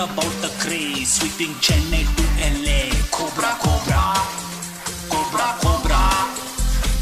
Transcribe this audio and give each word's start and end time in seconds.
about 0.00 0.32
the 0.40 0.48
craze, 0.58 1.12
sweeping 1.12 1.52
Chennai 1.60 2.08
to 2.16 2.24
LA. 2.64 2.88
Cobra, 3.12 3.52
Cobra, 3.60 4.16
Cobra, 5.12 5.48
Cobra. 5.60 6.00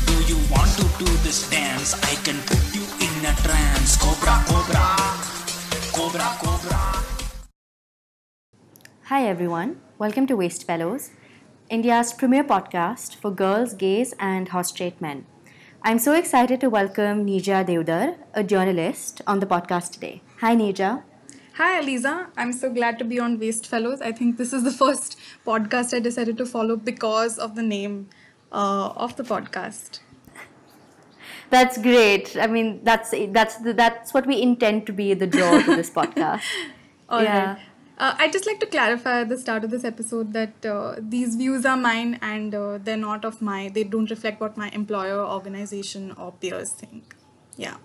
Do 0.07 0.15
you 0.27 0.39
want 0.51 0.71
to 0.79 0.83
do 0.99 1.07
this 1.23 1.49
dance? 1.49 1.95
I 1.95 2.17
can 2.27 2.35
put 2.51 2.59
you 2.75 2.83
in 2.99 3.15
a 3.25 3.35
trance. 3.47 3.97
Cobra, 3.97 4.43
Cobra, 4.49 4.87
Cobra, 5.95 6.29
Cobra. 6.43 6.83
Hi 9.05 9.25
everyone, 9.29 9.81
welcome 9.99 10.27
to 10.27 10.37
Waste 10.37 10.67
Fellows, 10.67 11.11
India's 11.71 12.13
premier 12.13 12.43
podcast 12.43 13.15
for 13.15 13.31
girls, 13.31 13.75
gays, 13.75 14.13
and 14.19 14.49
hot 14.49 14.67
straight 14.67 15.01
men. 15.01 15.25
I'm 15.85 16.01
so 16.01 16.15
excited 16.15 16.61
to 16.63 16.69
welcome 16.69 17.25
Nija 17.25 17.65
Deodar, 17.65 18.17
a 18.35 18.43
journalist, 18.43 19.23
on 19.25 19.39
the 19.39 19.47
podcast 19.47 19.93
today. 19.93 20.21
Hi 20.41 20.57
Nija. 20.57 21.05
Hi, 21.59 21.81
Aliza. 21.81 22.29
I'm 22.37 22.53
so 22.53 22.71
glad 22.73 22.99
to 23.01 23.05
be 23.05 23.19
on 23.19 23.39
Waste 23.39 23.67
Fellows. 23.67 24.01
I 24.01 24.13
think 24.13 24.37
this 24.37 24.53
is 24.53 24.63
the 24.65 24.71
first 24.71 25.19
podcast 25.47 25.95
I 25.95 25.99
decided 26.01 26.37
to 26.39 26.47
follow 26.47 26.77
because 26.77 27.39
of 27.39 27.57
the 27.57 27.63
name 27.63 28.09
uh, 28.53 28.91
of 28.97 29.17
the 29.17 29.25
podcast. 29.25 30.01
That's 31.51 31.79
great. 31.79 32.37
I 32.37 32.47
mean, 32.47 32.81
that's 32.85 33.13
that's 33.31 33.57
the, 33.57 33.73
that's 33.73 34.15
what 34.15 34.27
we 34.27 34.41
intend 34.41 34.87
to 34.87 34.93
be 34.93 35.15
the 35.15 35.27
draw 35.27 35.61
to 35.63 35.75
this 35.77 35.91
podcast. 35.91 36.43
All 37.09 37.23
Yeah. 37.23 37.55
right. 37.55 37.63
Uh, 37.99 38.15
I'd 38.19 38.33
just 38.33 38.47
like 38.47 38.61
to 38.61 38.67
clarify 38.67 39.23
at 39.23 39.29
the 39.29 39.37
start 39.37 39.65
of 39.65 39.71
this 39.71 39.83
episode 39.83 40.33
that 40.33 40.65
uh, 40.65 40.95
these 41.01 41.35
views 41.35 41.67
are 41.67 41.77
mine 41.77 42.21
and 42.23 42.55
uh, 42.55 42.79
they're 42.79 42.97
not 42.97 43.25
of 43.25 43.43
my, 43.43 43.71
they 43.71 43.83
don't 43.83 44.09
reflect 44.09 44.41
what 44.41 44.57
my 44.57 44.69
employer, 44.69 45.19
organization, 45.19 46.13
or 46.13 46.31
peers 46.31 46.71
think. 46.71 47.17
Yeah. 47.57 47.79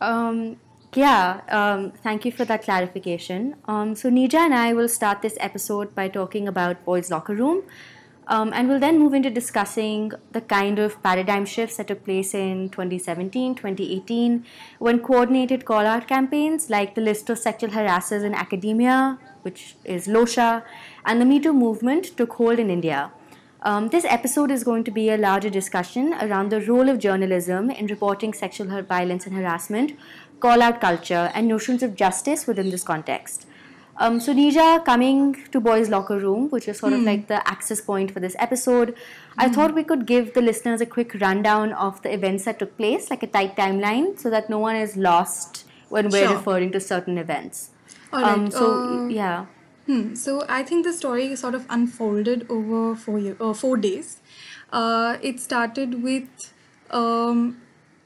Um, 0.00 0.56
yeah, 0.94 1.40
um, 1.48 1.90
thank 1.90 2.24
you 2.24 2.32
for 2.32 2.44
that 2.44 2.62
clarification. 2.62 3.56
Um, 3.66 3.94
so, 3.94 4.10
Nija 4.10 4.34
and 4.34 4.54
I 4.54 4.72
will 4.74 4.88
start 4.88 5.22
this 5.22 5.36
episode 5.40 5.94
by 5.94 6.08
talking 6.08 6.46
about 6.46 6.84
Boys 6.84 7.10
Locker 7.10 7.34
Room, 7.34 7.62
um, 8.26 8.52
and 8.52 8.68
we'll 8.68 8.78
then 8.78 8.98
move 8.98 9.14
into 9.14 9.30
discussing 9.30 10.12
the 10.32 10.42
kind 10.42 10.78
of 10.78 11.02
paradigm 11.02 11.46
shifts 11.46 11.78
that 11.78 11.88
took 11.88 12.04
place 12.04 12.34
in 12.34 12.68
2017, 12.68 13.54
2018, 13.54 14.44
when 14.78 15.00
coordinated 15.00 15.64
call 15.64 15.86
out 15.86 16.06
campaigns 16.06 16.68
like 16.68 16.94
the 16.94 17.00
list 17.00 17.30
of 17.30 17.38
sexual 17.38 17.70
harassers 17.70 18.22
in 18.22 18.34
academia, 18.34 19.18
which 19.42 19.76
is 19.84 20.06
LOSHA, 20.06 20.62
and 21.06 21.20
the 21.20 21.24
Me 21.24 21.40
Too 21.40 21.54
movement 21.54 22.16
took 22.16 22.34
hold 22.34 22.58
in 22.58 22.68
India. 22.68 23.10
Um, 23.64 23.90
this 23.90 24.04
episode 24.04 24.50
is 24.50 24.64
going 24.64 24.82
to 24.84 24.90
be 24.90 25.08
a 25.08 25.16
larger 25.16 25.48
discussion 25.48 26.14
around 26.14 26.50
the 26.50 26.60
role 26.62 26.88
of 26.88 26.98
journalism 26.98 27.70
in 27.70 27.86
reporting 27.86 28.34
sexual 28.34 28.82
violence 28.82 29.24
and 29.24 29.36
harassment, 29.36 29.92
call 30.44 30.62
out 30.66 30.80
culture, 30.80 31.24
and 31.34 31.48
notions 31.48 31.82
of 31.82 31.96
justice 32.04 32.46
within 32.46 32.70
this 32.76 32.84
context. 32.92 33.46
Um, 34.04 34.18
so, 34.26 34.32
Nija, 34.36 34.84
coming 34.84 35.18
to 35.54 35.60
Boys 35.60 35.88
Locker 35.94 36.18
Room, 36.18 36.48
which 36.50 36.66
is 36.66 36.78
sort 36.78 36.94
of 36.94 37.02
like 37.08 37.26
the 37.32 37.40
access 37.46 37.80
point 37.88 38.10
for 38.10 38.20
this 38.20 38.34
episode, 38.38 38.94
I 39.36 39.48
thought 39.56 39.74
we 39.74 39.84
could 39.84 40.06
give 40.06 40.32
the 40.34 40.40
listeners 40.40 40.80
a 40.80 40.86
quick 40.86 41.14
rundown 41.20 41.74
of 41.74 42.00
the 42.06 42.12
events 42.12 42.46
that 42.46 42.58
took 42.58 42.76
place, 42.78 43.10
like 43.10 43.22
a 43.22 43.26
tight 43.26 43.54
timeline, 43.54 44.18
so 44.18 44.30
that 44.30 44.48
no 44.54 44.58
one 44.58 44.76
is 44.76 44.96
lost 45.08 45.64
when 45.90 46.08
we're 46.08 46.26
Sure. 46.26 46.36
referring 46.38 46.72
to 46.72 46.80
certain 46.80 47.18
events. 47.24 47.60
All 48.12 48.24
Um, 48.24 48.44
right, 48.44 48.52
so, 48.52 48.70
uh, 48.72 49.08
yeah. 49.08 49.44
Hmm. 49.86 50.14
So 50.14 50.32
I 50.48 50.62
think 50.62 50.84
the 50.86 50.92
story 51.02 51.28
sort 51.36 51.54
of 51.60 51.66
unfolded 51.78 52.46
over 52.56 52.80
four 53.04 53.18
year, 53.18 53.36
uh, 53.40 53.52
four 53.52 53.76
days. 53.76 54.16
Uh, 54.72 55.16
it 55.30 55.40
started 55.40 56.02
with 56.02 56.28
um, 56.90 57.56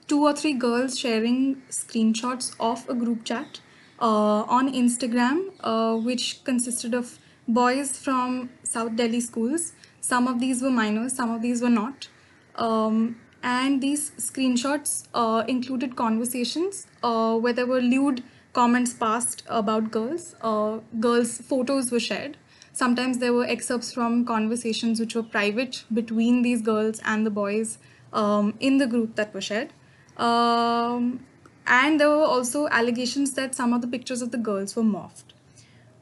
two 0.09 0.23
or 0.23 0.33
three 0.33 0.53
girls 0.53 0.99
sharing 0.99 1.63
screenshots 1.69 2.55
of 2.61 2.89
a 2.89 2.95
group 2.95 3.25
chat 3.25 3.61
uh, 4.01 4.43
on 4.43 4.73
Instagram, 4.73 5.51
uh, 5.61 5.97
which 5.97 6.45
consisted 6.45 6.95
of 6.95 7.19
boys 7.49 7.97
from 7.99 8.51
South 8.63 8.97
Delhi 8.97 9.21
schools. 9.21 9.73
Some 10.01 10.29
of 10.29 10.41
these 10.41 10.63
were 10.63 10.71
minors, 10.71 11.15
some 11.15 11.31
of 11.31 11.43
these 11.43 11.63
were 11.63 11.71
not. 11.71 12.09
Um, 12.57 13.21
and 13.43 13.81
these 13.81 14.11
screenshots 14.13 15.09
uh, 15.15 15.45
included 15.47 15.97
conversations 15.97 16.87
uh, 17.03 17.37
where 17.37 17.53
there 17.53 17.67
were 17.67 17.81
lewd 17.81 18.23
comments 18.53 18.95
passed 18.95 19.43
about 19.49 19.91
girls. 19.91 20.35
Uh, 20.41 20.79
girls' 21.01 21.39
photos 21.39 21.91
were 21.93 22.01
shared. 22.01 22.37
Sometimes 22.73 23.19
there 23.19 23.33
were 23.33 23.45
excerpts 23.45 23.93
from 23.93 24.25
conversations 24.25 25.01
which 25.01 25.15
were 25.15 25.23
private 25.23 25.85
between 25.93 26.43
these 26.43 26.63
girls 26.63 27.01
and 27.05 27.25
the 27.25 27.31
boys 27.31 27.79
um, 28.13 28.55
in 28.61 28.79
the 28.79 28.87
group 28.87 29.17
that 29.17 29.33
were 29.33 29.41
shared. 29.41 29.73
Um, 30.17 31.27
and 31.67 32.01
there 32.01 32.09
were 32.09 32.25
also 32.25 32.69
allegations 32.69 33.33
that 33.33 33.55
some 33.55 33.73
of 33.73 33.81
the 33.81 33.89
pictures 33.89 34.23
of 34.23 34.31
the 34.31 34.39
girls 34.39 34.77
were 34.77 34.83
morphed. 34.83 35.35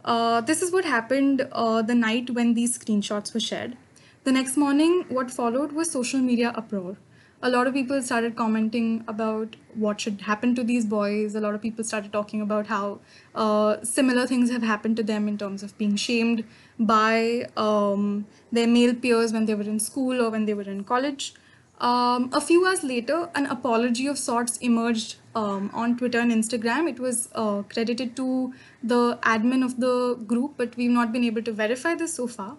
Uh, 0.05 0.41
this 0.43 0.61
is 0.61 0.71
what 0.71 0.85
happened 0.85 1.49
uh, 1.53 1.81
the 1.81 1.95
night 1.95 2.31
when 2.31 2.55
these 2.55 2.79
screenshots 2.79 3.33
were 3.33 3.41
shared. 3.41 3.77
The 4.25 4.33
next 4.33 4.57
morning, 4.57 5.05
what 5.09 5.31
followed 5.31 5.73
was 5.73 5.91
social 5.91 6.21
media 6.21 6.53
uproar. 6.55 6.97
A 7.43 7.51
lot 7.51 7.67
of 7.67 7.75
people 7.75 8.01
started 8.03 8.37
commenting 8.37 9.05
about 9.07 9.57
what 9.75 10.01
should 10.01 10.23
happen 10.23 10.55
to 10.55 10.65
these 10.65 10.87
boys. 10.87 11.35
A 11.35 11.41
lot 11.41 11.55
of 11.55 11.61
people 11.61 11.85
started 11.85 12.11
talking 12.11 12.41
about 12.41 12.67
how 12.69 13.01
uh, 13.35 13.83
similar 13.83 14.27
things 14.27 14.51
have 14.51 14.63
happened 14.63 14.97
to 14.97 15.03
them 15.03 15.29
in 15.29 15.37
terms 15.37 15.63
of 15.63 15.77
being 15.77 15.97
shamed 15.97 16.45
by 16.79 17.47
um, 17.57 18.27
their 18.51 18.67
male 18.67 18.95
peers 18.95 19.33
when 19.33 19.45
they 19.45 19.55
were 19.55 19.69
in 19.75 19.79
school 19.79 20.23
or 20.23 20.31
when 20.31 20.47
they 20.47 20.55
were 20.55 20.63
in 20.63 20.85
college. 20.85 21.35
Um, 21.81 22.31
a 22.33 22.41
few 22.41 22.67
hours 22.67 22.85
later, 22.85 23.29
an 23.35 23.47
apology 23.47 24.07
of 24.07 24.17
sorts 24.17 24.59
emerged 24.59 25.17
um, 25.35 25.71
on 25.75 25.97
Twitter 25.97 26.21
and 26.21 26.31
Instagram. 26.31 26.89
It 26.89 27.01
was 27.01 27.29
uh, 27.35 27.63
credited 27.63 28.15
to 28.17 28.55
the 28.83 29.19
admin 29.23 29.65
of 29.65 29.81
the 29.81 30.15
group, 30.27 30.55
but 30.57 30.77
we've 30.77 30.91
not 30.91 31.13
been 31.13 31.25
able 31.25 31.43
to 31.43 31.53
verify 31.53 31.95
this 31.95 32.15
so 32.15 32.29
far. 32.29 32.57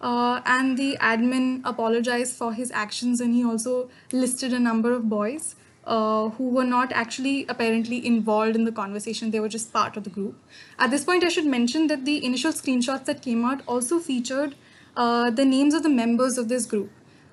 Uh, 0.00 0.42
and 0.44 0.76
the 0.76 0.98
admin 1.00 1.62
apologized 1.64 2.36
for 2.36 2.52
his 2.52 2.70
actions, 2.72 3.20
and 3.20 3.34
he 3.34 3.44
also 3.44 3.88
listed 4.12 4.52
a 4.52 4.58
number 4.58 4.92
of 4.92 5.08
boys 5.08 5.56
uh, 5.84 6.28
who 6.28 6.50
were 6.50 6.64
not 6.64 6.92
actually 6.92 7.46
apparently 7.48 8.06
involved 8.06 8.54
in 8.54 8.64
the 8.64 8.72
conversation. 8.72 9.30
They 9.30 9.40
were 9.40 9.48
just 9.48 9.72
part 9.72 9.96
of 9.96 10.04
the 10.04 10.10
group. 10.10 10.36
At 10.78 10.90
this 10.90 11.04
point, 11.04 11.24
I 11.24 11.30
should 11.30 11.46
mention 11.46 11.86
that 11.86 12.04
the 12.04 12.22
initial 12.22 12.52
screenshots 12.52 13.06
that 13.06 13.22
came 13.22 13.46
out 13.46 13.62
also 13.66 13.98
featured 13.98 14.54
uh, 14.94 15.30
the 15.30 15.46
names 15.46 15.72
of 15.72 15.82
the 15.82 15.88
members 15.88 16.36
of 16.36 16.48
this 16.48 16.66
group 16.66 16.90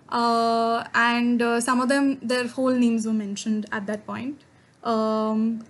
uh, 0.09 0.83
and 0.93 1.41
uh, 1.41 1.59
some 1.61 1.81
of 1.81 1.89
them 1.89 2.19
their 2.21 2.47
whole 2.47 2.71
names 2.71 3.05
were 3.05 3.13
mentioned 3.13 3.65
at 3.71 3.85
that 3.87 4.05
point. 4.05 4.41
Um, 4.83 5.65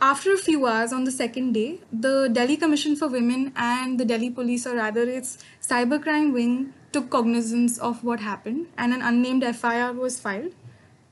after 0.00 0.32
a 0.34 0.36
few 0.36 0.66
hours 0.66 0.92
on 0.92 1.04
the 1.04 1.12
second 1.12 1.52
day 1.52 1.78
the 1.92 2.28
delhi 2.32 2.56
commission 2.56 2.96
for 2.96 3.08
women 3.08 3.52
and 3.56 3.98
the 3.98 4.04
delhi 4.04 4.30
police 4.30 4.66
or 4.66 4.74
rather 4.76 5.02
its 5.02 5.38
cybercrime 5.60 6.32
wing 6.32 6.72
took 6.92 7.08
cognizance 7.10 7.78
of 7.78 8.02
what 8.04 8.20
happened 8.20 8.66
and 8.76 8.92
an 8.92 9.02
unnamed 9.02 9.44
fir 9.56 9.92
was 9.92 10.18
filed 10.20 10.52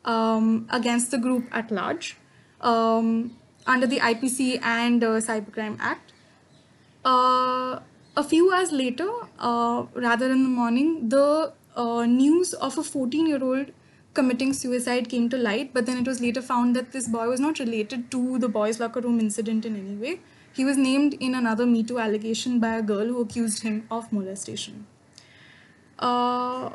um, 0.04 0.66
against 0.70 1.10
the 1.10 1.18
group 1.18 1.44
at 1.52 1.70
large 1.70 2.16
um, 2.60 3.36
under 3.66 3.86
the 3.86 3.98
ipc 3.98 4.60
and 4.62 5.04
uh, 5.04 5.20
cybercrime 5.28 5.76
act. 5.80 6.12
Uh, 7.04 7.80
a 8.16 8.24
few 8.24 8.52
hours 8.52 8.72
later, 8.72 9.08
uh, 9.38 9.84
rather 9.94 10.30
in 10.30 10.42
the 10.42 10.48
morning, 10.48 11.08
the 11.08 11.52
uh, 11.80 12.06
news 12.06 12.52
of 12.54 12.78
a 12.78 12.82
14 12.82 13.26
year 13.26 13.42
old 13.42 13.72
committing 14.12 14.52
suicide 14.52 15.08
came 15.08 15.28
to 15.30 15.36
light, 15.36 15.72
but 15.72 15.86
then 15.86 15.98
it 15.98 16.06
was 16.06 16.20
later 16.20 16.42
found 16.42 16.76
that 16.76 16.92
this 16.92 17.08
boy 17.08 17.28
was 17.28 17.40
not 17.40 17.58
related 17.58 18.10
to 18.10 18.38
the 18.38 18.48
boys' 18.48 18.80
locker 18.80 19.00
room 19.00 19.20
incident 19.20 19.64
in 19.64 19.76
any 19.76 19.96
way. 19.96 20.20
He 20.52 20.64
was 20.64 20.76
named 20.76 21.14
in 21.14 21.34
another 21.34 21.66
Me 21.66 21.82
Too 21.82 21.98
allegation 21.98 22.58
by 22.58 22.76
a 22.76 22.82
girl 22.82 23.06
who 23.06 23.20
accused 23.20 23.62
him 23.62 23.86
of 23.90 24.12
molestation. 24.12 24.86
Uh, 25.98 26.70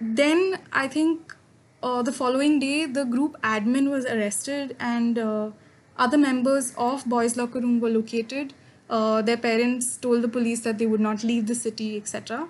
then 0.00 0.60
I 0.72 0.88
think 0.88 1.36
uh, 1.82 2.02
the 2.02 2.12
following 2.12 2.58
day, 2.58 2.86
the 2.86 3.04
group 3.04 3.36
admin 3.42 3.90
was 3.90 4.06
arrested, 4.06 4.76
and 4.80 5.18
uh, 5.18 5.50
other 5.96 6.18
members 6.18 6.72
of 6.76 7.04
Boys 7.04 7.36
Locker 7.36 7.60
Room 7.60 7.80
were 7.80 7.90
located. 7.90 8.54
Uh, 8.88 9.20
their 9.20 9.36
parents 9.36 9.96
told 9.98 10.22
the 10.22 10.28
police 10.28 10.60
that 10.60 10.78
they 10.78 10.86
would 10.86 11.00
not 11.08 11.22
leave 11.22 11.46
the 11.46 11.54
city, 11.54 11.96
etc. 11.98 12.48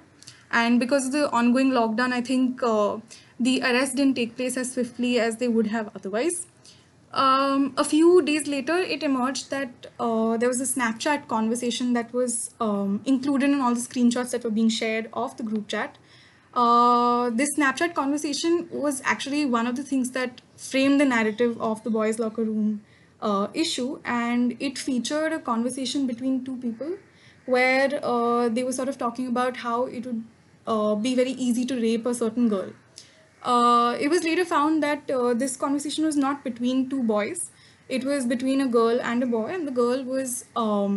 And 0.51 0.81
because 0.81 1.07
of 1.07 1.13
the 1.13 1.31
ongoing 1.31 1.71
lockdown, 1.71 2.13
I 2.13 2.21
think 2.21 2.63
uh, 2.63 2.99
the 3.39 3.61
arrest 3.63 3.97
didn't 3.97 4.15
take 4.15 4.37
place 4.37 4.57
as 4.57 4.73
swiftly 4.73 5.21
as 5.21 5.37
they 5.37 5.49
would 5.49 5.67
have 5.69 5.91
otherwise. 5.95 6.47
Um, 7.13 7.75
a 7.77 7.85
few 7.85 8.21
days 8.23 8.47
later, 8.47 8.77
it 8.77 9.03
emerged 9.03 9.51
that 9.51 9.87
uh, 9.99 10.37
there 10.37 10.49
was 10.49 10.61
a 10.61 10.65
Snapchat 10.65 11.27
conversation 11.27 11.95
that 11.95 12.13
was 12.13 12.51
um, 12.61 13.01
included 13.07 13.51
in 13.51 13.61
all 13.61 13.75
the 13.75 13.81
screenshots 13.81 14.31
that 14.31 14.45
were 14.45 14.51
being 14.51 14.69
shared 14.69 15.09
of 15.13 15.37
the 15.37 15.43
group 15.43 15.69
chat. 15.69 15.97
Uh, 16.53 17.31
this 17.31 17.57
Snapchat 17.57 17.95
conversation 17.95 18.69
was 18.71 19.01
actually 19.05 19.47
one 19.47 19.67
of 19.67 19.77
the 19.77 19.83
things 19.83 20.11
that 20.11 20.43
framed 20.57 21.01
the 21.01 21.05
narrative 21.05 21.61
of 21.61 21.83
the 21.85 21.91
boys' 21.91 22.19
locker 22.19 22.45
room 22.45 22.83
uh, 23.21 23.49
issue, 23.55 24.01
and 24.05 24.57
it 24.61 24.79
featured 24.79 25.33
a 25.33 25.39
conversation 25.39 26.07
between 26.07 26.45
two 26.45 26.57
people 26.57 26.97
where 27.47 28.01
uh, 28.03 28.49
they 28.49 28.63
were 28.63 28.73
sort 28.73 28.89
of 28.89 28.99
talking 28.99 29.27
about 29.27 29.57
how 29.59 29.87
it 29.87 30.05
would 30.05 30.23
uh, 30.75 30.95
be 30.95 31.15
very 31.15 31.33
easy 31.47 31.65
to 31.73 31.81
rape 31.87 32.07
a 32.07 32.15
certain 32.15 32.49
girl. 32.49 32.71
Uh, 33.43 33.97
it 34.01 34.09
was 34.13 34.25
later 34.25 34.45
found 34.45 34.83
that 34.83 35.11
uh, 35.11 35.33
this 35.43 35.57
conversation 35.57 36.05
was 36.05 36.17
not 36.17 36.45
between 36.45 36.89
two 36.91 37.03
boys. 37.11 37.51
It 37.89 38.05
was 38.05 38.27
between 38.27 38.61
a 38.61 38.69
girl 38.77 39.01
and 39.11 39.23
a 39.23 39.27
boy, 39.27 39.47
and 39.57 39.67
the 39.67 39.75
girl 39.77 40.03
was 40.05 40.45
um, 40.63 40.97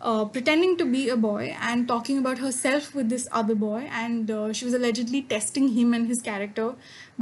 uh, 0.00 0.24
pretending 0.24 0.76
to 0.80 0.84
be 0.84 1.08
a 1.08 1.16
boy 1.16 1.56
and 1.68 1.86
talking 1.92 2.18
about 2.18 2.42
herself 2.46 2.94
with 2.94 3.08
this 3.08 3.28
other 3.42 3.54
boy, 3.54 3.88
and 4.00 4.30
uh, 4.30 4.52
she 4.52 4.66
was 4.70 4.74
allegedly 4.80 5.22
testing 5.22 5.70
him 5.76 5.94
and 6.00 6.08
his 6.14 6.20
character 6.30 6.74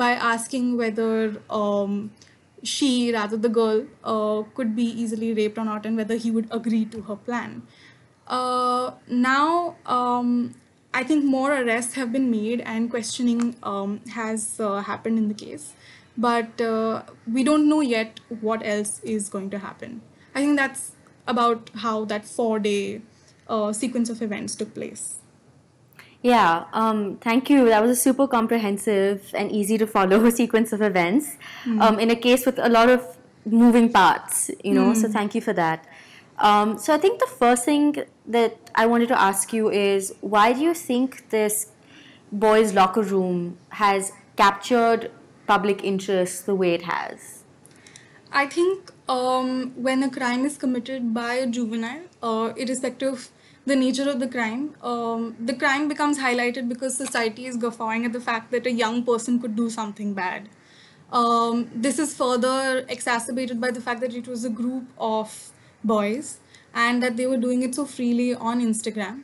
by 0.04 0.10
asking 0.30 0.76
whether 0.76 1.42
um, 1.62 2.10
she, 2.62 3.12
rather 3.18 3.36
the 3.36 3.52
girl, 3.60 3.84
uh, 4.02 4.42
could 4.54 4.74
be 4.74 4.88
easily 5.04 5.32
raped 5.42 5.58
or 5.58 5.64
not, 5.64 5.86
and 5.86 5.96
whether 6.02 6.16
he 6.16 6.32
would 6.38 6.48
agree 6.60 6.84
to 6.96 7.02
her 7.02 7.16
plan. 7.16 7.62
Now, 8.28 9.76
um, 9.86 10.54
I 10.92 11.04
think 11.04 11.24
more 11.24 11.52
arrests 11.52 11.94
have 11.94 12.12
been 12.12 12.30
made 12.30 12.60
and 12.60 12.90
questioning 12.90 13.56
um, 13.62 14.00
has 14.10 14.58
uh, 14.58 14.80
happened 14.80 15.18
in 15.18 15.28
the 15.28 15.34
case, 15.34 15.74
but 16.16 16.60
uh, 16.60 17.02
we 17.30 17.44
don't 17.44 17.68
know 17.68 17.80
yet 17.80 18.20
what 18.40 18.64
else 18.64 19.00
is 19.00 19.28
going 19.28 19.50
to 19.50 19.58
happen. 19.58 20.00
I 20.34 20.40
think 20.40 20.56
that's 20.56 20.92
about 21.26 21.70
how 21.76 22.04
that 22.06 22.24
four 22.24 22.58
day 22.58 23.02
uh, 23.48 23.72
sequence 23.72 24.08
of 24.10 24.22
events 24.22 24.54
took 24.56 24.74
place. 24.74 25.18
Yeah, 26.22 26.64
um, 26.72 27.16
thank 27.18 27.48
you. 27.48 27.66
That 27.66 27.80
was 27.80 27.92
a 27.92 27.96
super 28.00 28.26
comprehensive 28.26 29.30
and 29.34 29.52
easy 29.52 29.78
to 29.78 29.86
follow 29.86 30.28
sequence 30.42 30.72
of 30.72 30.82
events 30.82 31.36
um, 31.80 32.00
in 32.00 32.10
a 32.10 32.16
case 32.16 32.44
with 32.44 32.58
a 32.58 32.68
lot 32.68 32.88
of 32.88 33.16
moving 33.44 33.92
parts, 33.92 34.50
you 34.64 34.74
know, 34.74 34.94
so 34.94 35.08
thank 35.08 35.34
you 35.34 35.40
for 35.40 35.52
that. 35.52 35.86
Um, 36.38 36.78
so 36.78 36.94
I 36.94 36.98
think 36.98 37.18
the 37.18 37.26
first 37.26 37.64
thing 37.64 38.04
that 38.26 38.56
I 38.74 38.86
wanted 38.86 39.08
to 39.08 39.20
ask 39.20 39.52
you 39.52 39.70
is 39.70 40.14
why 40.20 40.52
do 40.52 40.60
you 40.60 40.74
think 40.74 41.30
this 41.30 41.72
boys' 42.30 42.72
locker 42.74 43.02
room 43.02 43.58
has 43.70 44.12
captured 44.36 45.10
public 45.46 45.82
interest 45.82 46.46
the 46.46 46.54
way 46.54 46.74
it 46.74 46.82
has? 46.82 47.42
I 48.30 48.46
think 48.46 48.92
um, 49.08 49.72
when 49.74 50.02
a 50.02 50.10
crime 50.10 50.44
is 50.44 50.58
committed 50.58 51.12
by 51.14 51.34
a 51.34 51.46
juvenile, 51.46 52.02
uh, 52.22 52.52
irrespective 52.56 53.12
of 53.14 53.30
the 53.64 53.74
nature 53.74 54.08
of 54.08 54.20
the 54.20 54.28
crime, 54.28 54.74
um, 54.82 55.34
the 55.40 55.54
crime 55.54 55.88
becomes 55.88 56.18
highlighted 56.18 56.68
because 56.68 56.96
society 56.96 57.46
is 57.46 57.56
guffawing 57.56 58.04
at 58.04 58.12
the 58.12 58.20
fact 58.20 58.50
that 58.50 58.66
a 58.66 58.70
young 58.70 59.02
person 59.02 59.40
could 59.40 59.56
do 59.56 59.70
something 59.70 60.14
bad. 60.14 60.48
Um, 61.10 61.70
this 61.74 61.98
is 61.98 62.14
further 62.14 62.84
exacerbated 62.88 63.60
by 63.60 63.70
the 63.70 63.80
fact 63.80 64.00
that 64.02 64.14
it 64.14 64.28
was 64.28 64.44
a 64.44 64.50
group 64.50 64.84
of 64.98 65.52
boys 65.84 66.38
and 66.74 67.02
that 67.02 67.16
they 67.16 67.26
were 67.26 67.36
doing 67.36 67.62
it 67.62 67.74
so 67.74 67.84
freely 67.84 68.34
on 68.34 68.60
Instagram. 68.60 69.22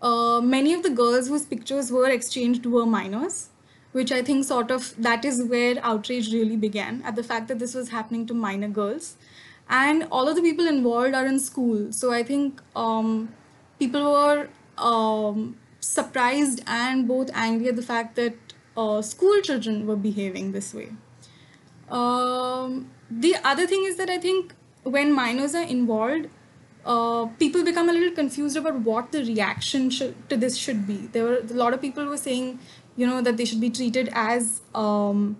Uh, 0.00 0.40
many 0.40 0.72
of 0.74 0.82
the 0.82 0.90
girls 0.90 1.28
whose 1.28 1.44
pictures 1.44 1.92
were 1.92 2.08
exchanged 2.08 2.66
were 2.66 2.84
minors, 2.84 3.50
which 3.92 4.10
I 4.10 4.22
think 4.22 4.44
sort 4.44 4.70
of 4.70 4.94
that 4.98 5.24
is 5.24 5.44
where 5.44 5.76
outrage 5.82 6.32
really 6.32 6.56
began 6.56 7.02
at 7.02 7.14
the 7.14 7.22
fact 7.22 7.48
that 7.48 7.58
this 7.58 7.74
was 7.74 7.90
happening 7.90 8.26
to 8.26 8.34
minor 8.34 8.68
girls. 8.68 9.16
And 9.68 10.06
all 10.10 10.28
of 10.28 10.36
the 10.36 10.42
people 10.42 10.66
involved 10.66 11.14
are 11.14 11.26
in 11.26 11.38
school. 11.38 11.92
So 11.92 12.12
I 12.12 12.22
think 12.22 12.60
um, 12.74 13.32
people 13.78 14.12
were 14.12 14.48
um, 14.76 15.56
surprised 15.80 16.62
and 16.66 17.06
both 17.06 17.30
angry 17.32 17.68
at 17.68 17.76
the 17.76 17.82
fact 17.82 18.16
that 18.16 18.34
uh, 18.76 19.02
school 19.02 19.40
children 19.40 19.86
were 19.86 19.96
behaving 19.96 20.52
this 20.52 20.74
way. 20.74 20.90
Um, 21.90 22.90
the 23.10 23.36
other 23.44 23.66
thing 23.66 23.84
is 23.84 23.96
that 23.96 24.10
I 24.10 24.18
think 24.18 24.54
when 24.82 25.12
minors 25.12 25.54
are 25.54 25.64
involved, 25.64 26.28
uh, 26.84 27.26
people 27.38 27.64
become 27.64 27.88
a 27.88 27.92
little 27.92 28.14
confused 28.14 28.56
about 28.56 28.80
what 28.80 29.12
the 29.12 29.24
reaction 29.24 29.90
to 29.90 30.36
this 30.36 30.56
should 30.56 30.86
be. 30.86 31.08
There 31.12 31.24
were 31.24 31.38
a 31.38 31.54
lot 31.54 31.74
of 31.74 31.80
people 31.80 32.04
were 32.06 32.16
saying, 32.16 32.58
you 32.96 33.06
know, 33.06 33.20
that 33.20 33.36
they 33.36 33.44
should 33.44 33.60
be 33.60 33.70
treated 33.70 34.10
as 34.12 34.62
um, 34.74 35.36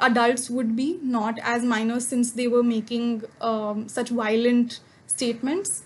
adults 0.00 0.50
would 0.50 0.76
be, 0.76 0.98
not 1.02 1.38
as 1.42 1.64
minors, 1.64 2.06
since 2.06 2.32
they 2.32 2.48
were 2.48 2.62
making 2.62 3.24
um, 3.40 3.88
such 3.88 4.10
violent 4.10 4.80
statements. 5.06 5.82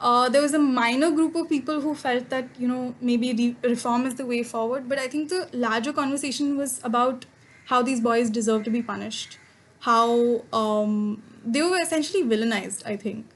Uh, 0.00 0.28
there 0.28 0.40
was 0.40 0.54
a 0.54 0.58
minor 0.60 1.10
group 1.10 1.34
of 1.34 1.48
people 1.48 1.80
who 1.80 1.92
felt 1.92 2.28
that 2.30 2.48
you 2.56 2.68
know 2.68 2.94
maybe 3.00 3.32
re- 3.32 3.56
reform 3.68 4.06
is 4.06 4.14
the 4.14 4.24
way 4.24 4.44
forward, 4.44 4.88
but 4.88 4.98
I 4.98 5.08
think 5.08 5.28
the 5.28 5.48
larger 5.52 5.92
conversation 5.92 6.56
was 6.56 6.80
about 6.84 7.26
how 7.66 7.82
these 7.82 8.00
boys 8.00 8.30
deserve 8.30 8.62
to 8.64 8.70
be 8.70 8.80
punished, 8.80 9.38
how 9.80 10.44
um, 10.52 11.22
they 11.52 11.62
were 11.62 11.80
essentially 11.80 12.22
villainized. 12.24 12.86
I 12.86 12.96
think 12.96 13.26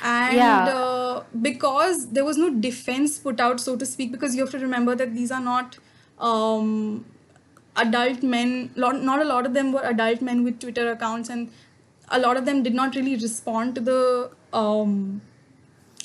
and 0.00 0.36
Yeah. 0.36 0.64
uh, 0.68 1.22
because 1.42 2.10
there 2.10 2.24
was 2.24 2.36
no 2.36 2.50
defense 2.50 3.18
put 3.18 3.40
out 3.40 3.60
so 3.60 3.76
to 3.76 3.86
speak 3.86 4.12
because 4.12 4.34
you 4.34 4.42
have 4.42 4.50
to 4.52 4.58
remember 4.58 4.94
that 4.94 5.14
these 5.14 5.30
are 5.30 5.40
not 5.40 5.78
um, 6.18 7.04
adult 7.76 8.22
men 8.22 8.70
lot, 8.76 9.00
not 9.02 9.20
a 9.20 9.24
lot 9.24 9.46
of 9.46 9.54
them 9.54 9.72
were 9.72 9.82
adult 9.84 10.20
men 10.20 10.44
with 10.44 10.60
twitter 10.60 10.90
accounts 10.90 11.28
and 11.30 11.50
a 12.10 12.18
lot 12.18 12.36
of 12.36 12.44
them 12.44 12.62
did 12.62 12.74
not 12.74 12.94
really 12.94 13.16
respond 13.16 13.74
to 13.74 13.80
the 13.80 14.30
um, 14.52 15.20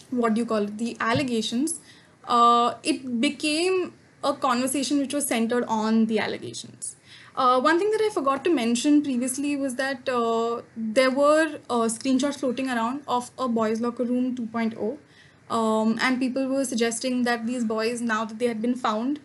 what 0.09 0.33
do 0.33 0.41
you 0.41 0.45
call 0.45 0.63
it 0.63 0.77
the 0.77 0.95
allegations 0.99 1.79
uh, 2.27 2.73
it 2.83 3.21
became 3.21 3.93
a 4.23 4.33
conversation 4.33 4.99
which 4.99 5.13
was 5.13 5.25
centered 5.27 5.63
on 5.65 6.05
the 6.07 6.19
allegations 6.19 6.95
uh, 7.35 7.59
one 7.61 7.79
thing 7.79 7.91
that 7.91 8.01
I 8.01 8.09
forgot 8.09 8.43
to 8.43 8.53
mention 8.53 9.01
previously 9.01 9.55
was 9.55 9.75
that 9.75 10.07
uh, 10.09 10.61
there 10.75 11.11
were 11.11 11.59
uh, 11.69 11.87
screenshots 11.87 12.39
floating 12.39 12.69
around 12.69 13.03
of 13.07 13.31
a 13.37 13.47
boys' 13.47 13.79
locker 13.79 14.03
room 14.03 14.35
2.0, 14.35 14.97
um, 15.49 15.97
and 16.01 16.19
people 16.19 16.47
were 16.47 16.65
suggesting 16.65 17.23
that 17.23 17.47
these 17.47 17.63
boys, 17.63 18.01
now 18.01 18.25
that 18.25 18.37
they 18.37 18.47
had 18.47 18.61
been 18.61 18.75
found, 18.75 19.19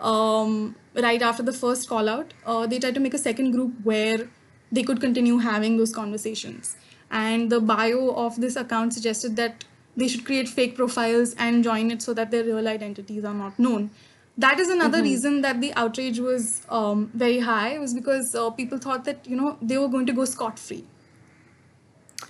um, 0.00 0.76
right 0.94 1.22
after 1.22 1.42
the 1.42 1.52
first 1.52 1.88
call 1.88 2.08
out, 2.08 2.34
uh, 2.44 2.66
they 2.66 2.78
tried 2.78 2.94
to 2.94 3.00
make 3.00 3.14
a 3.14 3.18
second 3.18 3.52
group 3.52 3.72
where 3.82 4.28
they 4.70 4.82
could 4.82 5.00
continue 5.00 5.38
having 5.38 5.78
those 5.78 5.94
conversations. 5.94 6.76
And 7.10 7.50
the 7.50 7.60
bio 7.60 8.10
of 8.10 8.38
this 8.38 8.56
account 8.56 8.92
suggested 8.92 9.36
that 9.36 9.64
they 9.96 10.08
should 10.08 10.26
create 10.26 10.48
fake 10.48 10.76
profiles 10.76 11.34
and 11.38 11.64
join 11.64 11.90
it 11.90 12.02
so 12.02 12.12
that 12.12 12.30
their 12.30 12.44
real 12.44 12.68
identities 12.68 13.24
are 13.24 13.32
not 13.32 13.58
known 13.58 13.90
that 14.38 14.60
is 14.60 14.68
another 14.68 15.02
reason 15.02 15.40
that 15.42 15.60
the 15.60 15.72
outrage 15.74 16.18
was 16.20 16.62
um, 16.68 17.10
very 17.14 17.38
high 17.40 17.78
was 17.78 17.94
because 17.94 18.34
uh, 18.34 18.50
people 18.50 18.78
thought 18.78 19.04
that 19.04 19.26
you 19.26 19.36
know 19.36 19.56
they 19.62 19.78
were 19.78 19.88
going 19.88 20.06
to 20.06 20.12
go 20.12 20.24
scot 20.24 20.58
free 20.58 20.84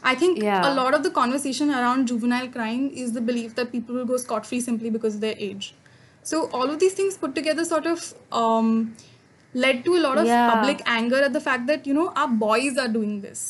i 0.03 0.15
think 0.23 0.39
Yeah. 0.43 0.69
a 0.69 0.73
lot 0.75 0.95
of 0.99 1.03
the 1.07 1.11
conversation 1.19 1.71
around 1.81 2.09
juvenile 2.13 2.49
crime 2.57 2.87
is 3.05 3.13
the 3.19 3.21
belief 3.31 3.55
that 3.61 3.73
people 3.73 3.95
will 4.01 4.09
go 4.13 4.17
scot 4.25 4.47
free 4.53 4.61
simply 4.69 4.91
because 4.97 5.17
of 5.17 5.21
their 5.27 5.37
age 5.49 5.75
so 6.23 6.49
all 6.59 6.71
of 6.71 6.79
these 6.85 6.95
things 7.01 7.17
put 7.25 7.35
together 7.35 7.65
sort 7.65 7.87
of 7.87 8.07
um, 8.33 8.97
led 9.55 9.85
to 9.85 9.97
a 9.97 10.01
lot 10.07 10.19
of 10.19 10.27
Yeah. 10.27 10.47
public 10.55 10.83
anger 10.87 11.23
at 11.29 11.33
the 11.33 11.41
fact 11.49 11.67
that 11.73 11.87
you 11.87 11.95
know 11.95 12.09
our 12.25 12.29
boys 12.47 12.79
are 12.85 12.89
doing 12.97 13.21
this 13.27 13.45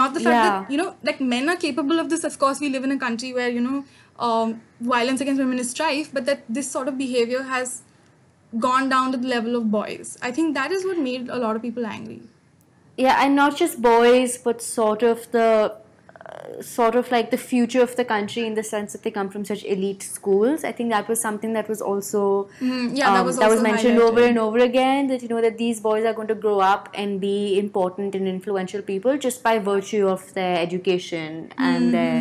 not 0.00 0.14
the 0.14 0.20
fact 0.26 0.40
Yeah. 0.42 0.50
that 0.50 0.70
you 0.74 0.78
know 0.82 0.88
like 1.08 1.20
men 1.34 1.48
are 1.54 1.56
capable 1.64 1.98
of 2.04 2.08
this 2.14 2.24
of 2.30 2.38
course 2.44 2.60
we 2.66 2.70
live 2.76 2.84
in 2.90 2.96
a 2.98 3.00
country 3.06 3.32
where 3.40 3.50
you 3.58 3.60
know 3.66 3.84
um, 4.28 4.60
violence 4.80 5.20
against 5.26 5.40
women 5.46 5.58
is 5.64 5.70
strife 5.76 6.12
but 6.18 6.24
that 6.30 6.44
this 6.60 6.70
sort 6.76 6.88
of 6.88 6.96
behavior 6.98 7.42
has 7.54 7.74
gone 8.58 8.88
down 8.88 9.12
to 9.12 9.18
the 9.18 9.28
level 9.28 9.56
of 9.56 9.70
boys 9.70 10.16
i 10.22 10.30
think 10.30 10.54
that 10.54 10.70
is 10.72 10.84
what 10.84 10.98
made 10.98 11.28
a 11.28 11.36
lot 11.36 11.56
of 11.56 11.62
people 11.62 11.86
angry 11.86 12.20
Yeah, 13.02 13.22
and 13.22 13.34
not 13.36 13.56
just 13.60 13.78
boys, 13.84 14.34
but 14.42 14.60
sort 14.64 15.00
of 15.06 15.22
the 15.32 15.46
uh, 16.26 16.62
sort 16.66 16.94
of 16.98 17.08
like 17.14 17.30
the 17.32 17.38
future 17.44 17.80
of 17.86 17.96
the 18.00 18.04
country 18.10 18.44
in 18.50 18.54
the 18.58 18.62
sense 18.68 18.92
that 18.92 19.02
they 19.06 19.10
come 19.16 19.30
from 19.32 19.44
such 19.48 19.64
elite 19.64 20.04
schools. 20.08 20.62
I 20.68 20.70
think 20.80 20.92
that 20.94 21.08
was 21.12 21.20
something 21.24 21.56
that 21.58 21.68
was 21.72 21.82
also 21.82 22.20
Mm, 22.60 22.96
yeah, 23.00 23.10
that 23.16 23.20
um, 23.22 23.26
was 23.26 23.40
also 23.46 23.60
mentioned 23.66 23.98
over 23.98 24.22
and 24.28 24.38
over 24.44 24.58
again. 24.58 25.08
That 25.08 25.22
you 25.26 25.28
know 25.32 25.42
that 25.46 25.58
these 25.64 25.80
boys 25.88 26.06
are 26.10 26.14
going 26.20 26.28
to 26.28 26.38
grow 26.46 26.60
up 26.60 26.88
and 26.94 27.20
be 27.20 27.58
important 27.58 28.14
and 28.14 28.28
influential 28.36 28.86
people 28.92 29.18
just 29.28 29.42
by 29.50 29.58
virtue 29.58 30.06
of 30.16 30.32
their 30.40 30.56
education 30.58 31.52
and 31.58 31.92
their 31.98 32.16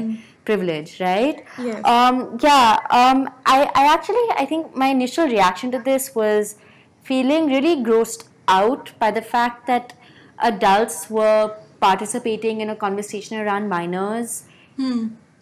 privilege, 0.45 0.99
right? 0.99 1.45
Mm-hmm. 1.45 1.67
Yes. 1.67 1.85
Um, 1.85 2.37
yeah. 2.41 2.79
Um, 2.89 3.29
I, 3.45 3.69
I 3.75 3.93
actually 3.93 4.27
I 4.37 4.45
think 4.45 4.75
my 4.75 4.87
initial 4.87 5.27
reaction 5.27 5.71
to 5.71 5.79
this 5.79 6.13
was 6.15 6.55
feeling 7.03 7.47
really 7.47 7.83
grossed 7.83 8.27
out 8.47 8.91
by 8.99 9.11
the 9.11 9.21
fact 9.21 9.67
that 9.67 9.93
adults 10.39 11.09
were 11.09 11.55
participating 11.79 12.61
in 12.61 12.69
a 12.69 12.75
conversation 12.75 13.37
around 13.39 13.69
minors 13.69 14.43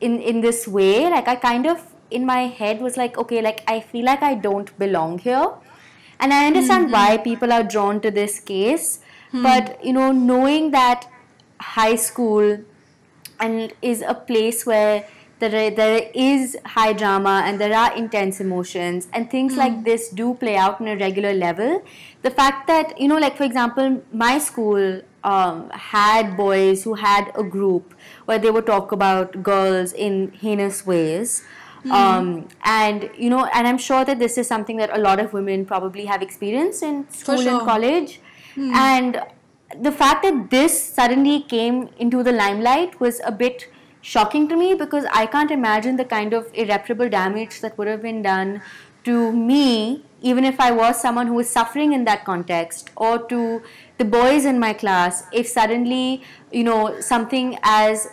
in 0.01 0.19
in 0.19 0.41
this 0.41 0.67
way 0.67 1.09
like 1.09 1.27
i 1.27 1.35
kind 1.35 1.65
of 1.67 1.93
in 2.09 2.25
my 2.25 2.41
head 2.59 2.81
was 2.81 2.97
like 2.97 3.17
okay 3.17 3.41
like 3.41 3.63
i 3.67 3.79
feel 3.79 4.05
like 4.05 4.21
i 4.23 4.33
don't 4.33 4.77
belong 4.79 5.17
here 5.19 5.49
and 6.19 6.33
i 6.33 6.45
understand 6.47 6.91
why 6.91 7.17
people 7.17 7.51
are 7.53 7.63
drawn 7.63 8.01
to 8.01 8.11
this 8.11 8.39
case 8.39 8.99
but 9.43 9.83
you 9.85 9.93
know 9.93 10.11
knowing 10.11 10.71
that 10.71 11.07
high 11.61 11.95
school 11.95 12.57
and 13.41 13.73
is 13.81 14.01
a 14.01 14.13
place 14.13 14.65
where 14.65 15.05
there, 15.39 15.71
there 15.71 16.09
is 16.13 16.55
high 16.65 16.93
drama 16.93 17.41
and 17.45 17.59
there 17.59 17.75
are 17.75 17.95
intense 17.97 18.39
emotions 18.39 19.07
and 19.11 19.29
things 19.29 19.55
like 19.55 19.83
this 19.83 20.09
do 20.09 20.35
play 20.35 20.55
out 20.55 20.79
on 20.79 20.87
a 20.87 20.95
regular 20.95 21.33
level. 21.33 21.83
The 22.21 22.29
fact 22.29 22.67
that 22.67 22.99
you 22.99 23.07
know 23.07 23.17
like 23.17 23.37
for 23.37 23.43
example 23.43 24.03
my 24.13 24.37
school 24.37 25.01
um, 25.23 25.69
had 25.71 26.37
boys 26.37 26.83
who 26.83 26.93
had 26.93 27.31
a 27.35 27.43
group 27.43 27.95
where 28.25 28.37
they 28.37 28.51
would 28.51 28.67
talk 28.67 28.91
about 28.91 29.41
girls 29.43 29.93
in 29.93 30.31
heinous 30.31 30.85
ways 30.85 31.43
um, 31.89 32.47
and 32.63 33.09
you 33.17 33.29
know 33.29 33.45
and 33.53 33.67
i'm 33.67 33.77
sure 33.77 34.05
that 34.05 34.19
this 34.19 34.37
is 34.37 34.47
something 34.47 34.77
that 34.77 34.95
a 34.95 34.99
lot 34.99 35.19
of 35.19 35.33
women 35.33 35.65
probably 35.65 36.05
have 36.05 36.21
experienced 36.21 36.83
in 36.83 37.09
school 37.09 37.35
and 37.35 37.43
sure. 37.43 37.65
college. 37.65 38.19
And 38.57 39.21
the 39.79 39.91
fact 39.91 40.23
that 40.23 40.49
this 40.49 40.81
suddenly 40.83 41.41
came 41.41 41.89
into 41.97 42.23
the 42.23 42.31
limelight 42.31 42.99
was 42.99 43.21
a 43.25 43.31
bit 43.31 43.67
shocking 44.01 44.47
to 44.49 44.55
me 44.55 44.73
because 44.73 45.05
I 45.13 45.25
can't 45.25 45.51
imagine 45.51 45.95
the 45.95 46.05
kind 46.05 46.33
of 46.33 46.49
irreparable 46.53 47.09
damage 47.09 47.61
that 47.61 47.77
would 47.77 47.87
have 47.87 48.01
been 48.01 48.21
done 48.21 48.61
to 49.03 49.31
me, 49.31 50.03
even 50.21 50.43
if 50.43 50.59
I 50.59 50.71
was 50.71 51.01
someone 51.01 51.27
who 51.27 51.33
was 51.33 51.49
suffering 51.49 51.93
in 51.93 52.05
that 52.05 52.25
context, 52.25 52.89
or 52.95 53.19
to 53.29 53.61
the 53.97 54.05
boys 54.05 54.45
in 54.45 54.59
my 54.59 54.73
class, 54.73 55.23
if 55.31 55.47
suddenly, 55.47 56.23
you 56.51 56.63
know, 56.63 56.99
something 57.01 57.57
as 57.63 58.07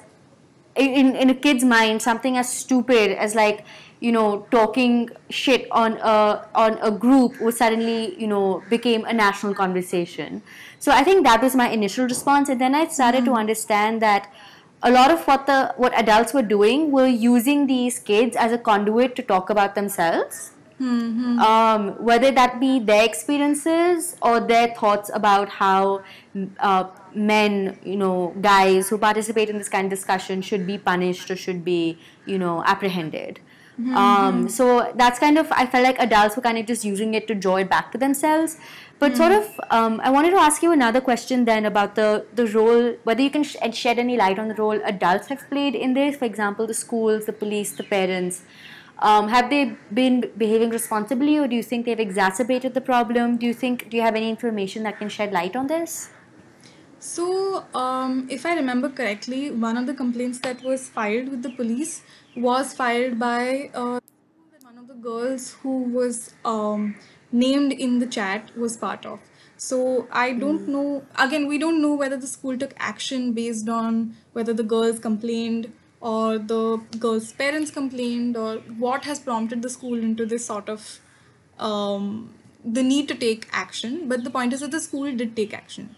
in, 0.76 1.16
in 1.16 1.28
a 1.28 1.34
kid's 1.34 1.64
mind, 1.64 2.00
something 2.00 2.36
as 2.36 2.50
stupid 2.50 3.10
as 3.10 3.34
like, 3.34 3.64
you 4.00 4.12
know, 4.12 4.46
talking 4.50 5.10
shit 5.28 5.66
on 5.70 5.98
a 5.98 6.46
on 6.54 6.78
a 6.82 6.90
group 6.90 7.40
was 7.40 7.56
suddenly, 7.56 8.20
you 8.20 8.26
know, 8.26 8.62
became 8.70 9.04
a 9.04 9.12
national 9.12 9.54
conversation. 9.54 10.42
So 10.78 10.92
I 10.92 11.02
think 11.02 11.24
that 11.24 11.42
was 11.42 11.56
my 11.56 11.68
initial 11.70 12.04
response, 12.06 12.48
and 12.48 12.60
then 12.60 12.74
I 12.74 12.86
started 12.88 13.24
to 13.24 13.32
understand 13.32 14.00
that 14.02 14.32
a 14.82 14.90
lot 14.90 15.10
of 15.10 15.26
what 15.26 15.46
the 15.46 15.74
what 15.76 15.98
adults 15.98 16.32
were 16.32 16.42
doing 16.42 16.92
were 16.92 17.06
using 17.08 17.66
these 17.66 17.98
kids 17.98 18.36
as 18.36 18.52
a 18.52 18.58
conduit 18.58 19.16
to 19.16 19.22
talk 19.22 19.50
about 19.50 19.74
themselves. 19.74 20.52
Um, 21.40 22.04
whether 22.04 22.30
that 22.30 22.60
be 22.60 22.78
their 22.78 23.04
experiences 23.04 24.16
or 24.22 24.38
their 24.38 24.68
thoughts 24.74 25.10
about 25.12 25.48
how 25.48 26.04
uh, 26.60 26.84
men, 27.14 27.78
you 27.84 27.96
know, 27.96 28.32
guys 28.40 28.88
who 28.88 28.96
participate 28.98 29.50
in 29.50 29.58
this 29.58 29.68
kind 29.68 29.86
of 29.86 29.90
discussion 29.90 30.40
should 30.40 30.66
be 30.68 30.78
punished 30.78 31.30
or 31.32 31.36
should 31.36 31.64
be, 31.64 31.98
you 32.26 32.38
know, 32.38 32.62
apprehended. 32.64 33.40
Um, 33.78 34.48
so 34.48 34.92
that's 34.96 35.20
kind 35.20 35.38
of 35.38 35.50
I 35.52 35.64
felt 35.66 35.84
like 35.84 35.98
adults 36.00 36.34
were 36.36 36.42
kind 36.42 36.58
of 36.58 36.66
just 36.66 36.84
using 36.84 37.14
it 37.14 37.28
to 37.28 37.34
draw 37.34 37.56
it 37.56 37.70
back 37.70 37.92
to 37.92 37.98
themselves. 37.98 38.56
But 38.98 39.16
sort 39.16 39.30
of, 39.30 39.60
um, 39.70 40.00
I 40.02 40.10
wanted 40.10 40.30
to 40.30 40.36
ask 40.36 40.62
you 40.62 40.72
another 40.72 41.00
question 41.00 41.44
then 41.44 41.64
about 41.64 41.94
the 41.94 42.26
the 42.34 42.46
role, 42.46 42.96
whether 43.04 43.22
you 43.22 43.30
can 43.30 43.44
sh- 43.44 43.56
shed 43.72 44.00
any 44.00 44.16
light 44.16 44.38
on 44.38 44.48
the 44.48 44.54
role 44.54 44.80
adults 44.84 45.28
have 45.28 45.48
played 45.48 45.76
in 45.76 45.94
this. 45.94 46.16
For 46.16 46.24
example, 46.24 46.66
the 46.66 46.74
schools, 46.74 47.26
the 47.26 47.32
police, 47.32 47.72
the 47.72 47.84
parents. 47.84 48.42
Um, 49.00 49.28
have 49.28 49.48
they 49.48 49.76
been 49.94 50.28
behaving 50.36 50.70
responsibly, 50.70 51.38
or 51.38 51.46
do 51.46 51.54
you 51.54 51.62
think 51.62 51.86
they've 51.86 52.00
exacerbated 52.00 52.74
the 52.74 52.80
problem? 52.80 53.36
Do 53.36 53.46
you 53.46 53.54
think 53.54 53.88
do 53.90 53.96
you 53.96 54.02
have 54.02 54.16
any 54.16 54.28
information 54.28 54.82
that 54.82 54.98
can 54.98 55.08
shed 55.08 55.32
light 55.32 55.54
on 55.54 55.68
this? 55.68 56.10
So, 57.00 57.64
um, 57.74 58.26
if 58.28 58.44
I 58.44 58.54
remember 58.56 58.88
correctly, 58.88 59.52
one 59.52 59.76
of 59.76 59.86
the 59.86 59.94
complaints 59.94 60.40
that 60.40 60.64
was 60.64 60.88
filed 60.88 61.28
with 61.28 61.44
the 61.44 61.50
police 61.50 62.02
was 62.40 62.72
filed 62.72 63.18
by 63.18 63.70
uh, 63.74 64.00
one 64.62 64.78
of 64.78 64.86
the 64.86 64.94
girls 64.94 65.52
who 65.62 65.82
was 65.84 66.34
um, 66.44 66.94
named 67.32 67.72
in 67.72 67.98
the 67.98 68.06
chat 68.06 68.56
was 68.56 68.76
part 68.76 69.04
of. 69.04 69.20
So, 69.56 70.06
I 70.12 70.34
don't 70.34 70.68
know, 70.68 71.04
again, 71.18 71.48
we 71.48 71.58
don't 71.58 71.82
know 71.82 71.94
whether 71.94 72.16
the 72.16 72.28
school 72.28 72.56
took 72.56 72.74
action 72.78 73.32
based 73.32 73.68
on 73.68 74.16
whether 74.32 74.52
the 74.52 74.62
girls 74.62 75.00
complained 75.00 75.72
or 76.00 76.38
the 76.38 76.76
girls' 77.00 77.32
parents 77.32 77.72
complained 77.72 78.36
or 78.36 78.58
what 78.84 79.04
has 79.04 79.18
prompted 79.18 79.62
the 79.62 79.70
school 79.70 79.98
into 79.98 80.24
this 80.24 80.46
sort 80.46 80.68
of 80.68 81.00
um, 81.58 82.32
the 82.64 82.84
need 82.84 83.08
to 83.08 83.16
take 83.16 83.48
action. 83.50 84.08
But 84.08 84.22
the 84.22 84.30
point 84.30 84.52
is 84.52 84.60
that 84.60 84.70
the 84.70 84.80
school 84.80 85.12
did 85.12 85.34
take 85.34 85.52
action 85.52 85.96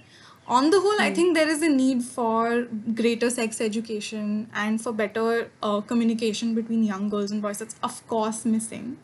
on 0.51 0.71
the 0.71 0.81
whole, 0.81 1.01
I 1.01 1.15
think 1.15 1.37
there 1.37 1.49
is 1.49 1.63
a 1.63 1.69
need 1.69 2.03
for 2.03 2.67
greater 2.95 3.31
sex 3.31 3.61
education 3.61 4.51
and 4.53 4.83
for 4.83 4.93
better 4.93 5.49
uh, 5.63 5.81
communication 5.81 6.57
between 6.57 6.83
young 6.83 7.09
girls 7.09 7.31
and 7.31 7.41
boys. 7.41 7.59
That's 7.59 7.77
of 7.85 8.07
course 8.09 8.45
missing. 8.45 8.99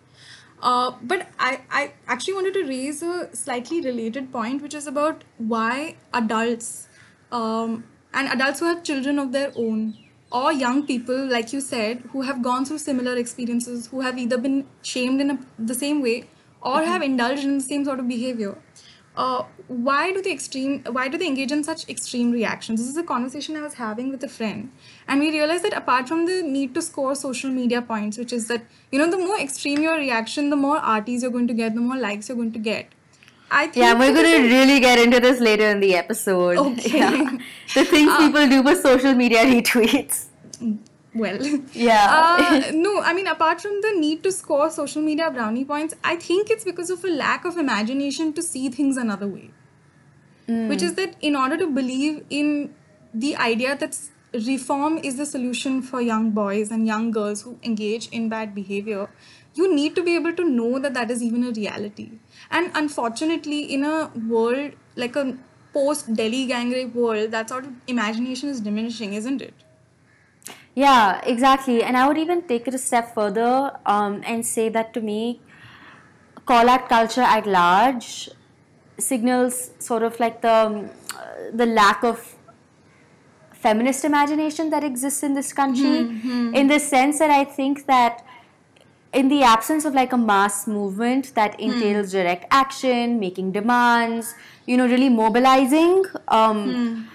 Uh, 0.60 0.92
but 1.02 1.28
I, 1.38 1.60
I 1.70 1.92
actually 2.08 2.34
wanted 2.34 2.54
to 2.54 2.64
raise 2.64 3.00
a 3.02 3.34
slightly 3.34 3.80
related 3.80 4.32
point, 4.32 4.60
which 4.60 4.74
is 4.74 4.88
about 4.88 5.22
why 5.38 5.94
adults 6.12 6.88
um, 7.30 7.84
and 8.12 8.28
adults 8.28 8.58
who 8.58 8.66
have 8.66 8.82
children 8.82 9.20
of 9.20 9.30
their 9.30 9.52
own 9.54 9.96
or 10.32 10.52
young 10.52 10.84
people, 10.84 11.26
like 11.30 11.52
you 11.52 11.60
said, 11.60 12.02
who 12.10 12.22
have 12.22 12.42
gone 12.42 12.64
through 12.64 12.78
similar 12.78 13.16
experiences, 13.16 13.86
who 13.86 14.00
have 14.00 14.18
either 14.18 14.36
been 14.36 14.66
shamed 14.82 15.20
in 15.20 15.30
a, 15.30 15.38
the 15.60 15.74
same 15.74 16.02
way 16.02 16.24
or 16.60 16.82
have 16.82 17.02
indulged 17.02 17.44
in 17.44 17.58
the 17.58 17.64
same 17.64 17.84
sort 17.84 18.00
of 18.00 18.08
behavior 18.08 18.58
uh, 19.16 19.44
why 19.68 20.12
do 20.12 20.22
they 20.22 20.32
extreme 20.32 20.82
why 20.96 21.08
do 21.08 21.18
they 21.18 21.26
engage 21.26 21.50
in 21.50 21.62
such 21.64 21.88
extreme 21.88 22.30
reactions 22.30 22.80
this 22.80 22.88
is 22.88 22.96
a 22.96 23.02
conversation 23.02 23.56
i 23.56 23.62
was 23.62 23.74
having 23.74 24.10
with 24.10 24.22
a 24.22 24.28
friend 24.28 24.70
and 25.08 25.20
we 25.20 25.30
realized 25.30 25.64
that 25.64 25.72
apart 25.72 26.06
from 26.08 26.26
the 26.26 26.42
need 26.42 26.74
to 26.74 26.82
score 26.82 27.14
social 27.14 27.50
media 27.50 27.80
points 27.82 28.18
which 28.18 28.32
is 28.32 28.46
that 28.48 28.62
you 28.92 28.98
know 28.98 29.10
the 29.10 29.18
more 29.18 29.38
extreme 29.40 29.82
your 29.82 29.96
reaction 29.96 30.50
the 30.50 30.56
more 30.56 30.78
RTs 30.80 31.22
you're 31.22 31.30
going 31.30 31.48
to 31.48 31.54
get 31.54 31.74
the 31.74 31.80
more 31.80 31.96
likes 31.96 32.28
you're 32.28 32.36
going 32.36 32.52
to 32.52 32.58
get 32.58 32.88
i 33.50 33.64
think 33.66 33.76
Yeah, 33.76 33.94
we're 33.98 34.12
going 34.14 34.30
to 34.30 34.42
really 34.54 34.78
get 34.80 34.98
into 34.98 35.18
this 35.20 35.40
later 35.40 35.66
in 35.74 35.80
the 35.80 35.94
episode. 35.94 36.58
Okay. 36.58 36.98
Yeah. 37.00 37.38
The 37.74 37.84
things 37.84 38.16
people 38.16 38.48
do 38.48 38.62
with 38.68 38.80
social 38.80 39.14
media 39.14 39.44
retweets. 39.44 40.24
Well. 41.16 41.38
Yeah. 41.72 42.06
uh, 42.18 42.70
no 42.74 43.00
i 43.02 43.12
mean 43.12 43.26
apart 43.26 43.60
from 43.60 43.80
the 43.82 43.92
need 43.98 44.22
to 44.22 44.32
score 44.32 44.70
social 44.70 45.02
media 45.02 45.30
brownie 45.30 45.64
points 45.64 45.94
i 46.04 46.16
think 46.16 46.50
it's 46.50 46.64
because 46.64 46.90
of 46.90 47.04
a 47.04 47.08
lack 47.08 47.44
of 47.44 47.56
imagination 47.56 48.32
to 48.32 48.42
see 48.42 48.68
things 48.68 48.96
another 48.96 49.26
way. 49.26 49.50
Which 50.48 50.82
is 50.82 50.94
that 50.94 51.16
in 51.20 51.34
order 51.34 51.56
to 51.56 51.66
believe 51.66 52.24
in 52.30 52.72
the 53.12 53.34
idea 53.36 53.76
that 53.76 53.98
reform 54.32 54.98
is 54.98 55.16
the 55.16 55.26
solution 55.26 55.82
for 55.82 56.00
young 56.00 56.30
boys 56.30 56.70
and 56.70 56.86
young 56.86 57.10
girls 57.10 57.42
who 57.42 57.58
engage 57.64 58.08
in 58.10 58.28
bad 58.28 58.54
behavior 58.54 59.08
you 59.54 59.74
need 59.74 59.96
to 59.96 60.04
be 60.04 60.14
able 60.14 60.34
to 60.34 60.44
know 60.48 60.78
that 60.78 60.94
that 60.94 61.10
is 61.10 61.22
even 61.22 61.42
a 61.42 61.50
reality. 61.50 62.10
And 62.50 62.70
unfortunately 62.74 63.60
in 63.74 63.84
a 63.84 64.10
world 64.28 64.72
like 64.94 65.16
a 65.16 65.36
post 65.72 66.14
delhi 66.14 66.46
gang 66.46 66.70
rape 66.70 66.94
world 66.94 67.30
that 67.32 67.48
sort 67.48 67.64
of 67.64 67.72
imagination 67.86 68.48
is 68.48 68.60
diminishing 68.60 69.14
isn't 69.14 69.42
it 69.42 69.65
Yeah, 70.76 71.22
exactly. 71.24 71.82
And 71.82 71.96
I 71.96 72.06
would 72.06 72.18
even 72.18 72.42
take 72.46 72.68
it 72.68 72.74
a 72.74 72.78
step 72.78 73.14
further 73.14 73.72
um, 73.86 74.22
and 74.26 74.44
say 74.44 74.68
that 74.68 74.92
to 74.92 75.00
me, 75.00 75.40
call 76.44 76.68
out 76.68 76.88
culture 76.90 77.22
at 77.22 77.46
large 77.46 78.28
signals 78.98 79.70
sort 79.78 80.02
of 80.02 80.20
like 80.20 80.42
the 80.42 80.52
um, 80.52 80.90
the 81.52 81.66
lack 81.66 82.04
of 82.04 82.36
feminist 83.52 84.04
imagination 84.04 84.68
that 84.70 84.84
exists 84.84 85.22
in 85.22 85.32
this 85.34 85.52
country. 85.54 86.08
In 86.54 86.68
the 86.68 86.78
sense 86.78 87.18
that 87.20 87.30
I 87.30 87.44
think 87.44 87.86
that 87.86 88.22
in 89.14 89.28
the 89.28 89.42
absence 89.44 89.86
of 89.86 89.94
like 89.94 90.12
a 90.12 90.18
mass 90.18 90.66
movement 90.66 91.34
that 91.34 91.58
entails 91.58 92.12
direct 92.12 92.44
action, 92.50 93.18
making 93.18 93.52
demands, 93.52 94.34
you 94.66 94.76
know, 94.76 94.86
really 94.86 95.08
mobilizing, 95.08 96.04
um, 96.28 97.08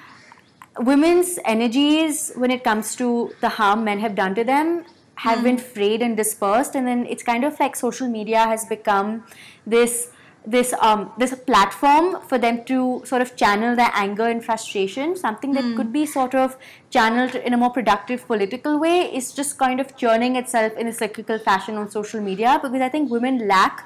women's 0.81 1.37
energies 1.45 2.31
when 2.35 2.51
it 2.51 2.63
comes 2.63 2.95
to 2.95 3.33
the 3.41 3.49
harm 3.49 3.83
men 3.83 3.99
have 3.99 4.15
done 4.15 4.35
to 4.35 4.43
them 4.43 4.83
have 5.15 5.43
been 5.43 5.57
frayed 5.57 6.01
and 6.01 6.17
dispersed 6.17 6.75
and 6.75 6.87
then 6.87 7.05
it's 7.05 7.21
kind 7.21 7.43
of 7.43 7.59
like 7.59 7.75
social 7.75 8.07
media 8.07 8.39
has 8.39 8.65
become 8.65 9.23
this 9.67 10.09
this 10.45 10.73
um 10.81 11.11
this 11.19 11.35
platform 11.35 12.19
for 12.27 12.37
them 12.39 12.63
to 12.65 13.01
sort 13.05 13.21
of 13.21 13.35
channel 13.35 13.75
their 13.75 13.91
anger 13.93 14.27
and 14.27 14.43
frustration. 14.43 15.15
Something 15.15 15.51
that 15.51 15.75
could 15.75 15.93
be 15.93 16.05
sort 16.07 16.33
of 16.33 16.57
channeled 16.89 17.35
in 17.35 17.53
a 17.53 17.57
more 17.57 17.69
productive 17.69 18.25
political 18.25 18.79
way 18.79 19.01
is 19.13 19.31
just 19.33 19.59
kind 19.59 19.79
of 19.79 19.95
churning 19.95 20.35
itself 20.35 20.73
in 20.77 20.87
a 20.87 20.93
cyclical 20.93 21.37
fashion 21.37 21.77
on 21.77 21.91
social 21.91 22.21
media 22.21 22.59
because 22.61 22.81
i 22.81 22.89
think 22.89 23.11
women 23.11 23.47
lack 23.47 23.85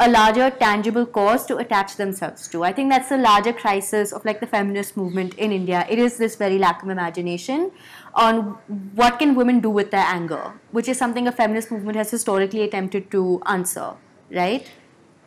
a 0.00 0.08
larger 0.08 0.48
tangible 0.50 1.04
cause 1.04 1.44
to 1.46 1.56
attach 1.56 1.96
themselves 1.96 2.46
to. 2.48 2.62
I 2.62 2.72
think 2.72 2.90
that's 2.90 3.08
the 3.08 3.16
larger 3.16 3.52
crisis 3.52 4.12
of 4.12 4.24
like 4.24 4.40
the 4.40 4.46
feminist 4.46 4.96
movement 4.96 5.34
in 5.34 5.50
India. 5.50 5.86
It 5.90 5.98
is 5.98 6.18
this 6.18 6.36
very 6.36 6.58
lack 6.58 6.82
of 6.82 6.88
imagination 6.88 7.72
on 8.14 8.58
what 8.94 9.18
can 9.18 9.34
women 9.34 9.60
do 9.60 9.70
with 9.70 9.90
their 9.90 10.04
anger, 10.06 10.52
which 10.70 10.88
is 10.88 10.98
something 10.98 11.26
a 11.26 11.32
feminist 11.32 11.72
movement 11.72 11.96
has 11.96 12.10
historically 12.10 12.62
attempted 12.62 13.10
to 13.10 13.42
answer, 13.46 13.94
right? 14.30 14.70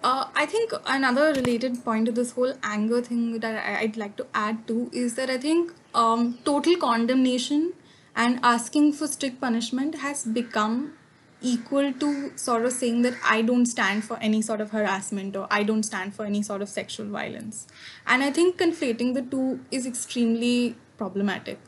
Uh, 0.03 0.25
I 0.33 0.45
think 0.45 0.71
another 0.85 1.33
related 1.33 1.83
point 1.83 2.07
to 2.07 2.11
this 2.11 2.31
whole 2.31 2.53
anger 2.63 3.01
thing 3.01 3.39
that 3.39 3.63
I'd 3.63 3.97
like 3.97 4.15
to 4.17 4.25
add 4.33 4.67
to 4.67 4.89
is 4.93 5.15
that 5.15 5.29
I 5.29 5.37
think 5.37 5.73
um, 5.93 6.39
total 6.43 6.75
condemnation 6.77 7.73
and 8.15 8.39
asking 8.41 8.93
for 8.93 9.07
strict 9.07 9.39
punishment 9.39 9.95
has 9.95 10.23
become 10.25 10.93
equal 11.41 11.91
to 11.93 12.31
sort 12.37 12.65
of 12.65 12.71
saying 12.71 13.01
that 13.01 13.15
I 13.23 13.41
don't 13.41 13.65
stand 13.65 14.03
for 14.03 14.17
any 14.19 14.41
sort 14.41 14.61
of 14.61 14.71
harassment 14.71 15.35
or 15.35 15.47
I 15.49 15.63
don't 15.63 15.83
stand 15.83 16.13
for 16.15 16.25
any 16.25 16.41
sort 16.43 16.61
of 16.61 16.69
sexual 16.69 17.07
violence. 17.07 17.67
And 18.05 18.23
I 18.23 18.31
think 18.31 18.57
conflating 18.57 19.13
the 19.13 19.21
two 19.21 19.59
is 19.71 19.85
extremely 19.85 20.75
problematic 20.97 21.59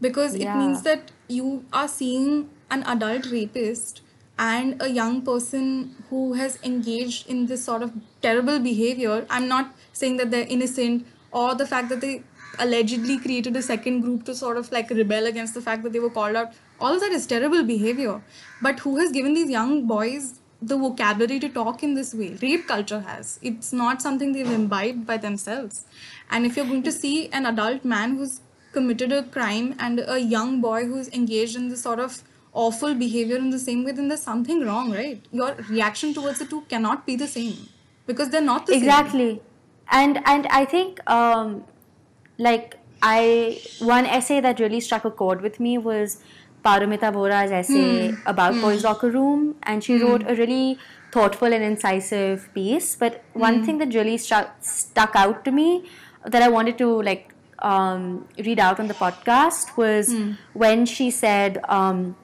because 0.00 0.34
it 0.34 0.54
means 0.54 0.82
that 0.82 1.10
you 1.28 1.64
are 1.72 1.88
seeing 1.88 2.50
an 2.70 2.84
adult 2.84 3.26
rapist 3.30 4.02
and 4.38 4.80
a 4.80 4.88
young 4.88 5.22
person 5.22 5.96
who 6.10 6.34
has 6.34 6.58
engaged 6.62 7.28
in 7.28 7.46
this 7.46 7.64
sort 7.64 7.82
of 7.82 7.92
terrible 8.22 8.60
behavior. 8.60 9.26
I'm 9.28 9.48
not 9.48 9.74
saying 9.92 10.18
that 10.18 10.30
they're 10.30 10.46
innocent 10.48 11.06
or 11.32 11.54
the 11.54 11.66
fact 11.66 11.88
that 11.88 12.00
they 12.00 12.22
allegedly 12.60 13.18
created 13.18 13.56
a 13.56 13.62
second 13.62 14.00
group 14.02 14.24
to 14.24 14.34
sort 14.34 14.56
of 14.56 14.70
like 14.70 14.90
rebel 14.90 15.26
against 15.26 15.54
the 15.54 15.60
fact 15.60 15.82
that 15.82 15.92
they 15.92 15.98
were 15.98 16.10
called 16.10 16.36
out. 16.36 16.52
All 16.80 16.98
that 17.00 17.10
is 17.12 17.26
terrible 17.26 17.62
behavior. 17.64 18.20
But 18.62 18.80
who 18.80 18.96
has 18.98 19.10
given 19.12 19.34
these 19.34 19.50
young 19.50 19.86
boys 19.86 20.40
the 20.60 20.76
vocabulary 20.76 21.38
to 21.40 21.48
talk 21.48 21.82
in 21.82 21.94
this 21.94 22.14
way? 22.14 22.36
Rape 22.42 22.66
culture 22.66 23.00
has. 23.00 23.38
It's 23.42 23.72
not 23.72 24.02
something 24.02 24.32
they've 24.32 24.50
imbibed 24.50 25.06
by 25.06 25.16
themselves. 25.16 25.84
And 26.30 26.46
if 26.46 26.56
you're 26.56 26.66
going 26.66 26.82
to 26.84 26.92
see 26.92 27.28
an 27.30 27.46
adult 27.46 27.84
man 27.84 28.16
who's 28.16 28.40
committed 28.72 29.12
a 29.12 29.22
crime 29.22 29.74
and 29.78 30.00
a 30.06 30.18
young 30.20 30.60
boy 30.60 30.84
who's 30.84 31.08
engaged 31.08 31.56
in 31.56 31.68
this 31.68 31.82
sort 31.82 31.98
of 31.98 32.22
awful 32.52 32.94
behavior 32.94 33.36
in 33.36 33.50
the 33.50 33.58
same 33.58 33.84
way, 33.84 33.92
then 33.92 34.08
there's 34.08 34.22
something 34.22 34.64
wrong, 34.64 34.92
right? 34.92 35.20
Your 35.32 35.54
reaction 35.68 36.14
towards 36.14 36.38
the 36.38 36.46
two 36.46 36.62
cannot 36.62 37.06
be 37.06 37.16
the 37.16 37.26
same 37.26 37.68
because 38.06 38.30
they're 38.30 38.40
not 38.40 38.66
the 38.66 38.72
same. 38.72 38.82
exactly 38.82 39.40
and 39.90 40.20
and 40.26 40.46
i 40.48 40.64
think 40.64 41.00
um 41.10 41.64
like 42.38 42.76
i 43.02 43.60
one 43.80 44.06
essay 44.06 44.40
that 44.40 44.60
really 44.60 44.80
struck 44.80 45.04
a 45.04 45.10
chord 45.10 45.40
with 45.40 45.60
me 45.60 45.76
was 45.78 46.18
Paromita 46.68 47.12
Vohra's 47.18 47.56
essay 47.62 48.10
hmm. 48.10 48.28
about 48.34 48.60
boys 48.60 48.80
hmm. 48.80 48.86
locker 48.88 49.10
room 49.10 49.54
and 49.62 49.84
she 49.84 49.98
wrote 50.02 50.22
hmm. 50.22 50.34
a 50.34 50.34
really 50.34 50.78
thoughtful 51.12 51.52
and 51.58 51.64
incisive 51.64 52.48
piece 52.54 52.94
but 52.96 53.22
one 53.32 53.64
thing 53.64 53.78
that 53.78 53.94
really 53.94 54.18
struck 54.18 54.54
stuck 54.60 55.16
out 55.24 55.44
to 55.44 55.50
me 55.50 55.68
that 56.26 56.42
i 56.42 56.48
wanted 56.56 56.76
to 56.76 56.88
like 57.02 57.34
um, 57.60 58.28
read 58.38 58.60
out 58.60 58.78
on 58.78 58.86
the 58.86 58.94
podcast 58.94 59.76
was 59.76 60.14
when 60.52 60.84
she 60.86 61.10
said 61.10 61.60
um, 61.68 62.14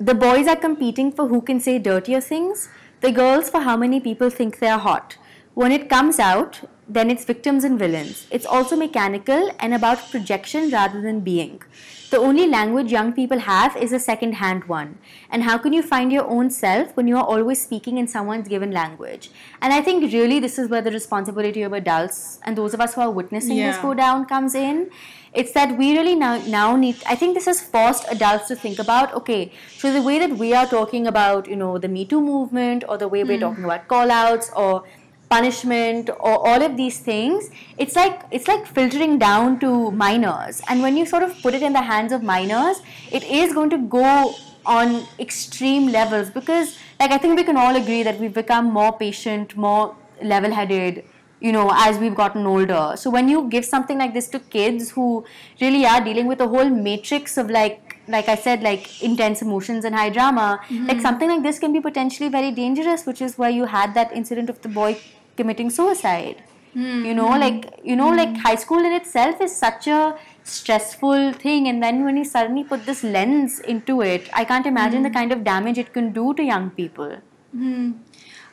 the 0.00 0.14
boys 0.14 0.46
are 0.48 0.56
competing 0.56 1.12
for 1.12 1.28
who 1.28 1.42
can 1.42 1.60
say 1.60 1.78
dirtier 1.78 2.22
things, 2.22 2.70
the 3.02 3.12
girls 3.12 3.50
for 3.50 3.60
how 3.60 3.76
many 3.76 4.00
people 4.00 4.30
think 4.30 4.58
they 4.58 4.68
are 4.68 4.78
hot. 4.78 5.18
When 5.52 5.72
it 5.72 5.90
comes 5.90 6.18
out, 6.18 6.62
then 6.88 7.10
it's 7.10 7.26
victims 7.26 7.64
and 7.64 7.78
villains. 7.78 8.26
It's 8.30 8.46
also 8.46 8.76
mechanical 8.76 9.50
and 9.60 9.74
about 9.74 10.10
projection 10.10 10.70
rather 10.70 11.02
than 11.02 11.20
being. 11.20 11.62
The 12.10 12.18
only 12.18 12.48
language 12.48 12.90
young 12.90 13.12
people 13.12 13.38
have 13.38 13.76
is 13.76 13.92
a 13.92 14.00
second 14.00 14.32
hand 14.32 14.64
one. 14.64 14.98
And 15.30 15.44
how 15.44 15.58
can 15.58 15.72
you 15.72 15.80
find 15.80 16.10
your 16.10 16.24
own 16.24 16.50
self 16.50 16.96
when 16.96 17.06
you 17.06 17.16
are 17.16 17.22
always 17.24 17.62
speaking 17.62 17.98
in 17.98 18.08
someone's 18.08 18.48
given 18.48 18.72
language? 18.72 19.30
And 19.62 19.72
I 19.72 19.80
think 19.80 20.12
really 20.12 20.40
this 20.40 20.58
is 20.58 20.68
where 20.68 20.82
the 20.82 20.90
responsibility 20.90 21.62
of 21.62 21.72
adults 21.72 22.40
and 22.42 22.58
those 22.58 22.74
of 22.74 22.80
us 22.80 22.94
who 22.94 23.02
are 23.02 23.12
witnessing 23.12 23.58
this 23.58 23.78
go 23.78 23.94
down 23.94 24.26
comes 24.26 24.56
in. 24.56 24.90
It's 25.32 25.52
that 25.52 25.78
we 25.78 25.96
really 25.96 26.16
now 26.16 26.38
now 26.48 26.74
need. 26.74 26.96
I 27.06 27.14
think 27.14 27.34
this 27.34 27.44
has 27.46 27.60
forced 27.60 28.04
adults 28.10 28.48
to 28.48 28.56
think 28.56 28.80
about. 28.80 29.14
Okay, 29.14 29.52
so 29.78 29.92
the 29.92 30.02
way 30.02 30.18
that 30.18 30.36
we 30.36 30.52
are 30.52 30.66
talking 30.66 31.06
about, 31.06 31.46
you 31.46 31.54
know, 31.54 31.78
the 31.78 31.86
Me 31.86 32.04
Too 32.04 32.20
movement, 32.20 32.82
or 32.88 32.98
the 32.98 33.06
way 33.06 33.22
we're 33.22 33.36
hmm. 33.36 33.42
talking 33.42 33.64
about 33.64 33.86
call 33.86 34.10
outs, 34.10 34.50
or 34.56 34.82
punishment, 35.30 36.10
or 36.10 36.46
all 36.46 36.62
of 36.62 36.76
these 36.76 36.98
things, 36.98 37.50
it's 37.78 37.96
like 37.96 38.22
it's 38.30 38.48
like 38.48 38.66
filtering 38.66 39.18
down 39.18 39.58
to 39.60 39.90
minors. 39.92 40.60
And 40.68 40.82
when 40.82 40.96
you 40.96 41.06
sort 41.06 41.22
of 41.22 41.40
put 41.42 41.54
it 41.54 41.62
in 41.62 41.72
the 41.72 41.82
hands 41.82 42.12
of 42.12 42.22
minors, 42.22 42.82
it 43.10 43.22
is 43.24 43.54
going 43.54 43.70
to 43.70 43.78
go 43.78 44.34
on 44.66 45.06
extreme 45.18 45.86
levels 45.90 46.30
because, 46.30 46.76
like, 46.98 47.12
I 47.12 47.18
think 47.18 47.36
we 47.36 47.44
can 47.44 47.56
all 47.56 47.76
agree 47.76 48.02
that 48.02 48.18
we've 48.20 48.34
become 48.34 48.66
more 48.66 48.92
patient, 48.98 49.56
more 49.56 49.96
level-headed 50.22 51.02
you 51.40 51.52
know 51.52 51.70
as 51.72 51.98
we've 51.98 52.14
gotten 52.14 52.46
older 52.46 52.94
so 52.96 53.10
when 53.10 53.28
you 53.28 53.48
give 53.48 53.64
something 53.64 53.98
like 53.98 54.12
this 54.12 54.28
to 54.28 54.38
kids 54.38 54.90
who 54.90 55.24
really 55.60 55.86
are 55.86 56.02
dealing 56.02 56.26
with 56.26 56.40
a 56.40 56.46
whole 56.46 56.68
matrix 56.68 57.38
of 57.38 57.50
like 57.50 57.96
like 58.08 58.28
i 58.28 58.34
said 58.34 58.62
like 58.62 59.02
intense 59.02 59.40
emotions 59.40 59.84
and 59.84 59.94
high 59.94 60.10
drama 60.10 60.60
like 60.60 60.70
mm-hmm. 60.70 61.00
something 61.00 61.28
like 61.28 61.42
this 61.42 61.58
can 61.58 61.72
be 61.72 61.80
potentially 61.80 62.28
very 62.28 62.50
dangerous 62.50 63.06
which 63.06 63.22
is 63.22 63.38
why 63.38 63.48
you 63.48 63.64
had 63.64 63.94
that 63.94 64.12
incident 64.12 64.50
of 64.50 64.60
the 64.62 64.68
boy 64.68 64.98
committing 65.42 65.70
suicide. 65.80 66.42
Hmm, 66.74 67.04
you 67.04 67.14
know 67.14 67.30
hmm. 67.32 67.40
like 67.40 67.64
you 67.82 67.96
know 68.00 68.10
like 68.10 68.28
hmm. 68.28 68.42
high 68.42 68.58
school 68.64 68.84
in 68.88 68.92
itself 68.96 69.40
is 69.46 69.54
such 69.62 69.88
a 69.88 70.16
stressful 70.44 71.32
thing 71.32 71.66
and 71.70 71.82
then 71.82 72.04
when 72.04 72.16
you 72.16 72.24
suddenly 72.24 72.62
put 72.62 72.84
this 72.90 73.02
lens 73.16 73.56
into 73.72 73.96
it 74.10 74.28
i 74.40 74.44
can't 74.50 74.68
imagine 74.70 75.02
the 75.08 75.10
kind 75.16 75.34
of 75.36 75.42
damage 75.48 75.80
it 75.82 75.92
can 75.96 76.12
do 76.12 76.32
to 76.34 76.46
young 76.50 76.70
people. 76.78 77.16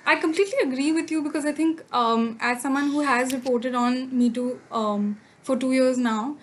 I 0.10 0.16
completely 0.16 0.60
agree 0.64 0.94
with 0.94 1.12
you 1.12 1.22
because 1.22 1.46
I 1.46 1.52
think, 1.52 1.84
um, 1.92 2.38
as 2.40 2.62
someone 2.62 2.92
who 2.92 3.02
has 3.02 3.34
reported 3.34 3.76
on 3.76 4.18
Me 4.18 4.30
Too 4.30 4.62
um, 4.72 5.20
for 5.44 5.58
two 5.58 5.74
years 5.74 5.98
now, 5.98 6.38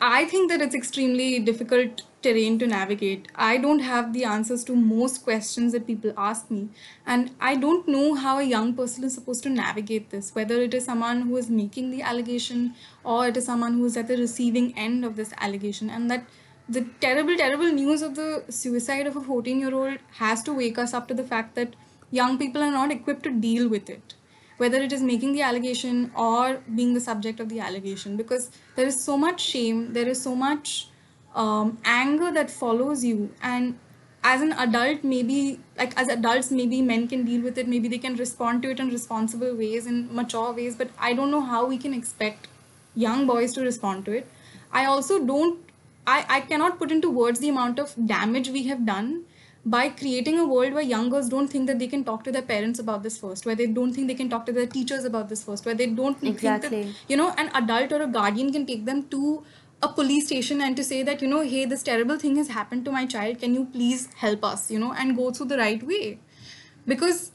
I 0.00 0.24
think 0.26 0.50
that 0.52 0.60
it's 0.60 0.74
extremely 0.74 1.40
difficult 1.40 2.02
terrain 2.22 2.58
to 2.58 2.66
navigate. 2.66 3.28
I 3.34 3.56
don't 3.58 3.80
have 3.80 4.12
the 4.12 4.24
answers 4.24 4.64
to 4.64 4.76
most 4.76 5.24
questions 5.24 5.72
that 5.72 5.86
people 5.86 6.12
ask 6.16 6.50
me, 6.50 6.68
and 7.06 7.30
I 7.40 7.56
don't 7.56 7.88
know 7.88 8.14
how 8.14 8.38
a 8.38 8.44
young 8.44 8.74
person 8.74 9.04
is 9.04 9.14
supposed 9.14 9.42
to 9.44 9.50
navigate 9.50 10.10
this. 10.10 10.34
Whether 10.34 10.60
it 10.62 10.74
is 10.74 10.84
someone 10.84 11.22
who 11.22 11.36
is 11.36 11.50
making 11.50 11.90
the 11.90 12.02
allegation 12.02 12.74
or 13.04 13.26
it 13.28 13.36
is 13.36 13.46
someone 13.46 13.74
who 13.74 13.84
is 13.84 13.96
at 13.96 14.08
the 14.08 14.16
receiving 14.16 14.72
end 14.76 15.04
of 15.04 15.16
this 15.16 15.34
allegation, 15.38 15.90
and 15.90 16.10
that 16.10 16.26
the 16.68 16.86
terrible, 17.00 17.36
terrible 17.36 17.72
news 17.72 18.02
of 18.02 18.14
the 18.14 18.44
suicide 18.48 19.06
of 19.06 19.16
a 19.16 19.20
14 19.20 19.60
year 19.60 19.74
old 19.74 19.98
has 20.22 20.42
to 20.44 20.52
wake 20.52 20.78
us 20.78 20.94
up 20.94 21.08
to 21.08 21.14
the 21.14 21.24
fact 21.24 21.54
that 21.56 21.74
young 22.10 22.38
people 22.38 22.62
are 22.62 22.70
not 22.70 22.90
equipped 22.90 23.24
to 23.24 23.30
deal 23.30 23.68
with 23.68 23.90
it 23.90 24.14
whether 24.58 24.80
it 24.86 24.92
is 24.92 25.02
making 25.02 25.32
the 25.32 25.42
allegation 25.42 26.12
or 26.14 26.60
being 26.74 26.94
the 26.94 27.00
subject 27.00 27.40
of 27.40 27.48
the 27.48 27.58
allegation 27.58 28.16
because 28.16 28.50
there 28.76 28.86
is 28.86 29.02
so 29.02 29.16
much 29.16 29.40
shame 29.40 29.92
there 29.92 30.08
is 30.08 30.22
so 30.22 30.34
much 30.34 30.88
um, 31.34 31.78
anger 31.84 32.30
that 32.32 32.50
follows 32.50 33.04
you. 33.04 33.30
And 33.42 33.78
as 34.24 34.40
an 34.40 34.52
adult 34.52 35.02
maybe 35.02 35.58
like 35.76 35.98
as 35.98 36.08
adults 36.08 36.50
maybe 36.50 36.80
men 36.80 37.08
can 37.08 37.24
deal 37.24 37.42
with 37.42 37.58
it. 37.58 37.68
Maybe 37.68 37.88
they 37.88 37.98
can 37.98 38.16
respond 38.16 38.62
to 38.62 38.70
it 38.70 38.80
in 38.80 38.90
responsible 38.90 39.54
ways 39.56 39.86
in 39.86 40.14
mature 40.14 40.52
ways. 40.52 40.76
But 40.76 40.90
i 40.98 41.12
don't 41.12 41.30
know 41.30 41.40
how 41.40 41.66
we 41.66 41.78
can 41.78 41.94
expect 41.94 42.48
young 42.94 43.26
boys 43.26 43.52
to 43.54 43.62
respond 43.62 44.04
to 44.06 44.12
it. 44.12 44.28
I 44.72 44.84
also 44.86 45.24
don't 45.24 45.58
i, 46.06 46.24
I 46.28 46.40
cannot 46.40 46.78
put 46.78 46.90
into 46.90 47.10
words 47.10 47.40
the 47.40 47.48
amount 47.48 47.78
of 47.78 47.94
damage 48.06 48.48
we 48.48 48.64
have 48.64 48.86
done 48.86 49.24
by 49.64 49.88
creating 49.88 50.38
a 50.38 50.44
world 50.44 50.72
where 50.72 50.82
young 50.82 51.08
girls 51.08 51.28
don't 51.28 51.46
think 51.48 51.68
that 51.68 51.78
they 51.78 51.86
can 51.86 52.02
talk 52.02 52.24
to 52.24 52.32
their 52.32 52.42
parents 52.42 52.80
about 52.80 53.02
this 53.02 53.16
first, 53.16 53.46
where 53.46 53.54
they 53.54 53.66
don't 53.66 53.92
think 53.92 54.08
they 54.08 54.14
can 54.14 54.28
talk 54.28 54.44
to 54.46 54.52
their 54.52 54.66
teachers 54.66 55.04
about 55.04 55.28
this 55.28 55.44
first, 55.44 55.64
where 55.64 55.74
they 55.74 55.86
don't 55.86 56.18
think 56.18 56.40
that 56.40 56.72
you 57.08 57.16
know 57.16 57.32
an 57.38 57.50
adult 57.54 57.92
or 57.92 58.02
a 58.02 58.06
guardian 58.06 58.52
can 58.52 58.66
take 58.66 58.84
them 58.84 59.04
to 59.04 59.44
a 59.82 59.88
police 59.88 60.26
station 60.26 60.60
and 60.60 60.76
to 60.76 60.84
say 60.84 61.02
that 61.02 61.20
you 61.20 61.28
know 61.28 61.40
hey 61.42 61.64
this 61.64 61.82
terrible 61.82 62.18
thing 62.18 62.36
has 62.36 62.48
happened 62.48 62.84
to 62.84 62.92
my 62.92 63.04
child. 63.04 63.40
Can 63.40 63.54
you 63.54 63.64
please 63.76 64.08
help 64.16 64.44
us 64.44 64.70
you 64.70 64.78
know 64.78 64.92
and 64.92 65.16
go 65.16 65.30
through 65.30 65.46
the 65.46 65.58
right 65.58 65.82
way? 65.82 66.18
Because 66.86 67.32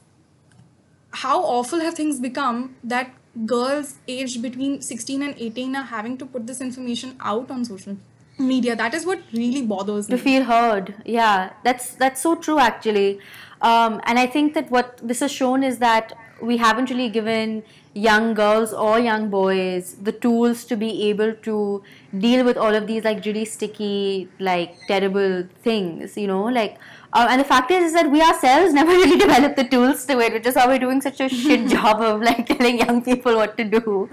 how 1.10 1.40
awful 1.42 1.80
have 1.80 1.94
things 1.94 2.20
become 2.20 2.76
that 2.84 3.12
girls 3.46 3.96
aged 4.08 4.42
between 4.42 4.80
16 4.82 5.22
and 5.22 5.34
18 5.38 5.76
are 5.76 5.82
having 5.82 6.16
to 6.18 6.26
put 6.26 6.46
this 6.46 6.60
information 6.60 7.16
out 7.20 7.50
on 7.50 7.64
social 7.64 7.96
media? 8.38 8.76
That 8.76 8.94
is 8.94 9.04
what 9.06 9.20
really 9.32 9.62
bothers 9.62 10.08
me. 10.08 10.16
to 10.16 10.22
feel 10.22 10.44
heard. 10.44 10.94
Yeah 11.04 11.52
that's 11.64 11.94
that's 11.94 12.20
so 12.20 12.34
true 12.34 12.58
actually. 12.58 13.20
Um, 13.60 14.00
and 14.04 14.20
i 14.20 14.24
think 14.24 14.54
that 14.54 14.70
what 14.70 15.00
this 15.02 15.18
has 15.18 15.32
shown 15.32 15.64
is 15.64 15.78
that 15.78 16.12
we 16.40 16.58
haven't 16.58 16.90
really 16.90 17.08
given 17.08 17.64
young 18.06 18.32
girls 18.38 18.72
or 18.72 18.98
young 19.04 19.28
boys 19.30 19.94
the 20.08 20.12
tools 20.24 20.64
to 20.64 20.76
be 20.82 20.90
able 21.08 21.32
to 21.46 21.82
deal 22.24 22.44
with 22.48 22.56
all 22.56 22.74
of 22.80 22.86
these 22.86 23.04
like 23.04 23.24
really 23.24 23.44
sticky 23.44 24.28
like 24.38 24.76
terrible 24.86 25.42
things 25.62 26.16
you 26.16 26.26
know 26.26 26.44
like 26.58 26.78
uh, 27.12 27.26
and 27.30 27.40
the 27.40 27.44
fact 27.44 27.70
is, 27.70 27.84
is 27.86 27.92
that 27.94 28.10
we 28.10 28.20
ourselves 28.20 28.72
never 28.80 28.92
really 28.92 29.18
developed 29.18 29.56
the 29.56 29.64
tools 29.64 30.04
to 30.04 30.18
it 30.20 30.32
which 30.32 30.46
is 30.46 30.54
why 30.54 30.66
we're 30.66 30.78
doing 30.78 31.00
such 31.00 31.20
a 31.20 31.28
shit 31.40 31.68
job 31.68 32.00
of 32.00 32.20
like 32.20 32.46
telling 32.46 32.78
young 32.78 33.02
people 33.02 33.34
what 33.34 33.56
to 33.56 33.64
do. 33.64 34.08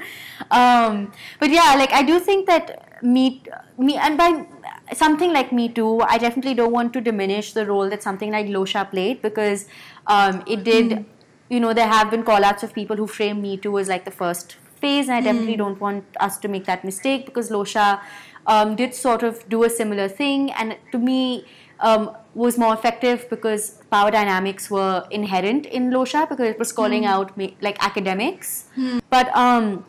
Um, 0.51 1.11
but 1.39 1.49
yeah 1.49 1.75
like 1.75 1.91
i 1.91 2.03
do 2.03 2.19
think 2.19 2.47
that 2.47 3.03
me 3.03 3.43
me 3.77 3.95
and 3.95 4.17
by 4.17 4.45
something 4.93 5.33
like 5.33 5.51
me 5.51 5.67
too 5.67 6.01
i 6.01 6.17
definitely 6.17 6.53
don't 6.53 6.71
want 6.71 6.93
to 6.93 7.01
diminish 7.01 7.53
the 7.53 7.65
role 7.65 7.89
that 7.89 8.01
something 8.01 8.31
like 8.31 8.47
losha 8.47 8.89
played 8.89 9.21
because 9.21 9.67
um, 10.07 10.43
it 10.47 10.63
did 10.63 11.05
you 11.49 11.59
know 11.59 11.73
there 11.73 11.87
have 11.87 12.09
been 12.11 12.23
call 12.23 12.43
outs 12.43 12.63
of 12.63 12.73
people 12.73 12.95
who 12.95 13.07
frame 13.07 13.41
me 13.41 13.57
too 13.57 13.77
as 13.79 13.87
like 13.87 14.05
the 14.05 14.11
first 14.11 14.57
phase 14.81 15.07
and 15.09 15.15
i 15.17 15.21
definitely 15.21 15.55
don't 15.55 15.79
want 15.79 16.03
us 16.19 16.37
to 16.37 16.47
make 16.47 16.65
that 16.65 16.83
mistake 16.83 17.25
because 17.25 17.49
losha 17.49 17.99
um, 18.47 18.75
did 18.75 18.93
sort 18.93 19.23
of 19.23 19.47
do 19.49 19.63
a 19.63 19.69
similar 19.69 20.07
thing 20.07 20.51
and 20.51 20.77
to 20.91 20.99
me 20.99 21.45
um, 21.79 22.11
was 22.33 22.57
more 22.57 22.73
effective 22.73 23.29
because 23.29 23.81
power 23.91 24.11
dynamics 24.11 24.69
were 24.71 25.05
inherent 25.11 25.65
in 25.65 25.89
losha 25.91 26.27
because 26.29 26.47
it 26.49 26.59
was 26.59 26.71
calling 26.71 27.05
out 27.05 27.35
ma- 27.37 27.47
like 27.61 27.77
academics. 27.83 28.65
But 29.09 29.27
um, 29.35 29.83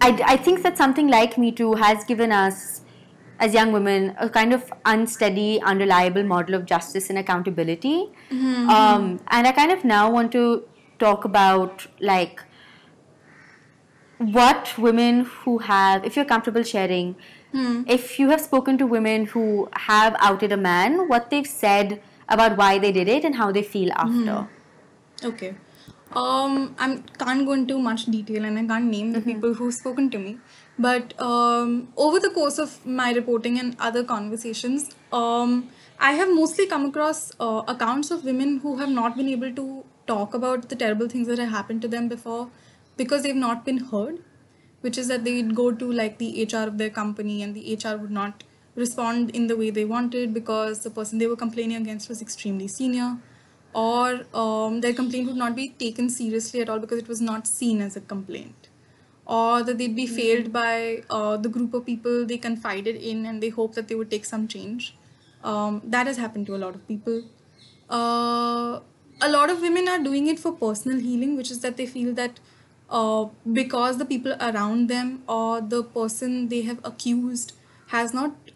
I, 0.00 0.20
I 0.24 0.36
think 0.36 0.62
that 0.62 0.76
something 0.78 1.08
like 1.08 1.36
Me 1.38 1.52
Too 1.52 1.74
has 1.74 2.02
given 2.04 2.32
us, 2.32 2.79
as 3.40 3.54
young 3.54 3.72
women, 3.72 4.14
a 4.18 4.28
kind 4.28 4.52
of 4.52 4.72
unsteady, 4.84 5.60
unreliable 5.62 6.22
model 6.22 6.54
of 6.54 6.66
justice 6.66 7.10
and 7.10 7.18
accountability. 7.18 8.08
Um, 8.76 9.20
and 9.28 9.46
I 9.46 9.52
kind 9.52 9.72
of 9.72 9.84
now 9.84 10.10
want 10.10 10.30
to 10.32 10.44
talk 10.98 11.24
about 11.24 11.86
like 12.00 12.42
what 14.18 14.72
women 14.78 15.24
who 15.24 15.58
have, 15.58 16.04
if 16.04 16.14
you're 16.16 16.26
comfortable 16.26 16.62
sharing, 16.62 17.16
if 17.88 18.18
you 18.18 18.28
have 18.28 18.40
spoken 18.40 18.78
to 18.78 18.86
women 18.86 19.24
who 19.26 19.68
have 19.88 20.14
outed 20.20 20.52
a 20.52 20.56
man, 20.56 21.08
what 21.08 21.30
they've 21.30 21.46
said 21.46 22.00
about 22.28 22.56
why 22.56 22.78
they 22.78 22.92
did 22.92 23.08
it 23.08 23.24
and 23.24 23.34
how 23.36 23.50
they 23.50 23.62
feel 23.62 23.90
after. 23.92 24.46
Okay. 25.24 25.54
Um, 26.12 26.74
I 26.78 27.02
can't 27.18 27.46
go 27.46 27.52
into 27.52 27.78
much 27.78 28.06
detail 28.06 28.44
and 28.44 28.58
I 28.58 28.66
can't 28.66 28.84
name 28.86 29.12
the 29.12 29.20
people 29.20 29.54
who've 29.54 29.72
spoken 29.72 30.10
to 30.10 30.18
me. 30.18 30.38
But 30.80 31.14
um, 31.20 31.88
over 31.96 32.18
the 32.18 32.30
course 32.30 32.58
of 32.58 32.84
my 32.86 33.12
reporting 33.12 33.58
and 33.58 33.76
other 33.78 34.02
conversations, 34.02 34.90
um, 35.12 35.68
I 35.98 36.12
have 36.12 36.34
mostly 36.34 36.66
come 36.66 36.86
across 36.86 37.32
uh, 37.38 37.62
accounts 37.68 38.10
of 38.10 38.24
women 38.24 38.58
who 38.58 38.78
have 38.78 38.88
not 38.88 39.16
been 39.16 39.28
able 39.28 39.54
to 39.54 39.84
talk 40.06 40.34
about 40.34 40.68
the 40.70 40.76
terrible 40.76 41.08
things 41.08 41.28
that 41.28 41.38
have 41.38 41.50
happened 41.50 41.82
to 41.82 41.88
them 41.88 42.08
before 42.08 42.50
because 42.96 43.22
they've 43.22 43.36
not 43.36 43.64
been 43.64 43.78
heard. 43.92 44.20
which 44.80 44.98
is 44.98 45.08
that 45.08 45.24
they'd 45.24 45.54
go 45.54 45.70
to 45.72 45.92
like 45.92 46.18
the 46.18 46.28
HR 46.44 46.66
of 46.68 46.78
their 46.78 46.90
company 46.90 47.42
and 47.42 47.54
the 47.54 47.74
HR 47.74 47.96
would 47.96 48.10
not 48.10 48.44
respond 48.74 49.30
in 49.30 49.46
the 49.46 49.56
way 49.56 49.70
they 49.70 49.84
wanted 49.84 50.32
because 50.32 50.80
the 50.80 50.90
person 50.90 51.18
they 51.18 51.26
were 51.26 51.36
complaining 51.36 51.76
against 51.76 52.08
was 52.08 52.22
extremely 52.22 52.68
senior 52.68 53.18
or 53.72 54.20
um, 54.34 54.80
their 54.80 54.94
complaint 54.94 55.26
would 55.26 55.36
not 55.36 55.54
be 55.54 55.68
taken 55.70 56.08
seriously 56.08 56.60
at 56.60 56.68
all 56.68 56.78
because 56.78 56.98
it 56.98 57.08
was 57.08 57.20
not 57.20 57.46
seen 57.46 57.80
as 57.80 57.96
a 57.96 58.00
complaint 58.00 58.59
or 59.38 59.62
that 59.62 59.78
they'd 59.78 59.94
be 59.96 60.06
failed 60.06 60.52
by 60.52 61.02
uh, 61.08 61.36
the 61.36 61.48
group 61.48 61.72
of 61.72 61.86
people 61.86 62.26
they 62.26 62.36
confided 62.36 62.96
in 62.96 63.26
and 63.26 63.42
they 63.42 63.48
hope 63.48 63.74
that 63.76 63.86
they 63.88 63.94
would 63.94 64.10
take 64.10 64.24
some 64.24 64.48
change. 64.48 64.94
Um, 65.44 65.80
that 65.84 66.08
has 66.08 66.16
happened 66.16 66.46
to 66.46 66.56
a 66.56 66.60
lot 66.62 66.74
of 66.74 66.86
people. 66.88 67.22
Uh, 67.88 68.80
a 69.22 69.30
lot 69.30 69.50
of 69.50 69.60
women 69.60 69.88
are 69.88 69.98
doing 69.98 70.26
it 70.26 70.40
for 70.40 70.52
personal 70.52 70.98
healing 70.98 71.36
which 71.36 71.50
is 71.50 71.60
that 71.60 71.76
they 71.76 71.86
feel 71.86 72.12
that 72.14 72.40
uh, 72.88 73.26
because 73.52 73.98
the 73.98 74.04
people 74.04 74.34
around 74.40 74.88
them 74.88 75.22
or 75.28 75.60
the 75.60 75.82
person 75.82 76.48
they 76.48 76.62
have 76.62 76.80
accused 76.84 77.52
has 77.88 78.14
not 78.14 78.52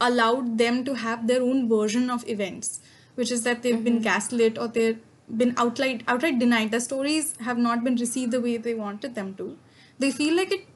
allowed 0.00 0.58
them 0.58 0.84
to 0.84 0.94
have 0.94 1.26
their 1.26 1.42
own 1.42 1.68
version 1.68 2.08
of 2.10 2.28
events 2.28 2.80
which 3.14 3.30
is 3.30 3.42
that 3.42 3.62
they've 3.62 3.84
been 3.84 4.00
gaslit 4.00 4.58
or 4.58 4.68
they've 4.68 4.98
been 5.36 5.54
outright 5.56 6.02
outright 6.08 6.38
denied. 6.38 6.70
Their 6.70 6.80
stories 6.80 7.34
have 7.40 7.58
not 7.58 7.84
been 7.84 7.96
received 7.96 8.32
the 8.32 8.40
way 8.40 8.56
they 8.56 8.74
wanted 8.74 9.14
them 9.14 9.34
to 9.34 9.56
they 9.98 10.10
feel 10.10 10.36
like 10.36 10.52
it 10.52 10.66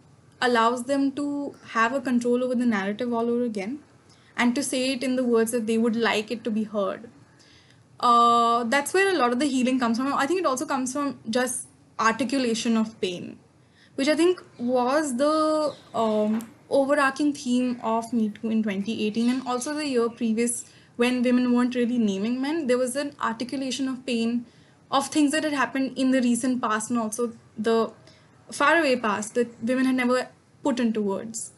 allows 0.40 0.84
them 0.84 1.12
to 1.12 1.54
have 1.70 1.92
a 1.92 2.00
control 2.00 2.44
over 2.44 2.54
the 2.54 2.66
narrative 2.66 3.12
all 3.12 3.28
over 3.28 3.44
again 3.44 3.78
and 4.36 4.54
to 4.54 4.62
say 4.62 4.92
it 4.92 5.02
in 5.02 5.16
the 5.16 5.24
words 5.24 5.50
that 5.52 5.66
they 5.66 5.78
would 5.78 5.96
like 5.96 6.30
it 6.30 6.44
to 6.44 6.50
be 6.50 6.64
heard. 6.64 7.08
Uh, 7.98 8.64
that's 8.64 8.92
where 8.92 9.08
a 9.14 9.16
lot 9.16 9.32
of 9.32 9.38
the 9.38 9.46
healing 9.46 9.80
comes 9.80 9.96
from. 9.96 10.12
I 10.12 10.26
think 10.26 10.40
it 10.40 10.46
also 10.46 10.66
comes 10.66 10.92
from 10.92 11.18
just 11.30 11.68
articulation 11.98 12.76
of 12.76 13.00
pain 13.00 13.38
which 13.94 14.08
i 14.08 14.14
think 14.14 14.42
was 14.58 15.16
the 15.16 15.74
um, 15.94 16.46
overarching 16.70 17.32
theme 17.32 17.80
of 17.82 18.12
me 18.12 18.28
too 18.28 18.50
in 18.50 18.62
2018 18.62 19.30
and 19.30 19.46
also 19.46 19.74
the 19.74 19.86
year 19.86 20.08
previous 20.08 20.64
when 20.96 21.22
women 21.22 21.52
weren't 21.52 21.74
really 21.74 21.98
naming 21.98 22.40
men. 22.40 22.66
There 22.66 22.78
was 22.78 22.96
an 22.96 23.14
articulation 23.20 23.88
of 23.88 24.04
pain 24.06 24.46
of 24.90 25.08
things 25.08 25.32
that 25.32 25.44
had 25.44 25.52
happened 25.52 25.96
in 25.98 26.10
the 26.10 26.22
recent 26.22 26.60
past 26.62 26.90
and 26.90 26.98
also 26.98 27.32
the 27.56 27.92
faraway 28.50 28.96
past 28.96 29.34
that 29.34 29.48
women 29.62 29.86
had 29.86 29.94
never 29.94 30.28
put 30.62 30.80
into 30.80 31.00
words 31.00 31.52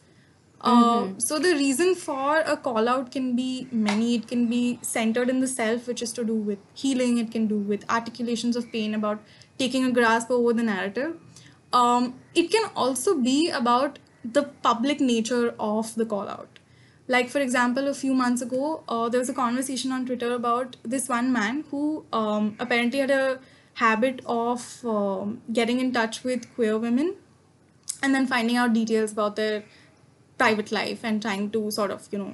uh, 0.61 1.07
so 1.17 1.39
the 1.39 1.53
reason 1.53 1.95
for 1.95 2.39
a 2.41 2.57
call 2.57 2.89
out 2.89 3.11
can 3.11 3.35
be 3.35 3.67
many. 3.71 4.15
It 4.15 4.27
can 4.27 4.47
be 4.47 4.79
centered 4.81 5.29
in 5.29 5.39
the 5.39 5.47
self, 5.47 5.87
which 5.87 6.01
is 6.01 6.11
to 6.13 6.25
do 6.25 6.33
with 6.33 6.59
healing. 6.73 7.17
It 7.17 7.31
can 7.31 7.47
do 7.47 7.57
with 7.57 7.89
articulations 7.89 8.55
of 8.55 8.71
pain 8.71 8.93
about 8.93 9.21
taking 9.57 9.85
a 9.85 9.91
grasp 9.91 10.29
over 10.29 10.51
the 10.53 10.63
narrative. 10.63 11.15
Um, 11.71 12.15
it 12.35 12.51
can 12.51 12.69
also 12.75 13.17
be 13.17 13.49
about 13.49 13.99
the 14.25 14.43
public 14.43 14.99
nature 14.99 15.53
of 15.59 15.95
the 15.95 16.05
call 16.05 16.27
out. 16.27 16.59
Like 17.07 17.29
for 17.29 17.39
example, 17.39 17.87
a 17.87 17.93
few 17.93 18.13
months 18.13 18.41
ago, 18.41 18.83
uh, 18.87 19.07
there 19.09 19.19
was 19.19 19.29
a 19.29 19.33
conversation 19.33 19.91
on 19.91 20.05
Twitter 20.05 20.33
about 20.33 20.75
this 20.83 21.07
one 21.07 21.31
man 21.31 21.63
who 21.71 22.05
um, 22.11 22.55
apparently 22.59 22.99
had 22.99 23.11
a 23.11 23.39
habit 23.79 24.21
of 24.25 24.85
um, 24.85 25.41
getting 25.53 25.79
in 25.79 25.91
touch 25.93 26.23
with 26.23 26.53
queer 26.55 26.77
women 26.77 27.15
and 28.03 28.13
then 28.13 28.27
finding 28.27 28.57
out 28.57 28.73
details 28.73 29.11
about 29.13 29.35
their 29.35 29.63
private 30.37 30.71
life 30.71 31.03
and 31.03 31.21
trying 31.21 31.49
to 31.51 31.69
sort 31.71 31.91
of 31.91 32.07
you 32.11 32.19
know 32.19 32.33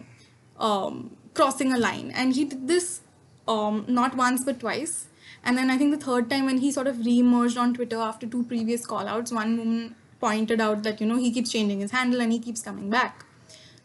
um, 0.59 1.15
crossing 1.33 1.73
a 1.73 1.77
line. 1.77 2.11
And 2.11 2.35
he 2.35 2.45
did 2.45 2.67
this 2.67 3.01
um, 3.47 3.85
not 3.87 4.15
once 4.15 4.43
but 4.43 4.59
twice. 4.59 5.07
And 5.47 5.57
then 5.59 5.69
i 5.69 5.77
think 5.79 5.91
the 5.93 6.03
third 6.03 6.27
time 6.29 6.45
when 6.49 6.57
he 6.61 6.71
sort 6.75 6.87
of 6.91 7.05
re-emerged 7.05 7.57
on 7.63 7.73
twitter 7.73 7.97
after 8.05 8.27
two 8.35 8.43
previous 8.51 8.85
call 8.91 9.09
outs 9.15 9.31
one 9.31 9.57
woman 9.57 9.95
pointed 10.19 10.63
out 10.67 10.81
that 10.87 11.01
you 11.01 11.07
know 11.09 11.17
he 11.23 11.31
keeps 11.35 11.51
changing 11.51 11.81
his 11.81 11.91
handle 11.91 12.21
and 12.21 12.31
he 12.31 12.39
keeps 12.39 12.63
coming 12.67 12.89
back. 12.89 13.25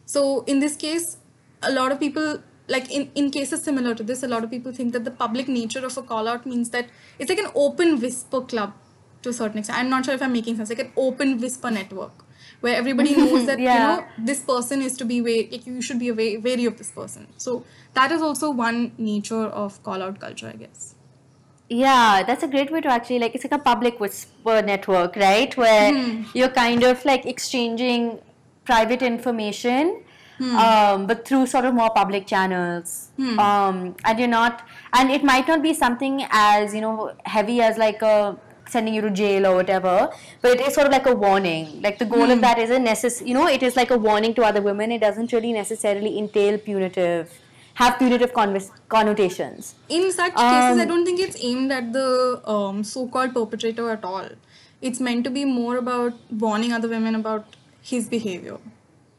So 0.05 0.43
in 0.53 0.59
this 0.59 0.75
case 0.75 1.17
a 1.61 1.71
lot 1.71 1.91
of 1.91 1.99
people 1.99 2.39
like 2.71 2.91
in, 2.91 3.09
in 3.15 3.31
cases 3.31 3.63
similar 3.63 3.93
to 3.95 4.03
this 4.03 4.23
a 4.23 4.27
lot 4.27 4.43
of 4.43 4.49
people 4.49 4.71
think 4.71 4.93
that 4.93 5.05
the 5.09 5.15
public 5.23 5.47
nature 5.47 5.85
of 5.85 5.97
a 5.97 6.01
call 6.11 6.27
out 6.27 6.45
means 6.45 6.69
that 6.69 6.87
it's 7.19 7.29
like 7.29 7.43
an 7.45 7.51
open 7.55 7.99
whisper 7.99 8.41
club 8.41 8.73
to 9.21 9.29
a 9.29 9.33
certain 9.33 9.59
extent. 9.59 9.79
I'm 9.79 9.89
not 9.89 10.05
sure 10.05 10.13
if 10.13 10.21
i'm 10.21 10.33
making 10.33 10.55
sense. 10.57 10.69
Like 10.69 10.79
an 10.79 10.91
open 10.97 11.39
whisper 11.39 11.71
network 11.71 12.25
where 12.61 12.75
everybody 12.75 13.15
knows 13.19 13.45
that 13.45 13.59
Yeah. 13.59 13.73
you 13.73 13.79
know 13.81 14.25
this 14.31 14.41
person 14.41 14.81
is 14.81 14.97
to 14.97 15.05
be 15.05 15.21
wa- 15.21 15.45
like 15.51 15.65
you 15.65 15.81
should 15.81 15.99
be 15.99 16.09
away, 16.09 16.37
wary 16.37 16.65
of 16.65 16.77
this 16.77 16.91
person. 16.91 17.27
So 17.37 17.63
that 17.93 18.11
is 18.11 18.21
also 18.21 18.51
one 18.51 18.91
nature 18.97 19.45
of 19.45 19.83
call 19.83 20.01
out 20.01 20.19
culture 20.19 20.47
i 20.53 20.57
guess. 20.63 20.95
Yeah, 21.69 22.23
that's 22.27 22.43
a 22.43 22.47
great 22.47 22.71
way 22.71 22.81
to 22.81 22.89
actually 22.89 23.19
like 23.19 23.35
it's 23.35 23.45
like 23.45 23.53
a 23.53 23.63
public 23.63 23.99
whisper 23.99 24.61
network, 24.61 25.15
right? 25.15 25.55
Where 25.55 25.93
hmm. 25.93 26.23
you're 26.33 26.49
kind 26.49 26.83
of 26.83 27.05
like 27.05 27.25
exchanging 27.25 28.19
private 28.65 29.01
information, 29.01 30.03
um, 30.41 31.05
but 31.07 31.25
through 31.27 31.45
sort 31.47 31.65
of 31.65 31.73
more 31.73 31.89
public 31.91 32.25
channels. 32.27 33.09
Um, 33.39 33.95
and 34.05 34.19
you're 34.19 34.27
not, 34.27 34.63
and 34.93 35.11
it 35.11 35.23
might 35.23 35.47
not 35.47 35.61
be 35.61 35.73
something 35.73 36.25
as 36.29 36.73
you 36.73 36.81
know 36.81 37.13
heavy 37.25 37.61
as 37.61 37.77
like 37.77 38.01
a 38.01 38.37
sending 38.73 38.93
you 38.93 39.01
to 39.01 39.09
jail 39.11 39.45
or 39.47 39.55
whatever, 39.55 40.09
but 40.41 40.51
it 40.57 40.61
is 40.67 40.73
sort 40.73 40.87
of 40.87 40.93
like 40.93 41.05
a 41.05 41.13
warning. 41.13 41.81
Like 41.81 41.99
the 41.99 42.05
goal 42.05 42.31
of 42.31 42.41
that 42.41 42.57
isn't 42.57 42.83
necessary. 42.83 43.29
You 43.29 43.35
know, 43.37 43.47
it 43.47 43.61
is 43.63 43.75
like 43.75 43.91
a 43.91 43.97
warning 43.97 44.33
to 44.35 44.43
other 44.43 44.61
women. 44.61 44.91
It 44.91 44.99
doesn't 45.01 45.31
really 45.33 45.51
necessarily 45.53 46.17
entail 46.17 46.57
punitive, 46.57 47.33
have 47.75 47.97
punitive 47.99 48.31
connotations. 48.95 49.75
in 49.97 50.11
such 50.11 50.33
cases 50.35 50.79
i 50.79 50.81
Um, 50.83 50.87
don't 50.91 51.05
think 51.09 51.19
it's 51.25 51.37
aimed 51.49 51.71
at 51.79 51.91
the 51.97 52.07
um, 52.55 52.83
so-called 52.83 53.33
perpetrator 53.37 53.85
at 53.95 54.03
all 54.11 54.27
it's 54.89 54.99
meant 55.07 55.23
to 55.27 55.31
be 55.37 55.43
more 55.45 55.77
about 55.77 56.13
warning 56.45 56.71
other 56.77 56.89
women 56.93 57.15
about 57.21 57.57
his 57.91 58.07
behavior 58.13 58.57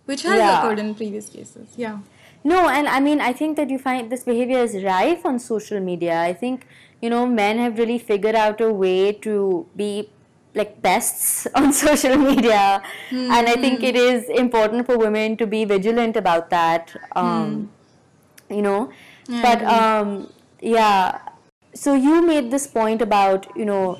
which 0.07 0.23
has 0.23 0.38
Yeah. 0.38 0.59
occurred 0.59 0.79
in 0.79 0.95
previous 0.95 1.29
cases 1.29 1.69
yeah 1.77 1.99
No, 2.51 2.61
and 2.77 2.88
I 2.93 2.99
mean, 3.03 3.21
I 3.25 3.33
think 3.41 3.57
that 3.59 3.71
you 3.73 3.77
find 3.83 4.11
this 4.12 4.23
behavior 4.29 4.62
is 4.69 4.73
rife 4.85 5.27
on 5.31 5.37
social 5.43 5.83
media. 5.88 6.15
I 6.21 6.33
think, 6.41 6.65
you 7.05 7.11
know, 7.12 7.21
men 7.35 7.61
have 7.65 7.79
really 7.83 7.99
figured 8.09 8.38
out 8.45 8.62
a 8.69 8.71
way 8.81 9.12
to 9.27 9.35
be 9.83 9.91
like 10.61 10.73
pests 10.87 11.47
on 11.61 11.73
social 11.83 12.17
media. 12.25 12.65
And 13.12 13.53
I 13.53 13.55
think 13.67 13.85
it 13.91 14.01
is 14.01 14.29
important 14.45 14.87
for 14.91 14.99
women 15.05 15.37
to 15.43 15.47
be 15.55 15.65
vigilant 15.75 16.19
about 16.25 16.51
that. 16.57 16.93
Um, 17.23 17.55
You 18.57 18.62
know, 18.62 18.81
Yeah, 19.29 19.43
but 19.47 19.62
um, 19.75 20.09
yeah. 20.61 21.21
So 21.75 21.95
you 21.95 22.21
made 22.23 22.51
this 22.51 22.67
point 22.67 23.01
about, 23.01 23.47
you 23.57 23.65
know, 23.65 23.99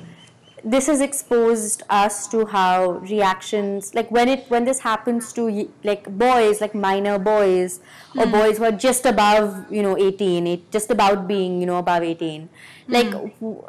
this 0.63 0.87
has 0.87 1.01
exposed 1.01 1.83
us 1.89 2.27
to 2.27 2.45
how 2.45 2.91
reactions 3.11 3.93
like 3.93 4.09
when 4.09 4.29
it 4.29 4.45
when 4.49 4.63
this 4.63 4.79
happens 4.79 5.33
to 5.33 5.69
like 5.83 6.09
boys 6.17 6.61
like 6.61 6.73
minor 6.73 7.19
boys 7.19 7.81
or 8.17 8.25
hmm. 8.25 8.31
boys 8.31 8.57
who 8.57 8.63
are 8.63 8.71
just 8.71 9.05
above 9.05 9.71
you 9.71 9.83
know 9.83 9.97
18 9.97 10.47
it, 10.47 10.71
just 10.71 10.89
about 10.89 11.27
being 11.27 11.59
you 11.59 11.65
know 11.65 11.77
above 11.77 12.01
18 12.03 12.47
hmm. 12.87 12.93
like 12.93 13.11
w- 13.11 13.63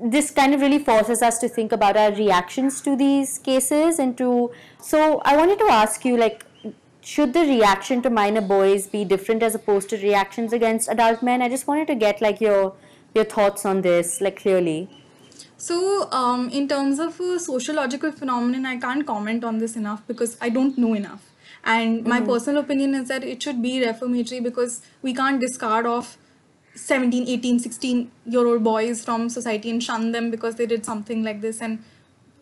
this 0.00 0.30
kind 0.30 0.54
of 0.54 0.60
really 0.60 0.78
forces 0.78 1.22
us 1.22 1.38
to 1.38 1.48
think 1.48 1.72
about 1.72 1.96
our 1.96 2.12
reactions 2.12 2.80
to 2.82 2.94
these 2.94 3.38
cases 3.38 3.98
and 3.98 4.16
to 4.16 4.50
so 4.80 5.20
i 5.24 5.36
wanted 5.36 5.58
to 5.58 5.64
ask 5.64 6.04
you 6.04 6.16
like 6.16 6.44
should 7.00 7.32
the 7.32 7.40
reaction 7.40 8.02
to 8.02 8.10
minor 8.10 8.40
boys 8.40 8.88
be 8.88 9.04
different 9.04 9.40
as 9.40 9.54
opposed 9.54 9.88
to 9.88 9.96
reactions 9.96 10.52
against 10.52 10.88
adult 10.88 11.22
men? 11.22 11.40
I 11.40 11.48
just 11.48 11.68
wanted 11.68 11.86
to 11.86 11.94
get 11.94 12.20
like 12.20 12.40
your 12.40 12.74
your 13.14 13.24
thoughts 13.24 13.64
on 13.64 13.82
this 13.82 14.20
like 14.20 14.40
clearly 14.40 14.88
So, 15.58 16.10
um, 16.12 16.50
in 16.50 16.68
terms 16.68 16.98
of 16.98 17.18
a 17.18 17.38
sociological 17.38 18.12
phenomenon, 18.12 18.66
I 18.66 18.76
can't 18.76 19.06
comment 19.06 19.42
on 19.42 19.58
this 19.58 19.74
enough 19.74 20.06
because 20.06 20.36
I 20.40 20.50
don't 20.50 20.76
know 20.76 20.92
enough. 20.92 21.32
And 21.64 22.04
my 22.04 22.18
mm-hmm. 22.18 22.28
personal 22.28 22.62
opinion 22.62 22.94
is 22.94 23.08
that 23.08 23.24
it 23.24 23.42
should 23.42 23.62
be 23.62 23.84
reformatory 23.84 24.40
because 24.40 24.82
we 25.02 25.14
can't 25.14 25.40
discard 25.40 25.86
off 25.86 26.18
17, 26.74 27.26
18, 27.26 27.58
16 27.58 28.10
year 28.26 28.46
old 28.46 28.62
boys 28.62 29.04
from 29.04 29.28
society 29.28 29.70
and 29.70 29.82
shun 29.82 30.12
them 30.12 30.30
because 30.30 30.56
they 30.56 30.66
did 30.66 30.84
something 30.84 31.24
like 31.24 31.40
this 31.40 31.62
and 31.62 31.82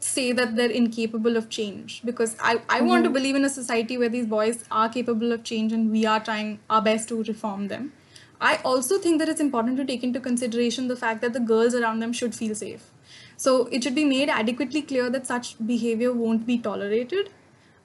say 0.00 0.32
that 0.32 0.56
they're 0.56 0.70
incapable 0.70 1.36
of 1.36 1.48
change. 1.48 2.02
Because 2.04 2.36
I, 2.40 2.60
I 2.68 2.80
want 2.80 3.04
to 3.04 3.08
mm-hmm. 3.08 3.14
believe 3.14 3.36
in 3.36 3.44
a 3.44 3.48
society 3.48 3.96
where 3.96 4.08
these 4.08 4.26
boys 4.26 4.64
are 4.70 4.88
capable 4.88 5.32
of 5.32 5.44
change 5.44 5.72
and 5.72 5.90
we 5.90 6.04
are 6.04 6.22
trying 6.22 6.58
our 6.68 6.82
best 6.82 7.08
to 7.10 7.22
reform 7.22 7.68
them. 7.68 7.92
I 8.40 8.56
also 8.64 8.98
think 8.98 9.20
that 9.20 9.28
it's 9.28 9.40
important 9.40 9.76
to 9.78 9.84
take 9.84 10.02
into 10.02 10.20
consideration 10.20 10.88
the 10.88 10.96
fact 10.96 11.22
that 11.22 11.32
the 11.32 11.40
girls 11.40 11.74
around 11.74 12.00
them 12.00 12.12
should 12.12 12.34
feel 12.34 12.54
safe. 12.54 12.90
So 13.36 13.66
it 13.66 13.82
should 13.82 13.94
be 13.94 14.04
made 14.04 14.28
adequately 14.28 14.82
clear 14.82 15.10
that 15.10 15.26
such 15.26 15.56
behavior 15.66 16.12
won't 16.12 16.46
be 16.46 16.58
tolerated. 16.58 17.30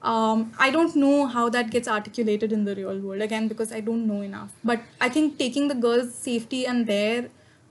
Um, 0.02 0.52
I 0.58 0.70
don't 0.70 0.96
know 0.96 1.26
how 1.26 1.48
that 1.50 1.70
gets 1.70 1.86
articulated 1.86 2.52
in 2.52 2.64
the 2.64 2.74
real 2.74 2.98
world 2.98 3.20
again 3.20 3.48
because 3.48 3.72
I 3.72 3.80
don't 3.80 4.06
know 4.06 4.22
enough. 4.22 4.52
But 4.64 4.80
I 5.00 5.08
think 5.08 5.38
taking 5.38 5.68
the 5.68 5.74
girls' 5.74 6.14
safety 6.14 6.66
and 6.66 6.86
their 6.86 7.28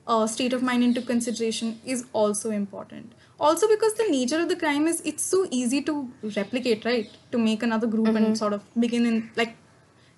uh, 0.07 0.27
state 0.27 0.53
of 0.53 0.61
mind 0.61 0.83
into 0.83 1.01
consideration 1.01 1.79
is 1.85 2.05
also 2.13 2.51
important. 2.51 3.13
Also 3.39 3.67
because 3.67 3.93
the 3.93 4.07
nature 4.09 4.39
of 4.39 4.49
the 4.49 4.55
crime 4.55 4.85
is 4.85 5.01
it's 5.05 5.23
so 5.23 5.47
easy 5.49 5.81
to 5.83 6.11
replicate, 6.35 6.85
right? 6.85 7.09
To 7.31 7.37
make 7.37 7.63
another 7.63 7.87
group 7.87 8.07
and 8.07 8.37
sort 8.37 8.53
of 8.53 8.63
begin 8.79 9.05
in 9.05 9.31
like 9.35 9.55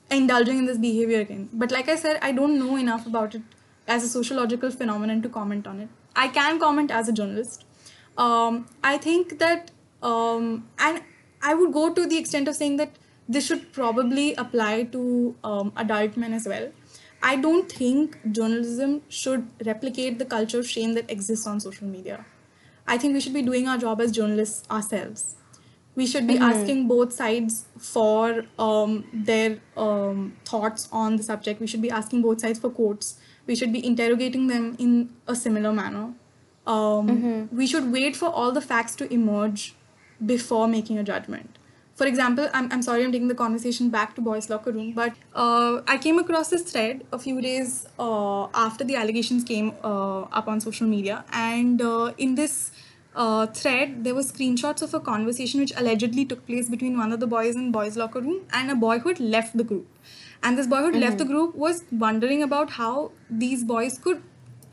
indulging 0.10 0.58
in 0.60 0.66
this 0.66 0.78
behavior 0.78 1.22
again. 1.22 1.50
But 1.54 1.72
like 1.72 1.88
I 1.88 1.96
said, 1.96 2.20
I 2.22 2.32
don't 2.32 2.58
know 2.60 2.76
enough 2.78 3.06
about 3.06 3.36
it 3.36 3.44
as 3.88 4.04
a 4.04 4.10
sociological 4.10 4.72
phenomenon 4.72 5.22
to 5.22 5.30
comment 5.30 5.68
on 5.68 5.80
it. 5.82 5.90
I 6.16 6.28
can 6.28 6.60
comment 6.60 6.92
as 6.92 7.10
a 7.10 7.14
journalist. 7.14 7.66
Um, 8.18 8.66
I 8.84 8.98
think 8.98 9.40
that 9.40 9.72
Um, 10.10 10.46
and 10.86 11.02
I 11.48 11.52
would 11.58 11.74
go 11.74 11.82
to 11.98 12.04
the 12.12 12.18
extent 12.20 12.48
of 12.52 12.56
saying 12.60 12.78
that 12.78 12.96
this 13.34 13.50
should 13.50 13.66
probably 13.74 14.24
apply 14.44 14.70
to 14.94 15.02
um, 15.50 15.68
adult 15.84 16.18
men 16.24 16.34
as 16.38 16.48
well. 16.52 16.66
I 17.28 17.34
don't 17.44 17.76
think 17.82 18.16
journalism 18.38 18.96
should 19.18 19.46
replicate 19.68 20.18
the 20.24 20.28
culture 20.32 20.62
of 20.64 20.72
shame 20.72 20.96
that 20.96 21.14
exists 21.18 21.50
on 21.52 21.60
social 21.60 21.92
media. 21.92 22.18
I 22.96 22.98
think 22.98 23.14
we 23.20 23.22
should 23.28 23.38
be 23.38 23.44
doing 23.52 23.68
our 23.68 23.78
job 23.86 24.02
as 24.08 24.18
journalists 24.18 24.68
ourselves. 24.80 25.28
We 26.02 26.08
should 26.08 26.28
be 26.34 26.40
asking 26.50 26.88
both 26.88 27.14
sides 27.14 27.66
for 27.78 28.44
um, 28.58 29.06
their 29.14 29.60
um, 29.78 30.38
thoughts 30.46 30.90
on 31.04 31.18
the 31.18 31.24
subject. 31.32 31.62
We 31.68 31.68
should 31.68 31.86
be 31.90 31.92
asking 32.02 32.24
both 32.24 32.42
sides 32.48 32.66
for 32.66 32.72
quotes. 32.82 33.14
We 33.48 33.56
should 33.56 33.74
be 33.74 33.86
interrogating 33.86 34.48
them 34.48 34.76
in 34.80 35.10
a 35.28 35.36
similar 35.36 35.72
manner. 35.74 36.14
Um, 36.68 37.50
We 37.52 37.68
should 37.68 37.92
wait 37.92 38.16
for 38.16 38.30
all 38.30 38.52
the 38.52 38.62
facts 38.62 38.96
to 38.96 39.14
emerge 39.14 39.74
before 40.26 40.68
making 40.68 40.98
a 41.00 41.04
judgment. 41.04 41.58
For 41.96 42.08
example, 42.08 42.50
I'm, 42.54 42.72
I'm 42.72 42.82
sorry 42.82 43.04
I'm 43.04 43.12
taking 43.12 43.28
the 43.28 43.36
conversation 43.36 43.90
back 43.90 44.16
to 44.16 44.22
Boys 44.22 44.50
Locker 44.50 44.72
Room, 44.72 44.94
but 44.94 45.14
uh, 45.36 45.82
I 45.88 45.98
came 45.98 46.18
across 46.20 46.50
this 46.50 46.64
thread 46.64 47.04
a 47.12 47.20
few 47.20 47.42
days 47.42 47.88
uh, 48.00 48.48
after 48.54 48.84
the 48.84 48.96
allegations 48.96 49.44
came 49.44 49.74
uh, 49.84 50.22
up 50.22 50.48
on 50.48 50.62
social 50.62 50.88
media. 50.88 51.26
And 51.32 51.82
uh, 51.82 52.14
in 52.18 52.36
this 52.36 52.72
uh, 53.16 53.46
thread, 53.48 54.04
there 54.04 54.16
were 54.16 54.24
screenshots 54.24 54.82
of 54.82 54.94
a 54.94 55.00
conversation 55.00 55.60
which 55.60 55.74
allegedly 55.76 56.26
took 56.26 56.46
place 56.48 56.70
between 56.70 56.98
one 56.98 57.12
of 57.12 57.20
the 57.20 57.28
boys 57.28 57.56
in 57.56 57.72
Boys 57.72 57.98
Locker 57.98 58.22
Room 58.22 58.42
and 58.52 58.72
a 58.72 58.76
boy 58.76 59.00
who 59.00 59.10
had 59.10 59.20
left 59.20 59.56
the 59.58 59.64
group. 59.64 59.88
And 60.44 60.58
this 60.58 60.68
boy 60.68 60.78
who 60.78 60.92
had 60.92 60.96
left 60.96 61.18
the 61.20 61.26
group 61.26 61.56
was 61.56 61.84
wondering 61.92 62.42
about 62.44 62.72
how 62.72 63.12
these 63.30 63.64
boys 63.64 63.98
could 64.00 64.24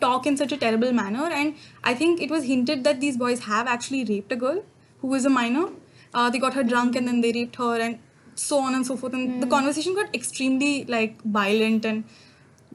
talk 0.00 0.26
in 0.26 0.36
such 0.36 0.52
a 0.52 0.56
terrible 0.56 0.92
manner. 0.92 1.24
And 1.24 1.54
I 1.84 1.94
think 1.94 2.22
it 2.22 2.30
was 2.30 2.44
hinted 2.44 2.84
that 2.84 3.00
these 3.00 3.16
boys 3.16 3.40
have 3.40 3.66
actually 3.66 4.04
raped 4.04 4.32
a 4.32 4.36
girl 4.36 4.64
who 5.00 5.08
was 5.08 5.24
a 5.24 5.30
minor. 5.30 5.68
Uh, 6.14 6.30
they 6.30 6.38
got 6.38 6.54
her 6.54 6.62
drunk 6.62 6.96
and 6.96 7.06
then 7.06 7.20
they 7.20 7.32
raped 7.32 7.56
her 7.56 7.78
and 7.78 7.98
so 8.34 8.58
on 8.58 8.74
and 8.74 8.86
so 8.86 8.96
forth. 8.96 9.12
And 9.12 9.42
the 9.42 9.46
conversation 9.46 9.94
got 9.94 10.14
extremely 10.14 10.84
like 10.84 11.20
violent 11.22 11.84
and 11.84 12.04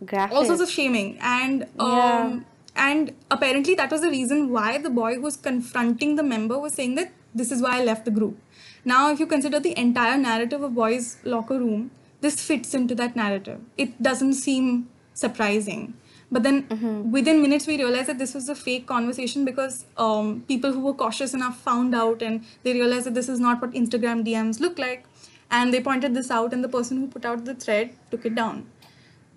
Graphic. 0.05 0.35
all 0.35 0.45
sorts 0.45 0.61
of 0.61 0.69
shaming. 0.69 1.17
And 1.21 1.63
um, 1.79 1.89
Yeah. 1.89 2.39
and 2.75 3.11
apparently 3.31 3.73
that 3.75 3.89
was 3.91 4.01
the 4.01 4.09
reason 4.09 4.51
why 4.51 4.77
the 4.77 4.89
boy 4.89 5.15
who 5.15 5.21
was 5.21 5.37
confronting 5.37 6.15
the 6.15 6.23
member 6.23 6.59
was 6.59 6.73
saying 6.73 6.95
that 6.95 7.11
this 7.33 7.51
is 7.51 7.61
why 7.61 7.79
I 7.79 7.83
left 7.83 8.05
the 8.05 8.11
group. 8.11 8.37
Now, 8.85 9.11
if 9.11 9.19
you 9.19 9.25
consider 9.25 9.59
the 9.59 9.77
entire 9.79 10.17
narrative 10.17 10.61
of 10.61 10.75
boys' 10.75 11.17
locker 11.23 11.57
room, 11.57 11.91
this 12.23 12.39
fits 12.47 12.73
into 12.73 12.95
that 12.95 13.15
narrative. 13.15 13.59
It 13.77 14.01
doesn't 14.01 14.33
seem 14.33 14.89
surprising. 15.13 15.93
But 16.31 16.43
then 16.43 17.11
within 17.11 17.41
minutes, 17.41 17.67
we 17.67 17.77
realized 17.77 18.07
that 18.09 18.17
this 18.17 18.33
was 18.33 18.49
a 18.49 18.55
fake 18.55 18.87
conversation 18.87 19.45
because 19.45 19.85
um, 19.97 20.43
people 20.47 20.71
who 20.73 20.79
were 20.79 20.93
cautious 21.01 21.33
enough 21.35 21.59
found 21.65 21.93
out 21.93 22.23
and 22.23 22.43
they 22.63 22.73
realized 22.73 23.05
that 23.05 23.13
this 23.13 23.29
is 23.29 23.39
not 23.39 23.61
what 23.61 23.71
Instagram 23.81 24.25
DMs 24.27 24.59
look 24.59 24.79
like. 24.79 25.05
And 25.51 25.71
they 25.73 25.81
pointed 25.81 26.15
this 26.15 26.31
out, 26.31 26.53
and 26.53 26.63
the 26.63 26.69
person 26.75 26.97
who 26.99 27.07
put 27.07 27.25
out 27.31 27.45
the 27.45 27.53
thread 27.53 27.91
took 28.09 28.25
it 28.25 28.33
down. 28.33 28.65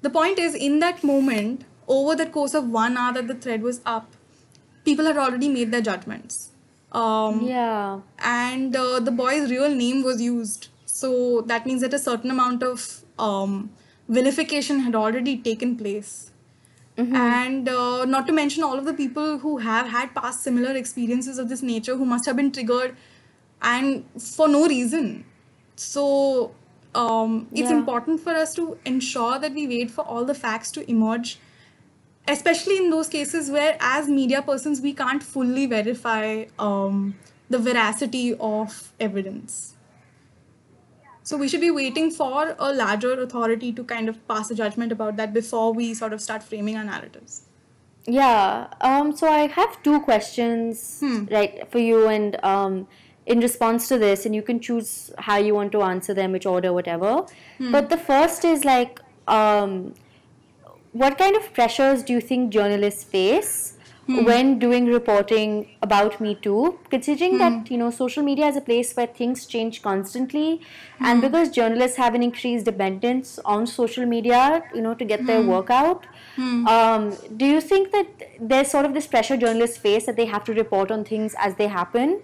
The 0.00 0.08
point 0.08 0.38
is, 0.38 0.54
in 0.54 0.78
that 0.78 1.04
moment, 1.04 1.64
over 1.86 2.14
the 2.16 2.26
course 2.36 2.54
of 2.54 2.70
one 2.70 2.96
hour 2.96 3.12
that 3.12 3.28
the 3.28 3.34
thread 3.34 3.62
was 3.62 3.82
up, 3.84 4.14
people 4.86 5.04
had 5.04 5.18
already 5.18 5.50
made 5.56 5.72
their 5.72 5.82
judgments. 5.82 6.50
Um, 6.92 7.42
yeah. 7.42 8.00
and 8.18 8.74
uh, 8.74 9.00
the 9.00 9.10
boy's 9.10 9.50
real 9.50 9.68
name 9.68 10.02
was 10.02 10.22
used. 10.22 10.68
So 11.00 11.42
that 11.52 11.66
means 11.66 11.82
that 11.82 11.94
a 11.94 11.98
certain 11.98 12.30
amount 12.30 12.62
of 12.62 12.86
um, 13.18 13.70
vilification 14.08 14.80
had 14.80 14.94
already 14.94 15.36
taken 15.38 15.76
place. 15.76 16.30
And 17.12 17.68
uh, 17.68 18.04
not 18.04 18.26
to 18.26 18.32
mention 18.32 18.62
all 18.64 18.78
of 18.78 18.84
the 18.84 18.94
people 18.94 19.38
who 19.38 19.58
have 19.58 19.88
had 19.88 20.14
past 20.14 20.42
similar 20.42 20.74
experiences 20.74 21.38
of 21.38 21.48
this 21.48 21.62
nature 21.62 21.96
who 21.96 22.04
must 22.04 22.26
have 22.26 22.36
been 22.36 22.50
triggered 22.50 22.96
and 23.62 24.04
for 24.20 24.48
no 24.48 24.66
reason. 24.66 25.24
So 25.76 26.54
um, 26.94 27.48
it's 27.54 27.70
Yeah. 27.70 27.76
important 27.78 28.20
for 28.20 28.30
us 28.44 28.54
to 28.54 28.78
ensure 28.84 29.38
that 29.38 29.52
we 29.52 29.66
wait 29.68 29.90
for 29.90 30.02
all 30.04 30.24
the 30.24 30.34
facts 30.34 30.70
to 30.72 30.90
emerge 30.90 31.38
especially 32.28 32.76
in 32.78 32.90
those 32.90 33.08
cases 33.08 33.50
where 33.50 33.76
as 33.80 34.08
media 34.08 34.42
persons 34.42 34.80
we 34.80 34.92
can't 34.92 35.22
fully 35.22 35.66
verify 35.66 36.44
um, 36.58 37.14
the 37.50 37.58
veracity 37.58 38.34
of 38.40 38.92
evidence 38.98 39.75
so 41.28 41.36
we 41.42 41.48
should 41.52 41.62
be 41.66 41.70
waiting 41.76 42.10
for 42.16 42.54
a 42.70 42.72
larger 42.80 43.12
authority 43.22 43.72
to 43.78 43.84
kind 43.92 44.08
of 44.14 44.18
pass 44.28 44.50
a 44.54 44.56
judgment 44.62 44.92
about 44.96 45.16
that 45.20 45.32
before 45.36 45.68
we 45.82 45.92
sort 46.00 46.12
of 46.16 46.20
start 46.30 46.48
framing 46.52 46.76
our 46.82 46.88
narratives 46.94 47.42
Yeah. 48.06 48.68
Um, 48.88 49.08
so 49.20 49.28
I 49.28 49.48
have 49.54 49.82
two 49.82 50.00
questions, 50.00 50.98
right, 51.30 51.56
for 51.70 51.80
you, 51.84 52.06
and 52.06 52.36
um, 52.44 52.86
in 53.26 53.40
response 53.40 53.88
to 53.88 53.98
this, 53.98 54.26
and 54.26 54.34
you 54.34 54.42
can 54.42 54.60
choose 54.60 55.10
how 55.18 55.38
you 55.38 55.54
want 55.54 55.72
to 55.72 55.82
answer 55.82 56.14
them, 56.14 56.36
which 56.36 56.46
order, 56.46 56.72
whatever. 56.72 57.26
But 57.72 57.90
the 57.90 57.96
first 57.96 58.44
is 58.44 58.64
like, 58.64 59.00
um, 59.26 59.94
what 60.92 61.18
kind 61.18 61.36
of 61.36 61.52
pressures 61.52 62.04
do 62.04 62.12
you 62.12 62.20
think 62.20 62.52
journalists 62.52 63.02
face 63.04 63.75
Hmm. 64.06 64.24
when 64.24 64.58
doing 64.60 64.86
reporting 64.86 65.68
about 65.82 66.20
Me 66.20 66.36
Too? 66.36 66.78
Considering 66.90 67.38
that 67.38 67.66
hmm. 67.66 67.72
you 67.72 67.78
know 67.78 67.90
social 67.90 68.22
media 68.22 68.46
is 68.46 68.56
a 68.56 68.60
place 68.60 68.94
where 68.94 69.08
things 69.08 69.46
change 69.46 69.82
constantly, 69.82 70.60
hmm. 70.98 71.04
and 71.04 71.20
because 71.20 71.50
journalists 71.50 71.96
have 71.96 72.14
an 72.14 72.22
increased 72.22 72.66
dependence 72.66 73.40
on 73.44 73.66
social 73.66 74.06
media, 74.06 74.62
you 74.72 74.80
know, 74.80 74.94
to 74.94 75.04
get 75.04 75.26
their 75.26 75.42
work 75.42 75.70
out. 75.70 76.06
Um, 76.38 77.16
do 77.36 77.46
you 77.46 77.60
think 77.60 77.90
that 77.92 78.06
there's 78.40 78.70
sort 78.70 78.84
of 78.84 78.94
this 78.94 79.06
pressure 79.06 79.36
journalists 79.36 79.78
face 79.78 80.06
that 80.06 80.16
they 80.16 80.26
have 80.26 80.44
to 80.44 80.54
report 80.54 80.90
on 80.90 81.04
things 81.04 81.34
as 81.38 81.56
they 81.56 81.66
happen, 81.66 82.20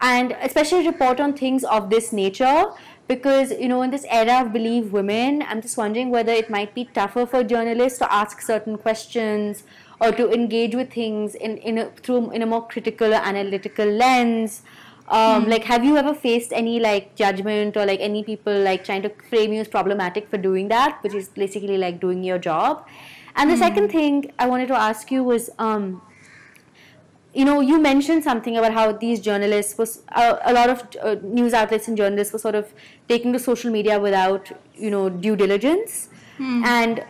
and 0.00 0.32
especially 0.42 0.86
report 0.86 1.18
on 1.18 1.32
things 1.32 1.64
of 1.64 1.88
this 1.88 2.12
nature? 2.12 2.66
Because 3.08 3.52
you 3.52 3.68
know, 3.68 3.80
in 3.80 3.90
this 3.90 4.04
era 4.10 4.42
of 4.42 4.52
believe 4.52 4.92
women, 4.92 5.42
I'm 5.48 5.62
just 5.62 5.78
wondering 5.78 6.10
whether 6.10 6.32
it 6.32 6.50
might 6.50 6.74
be 6.74 6.84
tougher 6.84 7.24
for 7.24 7.42
journalists 7.42 7.98
to 8.00 8.12
ask 8.12 8.42
certain 8.42 8.76
questions 8.76 9.64
or 10.02 10.12
to 10.20 10.24
engage 10.36 10.74
with 10.82 10.92
things 11.00 11.34
in 11.48 11.56
in 11.72 11.78
a, 11.78 11.90
through 12.06 12.20
in 12.38 12.42
a 12.42 12.46
more 12.54 12.62
critical 12.76 13.14
or 13.18 13.22
analytical 13.32 13.86
lens. 14.04 14.62
Um, 15.18 15.48
Like, 15.52 15.64
have 15.70 15.84
you 15.86 15.96
ever 16.00 16.12
faced 16.14 16.52
any 16.58 16.74
like 16.80 17.14
judgment 17.20 17.76
or 17.80 17.84
like 17.88 18.00
any 18.10 18.22
people 18.28 18.60
like 18.66 18.84
trying 18.84 19.02
to 19.06 19.10
frame 19.30 19.52
you 19.56 19.60
as 19.64 19.68
problematic 19.68 20.28
for 20.30 20.38
doing 20.38 20.68
that, 20.68 21.02
which 21.02 21.14
is 21.20 21.28
basically 21.28 21.76
like 21.82 22.00
doing 22.00 22.22
your 22.24 22.38
job? 22.38 22.86
And 23.34 23.50
the 23.50 23.56
second 23.56 23.90
thing 23.90 24.32
I 24.38 24.46
wanted 24.46 24.68
to 24.68 24.74
ask 24.74 25.10
you 25.10 25.22
was, 25.24 25.50
um, 25.58 26.02
you 27.34 27.44
know, 27.44 27.60
you 27.60 27.78
mentioned 27.78 28.24
something 28.24 28.56
about 28.56 28.72
how 28.78 28.92
these 29.04 29.20
journalists 29.20 29.78
was 29.78 30.02
uh, 30.22 30.36
a 30.44 30.52
lot 30.52 30.68
of 30.70 30.82
uh, 31.02 31.16
news 31.22 31.54
outlets 31.54 31.88
and 31.88 31.96
journalists 31.96 32.32
were 32.32 32.38
sort 32.38 32.54
of 32.54 32.74
taking 33.08 33.32
to 33.32 33.38
social 33.38 33.70
media 33.70 33.98
without, 33.98 34.52
you 34.74 34.90
know, 34.90 35.08
due 35.08 35.36
diligence. 35.36 36.08
And 36.74 37.04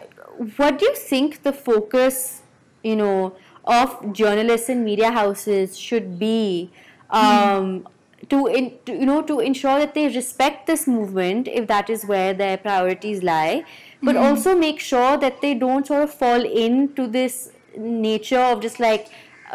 what 0.57 0.79
do 0.79 0.87
you 0.87 0.95
think 0.95 1.43
the 1.43 1.53
focus, 1.53 2.42
you 2.83 2.97
know, 2.97 3.35
of 3.65 4.13
journalists 4.13 4.69
and 4.69 4.85
media 4.85 5.11
houses 5.11 5.79
should 5.79 6.19
be 6.19 6.71
um, 7.11 7.87
to, 8.29 8.47
in, 8.47 8.79
to, 8.87 8.93
you 8.93 9.07
know, 9.07 9.23
to 9.23 9.41
ensure 9.41 9.79
that 9.79 9.95
they 9.95 10.09
respect 10.09 10.67
this 10.67 10.87
movement 10.87 11.49
if 11.49 11.67
that 11.69 11.91
is 11.91 12.05
where 12.05 12.35
their 12.35 12.57
priorities 12.57 13.23
lie, 13.23 13.65
but 14.03 14.17
also 14.17 14.57
make 14.57 14.81
sure 14.81 15.17
that 15.17 15.41
they 15.41 15.55
don't 15.55 15.87
sort 15.87 16.03
of 16.03 16.13
fall 16.13 16.45
into 16.45 17.07
this 17.07 17.53
nature 17.77 18.39
of 18.41 18.61
just 18.61 18.81
like 18.81 19.09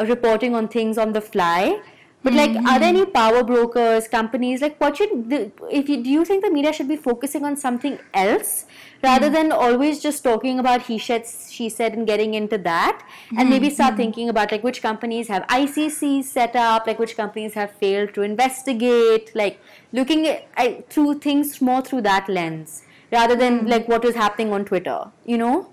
reporting 0.06 0.56
on 0.56 0.68
things 0.68 0.98
on 0.98 1.14
the 1.14 1.22
fly. 1.22 1.82
But 2.24 2.34
like, 2.34 2.56
are 2.68 2.80
there 2.80 2.90
any 2.90 3.06
power 3.06 3.44
brokers, 3.44 4.08
companies? 4.08 4.62
Like, 4.62 4.82
what 4.82 4.98
should 4.98 5.30
the, 5.30 5.52
if 5.72 5.88
you 5.88 6.04
do 6.04 6.10
you 6.10 6.26
think 6.26 6.44
the 6.44 6.52
media 6.52 6.74
should 6.74 6.88
be 6.88 6.98
focusing 6.98 7.46
on 7.46 7.56
something 7.56 8.00
else 8.14 8.66
rather 9.04 9.30
than 9.30 9.52
always 9.52 10.00
just 10.00 10.24
talking 10.24 10.60
about 10.60 10.84
he 10.84 10.98
said, 10.98 11.26
she 11.28 11.70
said, 11.70 11.94
and 11.94 12.08
getting 12.08 12.34
into 12.34 12.58
that, 12.60 13.06
and 13.38 13.50
maybe 13.50 13.70
start 13.70 13.96
thinking 13.96 14.30
about 14.30 14.52
like 14.52 14.64
which 14.64 14.82
companies 14.82 15.28
have 15.28 15.44
ICC 15.48 16.24
set 16.24 16.56
up, 16.56 16.88
like 16.88 17.00
which 17.00 17.16
companies 17.16 17.54
have 17.54 17.72
failed 17.72 18.14
to 18.14 18.22
investigate, 18.22 19.32
like 19.36 19.60
looking 19.92 20.28
at 20.28 20.48
I, 20.58 20.84
through 20.90 21.20
things 21.20 21.62
more 21.62 21.82
through 21.82 22.02
that 22.02 22.28
lens 22.30 22.84
rather 23.12 23.36
than 23.36 23.68
like 23.68 23.88
what 23.88 24.04
is 24.06 24.16
happening 24.16 24.52
on 24.54 24.66
Twitter, 24.66 25.12
you 25.26 25.38
know? 25.38 25.70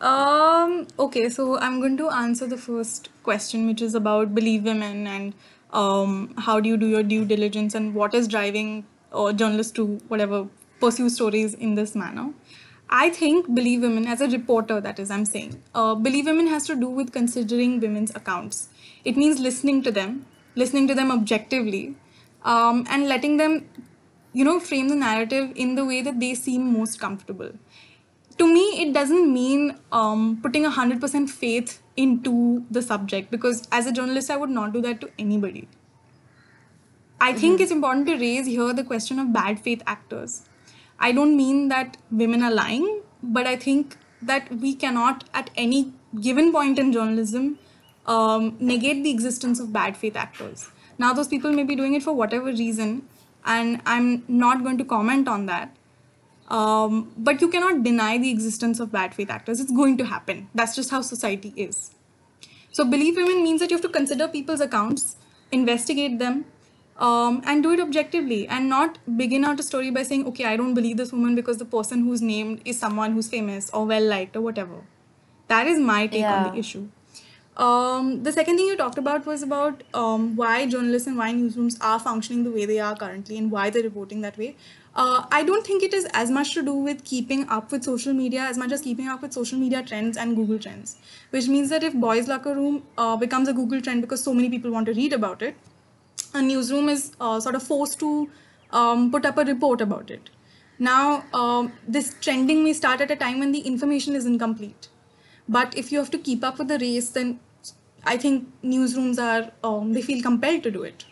Um, 0.00 0.86
okay, 0.98 1.28
so 1.28 1.58
I'm 1.58 1.80
going 1.80 1.96
to 1.98 2.08
answer 2.10 2.46
the 2.46 2.56
first 2.58 3.08
question, 3.22 3.66
which 3.66 3.80
is 3.80 3.94
about 3.94 4.34
believe 4.34 4.64
women 4.64 5.06
and 5.06 5.34
um, 5.72 6.34
how 6.38 6.60
do 6.60 6.68
you 6.68 6.76
do 6.76 6.86
your 6.86 7.02
due 7.02 7.24
diligence 7.24 7.74
and 7.74 7.94
what 7.94 8.14
is 8.14 8.28
driving 8.28 8.86
uh, 9.12 9.32
journalists 9.32 9.72
to 9.72 9.86
whatever 10.08 10.48
pursue 10.84 11.08
stories 11.08 11.54
in 11.54 11.74
this 11.74 11.94
manner. 11.94 12.26
I 12.90 13.08
think 13.10 13.54
believe 13.54 13.82
women 13.82 14.06
as 14.06 14.20
a 14.20 14.28
reporter, 14.28 14.80
that 14.80 14.98
is, 14.98 15.10
I'm 15.10 15.24
saying, 15.24 15.62
uh, 15.74 15.94
believe 15.94 16.26
women 16.26 16.46
has 16.48 16.66
to 16.66 16.76
do 16.76 16.88
with 16.88 17.12
considering 17.12 17.80
women's 17.80 18.14
accounts. 18.14 18.68
It 19.04 19.16
means 19.16 19.40
listening 19.40 19.82
to 19.84 19.90
them, 19.90 20.26
listening 20.54 20.88
to 20.88 20.94
them 20.94 21.10
objectively, 21.10 21.96
um, 22.44 22.84
and 22.88 23.08
letting 23.08 23.38
them, 23.38 23.68
you 24.32 24.44
know, 24.44 24.60
frame 24.60 24.88
the 24.88 25.00
narrative 25.04 25.52
in 25.56 25.74
the 25.74 25.84
way 25.84 26.02
that 26.02 26.20
they 26.20 26.34
seem 26.34 26.72
most 26.72 27.00
comfortable 27.00 27.52
to 28.38 28.46
me 28.52 28.62
it 28.82 28.92
doesn't 28.92 29.32
mean 29.32 29.76
um, 29.92 30.40
putting 30.42 30.64
100% 30.64 31.30
faith 31.30 31.80
into 31.96 32.64
the 32.68 32.82
subject 32.82 33.30
because 33.30 33.60
as 33.70 33.86
a 33.86 33.92
journalist 33.92 34.28
i 34.28 34.36
would 34.36 34.50
not 34.50 34.72
do 34.72 34.80
that 34.86 35.00
to 35.00 35.08
anybody 35.20 35.68
I 37.24 37.32
think 37.32 37.60
it's 37.60 37.72
important 37.72 38.06
to 38.08 38.16
raise 38.16 38.46
here 38.46 38.72
the 38.74 38.84
question 38.84 39.18
of 39.18 39.32
bad 39.32 39.58
faith 39.58 39.82
actors. 39.86 40.42
I 40.98 41.12
don't 41.12 41.36
mean 41.36 41.68
that 41.68 41.96
women 42.10 42.42
are 42.42 42.50
lying, 42.50 43.02
but 43.22 43.46
I 43.46 43.56
think 43.56 43.96
that 44.22 44.50
we 44.56 44.74
cannot, 44.74 45.24
at 45.34 45.50
any 45.56 45.92
given 46.20 46.52
point 46.52 46.78
in 46.78 46.92
journalism, 46.92 47.58
um, 48.06 48.56
negate 48.60 49.02
the 49.02 49.10
existence 49.10 49.60
of 49.60 49.72
bad 49.72 49.96
faith 49.96 50.16
actors. 50.16 50.70
Now, 50.98 51.12
those 51.12 51.28
people 51.28 51.52
may 51.52 51.64
be 51.64 51.74
doing 51.74 51.94
it 51.94 52.02
for 52.02 52.12
whatever 52.12 52.46
reason, 52.46 53.08
and 53.44 53.80
I'm 53.84 54.24
not 54.28 54.62
going 54.62 54.78
to 54.78 54.84
comment 54.84 55.28
on 55.28 55.46
that. 55.46 55.76
Um, 56.48 57.12
but 57.16 57.40
you 57.40 57.48
cannot 57.48 57.82
deny 57.82 58.18
the 58.18 58.30
existence 58.30 58.78
of 58.78 58.92
bad 58.92 59.14
faith 59.14 59.30
actors. 59.30 59.60
It's 59.60 59.72
going 59.72 59.96
to 59.98 60.04
happen. 60.04 60.48
That's 60.54 60.76
just 60.76 60.90
how 60.90 61.00
society 61.00 61.52
is. 61.56 61.94
So, 62.70 62.84
believe 62.84 63.16
women 63.16 63.42
means 63.42 63.60
that 63.60 63.70
you 63.70 63.76
have 63.76 63.82
to 63.82 63.88
consider 63.88 64.28
people's 64.28 64.60
accounts, 64.60 65.16
investigate 65.50 66.18
them, 66.18 66.44
um, 66.98 67.42
and 67.44 67.62
do 67.62 67.72
it 67.72 67.80
objectively 67.80 68.46
and 68.46 68.68
not 68.68 68.98
begin 69.16 69.44
out 69.44 69.60
a 69.60 69.62
story 69.62 69.90
by 69.90 70.02
saying, 70.02 70.26
okay, 70.26 70.44
I 70.44 70.56
don't 70.56 70.74
believe 70.74 70.96
this 70.96 71.12
woman 71.12 71.34
because 71.34 71.58
the 71.58 71.64
person 71.64 72.04
who's 72.04 72.22
named 72.22 72.60
is 72.64 72.78
someone 72.78 73.12
who's 73.12 73.28
famous 73.28 73.70
or 73.70 73.84
well 73.84 74.04
liked 74.04 74.36
or 74.36 74.40
whatever. 74.40 74.82
That 75.48 75.66
is 75.66 75.78
my 75.78 76.06
take 76.06 76.24
on 76.24 76.52
the 76.52 76.58
issue. 76.58 76.88
Um, 77.56 78.24
the 78.24 78.32
second 78.32 78.56
thing 78.56 78.66
you 78.66 78.76
talked 78.76 78.98
about 78.98 79.26
was 79.26 79.42
about 79.42 79.84
um, 79.94 80.34
why 80.34 80.66
journalists 80.66 81.06
and 81.06 81.16
why 81.16 81.32
newsrooms 81.32 81.76
are 81.80 82.00
functioning 82.00 82.42
the 82.42 82.50
way 82.50 82.64
they 82.64 82.80
are 82.80 82.96
currently 82.96 83.38
and 83.38 83.50
why 83.50 83.70
they're 83.70 83.82
reporting 83.82 84.22
that 84.22 84.36
way. 84.36 84.56
Uh, 84.96 85.24
I 85.30 85.44
don't 85.44 85.64
think 85.64 85.82
it 85.82 85.94
is 85.94 86.06
as 86.12 86.30
much 86.30 86.54
to 86.54 86.62
do 86.62 86.72
with 86.72 87.04
keeping 87.04 87.48
up 87.48 87.70
with 87.70 87.84
social 87.84 88.12
media 88.12 88.42
as 88.42 88.58
much 88.58 88.72
as 88.72 88.80
keeping 88.80 89.08
up 89.08 89.22
with 89.22 89.32
social 89.32 89.58
media 89.58 89.82
trends 89.82 90.16
and 90.16 90.34
Google 90.34 90.58
trends. 90.58 90.96
Which 91.30 91.48
means 91.48 91.70
that 91.70 91.84
if 91.84 91.94
Bois 91.94 92.24
Locker 92.26 92.54
Room 92.54 92.82
uh, 92.98 93.16
becomes 93.16 93.48
a 93.48 93.52
Google 93.52 93.80
trend 93.80 94.00
because 94.00 94.22
so 94.22 94.34
many 94.34 94.48
people 94.48 94.72
want 94.72 94.86
to 94.86 94.92
read 94.92 95.12
about 95.12 95.42
it, 95.42 95.56
a 96.34 96.42
newsroom 96.42 96.88
is 96.88 97.12
uh, 97.20 97.40
sort 97.40 97.54
of 97.54 97.62
forced 97.62 97.98
to 98.00 98.28
um, 98.70 99.10
put 99.10 99.24
up 99.24 99.38
a 99.38 99.44
report 99.44 99.80
about 99.80 100.10
it. 100.10 100.30
Now, 100.78 101.24
um, 101.32 101.72
this 101.86 102.16
trending 102.20 102.64
may 102.64 102.72
start 102.72 103.00
at 103.00 103.10
a 103.10 103.16
time 103.16 103.38
when 103.38 103.52
the 103.52 103.60
information 103.60 104.16
is 104.16 104.26
incomplete. 104.26 104.88
But 105.48 105.76
if 105.78 105.92
you 105.92 105.98
have 105.98 106.10
to 106.10 106.18
keep 106.18 106.42
up 106.42 106.58
with 106.58 106.68
the 106.68 106.78
race, 106.78 107.10
then 107.10 107.38
I 108.04 108.16
think 108.16 108.48
newsrooms 108.62 109.18
are, 109.18 109.52
um, 109.62 109.92
they 109.92 110.02
feel 110.02 110.22
compelled 110.22 110.62
to 110.64 110.70
do 110.70 110.82
it. 110.82 111.04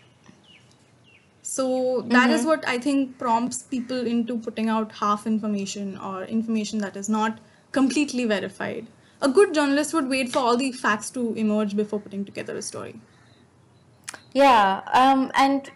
So 1.43 2.03
that 2.09 2.31
is 2.31 2.47
what 2.47 2.67
I 2.67 2.79
think 2.79 3.19
prompts 3.19 3.63
people 3.63 4.07
into 4.07 4.39
putting 4.39 4.69
out 4.69 4.93
half 4.93 5.27
information 5.27 5.99
or 5.99 6.25
information 6.25 6.79
that 6.79 6.97
is 6.97 7.09
not 7.09 7.39
completely 7.73 8.25
verified. 8.25 8.87
A 9.21 9.29
good 9.29 9.53
journalist 9.55 9.93
would 9.95 10.09
wait 10.09 10.33
for 10.33 10.39
all 10.39 10.57
the 10.57 10.73
facts 10.73 11.11
to 11.11 11.35
emerge 11.35 11.77
before 11.77 12.01
putting 12.01 12.25
together 12.25 12.57
a 12.57 12.63
story. 12.63 13.01
Yeah, 14.35 14.81
um, 14.93 15.31
and 15.35 15.71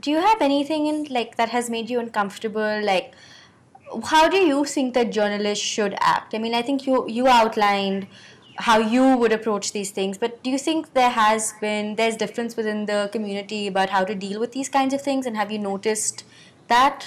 do 0.00 0.10
you 0.10 0.20
have 0.20 0.42
anything 0.42 0.86
in 0.86 1.04
like 1.04 1.36
that 1.36 1.50
has 1.50 1.70
made 1.70 1.88
you 1.88 2.00
uncomfortable? 2.00 2.82
Like, 2.84 3.14
how 4.04 4.28
do 4.28 4.38
you 4.38 4.64
think 4.64 4.94
that 4.94 5.12
journalists 5.12 5.64
should 5.64 5.94
act? 6.00 6.34
I 6.34 6.38
mean, 6.38 6.54
I 6.54 6.62
think 6.62 6.86
you 6.86 7.08
you 7.08 7.28
outlined 7.28 8.08
how 8.58 8.78
you 8.78 9.16
would 9.16 9.32
approach 9.32 9.72
these 9.72 9.90
things, 9.90 10.18
but 10.18 10.42
do 10.42 10.50
you 10.50 10.58
think 10.58 10.92
there 10.94 11.10
has 11.10 11.54
been 11.60 11.94
there's 11.96 12.16
difference 12.16 12.56
within 12.56 12.86
the 12.86 13.08
community 13.12 13.66
about 13.66 13.90
how 13.90 14.04
to 14.04 14.14
deal 14.14 14.40
with 14.40 14.52
these 14.52 14.68
kinds 14.68 14.92
of 14.92 15.00
things, 15.00 15.24
and 15.26 15.36
have 15.36 15.52
you 15.52 15.58
noticed 15.58 16.24
that? 16.68 17.06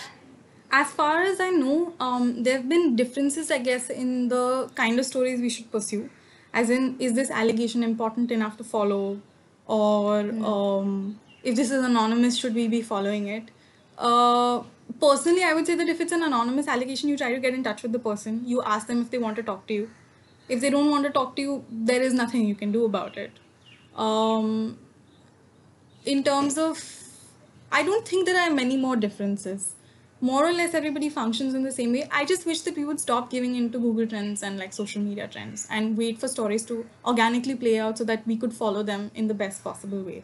As 0.71 0.91
far 0.91 1.21
as 1.21 1.39
I 1.39 1.49
know, 1.49 1.93
um, 1.99 2.43
there 2.43 2.57
have 2.57 2.67
been 2.67 2.95
differences, 2.95 3.51
I 3.51 3.59
guess, 3.59 3.89
in 3.89 4.29
the 4.29 4.69
kind 4.75 4.99
of 4.99 5.05
stories 5.05 5.39
we 5.39 5.49
should 5.49 5.71
pursue. 5.71 6.09
As 6.53 6.69
in, 6.69 6.95
is 6.99 7.13
this 7.13 7.29
allegation 7.29 7.83
important 7.83 8.31
enough 8.31 8.57
to 8.57 8.63
follow? 8.63 9.21
Or 9.67 10.19
um, 10.19 11.19
if 11.43 11.55
this 11.55 11.71
is 11.71 11.83
anonymous, 11.83 12.37
should 12.37 12.53
we 12.53 12.67
be 12.67 12.81
following 12.81 13.27
it? 13.27 13.49
Uh, 13.97 14.63
personally, 14.99 15.43
I 15.43 15.53
would 15.53 15.65
say 15.65 15.75
that 15.75 15.87
if 15.87 15.99
it's 15.99 16.11
an 16.11 16.23
anonymous 16.23 16.67
allegation, 16.67 17.09
you 17.09 17.17
try 17.17 17.33
to 17.33 17.39
get 17.39 17.53
in 17.53 17.63
touch 17.63 17.81
with 17.81 17.91
the 17.91 17.99
person. 17.99 18.41
You 18.45 18.61
ask 18.61 18.87
them 18.87 19.01
if 19.01 19.11
they 19.11 19.17
want 19.17 19.35
to 19.37 19.43
talk 19.43 19.67
to 19.67 19.73
you. 19.73 19.89
If 20.47 20.61
they 20.61 20.69
don't 20.69 20.91
want 20.91 21.05
to 21.05 21.09
talk 21.09 21.35
to 21.37 21.41
you, 21.41 21.65
there 21.71 22.01
is 22.01 22.13
nothing 22.13 22.47
you 22.47 22.55
can 22.55 22.71
do 22.71 22.85
about 22.85 23.17
it. 23.17 23.31
Um, 23.95 24.77
in 26.05 26.23
terms 26.23 26.57
of 26.57 26.81
i 27.71 27.83
don't 27.83 28.07
think 28.07 28.25
there 28.25 28.39
are 28.41 28.51
many 28.51 28.77
more 28.77 28.95
differences 28.95 29.74
more 30.21 30.45
or 30.47 30.53
less 30.53 30.73
everybody 30.73 31.09
functions 31.09 31.53
in 31.53 31.63
the 31.63 31.71
same 31.71 31.91
way. 31.91 32.07
I 32.11 32.25
just 32.25 32.45
wish 32.45 32.61
that 32.61 32.75
we 32.75 32.85
would 32.85 32.99
stop 32.99 33.29
giving 33.29 33.55
into 33.55 33.79
google 33.79 34.07
trends 34.07 34.43
and 34.43 34.57
like 34.57 34.73
social 34.73 35.01
media 35.01 35.27
trends 35.27 35.67
and 35.69 35.97
wait 35.97 36.19
for 36.19 36.27
stories 36.27 36.63
to 36.65 36.85
organically 37.05 37.55
play 37.55 37.79
out 37.79 37.97
so 37.97 38.03
that 38.05 38.25
we 38.25 38.37
could 38.37 38.53
follow 38.53 38.81
them 38.83 39.11
in 39.13 39.27
the 39.27 39.33
best 39.33 39.63
possible 39.63 40.01
way. 40.01 40.23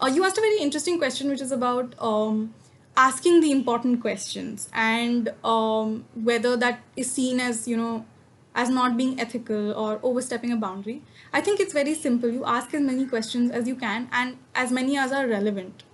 Uh, 0.00 0.06
you 0.06 0.24
asked 0.24 0.38
a 0.38 0.40
very 0.40 0.58
interesting 0.58 0.98
question 0.98 1.28
which 1.28 1.40
is 1.40 1.52
about 1.52 1.94
um, 1.98 2.54
asking 2.96 3.40
the 3.40 3.50
important 3.50 4.00
questions 4.00 4.68
and 4.74 5.32
um, 5.42 6.04
whether 6.14 6.56
that 6.56 6.80
is 6.96 7.10
seen 7.10 7.40
as 7.40 7.66
you 7.66 7.76
know 7.76 8.04
as 8.54 8.68
not 8.68 8.96
being 8.96 9.18
ethical 9.20 9.72
or 9.72 10.00
overstepping 10.02 10.52
a 10.52 10.56
boundary. 10.56 11.02
I 11.32 11.40
think 11.40 11.60
it's 11.60 11.72
very 11.72 11.94
simple. 11.94 12.28
You 12.28 12.44
ask 12.44 12.74
as 12.74 12.82
many 12.82 13.06
questions 13.06 13.52
as 13.52 13.68
you 13.68 13.76
can 13.76 14.08
and 14.12 14.36
as 14.54 14.72
many 14.72 14.98
as 14.98 15.12
are 15.12 15.26
relevant 15.26 15.84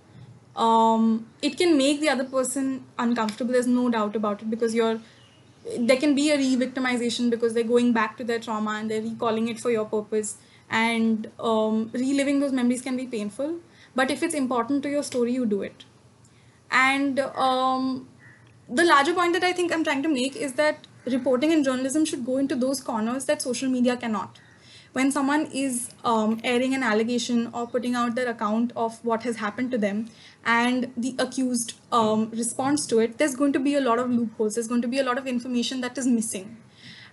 um, 0.57 1.27
it 1.41 1.57
can 1.57 1.77
make 1.77 2.01
the 2.01 2.09
other 2.09 2.23
person 2.23 2.83
uncomfortable 2.97 3.53
there's 3.53 3.67
no 3.67 3.89
doubt 3.89 4.15
about 4.15 4.41
it 4.41 4.49
because 4.49 4.73
you're 4.73 4.99
there 5.79 5.97
can 5.97 6.15
be 6.15 6.31
a 6.31 6.37
re-victimization 6.37 7.29
because 7.29 7.53
they're 7.53 7.71
going 7.71 7.91
back 7.91 8.17
to 8.17 8.23
their 8.23 8.39
trauma 8.39 8.71
and 8.71 8.89
they're 8.89 9.01
recalling 9.01 9.49
it 9.49 9.59
for 9.59 9.69
your 9.69 9.85
purpose 9.85 10.37
and 10.69 11.29
um, 11.39 11.89
reliving 11.93 12.39
those 12.39 12.53
memories 12.53 12.81
can 12.81 12.95
be 12.95 13.05
painful 13.05 13.59
but 13.95 14.09
if 14.09 14.23
it's 14.23 14.33
important 14.33 14.83
to 14.83 14.89
your 14.89 15.03
story 15.03 15.33
you 15.33 15.45
do 15.45 15.61
it 15.61 15.83
and 16.71 17.19
um, 17.19 18.07
the 18.69 18.83
larger 18.83 19.13
point 19.13 19.33
that 19.33 19.43
I 19.43 19.53
think 19.53 19.73
I'm 19.73 19.83
trying 19.83 20.03
to 20.03 20.09
make 20.09 20.35
is 20.35 20.53
that 20.53 20.87
reporting 21.05 21.53
and 21.53 21.63
journalism 21.63 22.05
should 22.05 22.25
go 22.25 22.37
into 22.37 22.55
those 22.55 22.81
corners 22.81 23.25
that 23.25 23.41
social 23.41 23.69
media 23.69 23.95
cannot. 23.95 24.39
When 24.93 25.11
someone 25.11 25.45
is 25.53 25.89
um, 26.03 26.39
airing 26.43 26.73
an 26.73 26.83
allegation 26.83 27.49
or 27.53 27.67
putting 27.67 27.95
out 27.95 28.15
their 28.15 28.29
account 28.29 28.73
of 28.75 29.03
what 29.05 29.23
has 29.23 29.37
happened 29.37 29.71
to 29.71 29.77
them, 29.77 30.09
and 30.47 30.91
the 30.95 31.13
accused 31.19 31.73
um, 31.91 32.29
responds 32.29 32.87
to 32.87 32.99
it, 32.99 33.17
there's 33.17 33.35
going 33.35 33.51
to 33.53 33.59
be 33.59 33.75
a 33.75 33.81
lot 33.81 33.99
of 33.99 34.09
loopholes. 34.09 34.55
There's 34.55 34.69
going 34.69 34.81
to 34.81 34.87
be 34.87 34.99
a 34.99 35.03
lot 35.03 35.17
of 35.17 35.27
information 35.27 35.81
that 35.81 35.97
is 35.97 36.07
missing. 36.07 36.57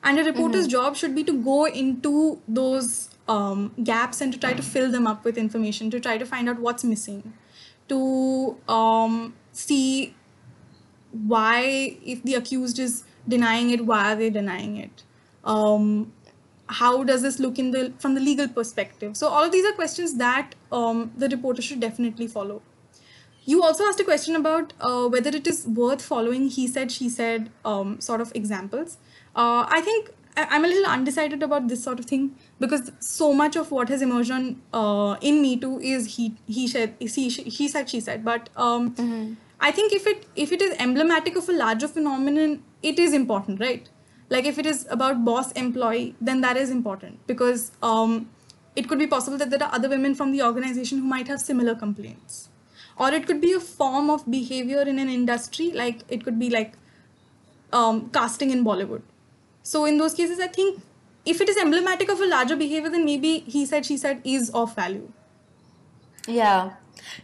And 0.05 0.19
a 0.21 0.25
reporter's 0.25 0.69
job 0.69 0.97
should 0.97 1.15
be 1.15 1.25
to 1.25 1.33
go 1.33 1.67
into 1.67 2.41
those 2.47 3.11
um, 3.27 3.73
gaps 3.83 4.21
and 4.21 4.33
to 4.33 4.39
try 4.39 4.53
to 4.53 4.63
fill 4.63 4.91
them 4.91 5.07
up 5.07 5.25
with 5.25 5.37
information, 5.37 5.91
to 5.91 5.99
try 5.99 6.17
to 6.17 6.25
find 6.25 6.49
out 6.49 6.61
what's 6.61 6.85
missing, 6.85 7.33
to 7.89 8.57
um, 8.69 9.35
see 9.53 10.15
why 11.27 11.97
if 12.05 12.23
the 12.23 12.35
accused 12.35 12.79
is 12.79 13.05
denying 13.29 13.71
it 13.71 13.87
why 13.87 14.13
are 14.13 14.17
they 14.17 14.29
denying 14.31 14.77
it 14.77 15.05
um, 15.45 16.13
how 16.67 17.05
does 17.05 17.23
this 17.23 17.39
look 17.39 17.59
in 17.59 17.71
the 17.71 17.93
from 17.99 18.15
the 18.15 18.21
legal 18.21 18.49
perspective 18.49 19.17
so 19.17 19.29
all 19.29 19.45
of 19.45 19.53
these 19.53 19.65
are 19.65 19.73
questions 19.73 20.17
that 20.17 20.55
um, 20.73 21.13
the 21.17 21.29
reporter 21.29 21.63
should 21.63 21.79
definitely 21.79 22.27
follow 22.27 22.61
you 23.47 23.63
also 23.63 23.85
asked 23.85 24.01
a 24.01 24.05
question 24.05 24.37
about 24.37 24.73
uh, 24.81 25.07
whether 25.07 25.31
it 25.31 25.47
is 25.47 25.67
worth 25.67 26.03
following 26.03 26.49
he 26.49 26.67
said 26.67 26.91
she 26.91 27.09
said 27.09 27.51
um, 27.65 28.01
sort 28.01 28.21
of 28.21 28.33
examples. 28.35 28.99
Uh, 29.37 29.67
i 29.77 29.81
think 29.81 30.11
i'm 30.37 30.65
a 30.65 30.69
little 30.69 30.87
undecided 30.87 31.43
about 31.43 31.67
this 31.69 31.83
sort 31.83 31.99
of 31.99 32.05
thing 32.11 32.23
because 32.61 32.91
so 33.01 33.33
much 33.33 33.57
of 33.57 33.71
what 33.71 33.89
has 33.89 34.03
emerged 34.03 34.31
on 34.31 34.61
uh, 34.73 35.17
in 35.21 35.41
me 35.43 35.57
too 35.57 35.79
is 35.81 36.15
he 36.17 36.27
he 36.47 36.67
said 36.69 36.95
he, 36.99 37.29
he 37.29 37.69
said 37.69 37.89
she 37.91 38.01
said. 38.01 38.25
But 38.25 38.49
um, 38.57 38.95
I 39.61 39.71
think 39.73 39.93
if 39.93 40.07
it 40.07 40.27
if 40.37 40.53
it 40.53 40.63
is 40.63 40.77
emblematic 40.79 41.37
of 41.37 41.49
a 41.49 41.53
larger 41.53 41.89
phenomenon, 41.89 42.63
it 42.83 42.99
is 42.99 43.13
important, 43.13 43.61
right? 43.61 43.89
Like 44.31 44.45
if 44.45 44.59
it 44.59 44.67
is 44.67 44.87
about 44.91 45.25
boss 45.25 45.53
employee, 45.53 46.15
then 46.21 46.41
that 46.41 46.57
is 46.57 46.71
important 46.71 47.27
because 47.27 47.73
um, 47.83 48.29
it 48.77 48.89
could 48.89 48.99
be 48.99 49.07
possible 49.07 49.39
that 49.39 49.51
there 49.51 49.63
are 49.63 49.75
other 49.75 49.89
women 49.89 50.15
from 50.15 50.33
the 50.33 50.43
organization 50.43 50.99
who 50.99 51.05
might 51.05 51.29
have 51.29 51.41
similar 51.41 51.75
complaints, 51.75 52.49
or 52.97 53.13
it 53.13 53.27
could 53.27 53.41
be 53.41 53.53
a 53.53 53.61
form 53.61 54.11
of 54.11 54.31
behavior 54.31 54.83
in 54.83 54.99
an 54.99 55.09
industry, 55.09 55.71
like 55.73 56.01
it 56.09 56.25
could 56.25 56.39
be 56.39 56.51
like 56.51 56.75
um, 57.73 58.09
casting 58.11 58.51
in 58.51 58.65
Bollywood. 58.65 59.03
So 59.63 59.85
in 59.85 59.99
those 59.99 60.15
cases, 60.15 60.41
I 60.41 60.47
think 60.47 60.81
if 61.25 61.41
it 61.41 61.49
is 61.49 61.57
emblematic 61.57 62.11
of 62.11 62.21
a 62.21 62.27
larger 62.27 62.57
behavior, 62.57 62.91
then 62.91 63.05
maybe 63.05 63.41
he 63.41 63.67
said 63.67 63.87
she 63.87 63.97
said 63.97 64.21
is 64.25 64.51
of 64.51 64.75
value. 64.75 65.11
Yeah. 66.27 66.73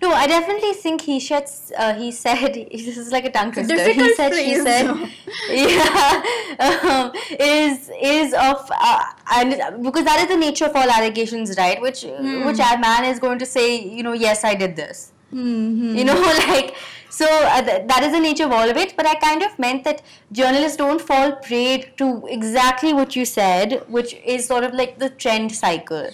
No, 0.02 0.12
I 0.12 0.26
definitely 0.26 0.72
think 0.74 1.02
he 1.02 1.20
said. 1.20 1.48
Uh, 1.76 1.94
he 1.94 2.10
said 2.12 2.54
this 2.72 2.96
is 2.96 3.12
like 3.12 3.24
a 3.24 3.30
tongue 3.30 3.52
twister. 3.52 3.74
he 3.74 3.94
difficult 3.94 4.16
said. 4.16 4.34
She 4.34 4.56
said. 4.56 4.86
though. 4.86 5.08
Yeah. 5.50 6.22
Um, 6.60 7.12
is 7.38 7.90
is 8.02 8.34
of 8.34 8.70
uh, 8.70 9.04
and 9.32 9.82
because 9.82 10.04
that 10.04 10.20
is 10.20 10.28
the 10.28 10.36
nature 10.36 10.66
of 10.66 10.76
all 10.76 10.90
allegations, 10.90 11.56
right? 11.56 11.80
Which 11.80 12.02
which 12.02 12.58
a 12.58 12.78
man 12.78 13.06
is 13.06 13.18
going 13.18 13.38
to 13.38 13.46
say, 13.46 13.80
you 13.80 14.02
know, 14.02 14.12
yes, 14.12 14.44
I 14.44 14.54
did 14.54 14.76
this. 14.76 15.12
You 15.32 16.04
know, 16.04 16.20
like 16.48 16.74
so 17.08 17.26
uh, 17.26 17.62
th- 17.62 17.86
that 17.88 18.02
is 18.04 18.12
the 18.12 18.20
nature 18.20 18.44
of 18.44 18.52
all 18.52 18.68
of 18.68 18.76
it. 18.76 18.94
But 18.96 19.06
I 19.06 19.14
kind 19.16 19.42
of 19.42 19.58
meant 19.58 19.84
that 19.84 20.02
journalists 20.32 20.76
don't 20.76 21.00
fall 21.00 21.32
prey 21.36 21.92
to 21.98 22.26
exactly 22.28 22.92
what 22.92 23.14
you 23.16 23.24
said, 23.24 23.84
which 23.88 24.14
is 24.24 24.46
sort 24.46 24.64
of 24.64 24.74
like 24.74 24.98
the 24.98 25.10
trend 25.10 25.52
cycle. 25.52 26.10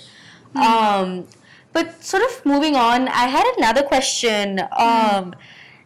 Um, 0.54 1.26
but 1.72 2.02
sort 2.02 2.22
of 2.22 2.44
moving 2.46 2.76
on, 2.76 3.08
I 3.08 3.26
had 3.28 3.44
another 3.58 3.82
question, 3.82 4.60
um, 4.72 5.34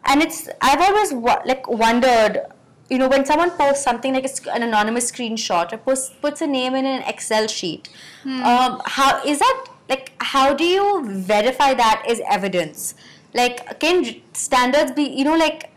and 0.04 0.22
it's 0.22 0.48
I've 0.60 0.80
always 0.80 1.12
wa- 1.12 1.42
like 1.44 1.68
wondered, 1.68 2.42
you 2.88 2.98
know, 2.98 3.08
when 3.08 3.24
someone 3.26 3.50
posts 3.50 3.82
something 3.82 4.14
like 4.14 4.28
an 4.52 4.62
anonymous 4.62 5.10
screenshot 5.10 5.72
or 5.72 5.78
puts 5.78 6.10
puts 6.22 6.40
a 6.40 6.46
name 6.46 6.74
in 6.76 6.86
an 6.86 7.02
Excel 7.02 7.48
sheet, 7.48 7.88
um, 8.24 8.80
how 8.86 9.22
is 9.24 9.40
that 9.40 9.66
like? 9.88 10.12
How 10.20 10.54
do 10.54 10.62
you 10.64 11.04
verify 11.08 11.74
that 11.74 12.04
as 12.08 12.20
evidence? 12.30 12.94
Like, 13.32 13.78
can 13.80 14.22
standards 14.32 14.92
be, 14.92 15.02
you 15.02 15.24
know, 15.24 15.36
like 15.36 15.70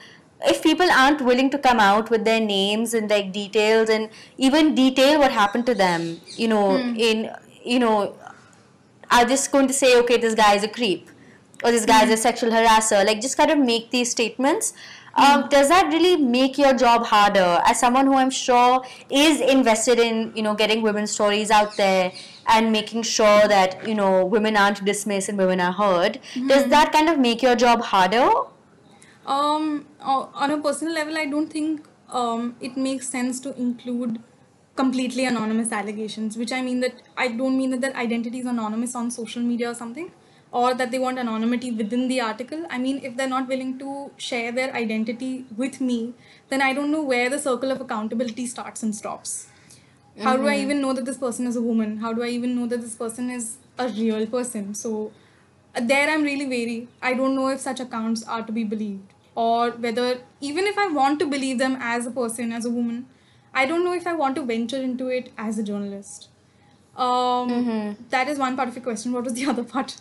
if 0.46 0.62
people 0.62 0.90
aren't 0.92 1.22
willing 1.22 1.50
to 1.52 1.58
come 1.58 1.80
out 1.80 2.10
with 2.10 2.26
their 2.26 2.40
names 2.40 2.94
and 2.94 3.10
like 3.10 3.32
details 3.32 3.90
and 3.90 4.10
even 4.38 4.76
detail 4.76 5.20
what 5.20 5.32
happened 5.32 5.66
to 5.68 5.76
them, 5.76 6.20
you 6.36 6.48
know, 6.48 6.78
hmm. 6.78 6.96
in 6.96 7.32
you 7.64 7.80
know 7.80 8.16
are 9.12 9.26
just 9.26 9.52
going 9.52 9.68
to 9.68 9.74
say, 9.74 9.98
okay, 10.00 10.18
this 10.18 10.34
guy 10.34 10.56
is 10.56 10.64
a 10.64 10.68
creep 10.68 11.10
or 11.64 11.72
this 11.72 11.86
guy 11.86 12.02
is 12.04 12.08
hmm. 12.08 12.14
a 12.14 12.18
sexual 12.18 12.50
harasser, 12.50 13.06
like 13.06 13.22
just 13.22 13.38
kind 13.38 13.52
of 13.52 13.58
make 13.58 13.92
these 13.92 14.12
statements. 14.12 14.74
Hmm. 15.14 15.44
Um, 15.44 15.50
does 15.50 15.70
that 15.70 15.88
really 15.94 16.18
make 16.18 16.58
your 16.58 16.74
job 16.74 17.06
harder? 17.06 17.62
As 17.66 17.80
someone 17.80 18.08
who 18.08 18.16
I'm 18.16 18.32
sure 18.32 18.84
is 19.10 19.40
invested 19.40 20.00
in, 20.00 20.34
you 20.36 20.44
know, 20.44 20.56
getting 20.56 20.82
women's 20.82 21.12
stories 21.12 21.52
out 21.52 21.78
there 21.78 22.12
and 22.48 22.72
making 22.72 23.04
sure 23.04 23.48
that, 23.48 23.88
you 23.88 23.96
know, 23.96 24.26
women 24.26 24.58
aren't 24.58 24.84
dismissed 24.86 25.30
and 25.30 25.38
women 25.38 25.60
are 25.60 25.72
heard? 25.72 26.20
Does 26.48 26.68
that 26.68 26.92
kind 26.92 27.10
of 27.10 27.20
make 27.20 27.42
your 27.42 27.56
job 27.56 27.82
harder? 27.82 28.30
Um, 29.26 29.86
on 30.02 30.52
a 30.52 30.58
personal 30.58 30.94
level, 30.94 31.18
I 31.18 31.26
don't 31.26 31.48
think 31.48 31.88
um, 32.10 32.56
it 32.60 32.76
makes 32.76 33.08
sense 33.08 33.40
to 33.42 33.56
include 33.58 34.20
completely 34.76 35.26
anonymous 35.26 35.72
allegations, 35.72 36.36
which 36.36 36.52
I 36.52 36.62
mean 36.62 36.80
that 36.82 36.96
I 37.16 37.30
don't 37.30 37.58
mean 37.58 37.70
that 37.72 37.82
their 37.82 37.96
identity 37.96 38.40
is 38.40 38.46
anonymous 38.46 38.96
on 38.96 39.12
social 39.12 39.42
media 39.42 39.72
or 39.72 39.76
something, 39.76 40.12
or 40.52 40.74
that 40.74 40.92
they 40.92 41.00
want 41.00 41.20
anonymity 41.20 41.72
within 41.72 42.08
the 42.08 42.20
article. 42.22 42.66
I 42.70 42.78
mean, 42.78 43.00
if 43.04 43.16
they're 43.16 43.30
not 43.30 43.48
willing 43.48 43.80
to 43.80 44.12
share 44.18 44.52
their 44.52 44.74
identity 44.76 45.46
with 45.56 45.80
me, 45.80 46.14
then 46.50 46.62
I 46.62 46.74
don't 46.74 46.92
know 46.92 47.04
where 47.04 47.30
the 47.30 47.40
circle 47.40 47.72
of 47.72 47.82
accountability 47.82 48.48
starts 48.48 48.84
and 48.84 48.96
stops. 48.96 49.48
How 50.20 50.38
do 50.38 50.48
I 50.48 50.58
even 50.58 50.82
know 50.82 50.94
that 50.94 51.06
this 51.06 51.18
person 51.18 51.48
is 51.48 51.56
a 51.56 51.62
woman? 51.62 51.98
How 51.98 52.14
do 52.14 52.24
I 52.24 52.28
even 52.28 52.56
know 52.56 52.68
that 52.68 52.82
this 52.82 52.96
person 52.96 53.30
is 53.30 53.58
a 53.80 53.88
real 53.88 54.28
person? 54.28 54.76
So 54.76 55.12
uh, 55.76 55.82
there 55.82 56.10
I'm 56.10 56.24
really 56.24 56.46
wary. 56.46 56.88
I 57.02 57.14
don't 57.14 57.36
know 57.36 57.48
if 57.48 57.60
such 57.60 57.80
accounts 57.80 58.24
are 58.24 58.44
to 58.44 58.52
be 58.52 58.64
believed 58.64 59.14
or 59.36 59.72
whether 59.72 60.22
even 60.42 60.66
if 60.66 60.78
I 60.78 60.88
want 60.88 61.20
to 61.20 61.26
believe 61.26 61.58
them 61.58 61.78
as 61.80 62.06
a 62.06 62.12
person, 62.12 62.52
as 62.52 62.66
a 62.66 62.70
woman, 62.70 63.08
I 63.54 63.66
don't 63.66 63.84
know 63.84 63.94
if 63.94 64.06
I 64.06 64.14
want 64.14 64.36
to 64.36 64.44
venture 64.44 64.82
into 64.82 65.08
it 65.08 65.32
as 65.38 65.58
a 65.58 65.64
journalist. 65.64 66.30
Um, 66.96 67.50
that 68.10 68.28
is 68.28 68.38
one 68.38 68.56
part 68.56 68.68
of 68.70 68.76
your 68.76 68.84
question. 68.84 69.14
What 69.14 69.24
was 69.24 69.34
the 69.34 69.46
other 69.50 69.64
part? 69.64 69.98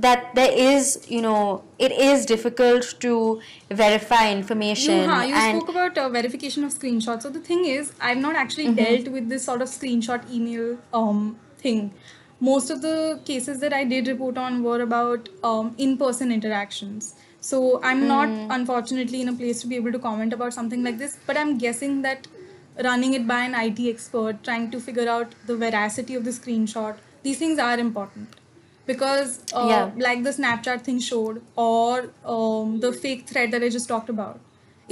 That 0.00 0.34
there 0.34 0.52
is, 0.52 1.06
you 1.08 1.20
know, 1.22 1.64
it 1.78 1.92
is 1.92 2.26
difficult 2.26 2.94
to 3.00 3.40
verify 3.70 4.30
information. 4.30 4.98
You, 4.98 5.08
huh, 5.08 5.22
you 5.22 5.34
and 5.34 5.56
spoke 5.56 5.70
about 5.70 5.98
uh, 5.98 6.08
verification 6.08 6.64
of 6.64 6.72
screenshots. 6.72 7.22
So 7.22 7.30
the 7.30 7.40
thing 7.40 7.64
is, 7.64 7.92
I've 8.00 8.18
not 8.18 8.36
actually 8.36 8.72
dealt 8.74 9.08
with 9.08 9.28
this 9.28 9.44
sort 9.44 9.62
of 9.62 9.68
screenshot 9.68 10.30
email 10.30 10.78
um, 10.92 11.38
thing. 11.58 11.92
Most 12.40 12.70
of 12.70 12.82
the 12.82 13.20
cases 13.24 13.60
that 13.60 13.72
I 13.72 13.84
did 13.84 14.06
report 14.06 14.38
on 14.38 14.62
were 14.62 14.82
about 14.82 15.28
um, 15.42 15.74
in-person 15.78 16.30
interactions. 16.30 17.14
So 17.40 17.80
I'm 17.82 18.06
not, 18.06 18.28
unfortunately, 18.50 19.22
in 19.22 19.28
a 19.28 19.32
place 19.32 19.60
to 19.62 19.66
be 19.66 19.76
able 19.76 19.92
to 19.92 19.98
comment 19.98 20.32
about 20.32 20.54
something 20.54 20.84
like 20.84 20.98
this. 20.98 21.18
But 21.26 21.36
I'm 21.36 21.56
guessing 21.58 22.02
that 22.02 22.28
running 22.84 23.14
it 23.14 23.26
by 23.26 23.40
an 23.40 23.54
IT 23.54 23.80
expert, 23.88 24.44
trying 24.44 24.70
to 24.70 24.80
figure 24.80 25.08
out 25.08 25.34
the 25.46 25.56
veracity 25.56 26.14
of 26.14 26.24
the 26.24 26.30
screenshot, 26.30 26.96
these 27.22 27.38
things 27.38 27.58
are 27.58 27.78
important 27.78 28.37
because 28.88 29.40
uh, 29.54 29.66
Yeah. 29.68 29.90
like 30.08 30.22
the 30.24 30.30
snapchat 30.38 30.82
thing 30.88 31.00
showed 31.00 31.42
or 31.56 32.10
um, 32.36 32.80
the 32.86 32.92
fake 33.04 33.26
thread 33.32 33.52
that 33.56 33.62
i 33.62 33.68
just 33.78 33.88
talked 33.94 34.10
about 34.14 34.40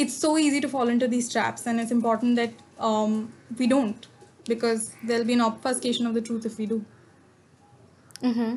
it's 0.05 0.17
so 0.25 0.37
easy 0.47 0.61
to 0.67 0.69
fall 0.77 0.89
into 0.97 1.09
these 1.17 1.31
traps 1.35 1.67
and 1.67 1.81
it's 1.81 1.93
important 1.99 2.37
that 2.37 2.53
um, 2.91 3.33
we 3.59 3.67
don't 3.67 4.09
because 4.55 4.93
there'll 5.05 5.25
be 5.33 5.39
an 5.41 5.41
obfuscation 5.51 6.07
of 6.07 6.15
the 6.15 6.21
truth 6.31 6.47
if 6.53 6.59
we 6.59 6.67
do 6.75 6.85
Mm-hmm. 8.23 8.57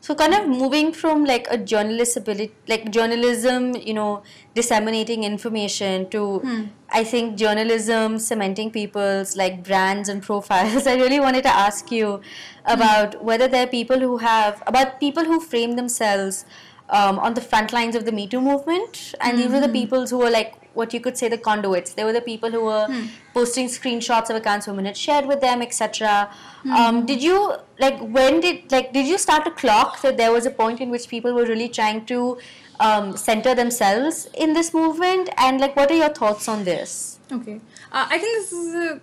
So, 0.00 0.14
kind 0.14 0.32
of 0.32 0.46
moving 0.46 0.92
from 0.92 1.24
like 1.24 1.46
a 1.50 1.58
journalist 1.58 2.16
ability, 2.16 2.54
like 2.68 2.90
journalism, 2.92 3.74
you 3.76 3.94
know, 3.94 4.22
disseminating 4.54 5.24
information 5.24 6.08
to, 6.10 6.38
hmm. 6.38 6.64
I 6.90 7.02
think 7.04 7.36
journalism 7.36 8.18
cementing 8.18 8.70
people's 8.70 9.36
like 9.36 9.64
brands 9.64 10.08
and 10.08 10.22
profiles. 10.30 10.86
I 10.86 10.94
really 10.94 11.20
wanted 11.20 11.42
to 11.42 11.50
ask 11.50 11.90
you 11.90 12.16
hmm. 12.16 12.72
about 12.72 13.24
whether 13.24 13.48
there 13.48 13.64
are 13.64 13.70
people 13.70 13.98
who 13.98 14.18
have 14.18 14.62
about 14.66 15.00
people 15.00 15.24
who 15.24 15.40
frame 15.40 15.72
themselves 15.72 16.44
um, 16.90 17.18
on 17.18 17.34
the 17.34 17.40
front 17.40 17.72
lines 17.72 17.94
of 17.96 18.04
the 18.04 18.12
Me 18.12 18.26
Too 18.26 18.40
movement, 18.40 19.14
and 19.20 19.38
these 19.38 19.52
are 19.52 19.60
the 19.60 19.66
hmm. 19.66 19.72
people 19.72 20.06
who 20.06 20.22
are 20.22 20.30
like 20.30 20.54
what 20.80 20.94
you 20.94 21.00
could 21.06 21.18
say 21.20 21.28
the 21.28 21.38
conduits. 21.48 21.92
They 21.98 22.04
were 22.08 22.12
the 22.12 22.24
people 22.28 22.50
who 22.50 22.62
were 22.64 22.86
posting 23.34 23.68
screenshots 23.74 24.30
of 24.30 24.36
accounts 24.36 24.66
women 24.66 24.86
had 24.90 24.96
shared 24.96 25.26
with 25.26 25.40
them, 25.40 25.62
etc. 25.68 26.30
Um, 26.78 27.04
did 27.10 27.22
you 27.22 27.38
like 27.86 28.00
when 28.18 28.40
did 28.46 28.72
like 28.76 28.92
did 28.92 29.06
you 29.12 29.18
start 29.26 29.44
to 29.50 29.52
clock 29.62 30.00
that 30.06 30.16
there 30.22 30.32
was 30.38 30.46
a 30.46 30.54
point 30.62 30.80
in 30.80 30.96
which 30.96 31.08
people 31.08 31.34
were 31.40 31.46
really 31.52 31.68
trying 31.68 32.04
to 32.06 32.38
um, 32.80 33.16
center 33.16 33.54
themselves 33.54 34.28
in 34.46 34.52
this 34.54 34.72
movement, 34.72 35.30
and 35.36 35.60
like 35.60 35.76
what 35.82 35.90
are 35.90 36.00
your 36.04 36.14
thoughts 36.22 36.48
on 36.48 36.64
this? 36.72 37.18
okay 37.32 37.60
uh, 37.92 38.06
i 38.10 38.18
think 38.18 38.38
this 38.38 38.52
is 38.52 38.74
a 38.74 39.00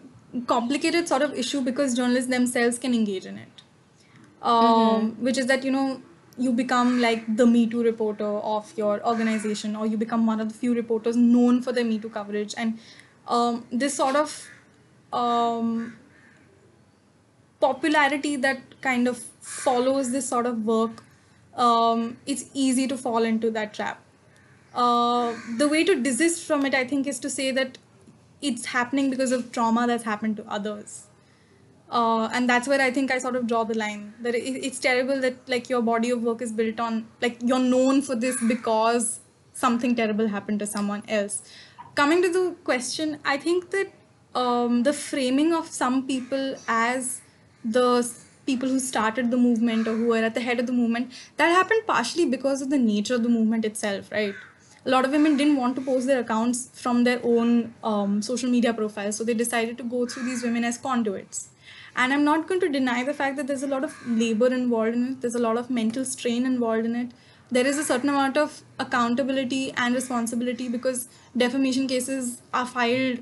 complicated 0.48 1.08
sort 1.08 1.22
of 1.22 1.34
issue 1.34 1.62
because 1.62 1.96
journalists 1.96 2.30
themselves 2.30 2.80
can 2.80 2.94
engage 2.94 3.26
in 3.26 3.38
it 3.38 3.62
um, 4.42 5.16
which 5.20 5.38
is 5.38 5.48
that 5.48 5.64
you 5.64 5.72
know 5.72 6.02
you 6.38 6.52
become 6.52 7.00
like 7.02 7.24
the 7.38 7.46
me 7.46 7.68
too 7.68 7.84
reporter 7.84 8.26
of 8.26 8.72
your 8.78 9.06
organization 9.06 9.76
or 9.76 9.86
you 9.86 9.98
become 9.98 10.26
one 10.26 10.40
of 10.40 10.50
the 10.50 10.56
few 10.56 10.74
reporters 10.74 11.16
known 11.16 11.62
for 11.62 11.72
their 11.72 11.86
me 11.86 12.00
too 12.00 12.10
coverage. 12.10 12.54
And 12.58 12.80
um, 13.28 13.66
this 13.72 13.96
sort 13.96 14.16
of 14.16 14.48
um, 15.14 15.98
popularity 17.60 18.36
that 18.38 18.60
kind 18.82 19.08
of 19.08 19.18
follows 19.18 20.12
this 20.12 20.28
sort 20.28 20.46
of 20.46 20.66
work 20.66 21.04
um, 21.56 22.18
it's 22.26 22.46
easy 22.54 22.88
to 22.88 22.98
fall 22.98 23.24
into 23.24 23.50
that 23.52 23.74
trap. 23.74 24.02
Uh, 24.74 25.34
the 25.58 25.70
way 25.70 25.86
to 25.86 26.02
desist 26.02 26.46
from 26.46 26.66
it 26.66 26.76
i 26.76 26.84
think 26.86 27.08
is 27.08 27.18
to 27.18 27.30
say 27.30 27.50
that 27.50 27.78
it's 28.42 28.66
happening 28.66 29.10
because 29.10 29.32
of 29.32 29.50
trauma 29.54 29.88
that's 29.88 30.04
happened 30.04 30.36
to 30.36 30.46
others 30.50 31.05
uh, 31.90 32.30
and 32.34 32.50
that's 32.50 32.68
where 32.68 32.82
I 32.82 32.92
think 32.92 33.12
I 33.12 33.18
sort 33.20 33.36
of 33.36 33.48
draw 33.48 33.64
the 33.64 33.78
line. 33.78 34.14
That 34.22 34.36
it, 34.36 34.42
it's 34.42 34.80
terrible 34.80 35.20
that 35.22 35.36
like 35.48 35.70
your 35.70 35.82
body 35.82 36.10
of 36.10 36.24
work 36.24 36.42
is 36.42 36.52
built 36.52 36.80
on 36.80 37.08
like 37.22 37.38
you're 37.42 37.60
known 37.60 38.02
for 38.02 38.16
this 38.16 38.42
because 38.48 39.20
something 39.54 39.96
terrible 39.96 40.28
happened 40.28 40.60
to 40.60 40.68
someone 40.68 41.04
else. 41.08 41.44
Coming 41.96 42.22
to 42.22 42.32
the 42.32 42.56
question, 42.64 43.20
I 43.24 43.38
think 43.38 43.72
that 43.72 43.94
um, 44.34 44.84
the 44.84 44.94
framing 44.94 45.54
of 45.54 45.68
some 45.68 46.06
people 46.08 46.56
as 46.68 47.22
the 47.64 48.10
people 48.46 48.70
who 48.70 48.80
started 48.80 49.32
the 49.32 49.38
movement 49.38 49.88
or 49.88 49.96
who 49.96 50.14
are 50.14 50.24
at 50.24 50.36
the 50.36 50.42
head 50.42 50.60
of 50.60 50.68
the 50.68 50.74
movement 50.74 51.12
that 51.38 51.50
happened 51.50 51.82
partially 51.88 52.26
because 52.26 52.62
of 52.62 52.70
the 52.70 52.78
nature 52.78 53.16
of 53.16 53.24
the 53.24 53.30
movement 53.30 53.66
itself, 53.66 54.12
right? 54.12 54.36
a 54.86 54.90
lot 54.90 55.04
of 55.04 55.12
women 55.12 55.36
didn't 55.36 55.56
want 55.58 55.76
to 55.76 55.82
post 55.82 56.06
their 56.06 56.20
accounts 56.20 56.70
from 56.74 57.04
their 57.04 57.20
own 57.24 57.74
um, 57.84 58.22
social 58.22 58.50
media 58.50 58.74
profiles 58.74 59.16
so 59.16 59.24
they 59.24 59.34
decided 59.34 59.78
to 59.78 59.84
go 59.84 60.06
through 60.06 60.24
these 60.24 60.44
women 60.44 60.64
as 60.64 60.78
conduits 60.78 61.50
and 61.96 62.14
i'm 62.14 62.24
not 62.24 62.48
going 62.48 62.60
to 62.60 62.70
deny 62.70 63.04
the 63.04 63.14
fact 63.14 63.38
that 63.38 63.48
there's 63.48 63.64
a 63.64 63.68
lot 63.68 63.84
of 63.84 63.96
labor 64.08 64.48
involved 64.54 64.96
in 64.96 65.04
it. 65.12 65.22
There's 65.22 65.36
a 65.36 65.40
lot 65.40 65.58
of 65.58 65.70
mental 65.70 66.06
strain 66.06 66.46
involved 66.46 66.86
in 66.86 66.96
it. 66.96 67.12
There 67.52 67.66
is 67.66 67.78
a 67.78 67.84
certain 67.84 68.10
amount 68.10 68.38
of 68.38 68.62
accountability 68.80 69.72
and 69.78 69.96
responsibility 69.96 70.68
because 70.68 71.08
defamation 71.38 71.88
cases 71.88 72.42
are 72.54 72.66
filed 72.66 73.20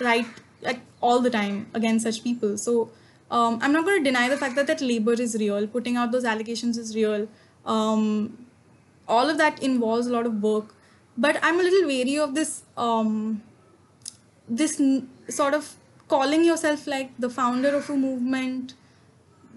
right 0.00 0.26
like 0.62 0.80
all 1.00 1.20
the 1.20 1.30
time 1.30 1.66
against 1.74 2.04
such 2.04 2.22
people. 2.22 2.56
So 2.56 2.90
um, 3.30 3.58
i'm 3.62 3.72
not 3.72 3.84
going 3.84 3.98
to 3.98 4.04
deny 4.04 4.28
the 4.28 4.36
fact 4.36 4.54
that 4.56 4.66
that 4.68 4.80
labor 4.80 5.12
is 5.14 5.36
real. 5.38 5.66
Putting 5.66 5.96
out 5.96 6.12
those 6.12 6.24
allegations 6.24 6.78
is 6.78 6.94
real. 6.94 7.28
Um, 7.66 8.46
all 9.08 9.28
of 9.28 9.38
that 9.38 9.62
involves 9.62 10.06
a 10.06 10.12
lot 10.12 10.26
of 10.26 10.42
work. 10.42 10.74
But 11.16 11.38
i'm 11.42 11.60
a 11.60 11.62
little 11.62 11.86
wary 11.88 12.18
of 12.18 12.34
this 12.34 12.62
um 12.76 13.42
this 14.48 14.80
n- 14.80 15.08
sort 15.28 15.54
of 15.54 15.74
calling 16.14 16.44
yourself 16.44 16.86
like 16.86 17.12
the 17.26 17.30
founder 17.40 17.74
of 17.82 17.90
a 17.90 17.96
movement 18.06 18.74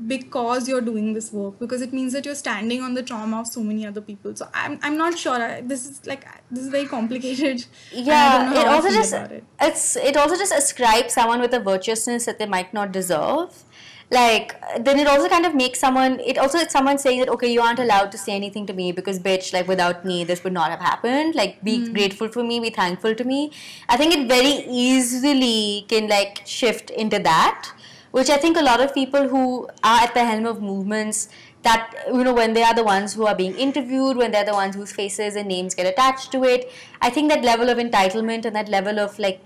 because 0.05 0.67
you're 0.69 0.81
doing 0.87 1.13
this 1.13 1.27
work 1.33 1.57
because 1.59 1.81
it 1.81 1.91
means 1.91 2.13
that 2.13 2.23
you're 2.25 2.35
standing 2.35 2.81
on 2.87 2.93
the 2.93 3.01
trauma 3.01 3.39
of 3.39 3.47
so 3.47 3.61
many 3.69 3.85
other 3.91 4.01
people 4.09 4.35
so 4.35 4.47
i'm, 4.53 4.77
I'm 4.83 4.95
not 4.95 5.17
sure 5.17 5.33
I, 5.33 5.61
this 5.61 5.85
is 5.89 6.05
like 6.05 6.23
this 6.51 6.63
is 6.65 6.69
very 6.69 6.85
complicated 6.85 7.65
and 7.95 8.09
I 8.11 8.37
don't 8.37 8.53
Yeah, 8.53 8.61
it 8.61 8.67
also 8.67 8.89
just 8.89 9.13
it. 9.13 9.43
it's 9.59 9.95
it 9.95 10.15
also 10.15 10.35
just 10.35 10.53
ascribes 10.53 11.13
someone 11.13 11.41
with 11.41 11.53
a 11.53 11.59
virtuousness 11.59 12.25
that 12.25 12.37
they 12.37 12.45
might 12.45 12.73
not 12.73 12.91
deserve. 12.91 13.63
Like 14.09 14.53
then 14.85 14.99
it 14.99 15.07
also 15.07 15.27
kind 15.27 15.45
of 15.45 15.53
makes 15.53 15.79
someone 15.81 16.21
it 16.21 16.37
also 16.37 16.59
it's 16.59 16.71
someone 16.71 16.97
saying 16.97 17.19
that 17.19 17.29
okay 17.29 17.51
you 17.51 17.59
aren't 17.59 17.79
allowed 17.79 18.09
to 18.13 18.17
say 18.17 18.33
anything 18.33 18.65
to 18.67 18.73
me 18.73 18.93
because 18.93 19.19
bitch 19.19 19.51
like 19.51 19.67
without 19.67 20.05
me 20.05 20.23
this 20.23 20.45
would 20.45 20.53
not 20.53 20.69
have 20.71 20.79
happened 20.79 21.35
like 21.35 21.61
be 21.61 21.73
Hmm. 21.85 21.91
grateful 21.93 22.29
for 22.29 22.41
me 22.41 22.61
be 22.61 22.69
thankful 22.69 23.13
to 23.15 23.25
me 23.25 23.51
I 23.89 23.97
think 23.97 24.13
it 24.15 24.29
very 24.29 24.53
easily 24.69 25.85
can 25.89 26.07
like 26.07 26.41
shift 26.45 26.89
into 26.89 27.19
that 27.19 27.73
which 28.11 28.29
I 28.29 28.37
think 28.37 28.55
a 28.55 28.61
lot 28.61 28.79
of 28.79 28.93
people 28.93 29.27
who 29.27 29.65
are 29.83 29.99
at 30.05 30.13
the 30.13 30.23
helm 30.23 30.45
of 30.45 30.61
movements 30.61 31.27
that 31.63 31.93
you 32.07 32.23
know 32.23 32.33
when 32.33 32.53
they 32.53 32.63
are 32.63 32.73
the 32.73 32.83
ones 32.85 33.13
who 33.15 33.25
are 33.27 33.35
being 33.35 33.55
interviewed 33.55 34.15
when 34.15 34.31
they're 34.31 34.45
the 34.45 34.53
ones 34.53 34.75
whose 34.75 34.93
faces 34.93 35.35
and 35.35 35.47
names 35.49 35.75
get 35.75 35.85
attached 35.85 36.31
to 36.31 36.43
it 36.45 36.71
i 37.01 37.09
think 37.09 37.29
that 37.29 37.43
level 37.43 37.69
of 37.69 37.77
entitlement 37.77 38.45
and 38.45 38.55
that 38.55 38.69
level 38.69 38.99
of 38.99 39.17
like 39.19 39.41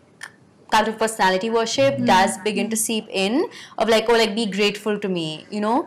cult 0.75 0.87
of 0.93 0.97
personality 1.03 1.49
worship 1.57 1.97
Hmm. 1.97 2.05
does 2.13 2.37
begin 2.49 2.69
to 2.73 2.77
seep 2.85 3.05
in 3.25 3.37
of 3.77 3.89
like 3.95 4.09
oh 4.09 4.17
like 4.23 4.33
be 4.41 4.45
grateful 4.57 4.99
to 5.05 5.09
me 5.17 5.27
you 5.57 5.61
know 5.67 5.77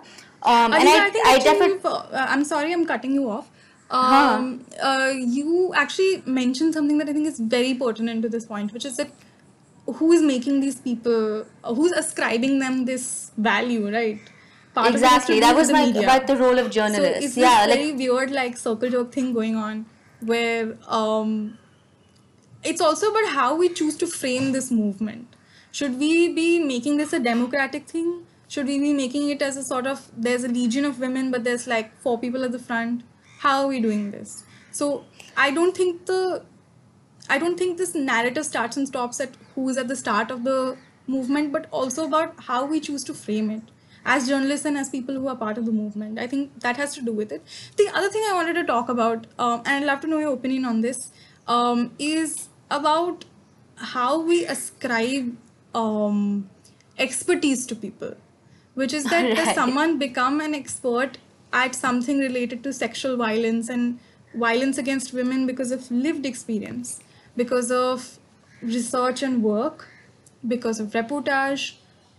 um 0.55 0.73
and 0.79 0.89
i, 0.89 0.97
I 1.07 1.11
think 1.11 1.27
I 1.33 1.39
definitely 1.39 1.91
uh, 1.91 2.27
I'm 2.37 2.45
sorry, 2.45 2.73
I'm 2.73 2.87
cutting 2.87 3.13
you 3.19 3.31
off. 3.31 3.51
Um, 3.91 4.65
uh, 4.83 5.13
you 5.15 5.73
actually 5.75 6.23
mentioned 6.27 6.75
something 6.75 6.99
that 6.99 7.09
I 7.09 7.13
think 7.13 7.27
is 7.29 7.39
very 7.39 7.75
pertinent 7.75 8.23
to 8.23 8.29
this 8.29 8.47
point, 8.47 8.73
which 8.73 8.85
is 8.85 8.97
that 8.97 9.11
who 9.87 10.13
is 10.13 10.23
making 10.23 10.61
these 10.61 10.77
people, 10.81 11.47
uh, 11.63 11.75
who's 11.75 11.93
ascribing 11.93 12.59
them 12.59 12.85
this 12.85 13.31
value, 13.37 13.91
right? 13.95 14.19
Part 14.75 14.89
of 14.89 14.95
it 14.97 15.05
has 15.05 15.11
to 15.13 15.17
exactly 15.17 15.41
that 15.41 15.55
was 15.55 15.71
my 15.71 15.85
media. 15.87 16.03
about 16.05 16.27
the 16.27 16.37
role 16.37 16.59
of 16.59 16.67
So 16.67 16.71
journalists 16.79 17.25
it's 17.27 17.37
yeah 17.37 17.67
like 17.67 17.79
very 17.79 17.93
weird, 17.93 18.31
like 18.31 18.57
circle 18.57 18.91
jerk 18.91 19.13
thing 19.13 19.33
going 19.33 19.57
on, 19.57 19.87
where 20.21 20.77
um, 20.89 21.59
it's 22.65 22.81
also 22.81 23.11
about 23.11 23.33
how 23.33 23.55
we 23.57 23.69
choose 23.69 23.97
to 23.99 24.07
frame 24.07 24.53
this 24.53 24.71
movement. 24.71 25.37
Should 25.73 25.99
we 25.99 26.33
be 26.33 26.59
making 26.59 26.97
this 26.97 27.13
a 27.13 27.19
democratic 27.19 27.87
thing? 27.89 28.27
Should 28.49 28.67
we 28.67 28.79
be 28.79 28.93
making 28.93 29.29
it 29.31 29.43
as 29.43 29.57
a 29.57 29.65
sort 29.65 29.87
of 29.87 30.09
there's 30.17 30.45
a 30.45 30.49
legion 30.49 30.85
of 30.85 31.01
women, 31.01 31.31
but 31.31 31.45
there's 31.45 31.67
like 31.67 31.97
four 31.99 32.19
people 32.19 32.45
at 32.45 32.53
the 32.53 32.59
front? 32.59 33.03
How 33.39 33.63
are 33.63 33.67
we 33.67 33.81
doing 33.81 34.11
this? 34.11 34.45
So 34.71 35.05
I 35.37 35.51
don't 35.51 35.77
think 35.77 36.07
the 36.07 36.45
I 37.29 37.39
don't 37.39 37.59
think 37.59 37.79
this 37.79 37.95
narrative 37.95 38.45
starts 38.45 38.77
and 38.77 38.87
stops 38.87 39.21
at 39.21 39.37
who 39.55 39.69
is 39.69 39.79
at 39.79 39.89
the 39.89 39.97
start 39.97 40.31
of 40.31 40.45
the 40.45 40.77
movement, 41.07 41.53
but 41.53 41.67
also 41.71 42.07
about 42.07 42.35
how 42.45 42.65
we 42.65 42.81
choose 42.81 43.05
to 43.05 43.15
frame 43.15 43.51
it 43.51 43.63
as 44.05 44.29
journalists 44.29 44.67
and 44.67 44.77
as 44.77 44.91
people 44.91 45.15
who 45.15 45.29
are 45.29 45.37
part 45.37 45.59
of 45.59 45.65
the 45.65 45.73
movement. 45.73 46.19
I 46.19 46.27
think 46.27 46.61
that 46.61 46.77
has 46.77 46.95
to 46.95 47.03
do 47.03 47.13
with 47.13 47.33
it. 47.33 47.43
The 47.77 47.89
other 47.95 48.11
thing 48.11 48.23
I 48.31 48.35
wanted 48.35 48.55
to 48.55 48.65
talk 48.65 48.89
about, 48.89 49.27
um, 49.39 49.63
and 49.65 49.83
I'd 49.83 49.87
love 49.87 50.01
to 50.03 50.07
know 50.07 50.19
your 50.19 50.35
opinion 50.35 50.65
on 50.65 50.83
this, 50.83 51.11
um, 51.47 51.93
is 51.99 52.49
about 52.79 53.25
how 53.77 54.21
we 54.21 54.45
ascribe 54.47 55.37
um, 55.75 56.49
expertise 56.99 57.67
to 57.67 57.77
people, 57.77 58.15
which 58.75 58.93
is 58.93 59.05
that 59.05 59.35
does 59.37 59.47
Right. 59.47 59.55
someone 59.55 59.99
become 59.99 60.41
an 60.41 60.55
expert 60.55 61.19
at 61.53 61.75
something 61.75 62.19
related 62.19 62.63
to 62.65 62.73
sexual 62.73 63.17
violence 63.17 63.69
and 63.69 63.99
violence 64.35 64.79
against 64.79 65.13
women 65.13 65.47
because 65.47 65.71
of 65.71 65.91
lived 65.91 66.27
experience, 66.27 67.01
because 67.37 67.71
of 67.71 68.19
research 68.63 69.23
and 69.23 69.43
work, 69.43 69.89
because 70.55 70.81
of 70.81 70.89
reportage, 70.93 71.75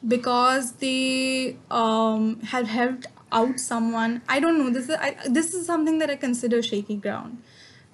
because 0.08 0.74
they 0.74 1.58
um, 1.72 2.40
have 2.54 2.68
helped 2.68 3.08
out 3.32 3.60
someone. 3.60 4.22
I 4.30 4.40
don't 4.40 4.58
know. 4.58 4.70
This 4.70 4.90
is 4.90 4.96
I, 4.96 5.16
this 5.28 5.54
is 5.54 5.66
something 5.66 6.00
that 6.00 6.10
I 6.10 6.16
consider 6.16 6.62
shaky 6.62 6.96
ground. 6.96 7.42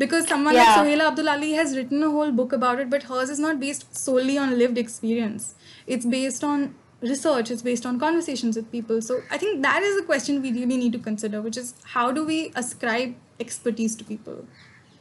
Because 0.03 0.27
someone 0.33 0.55
Yeah. 0.55 0.67
like 0.67 0.77
Sohaila 0.77 1.07
Abdulali 1.09 1.53
has 1.61 1.75
written 1.77 2.03
a 2.09 2.11
whole 2.17 2.31
book 2.41 2.53
about 2.59 2.79
it, 2.83 2.89
but 2.93 3.03
hers 3.13 3.33
is 3.37 3.41
not 3.47 3.59
based 3.63 3.89
solely 4.03 4.37
on 4.43 4.57
lived 4.61 4.77
experience. 4.83 5.49
It's 5.95 6.05
based 6.13 6.43
on 6.51 6.73
research, 7.01 7.51
it's 7.51 7.61
based 7.67 7.85
on 7.85 7.99
conversations 7.99 8.55
with 8.61 8.71
people. 8.71 9.01
So 9.01 9.21
I 9.31 9.37
think 9.37 9.61
that 9.63 9.83
is 9.83 9.99
a 10.01 10.03
question 10.03 10.41
we 10.41 10.51
really 10.57 10.77
need 10.77 10.93
to 10.93 10.99
consider, 10.99 11.41
which 11.41 11.57
is 11.57 11.73
how 11.95 12.11
do 12.11 12.25
we 12.25 12.41
ascribe 12.55 13.15
expertise 13.39 13.95
to 14.01 14.03
people? 14.03 14.45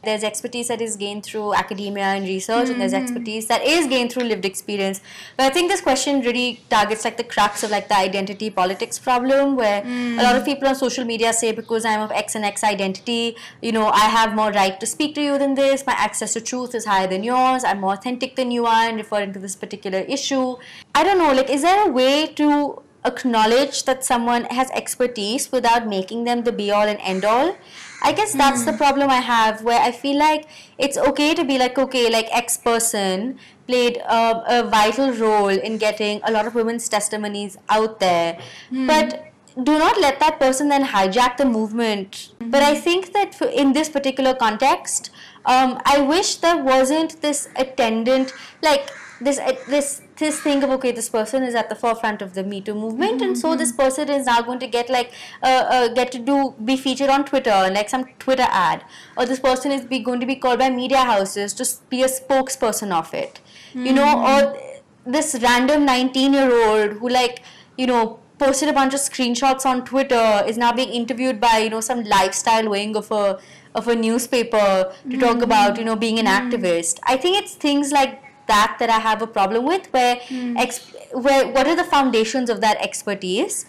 There's 0.03 0.25
expertise 0.25 0.69
that 0.69 0.81
is 0.81 0.97
gained 0.97 1.25
through 1.25 1.55
academia 1.55 2.05
and 2.05 2.25
research 2.25 2.69
and 2.71 2.81
there's 2.81 2.93
hmm. 2.93 3.03
expertise 3.03 3.47
that 3.47 3.63
is 3.63 3.87
gained 3.87 4.13
through 4.13 4.25
lived 4.25 4.45
experience. 4.45 5.01
But 5.37 5.47
i 5.47 5.51
think 5.51 5.71
this 5.71 5.81
question 5.81 6.21
really 6.21 6.63
targets 6.71 7.05
like 7.05 7.17
the 7.17 7.25
crux 7.25 7.63
of 7.63 7.71
like 7.71 7.89
the 7.89 7.97
identity 7.97 8.51
politics 8.51 8.99
problem 8.99 9.57
where 9.57 9.83
hmm. 9.83 10.19
a 10.19 10.23
lot 10.23 10.37
of 10.37 10.45
people 10.45 10.69
on 10.69 10.75
social 10.75 11.05
media 11.05 11.33
say 11.33 11.53
because 11.53 11.85
i'm 11.85 12.01
of 12.01 12.11
x 12.13 12.35
and 12.35 12.45
x 12.45 12.65
identity 12.65 13.37
you 13.61 13.73
know 13.73 13.89
i 13.89 14.07
have 14.17 14.35
more 14.35 14.51
right 14.53 14.81
to 14.81 14.87
speak 14.87 15.15
to 15.15 15.23
you 15.23 15.39
than 15.39 15.55
this. 15.55 15.87
My 15.87 15.93
access 15.93 16.35
to 16.35 16.41
truth 16.41 16.75
is 16.75 16.85
higher 16.85 17.07
than 17.07 17.23
yours. 17.23 17.65
I'm 17.65 17.81
more 17.81 17.95
authentic 17.95 18.37
than 18.37 18.51
you 18.51 18.67
are 18.67 18.89
in 18.89 18.97
referring 18.97 19.33
to 19.33 19.39
this 19.39 19.57
particular 19.57 19.99
issue. 20.01 20.57
I 20.95 21.05
don't 21.05 21.19
know 21.19 21.33
like 21.33 21.51
is 21.51 21.63
there 21.63 21.89
a 21.89 21.91
way 21.91 22.27
to 22.41 22.83
acknowledge 23.05 23.85
that 23.85 24.05
someone 24.05 24.45
has 24.45 24.71
expertise 24.71 25.51
without 25.51 25.87
making 25.87 26.25
them 26.25 26.45
the 26.45 26.53
be 26.53 26.71
all 26.71 26.89
and 26.95 26.99
end 27.01 27.25
all 27.25 27.57
I 28.03 28.13
guess 28.13 28.35
that's 28.35 28.65
the 28.65 28.73
problem 28.73 29.11
I 29.11 29.21
have 29.21 29.63
where 29.63 29.81
I 29.81 29.93
feel 29.93 30.19
like 30.19 30.47
it's 30.79 30.97
okay 30.97 31.35
to 31.35 31.45
be 31.45 31.59
like, 31.59 31.79
okay, 31.79 32.11
like 32.11 32.29
X 32.33 32.57
person 32.57 33.39
played 33.67 33.99
a, 33.99 34.61
a 34.61 34.69
vital 34.69 35.13
role 35.13 35.49
in 35.49 35.79
getting 35.79 36.21
a 36.25 36.31
lot 36.33 36.47
of 36.47 36.55
women's 36.55 36.89
testimonies 36.89 37.57
out 37.69 38.01
there. 38.01 38.39
But 38.87 39.33
do 39.63 39.79
not 39.79 40.01
let 40.01 40.19
that 40.21 40.39
person 40.39 40.69
then 40.69 40.85
hijack 40.85 41.37
the 41.37 41.45
movement. 41.45 42.33
But 42.39 42.63
I 42.63 42.75
think 42.75 43.13
that 43.13 43.35
for, 43.35 43.47
in 43.49 43.73
this 43.73 43.89
particular 43.89 44.35
context, 44.35 45.11
um, 45.45 45.81
I 45.85 46.01
wish 46.01 46.37
there 46.37 46.63
wasn't 46.63 47.21
this 47.23 47.49
attendant, 47.57 48.33
like 48.63 48.91
this 49.21 49.39
uh, 49.39 49.55
this 49.69 50.03
this 50.21 50.41
thing 50.41 50.63
of 50.63 50.71
okay, 50.77 50.93
this 50.93 51.09
person 51.09 51.43
is 51.43 51.55
at 51.55 51.69
the 51.69 51.75
forefront 51.75 52.23
of 52.23 52.35
the 52.35 52.45
Me 52.45 52.61
Too 52.61 52.75
movement, 52.75 53.23
and 53.23 53.37
so 53.37 53.57
this 53.57 53.73
person 53.73 54.09
is 54.09 54.27
now 54.27 54.41
going 54.43 54.61
to 54.61 54.69
get 54.69 54.89
like 54.89 55.13
uh, 55.43 55.65
uh, 55.77 55.89
get 55.89 56.13
to 56.13 56.19
do 56.19 56.55
be 56.65 56.77
featured 56.77 57.11
on 57.11 57.25
Twitter 57.25 57.59
like 57.79 57.89
some 57.89 58.05
Twitter 58.19 58.47
ad, 58.49 58.85
or 59.17 59.27
this 59.27 59.41
person 59.41 59.73
is 59.73 59.85
be 59.85 59.99
going 59.99 60.21
to 60.21 60.27
be 60.27 60.37
called 60.37 60.61
by 60.61 60.71
media 60.71 61.05
houses 61.11 61.55
to 61.55 61.69
be 61.89 62.03
a 62.03 62.09
spokesperson 62.09 62.93
of 62.93 63.13
it, 63.15 63.41
you 63.75 63.93
know, 63.93 64.11
or 64.31 64.57
this 65.05 65.37
random 65.43 65.85
nineteen 65.85 66.33
year 66.33 66.55
old 66.69 66.99
who 66.99 67.09
like 67.09 67.43
you 67.77 67.87
know 67.87 68.21
posted 68.39 68.69
a 68.69 68.73
bunch 68.73 68.95
of 68.95 69.01
screenshots 69.01 69.67
on 69.67 69.85
Twitter 69.85 70.43
is 70.47 70.57
now 70.57 70.73
being 70.73 70.89
interviewed 70.89 71.41
by 71.41 71.59
you 71.59 71.71
know 71.71 71.81
some 71.81 72.05
lifestyle 72.05 72.71
wing 72.71 72.97
of 72.97 73.11
a 73.11 73.39
of 73.75 73.89
a 73.89 73.95
newspaper 73.95 74.93
to 75.11 75.19
talk 75.19 75.43
about 75.43 75.79
you 75.79 75.85
know 75.85 75.97
being 75.97 76.19
an 76.19 76.27
activist. 76.27 76.99
I 77.05 77.17
think 77.17 77.43
it's 77.43 77.55
things 77.55 77.93
like 77.93 78.23
that 78.53 78.77
that 78.81 78.91
I 78.91 79.01
have 79.09 79.23
a 79.23 79.27
problem 79.39 79.65
with 79.73 79.87
where 79.97 80.21
ex- 80.65 80.87
where 81.27 81.43
what 81.59 81.67
are 81.73 81.77
the 81.83 81.89
foundations 81.97 82.51
of 82.55 82.61
that 82.69 82.77
expertise? 82.89 83.65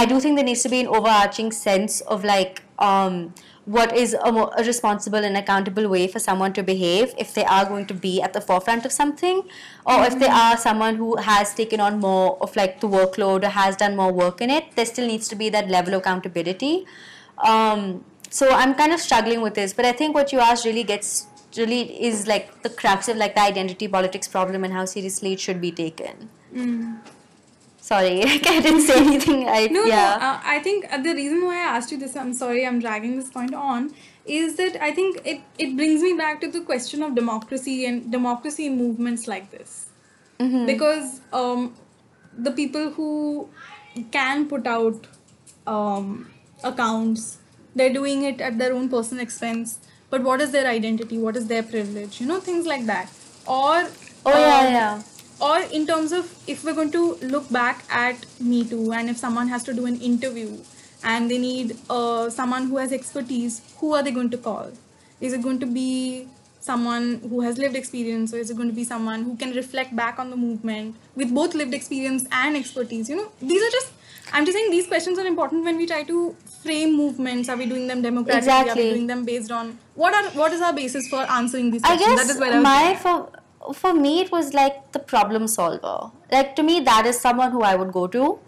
I 0.00 0.04
do 0.14 0.18
think 0.24 0.36
there 0.40 0.44
needs 0.50 0.62
to 0.68 0.68
be 0.74 0.80
an 0.80 0.90
overarching 0.98 1.52
sense 1.60 2.00
of 2.16 2.24
like 2.32 2.62
um 2.90 3.22
what 3.76 3.90
is 4.02 4.14
a, 4.28 4.30
mo- 4.36 4.50
a 4.60 4.62
responsible 4.64 5.24
and 5.28 5.36
accountable 5.40 5.86
way 5.94 6.06
for 6.12 6.18
someone 6.18 6.52
to 6.54 6.62
behave 6.68 7.10
if 7.24 7.34
they 7.34 7.44
are 7.56 7.64
going 7.72 7.84
to 7.90 7.94
be 8.04 8.12
at 8.28 8.32
the 8.36 8.40
forefront 8.40 8.86
of 8.88 8.92
something 8.94 9.42
or 9.86 9.98
if 10.06 10.18
they 10.22 10.30
are 10.44 10.56
someone 10.62 10.96
who 11.02 11.10
has 11.26 11.52
taken 11.54 11.78
on 11.88 12.00
more 12.00 12.38
of 12.46 12.56
like 12.60 12.80
the 12.80 12.88
workload 12.94 13.44
or 13.44 13.50
has 13.58 13.76
done 13.82 13.94
more 14.00 14.12
work 14.22 14.40
in 14.46 14.50
it. 14.56 14.72
There 14.76 14.86
still 14.86 15.06
needs 15.06 15.28
to 15.28 15.36
be 15.36 15.50
that 15.50 15.68
level 15.76 15.94
of 15.94 16.00
accountability. 16.00 16.74
Um, 17.52 18.04
so 18.32 18.48
i'm 18.52 18.74
kind 18.80 18.92
of 18.96 19.00
struggling 19.00 19.40
with 19.44 19.54
this 19.54 19.72
but 19.78 19.84
i 19.84 19.90
think 20.00 20.14
what 20.14 20.32
you 20.32 20.38
asked 20.38 20.64
really 20.64 20.84
gets 20.84 21.26
really 21.58 21.80
is 22.08 22.26
like 22.26 22.62
the 22.62 22.70
crux 22.70 23.08
of 23.08 23.16
like 23.16 23.34
the 23.34 23.40
identity 23.40 23.88
politics 23.88 24.28
problem 24.28 24.64
and 24.64 24.72
how 24.72 24.84
seriously 24.84 25.32
it 25.32 25.40
should 25.40 25.60
be 25.60 25.72
taken 25.72 26.28
sorry 27.80 28.22
like 28.22 28.46
i 28.54 28.60
didn't 28.60 28.82
say 28.82 28.98
anything 29.00 29.48
i 29.48 29.66
No, 29.66 29.84
yeah 29.84 30.16
no. 30.20 30.26
Uh, 30.26 30.40
I 30.44 30.58
think 30.66 30.88
the 31.04 31.14
reason 31.14 31.44
why 31.44 31.56
I 31.56 31.76
asked 31.76 31.90
you 31.92 31.98
this, 31.98 32.16
I'm 32.16 32.32
sorry, 32.34 32.66
I'm 32.66 32.78
dragging 32.80 33.16
this 33.16 33.30
point 33.30 33.54
on, 33.54 33.94
is 34.26 34.56
that 34.56 34.76
I 34.88 34.90
think 34.98 35.20
it 35.24 35.40
it 35.58 35.76
brings 35.76 36.02
me 36.02 36.12
back 36.18 36.40
to 36.42 36.48
the 36.56 36.60
question 36.70 37.02
of 37.06 37.14
democracy 37.20 37.76
and 37.86 38.10
democracy 38.12 38.68
movements 38.68 39.26
like 39.32 39.50
this, 39.50 39.88
because 40.66 41.20
um, 41.32 41.74
the 42.48 42.52
people 42.52 42.90
who 42.90 43.48
can 44.12 44.46
put 44.48 44.66
out 44.66 45.06
um, 45.66 46.30
accounts, 46.62 47.38
they're 47.74 47.92
doing 47.92 48.22
it 48.24 48.40
at 48.40 48.58
their 48.58 48.72
own 48.74 48.88
personal 48.88 49.22
expense. 49.22 49.78
But 50.10 50.22
what 50.22 50.40
is 50.40 50.50
their 50.50 50.66
identity? 50.66 51.18
What 51.18 51.36
is 51.36 51.46
their 51.46 51.62
privilege? 51.62 52.20
You 52.20 52.26
know, 52.26 52.40
things 52.40 52.66
like 52.66 52.86
that. 52.86 53.10
Or 53.46 53.88
oh 54.26 54.38
yeah 54.38 54.58
um, 54.58 54.72
yeah 54.72 55.02
or 55.40 55.60
in 55.72 55.86
terms 55.86 56.12
of 56.12 56.32
if 56.46 56.64
we're 56.64 56.74
going 56.74 56.92
to 56.92 57.14
look 57.22 57.50
back 57.50 57.84
at 57.90 58.26
me 58.40 58.64
too 58.64 58.92
and 58.92 59.08
if 59.08 59.16
someone 59.16 59.48
has 59.48 59.62
to 59.62 59.72
do 59.72 59.86
an 59.86 59.98
interview 60.00 60.58
and 61.02 61.30
they 61.30 61.38
need 61.38 61.76
uh, 61.88 62.28
someone 62.28 62.66
who 62.66 62.76
has 62.76 62.92
expertise 62.92 63.62
who 63.78 63.94
are 63.94 64.02
they 64.02 64.10
going 64.10 64.30
to 64.30 64.36
call 64.36 64.70
is 65.20 65.32
it 65.32 65.42
going 65.42 65.58
to 65.58 65.66
be 65.66 66.28
someone 66.60 67.20
who 67.30 67.40
has 67.40 67.56
lived 67.56 67.74
experience 67.74 68.34
or 68.34 68.36
is 68.36 68.50
it 68.50 68.56
going 68.56 68.68
to 68.68 68.74
be 68.74 68.84
someone 68.84 69.22
who 69.22 69.34
can 69.36 69.52
reflect 69.52 69.96
back 69.96 70.18
on 70.18 70.28
the 70.28 70.36
movement 70.36 70.94
with 71.16 71.34
both 71.34 71.54
lived 71.54 71.72
experience 71.72 72.26
and 72.30 72.56
expertise 72.56 73.08
you 73.08 73.16
know 73.16 73.30
these 73.40 73.62
are 73.62 73.70
just 73.70 73.92
i'm 74.32 74.44
just 74.44 74.56
saying 74.56 74.70
these 74.70 74.86
questions 74.86 75.18
are 75.18 75.26
important 75.26 75.64
when 75.64 75.76
we 75.76 75.86
try 75.86 76.02
to 76.02 76.36
frame 76.62 76.96
movements. 76.96 77.48
Are 77.48 77.56
we 77.56 77.66
doing 77.66 77.86
them 77.86 78.02
democratically? 78.02 78.70
Are 78.70 78.76
we 78.76 78.90
doing 78.90 79.06
them 79.06 79.24
based 79.24 79.50
on 79.50 79.78
what 79.94 80.14
are 80.14 80.30
what 80.40 80.52
is 80.52 80.60
our 80.60 80.72
basis 80.72 81.08
for 81.08 81.22
answering 81.38 81.70
these 81.70 81.82
I 81.84 81.96
questions? 81.96 82.16
Guess 82.16 82.26
that 82.26 82.34
is 82.34 82.40
where 82.40 82.52
I 82.52 82.60
my 82.60 82.96
for 82.96 83.30
for 83.74 83.94
me 83.94 84.20
it 84.20 84.32
was 84.32 84.52
like 84.54 84.92
the 84.92 84.98
problem 84.98 85.46
solver. 85.46 86.10
Like 86.30 86.54
to 86.56 86.62
me 86.62 86.80
that 86.80 87.06
is 87.06 87.20
someone 87.20 87.52
who 87.52 87.62
I 87.62 87.74
would 87.74 87.92
go 87.92 88.06
to. 88.18 88.38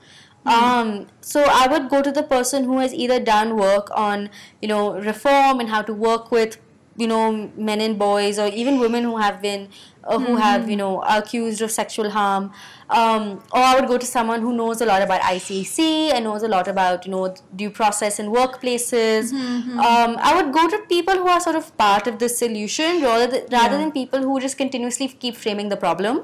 Um, 0.44 1.06
so 1.20 1.44
I 1.48 1.68
would 1.68 1.88
go 1.88 2.02
to 2.02 2.10
the 2.10 2.24
person 2.24 2.64
who 2.64 2.78
has 2.78 2.92
either 2.92 3.20
done 3.20 3.56
work 3.56 3.90
on 3.94 4.28
you 4.60 4.68
know 4.68 4.94
reform 4.94 5.60
and 5.60 5.68
how 5.68 5.82
to 5.82 5.94
work 5.94 6.32
with 6.32 6.56
you 6.96 7.06
know 7.06 7.50
men 7.56 7.80
and 7.80 7.98
boys 7.98 8.38
or 8.38 8.46
even 8.48 8.78
women 8.78 9.04
who 9.04 9.16
have 9.16 9.40
been 9.42 9.68
uh, 10.04 10.18
who 10.18 10.36
have 10.36 10.68
you 10.68 10.76
know 10.76 11.02
accused 11.02 11.62
of 11.62 11.70
sexual 11.70 12.10
harm 12.10 12.50
um, 12.90 13.42
or 13.52 13.60
i 13.68 13.74
would 13.78 13.88
go 13.88 13.96
to 13.96 14.04
someone 14.06 14.40
who 14.42 14.52
knows 14.52 14.80
a 14.82 14.86
lot 14.86 15.00
about 15.00 15.20
icc 15.22 15.78
and 16.12 16.24
knows 16.24 16.42
a 16.42 16.48
lot 16.48 16.68
about 16.68 17.06
you 17.06 17.10
know 17.12 17.34
due 17.56 17.70
process 17.70 18.18
in 18.18 18.26
workplaces 18.26 19.32
um, 19.32 20.16
i 20.30 20.34
would 20.36 20.52
go 20.52 20.68
to 20.68 20.78
people 20.88 21.14
who 21.14 21.28
are 21.28 21.40
sort 21.40 21.56
of 21.56 21.76
part 21.78 22.06
of 22.06 22.18
the 22.18 22.28
solution 22.28 23.00
rather 23.02 23.26
than, 23.26 23.42
rather 23.50 23.76
Yeah. 23.76 23.82
than 23.84 23.92
people 23.92 24.20
who 24.20 24.38
just 24.40 24.58
continuously 24.58 25.08
keep 25.08 25.36
framing 25.36 25.68
the 25.68 25.76
problem 25.88 26.22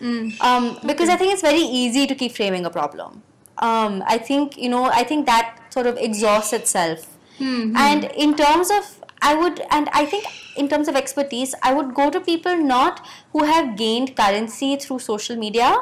Mm. 0.00 0.28
um, 0.48 0.78
because 0.86 1.10
I 1.10 1.16
think 1.16 1.30
it's 1.34 1.42
very 1.42 1.60
easy 1.78 2.06
to 2.06 2.14
keep 2.14 2.32
framing 2.32 2.64
a 2.64 2.70
problem. 2.70 3.22
Um, 3.58 4.02
I 4.06 4.16
think 4.16 4.56
you 4.56 4.70
know 4.74 4.84
I 4.84 5.02
think 5.04 5.26
that 5.26 5.58
sort 5.74 5.86
of 5.86 5.98
exhausts 5.98 6.54
itself. 6.58 7.02
Hmm, 7.40 7.76
And 7.76 8.04
in 8.24 8.34
terms 8.34 8.70
of 8.76 8.88
I 9.22 9.34
would 9.34 9.62
and 9.70 9.88
I 9.92 10.06
think 10.06 10.24
in 10.56 10.68
terms 10.68 10.88
of 10.88 10.96
expertise, 10.96 11.54
I 11.62 11.72
would 11.74 11.94
go 11.94 12.10
to 12.10 12.20
people 12.20 12.56
not 12.56 13.06
who 13.32 13.44
have 13.44 13.76
gained 13.76 14.16
currency 14.16 14.76
through 14.76 15.00
social 15.00 15.36
media, 15.36 15.76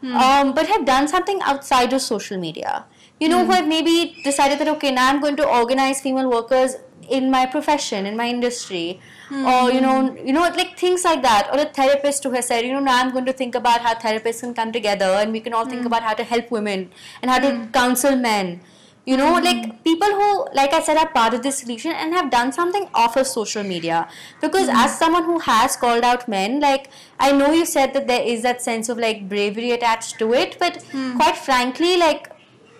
Hmm. 0.00 0.16
um, 0.24 0.52
but 0.54 0.68
have 0.68 0.84
done 0.84 1.08
something 1.08 1.40
outside 1.42 1.92
of 1.92 2.00
social 2.00 2.38
media. 2.38 2.84
You 3.20 3.28
know, 3.28 3.44
who 3.44 3.50
have 3.52 3.66
maybe 3.66 3.94
decided 4.22 4.60
that 4.60 4.68
okay, 4.68 4.92
now 4.92 5.08
I'm 5.08 5.20
going 5.20 5.36
to 5.38 5.46
organize 5.60 6.00
female 6.00 6.30
workers 6.30 6.76
in 7.16 7.30
my 7.32 7.46
profession, 7.46 8.06
in 8.06 8.16
my 8.16 8.28
industry, 8.28 9.00
or 9.32 9.72
you 9.72 9.80
know, 9.80 10.16
you 10.28 10.32
know, 10.32 10.42
like 10.60 10.78
things 10.78 11.04
like 11.04 11.22
that. 11.22 11.48
Or 11.52 11.58
a 11.58 11.64
therapist 11.64 12.22
who 12.22 12.30
has 12.30 12.46
said, 12.46 12.64
you 12.64 12.72
know, 12.72 12.80
now 12.80 13.00
I'm 13.00 13.10
going 13.12 13.26
to 13.26 13.32
think 13.32 13.54
about 13.56 13.80
how 13.80 13.94
therapists 13.94 14.40
can 14.40 14.54
come 14.54 14.70
together 14.70 15.10
and 15.22 15.32
we 15.32 15.40
can 15.40 15.52
all 15.52 15.66
think 15.66 15.84
about 15.84 16.02
how 16.02 16.14
to 16.14 16.22
help 16.22 16.50
women 16.52 16.90
and 17.20 17.30
how 17.30 17.38
to 17.40 17.68
counsel 17.72 18.14
men. 18.16 18.60
You 19.08 19.16
know, 19.16 19.28
mm-hmm. 19.32 19.44
like 19.46 19.84
people 19.84 20.08
who, 20.08 20.48
like 20.52 20.74
I 20.74 20.82
said, 20.82 20.98
are 20.98 21.08
part 21.08 21.32
of 21.32 21.42
this 21.42 21.56
solution 21.56 21.92
and 21.92 22.12
have 22.12 22.30
done 22.30 22.52
something 22.52 22.88
off 22.92 23.16
of 23.16 23.26
social 23.26 23.62
media. 23.62 24.06
Because 24.42 24.68
mm-hmm. 24.68 24.84
as 24.84 24.98
someone 24.98 25.24
who 25.24 25.38
has 25.38 25.76
called 25.76 26.04
out 26.04 26.28
men, 26.28 26.60
like 26.60 26.90
I 27.18 27.32
know 27.32 27.50
you 27.50 27.64
said 27.64 27.94
that 27.94 28.06
there 28.06 28.20
is 28.20 28.42
that 28.42 28.60
sense 28.60 28.90
of 28.90 28.98
like 28.98 29.26
bravery 29.26 29.70
attached 29.70 30.18
to 30.18 30.34
it, 30.34 30.58
but 30.60 30.74
mm-hmm. 30.74 31.16
quite 31.16 31.38
frankly, 31.38 31.96
like 31.96 32.30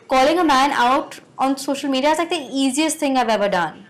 calling 0.09 0.39
a 0.39 0.45
man 0.45 0.73
out 0.73 1.19
on 1.39 1.57
social 1.57 1.89
media 1.89 2.11
is 2.11 2.19
like 2.19 2.29
the 2.29 2.47
easiest 2.53 2.99
thing 2.99 3.17
I've 3.17 3.31
ever 3.31 3.49
done. 3.49 3.87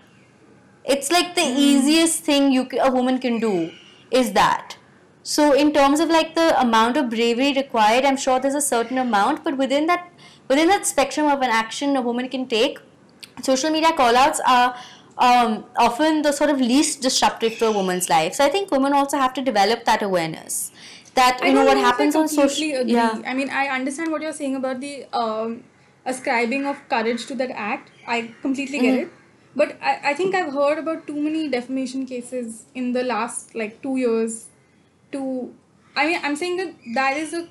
It's 0.85 1.11
like 1.11 1.35
the 1.35 1.49
easiest 1.65 2.23
thing 2.23 2.53
you 2.53 2.69
a 2.81 2.89
woman 2.89 3.19
can 3.19 3.41
do 3.41 3.71
is 4.11 4.31
that. 4.31 4.77
So 5.23 5.51
in 5.51 5.73
terms 5.73 5.99
of 5.99 6.07
like 6.07 6.35
the 6.35 6.47
amount 6.61 6.95
of 6.95 7.09
bravery 7.09 7.51
required, 7.51 8.05
I'm 8.05 8.15
sure 8.15 8.39
there's 8.39 8.55
a 8.55 8.61
certain 8.61 8.97
amount, 8.97 9.43
but 9.43 9.57
within 9.57 9.87
that 9.87 10.08
within 10.49 10.67
that 10.67 10.85
spectrum 10.85 11.27
of 11.27 11.41
an 11.41 11.49
action 11.49 11.95
a 11.95 12.01
woman 12.01 12.27
can 12.29 12.47
take, 12.47 12.79
social 13.41 13.69
media 13.69 13.89
callouts 13.91 14.39
are 14.47 14.75
um, 15.17 15.65
often 15.77 16.21
the 16.21 16.31
sort 16.31 16.49
of 16.49 16.59
least 16.59 17.01
disruptive 17.01 17.57
to 17.59 17.67
a 17.67 17.71
woman's 17.71 18.09
life. 18.09 18.33
So 18.35 18.45
I 18.45 18.49
think 18.49 18.71
women 18.71 18.93
also 18.93 19.17
have 19.17 19.33
to 19.35 19.41
develop 19.41 19.85
that 19.85 20.01
awareness. 20.01 20.71
That 21.15 21.39
you 21.41 21.49
I 21.49 21.53
know 21.53 21.65
what 21.65 21.77
happens 21.77 22.15
on 22.15 22.27
social 22.27 22.63
agree. 22.81 22.93
yeah. 22.93 23.21
I 23.25 23.33
mean, 23.33 23.49
I 23.49 23.67
understand 23.67 24.11
what 24.11 24.21
you're 24.21 24.33
saying 24.33 24.55
about 24.55 24.79
the 24.79 25.05
um, 25.13 25.63
ascribing 26.05 26.65
of 26.65 26.77
courage 26.89 27.25
to 27.27 27.35
that 27.35 27.51
act. 27.51 27.91
I 28.07 28.33
completely 28.41 28.79
get 28.79 28.93
Mm. 28.95 29.01
it. 29.03 29.09
But 29.55 29.77
I, 29.81 30.11
I 30.11 30.13
think 30.13 30.35
I've 30.35 30.53
heard 30.53 30.77
about 30.77 31.07
too 31.07 31.19
many 31.19 31.49
defamation 31.49 32.05
cases 32.05 32.65
in 32.75 32.93
the 32.93 33.03
last 33.03 33.55
like 33.55 33.81
two 33.81 33.97
years. 33.97 34.45
To, 35.11 35.53
I 35.95 36.05
mean, 36.05 36.19
I'm 36.23 36.35
saying 36.35 36.57
that 36.57 36.75
that 36.93 37.17
is 37.17 37.33
a 37.33 37.47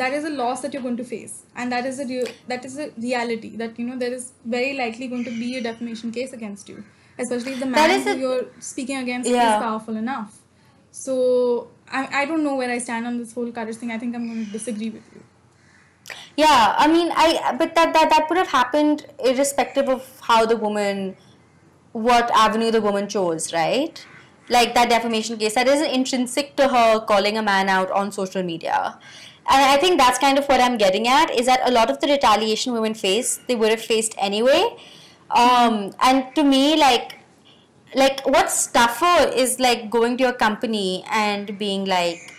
that 0.00 0.12
is 0.18 0.24
a 0.24 0.30
loss 0.30 0.60
that 0.62 0.72
you're 0.74 0.82
going 0.82 0.96
to 0.98 1.04
face, 1.04 1.34
and 1.56 1.72
that 1.72 1.86
is 1.86 2.00
a 2.00 2.06
real 2.06 2.26
that 2.48 2.64
is 2.64 2.78
a 2.78 2.90
reality 3.06 3.56
that 3.62 3.78
you 3.78 3.86
know 3.86 3.96
there 4.04 4.12
is 4.12 4.32
very 4.44 4.72
likely 4.80 5.08
going 5.08 5.24
to 5.24 5.34
be 5.42 5.56
a 5.58 5.62
defamation 5.66 6.12
case 6.18 6.32
against 6.32 6.68
you, 6.68 6.84
especially 7.18 7.52
if 7.52 7.60
the 7.60 7.70
man 7.74 7.90
is 7.98 8.04
who 8.04 8.10
a- 8.14 8.16
you're 8.24 8.46
speaking 8.70 8.96
against 9.04 9.30
Yeah. 9.30 9.56
is 9.56 9.62
powerful 9.66 9.96
enough. 9.96 10.40
So 10.90 11.18
I, 11.88 12.22
I 12.22 12.24
don't 12.24 12.44
know 12.44 12.56
where 12.56 12.70
I 12.70 12.78
stand 12.78 13.06
on 13.06 13.18
this 13.18 13.32
whole 13.34 13.50
courage 13.52 13.76
thing. 13.76 13.90
I 13.90 13.98
think 13.98 14.14
I'm 14.14 14.26
going 14.32 14.44
to 14.46 14.52
disagree 14.52 14.90
with 14.90 15.08
you. 15.14 15.22
Yeah, 16.36 16.74
I 16.76 16.88
mean, 16.88 17.10
I 17.14 17.54
but 17.58 17.74
that 17.74 17.92
that 17.94 18.10
that 18.10 18.28
would 18.28 18.38
have 18.38 18.48
happened 18.48 19.06
irrespective 19.24 19.88
of 19.88 20.20
how 20.22 20.44
the 20.46 20.56
woman, 20.56 21.16
what 21.92 22.30
avenue 22.34 22.70
the 22.70 22.80
woman 22.80 23.08
chose, 23.08 23.52
right? 23.52 24.06
Like 24.48 24.74
that 24.74 24.90
defamation 24.90 25.38
case, 25.38 25.54
that 25.54 25.68
is 25.68 25.80
intrinsic 25.80 26.56
to 26.56 26.68
her 26.68 27.00
calling 27.06 27.38
a 27.38 27.42
man 27.42 27.68
out 27.68 27.90
on 27.90 28.12
social 28.12 28.42
media, 28.42 28.98
I 29.46 29.76
think 29.76 29.98
that's 29.98 30.18
kind 30.18 30.38
of 30.38 30.46
what 30.46 30.60
I'm 30.60 30.78
getting 30.78 31.06
at 31.06 31.30
is 31.30 31.46
that 31.46 31.60
a 31.64 31.70
lot 31.70 31.90
of 31.90 32.00
the 32.00 32.06
retaliation 32.06 32.72
women 32.72 32.94
face, 32.94 33.40
they 33.46 33.54
would 33.54 33.70
have 33.70 33.80
faced 33.80 34.14
anyway, 34.18 34.76
um, 35.30 35.92
and 36.00 36.34
to 36.34 36.42
me, 36.42 36.76
like 36.76 37.18
like 37.94 38.26
what's 38.26 38.66
tougher 38.66 39.30
is 39.34 39.60
like 39.60 39.90
going 39.90 40.16
to 40.16 40.24
your 40.24 40.32
company 40.32 41.04
and 41.10 41.58
being 41.58 41.84
like 41.84 42.34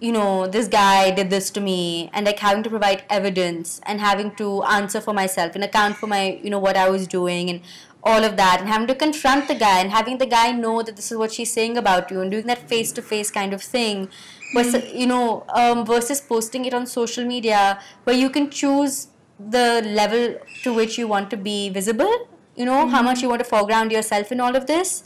you 0.00 0.12
know, 0.12 0.46
this 0.46 0.68
guy 0.68 1.10
did 1.12 1.30
this 1.30 1.50
to 1.50 1.60
me, 1.60 2.10
and 2.12 2.26
like 2.26 2.38
having 2.38 2.62
to 2.62 2.70
provide 2.70 3.04
evidence 3.08 3.80
and 3.84 4.00
having 4.00 4.34
to 4.36 4.62
answer 4.64 5.00
for 5.00 5.14
myself 5.14 5.54
and 5.54 5.64
account 5.64 5.96
for 5.96 6.06
my, 6.06 6.38
you 6.42 6.50
know, 6.50 6.58
what 6.58 6.76
I 6.76 6.90
was 6.90 7.06
doing 7.06 7.48
and 7.48 7.60
all 8.02 8.22
of 8.22 8.36
that, 8.36 8.60
and 8.60 8.68
having 8.68 8.86
to 8.88 8.94
confront 8.94 9.48
the 9.48 9.54
guy 9.54 9.78
and 9.80 9.90
having 9.90 10.18
the 10.18 10.26
guy 10.26 10.52
know 10.52 10.82
that 10.82 10.96
this 10.96 11.10
is 11.10 11.16
what 11.16 11.32
she's 11.32 11.52
saying 11.52 11.78
about 11.78 12.10
you 12.10 12.20
and 12.20 12.30
doing 12.30 12.46
that 12.46 12.68
face 12.68 12.92
to 12.92 13.00
face 13.02 13.30
kind 13.30 13.54
of 13.54 13.62
thing, 13.62 14.10
versus, 14.54 14.92
you 14.92 15.06
know, 15.06 15.44
um, 15.54 15.84
versus 15.84 16.20
posting 16.20 16.64
it 16.64 16.74
on 16.74 16.86
social 16.86 17.24
media 17.24 17.80
where 18.04 18.16
you 18.16 18.30
can 18.30 18.50
choose 18.50 19.08
the 19.38 19.82
level 19.84 20.36
to 20.62 20.72
which 20.72 20.96
you 20.96 21.08
want 21.08 21.30
to 21.30 21.36
be 21.36 21.68
visible, 21.70 22.28
you 22.56 22.64
know, 22.64 22.88
how 22.88 23.02
much 23.02 23.20
you 23.20 23.28
want 23.28 23.40
to 23.40 23.44
foreground 23.44 23.92
yourself 23.92 24.30
in 24.30 24.40
all 24.40 24.54
of 24.56 24.66
this. 24.66 25.04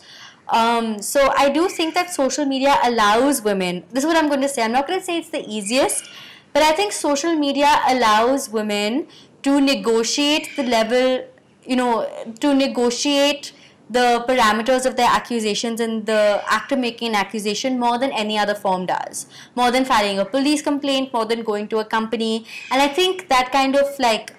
Um, 0.51 1.03
so 1.03 1.33
I 1.37 1.49
do 1.51 1.69
think 1.69 1.95
that 1.95 2.11
social 2.11 2.47
media 2.47 2.79
allows 2.83 3.43
women. 3.43 3.85
This 3.91 4.05
is 4.05 4.09
what 4.09 4.17
I'm 4.17 4.29
going 4.29 4.41
to 4.41 4.49
say. 4.49 4.63
I'm 4.63 4.73
not 4.73 4.87
going 4.87 4.99
to 4.99 5.05
say 5.05 5.19
it's 5.19 5.31
the 5.31 5.45
easiest, 5.47 6.09
but 6.53 6.63
I 6.63 6.73
think 6.73 6.93
social 6.93 7.35
media 7.35 7.81
allows 7.87 8.49
women 8.49 9.09
to 9.43 9.61
negotiate 9.61 10.51
the 10.57 10.63
level, 10.63 11.27
you 11.65 11.77
know, 11.77 12.09
to 12.41 12.55
negotiate 12.55 13.53
the 13.91 14.25
parameters 14.29 14.85
of 14.85 14.97
their 14.97 15.09
accusations 15.09 15.81
and 15.81 16.05
the 16.07 16.43
actor 16.47 16.77
making 16.77 17.09
an 17.09 17.15
accusation 17.15 17.79
more 17.79 17.99
than 17.99 18.13
any 18.13 18.39
other 18.39 18.55
form 18.55 18.87
does. 18.87 19.27
More 19.55 19.71
than 19.71 19.85
filing 19.85 20.19
a 20.19 20.25
police 20.25 20.63
complaint, 20.63 21.13
more 21.13 21.25
than 21.25 21.43
going 21.43 21.69
to 21.69 21.79
a 21.79 21.85
company. 21.85 22.45
And 22.71 22.83
I 22.83 22.89
think 22.89 23.29
that 23.29 23.51
kind 23.53 23.77
of 23.77 23.87
like 23.99 24.35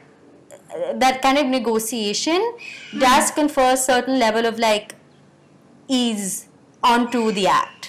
that 0.94 1.22
kind 1.22 1.38
of 1.38 1.48
negotiation 1.48 2.54
does 2.98 3.30
hmm. 3.32 3.40
confer 3.40 3.74
a 3.74 3.78
certain 3.78 4.20
level 4.20 4.46
of 4.46 4.60
like 4.60 4.96
ease 5.88 6.48
onto 6.84 7.32
the 7.32 7.48
act. 7.48 7.89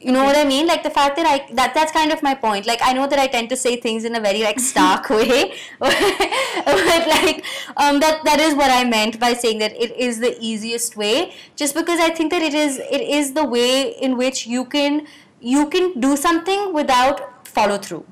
You 0.00 0.12
know 0.12 0.24
what 0.24 0.34
I 0.34 0.44
mean? 0.44 0.66
Like 0.66 0.82
the 0.82 0.90
fact 0.90 1.16
that 1.16 1.26
I 1.26 1.52
that 1.54 1.74
that's 1.74 1.92
kind 1.92 2.10
of 2.12 2.22
my 2.22 2.34
point. 2.34 2.66
Like 2.66 2.80
I 2.82 2.92
know 2.98 3.06
that 3.06 3.18
I 3.18 3.26
tend 3.26 3.50
to 3.50 3.56
say 3.62 3.76
things 3.76 4.04
in 4.10 4.14
a 4.14 4.20
very 4.20 4.42
like 4.42 4.58
stark 4.58 5.08
way, 5.16 5.54
but 5.78 7.06
like 7.14 7.44
um 7.76 8.00
that 8.00 8.22
that 8.24 8.40
is 8.40 8.54
what 8.54 8.70
I 8.70 8.84
meant 8.84 9.18
by 9.20 9.32
saying 9.34 9.58
that 9.58 9.72
it 9.88 9.96
is 9.96 10.20
the 10.20 10.36
easiest 10.40 10.96
way. 10.96 11.34
Just 11.56 11.74
because 11.74 12.00
I 12.00 12.08
think 12.20 12.30
that 12.30 12.42
it 12.42 12.54
is 12.54 12.78
it 12.78 13.02
is 13.18 13.34
the 13.34 13.44
way 13.44 13.90
in 14.08 14.16
which 14.16 14.46
you 14.46 14.64
can 14.76 15.06
you 15.40 15.66
can 15.74 15.98
do 16.00 16.16
something 16.16 16.72
without 16.72 17.48
follow 17.48 17.76
through, 17.78 18.04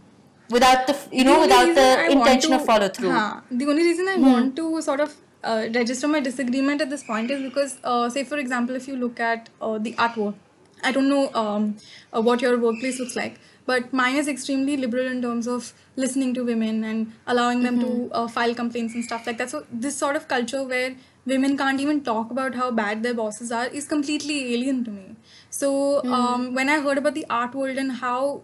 without 0.51 0.87
the 0.87 0.97
you 1.11 1.25
know 1.25 1.37
only 1.37 1.49
without 1.49 1.67
reason 1.69 1.85
I 1.85 2.07
the 2.09 2.13
intention 2.19 2.51
to- 2.51 2.57
of 2.57 2.67
follow 2.67 2.89
through. 2.89 3.13
Huh. 3.13 3.41
The 3.51 3.67
only 3.67 3.85
reason 3.85 4.09
I 4.09 4.17
want 4.17 4.57
to 4.57 4.83
sort 4.83 5.01
of 5.01 5.15
uh, 5.45 5.67
register 5.75 6.09
my 6.09 6.21
disagreement 6.21 6.81
at 6.81 6.91
this 6.91 7.05
point 7.05 7.31
is 7.31 7.41
because, 7.43 7.79
uh, 7.85 8.09
say, 8.11 8.25
for 8.25 8.39
example, 8.39 8.75
if 8.75 8.89
you 8.89 8.97
look 8.97 9.21
at 9.21 9.49
uh, 9.63 9.79
the 9.79 9.93
artwork, 9.95 10.35
I 10.83 10.93
don't 10.93 11.09
know 11.09 11.33
um, 11.35 11.77
uh, 12.13 12.21
what 12.21 12.41
your 12.41 12.59
workplace 12.59 12.99
looks 12.99 13.17
like, 13.17 13.39
but 13.67 13.93
mine 13.93 14.17
is 14.17 14.29
extremely 14.29 14.77
liberal 14.77 15.07
in 15.07 15.21
terms 15.23 15.47
of 15.47 15.73
listening 15.97 16.35
to 16.35 16.45
women 16.45 16.85
and 16.85 17.13
allowing 17.27 17.63
them 17.63 17.79
to 17.81 18.11
uh, 18.13 18.29
file 18.29 18.55
complaints 18.55 18.95
and 18.95 19.05
stuff 19.05 19.27
like 19.27 19.39
that. 19.39 19.51
So, 19.51 19.65
this 19.73 19.97
sort 19.97 20.17
of 20.17 20.29
culture 20.29 20.63
where 20.65 20.97
women 21.27 21.57
can't 21.57 21.81
even 21.81 22.03
talk 22.03 22.31
about 22.31 22.55
how 22.55 22.71
bad 22.71 23.03
their 23.03 23.15
bosses 23.15 23.53
are 23.53 23.67
is 23.67 23.87
completely 23.87 24.55
alien 24.55 24.85
to 24.85 24.91
me. 24.91 25.17
So, 25.51 26.03
um, 26.13 26.55
when 26.55 26.69
I 26.69 26.81
heard 26.81 26.99
about 26.99 27.15
the 27.15 27.27
art 27.29 27.55
world 27.55 27.77
and 27.77 27.93
how 27.93 28.43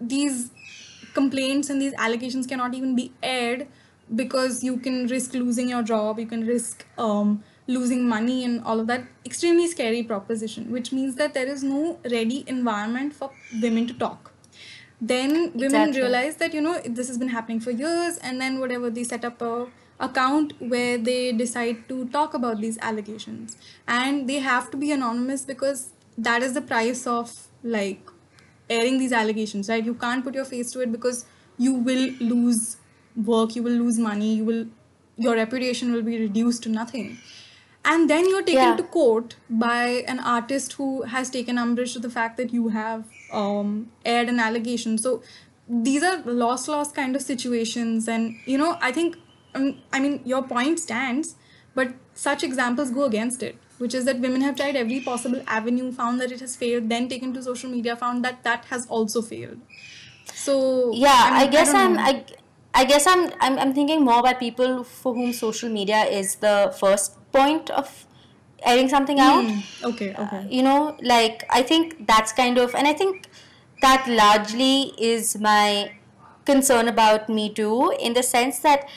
these 0.00 0.50
complaints 1.14 1.70
and 1.70 1.80
these 1.80 1.94
allegations 1.98 2.46
cannot 2.46 2.74
even 2.74 2.94
be 2.94 3.12
aired 3.22 3.66
because 4.14 4.62
you 4.62 4.78
can 4.78 5.06
risk 5.06 5.34
losing 5.34 5.68
your 5.68 5.82
job 5.82 6.18
you 6.18 6.26
can 6.26 6.46
risk 6.46 6.86
um, 6.96 7.42
losing 7.68 8.08
money 8.08 8.44
and 8.44 8.64
all 8.64 8.80
of 8.80 8.86
that 8.88 9.04
extremely 9.26 9.66
scary 9.68 10.02
proposition 10.02 10.70
which 10.72 10.90
means 10.92 11.16
that 11.16 11.34
there 11.34 11.46
is 11.46 11.62
no 11.62 11.98
ready 12.10 12.42
environment 12.46 13.14
for 13.14 13.30
women 13.62 13.86
to 13.86 13.94
talk. 13.94 14.32
Then 15.00 15.52
women 15.52 15.90
Exactly. 15.90 16.00
realize 16.00 16.36
that 16.36 16.54
you 16.54 16.60
know 16.60 16.80
this 16.84 17.08
has 17.08 17.18
been 17.18 17.28
happening 17.28 17.60
for 17.60 17.70
years 17.70 18.16
and 18.18 18.40
then 18.40 18.58
whatever 18.58 18.90
they 18.90 19.04
set 19.04 19.24
up 19.24 19.40
a 19.42 19.66
account 20.00 20.54
where 20.60 20.96
they 20.96 21.32
decide 21.32 21.88
to 21.88 22.08
talk 22.08 22.34
about 22.34 22.60
these 22.60 22.78
allegations. 22.78 23.56
And 23.86 24.28
they 24.28 24.38
have 24.38 24.70
to 24.72 24.76
be 24.76 24.92
anonymous 24.92 25.44
because 25.44 25.90
that 26.16 26.42
is 26.42 26.54
the 26.54 26.62
price 26.62 27.06
of 27.06 27.32
like 27.62 28.00
airing 28.70 28.98
these 28.98 29.12
allegations 29.12 29.68
right? 29.68 29.84
You 29.84 29.94
can't 29.94 30.24
put 30.24 30.34
your 30.34 30.44
face 30.44 30.70
to 30.72 30.80
it 30.80 30.90
because 30.92 31.24
you 31.58 31.74
will 31.74 32.10
lose 32.20 32.76
work 33.16 33.56
you 33.56 33.62
will 33.62 33.72
lose 33.72 33.98
money 33.98 34.34
you 34.36 34.44
will 34.44 34.66
your 35.16 35.34
reputation 35.34 35.92
will 35.92 36.02
be 36.02 36.18
reduced 36.18 36.62
to 36.62 36.68
nothing 36.68 37.18
and 37.92 38.10
then 38.12 38.28
you're 38.28 38.42
taken 38.48 38.70
Yeah. 38.70 38.76
to 38.78 38.82
court 38.94 39.36
by 39.66 39.82
an 40.14 40.20
artist 40.32 40.74
who 40.78 40.88
has 41.14 41.30
taken 41.36 41.58
umbrage 41.64 41.92
to 41.94 42.02
the 42.06 42.10
fact 42.16 42.36
that 42.42 42.52
you 42.58 42.68
have 42.68 43.04
um, 43.42 43.70
aired 44.04 44.28
an 44.34 44.40
allegation 44.46 44.98
so 44.98 45.22
these 45.86 46.02
are 46.10 46.18
lost 46.42 46.68
lost 46.74 46.94
kind 46.98 47.16
of 47.20 47.22
situations 47.22 48.08
and 48.16 48.36
you 48.52 48.58
know 48.62 48.76
i 48.80 48.90
think 48.98 49.16
um, 49.54 49.66
i 49.92 50.00
mean 50.04 50.20
your 50.34 50.42
point 50.52 50.80
stands 50.84 51.34
but 51.74 51.94
such 52.26 52.44
examples 52.48 52.90
go 52.98 53.04
against 53.04 53.42
it 53.42 53.56
which 53.84 53.94
is 53.94 54.06
that 54.10 54.18
women 54.26 54.40
have 54.40 54.56
tried 54.60 54.76
every 54.76 55.00
possible 55.08 55.42
avenue 55.58 55.90
found 55.98 56.20
that 56.20 56.32
it 56.36 56.40
has 56.40 56.56
failed 56.62 56.88
then 56.94 57.08
taken 57.08 57.34
to 57.34 57.42
social 57.42 57.70
media 57.70 57.96
found 58.04 58.24
that 58.24 58.42
that 58.48 58.64
has 58.74 58.86
also 58.86 59.22
failed 59.22 59.60
so 60.34 60.58
yeah 60.92 61.28
i, 61.32 61.42
mean, 61.42 61.50
guess 61.50 61.72
don't 61.72 61.98
i'm. 61.98 61.98
I, 61.98 62.24
I 62.74 62.84
guess 62.84 63.06
I'm, 63.06 63.30
I'm 63.40 63.58
i'm 63.58 63.74
thinking 63.74 64.04
more 64.04 64.20
about 64.20 64.38
people 64.40 64.84
for 64.84 65.14
whom 65.14 65.32
social 65.32 65.68
media 65.68 66.02
is 66.04 66.36
the 66.36 66.74
first 66.78 67.17
point 67.32 67.70
of 67.70 68.06
airing 68.64 68.88
something 68.88 69.20
out. 69.20 69.44
Hmm. 69.44 69.86
Okay 69.90 70.14
uh, 70.14 70.24
okay. 70.24 70.46
you 70.50 70.62
know 70.62 70.96
like 71.02 71.44
i 71.50 71.62
think 71.62 72.06
that's 72.06 72.32
kind 72.32 72.58
of 72.58 72.74
and 72.74 72.86
i 72.86 72.92
think 72.92 73.28
that 73.82 74.06
largely 74.08 74.92
is 74.98 75.38
my 75.38 75.92
concern 76.44 76.88
about 76.88 77.28
me 77.28 77.52
too 77.52 77.92
in 78.00 78.14
the 78.14 78.22
sense 78.22 78.58
that 78.60 78.88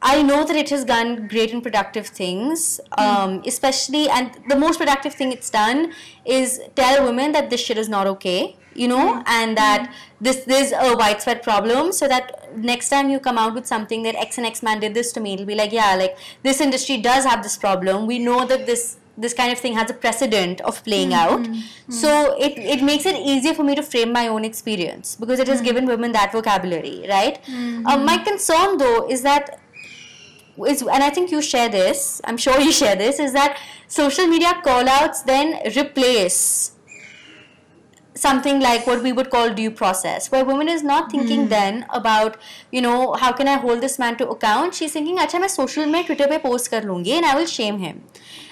i 0.00 0.22
know 0.22 0.44
that 0.44 0.56
it 0.56 0.70
has 0.70 0.84
done 0.84 1.28
great 1.28 1.52
and 1.52 1.62
productive 1.62 2.06
things 2.06 2.80
hmm. 2.98 3.04
um, 3.04 3.42
especially 3.46 4.08
and 4.08 4.38
the 4.48 4.56
most 4.56 4.78
productive 4.78 5.14
thing 5.14 5.32
it's 5.32 5.50
done 5.50 5.92
is 6.24 6.60
tell 6.74 7.04
women 7.04 7.32
that 7.32 7.50
this 7.50 7.60
shit 7.60 7.76
is 7.76 7.88
not 7.88 8.06
okay 8.06 8.56
you 8.74 8.88
know 8.88 9.14
hmm. 9.14 9.22
and 9.26 9.56
that 9.56 9.86
hmm. 9.86 9.92
this 10.20 10.44
there's 10.44 10.72
a 10.72 10.96
widespread 10.96 11.42
problem 11.42 11.92
so 11.92 12.08
that 12.08 12.54
next 12.56 12.88
time 12.88 13.10
you 13.10 13.18
come 13.18 13.38
out 13.38 13.54
with 13.54 13.66
something 13.66 14.02
that 14.02 14.14
x 14.16 14.38
and 14.38 14.46
x 14.46 14.62
man 14.62 14.80
did 14.80 14.94
this 14.94 15.12
to 15.12 15.20
me 15.20 15.34
it'll 15.34 15.46
be 15.46 15.54
like 15.54 15.72
yeah 15.72 15.94
like 15.94 16.16
this 16.42 16.60
industry 16.60 16.98
does 16.98 17.24
have 17.24 17.42
this 17.42 17.56
problem. 17.56 18.06
We 18.06 18.18
know 18.18 18.44
that 18.46 18.66
this 18.66 18.96
this 19.16 19.32
kind 19.32 19.52
of 19.52 19.58
thing 19.58 19.74
has 19.74 19.90
a 19.90 19.94
precedent 19.94 20.60
of 20.62 20.82
playing 20.82 21.10
hmm, 21.10 21.14
out. 21.24 21.46
so 21.88 22.36
it, 22.36 22.58
it 22.58 22.82
makes 22.82 23.06
it 23.06 23.14
easier 23.14 23.54
for 23.54 23.62
me 23.62 23.76
to 23.76 23.82
frame 23.82 24.12
my 24.12 24.26
own 24.26 24.44
experience 24.44 25.14
because 25.14 25.38
it 25.38 25.46
has 25.46 25.60
given 25.60 25.86
women 25.86 26.10
that 26.10 26.32
vocabulary 26.32 27.06
right? 27.08 27.38
Um, 27.86 28.04
my 28.04 28.18
concern 28.18 28.76
though 28.76 29.08
is 29.08 29.22
that 29.22 29.60
is 30.66 30.82
and 30.82 31.02
I 31.02 31.10
think 31.10 31.30
you 31.30 31.40
share 31.42 31.68
this, 31.68 32.20
I'm 32.24 32.36
sure 32.36 32.60
you 32.60 32.72
share 32.72 32.96
this, 32.96 33.20
is 33.20 33.32
that 33.34 33.58
social 33.86 34.26
media 34.26 34.60
call 34.64 34.88
outs 34.88 35.22
then 35.22 35.60
replace 35.76 36.72
something 38.14 38.60
like 38.60 38.86
what 38.86 39.02
we 39.02 39.12
would 39.12 39.28
call 39.28 39.52
due 39.52 39.70
process 39.70 40.30
where 40.30 40.44
woman 40.44 40.68
is 40.68 40.82
not 40.82 41.10
thinking 41.10 41.42
hmm. 41.42 41.48
then 41.48 41.86
about 41.90 42.36
you 42.70 42.80
know 42.80 43.14
how 43.14 43.32
can 43.32 43.48
i 43.48 43.56
hold 43.56 43.80
this 43.80 43.98
man 43.98 44.16
to 44.16 44.28
account? 44.28 44.74
She's 44.74 44.92
thinking 44.92 45.16
acha 45.18 45.40
main 45.40 45.48
social 45.48 45.86
media 45.86 46.04
twitter 46.04 46.28
pe 46.28 46.38
post 46.38 46.70
kar 46.70 46.80
lungi 46.82 47.16
and 47.16 47.26
i 47.26 47.34
will 47.34 47.46
shame 47.46 47.78
him. 47.78 48.02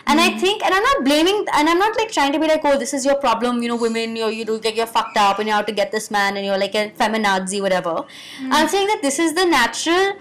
And 0.06 0.18
mm. 0.18 0.24
i 0.24 0.30
hmm. 0.30 0.38
think 0.44 0.64
and 0.66 0.74
i'm 0.74 0.82
not 0.82 1.04
blaming 1.04 1.44
and 1.58 1.68
i'm 1.72 1.78
not 1.78 1.96
like 1.96 2.10
trying 2.16 2.32
to 2.36 2.40
be 2.44 2.48
like 2.52 2.64
oh 2.70 2.76
this 2.78 2.92
is 2.98 3.04
your 3.08 3.14
problem 3.24 3.62
you 3.62 3.68
know 3.72 3.76
women 3.82 4.16
you're 4.20 4.30
you 4.38 4.44
like 4.44 4.76
you're 4.80 4.92
fucked 4.94 5.20
up 5.24 5.38
and 5.38 5.48
you 5.48 5.54
have 5.54 5.66
to 5.66 5.76
get 5.80 5.92
this 5.92 6.10
man 6.16 6.36
and 6.36 6.44
you're 6.44 6.58
like 6.64 6.74
a 6.74 6.88
feminazi 7.02 7.60
whatever. 7.66 7.94
Mm. 8.40 8.48
i'm 8.60 8.68
saying 8.74 8.88
that 8.88 9.02
this 9.02 9.20
is 9.26 9.34
the 9.34 9.44
natural 9.44 10.16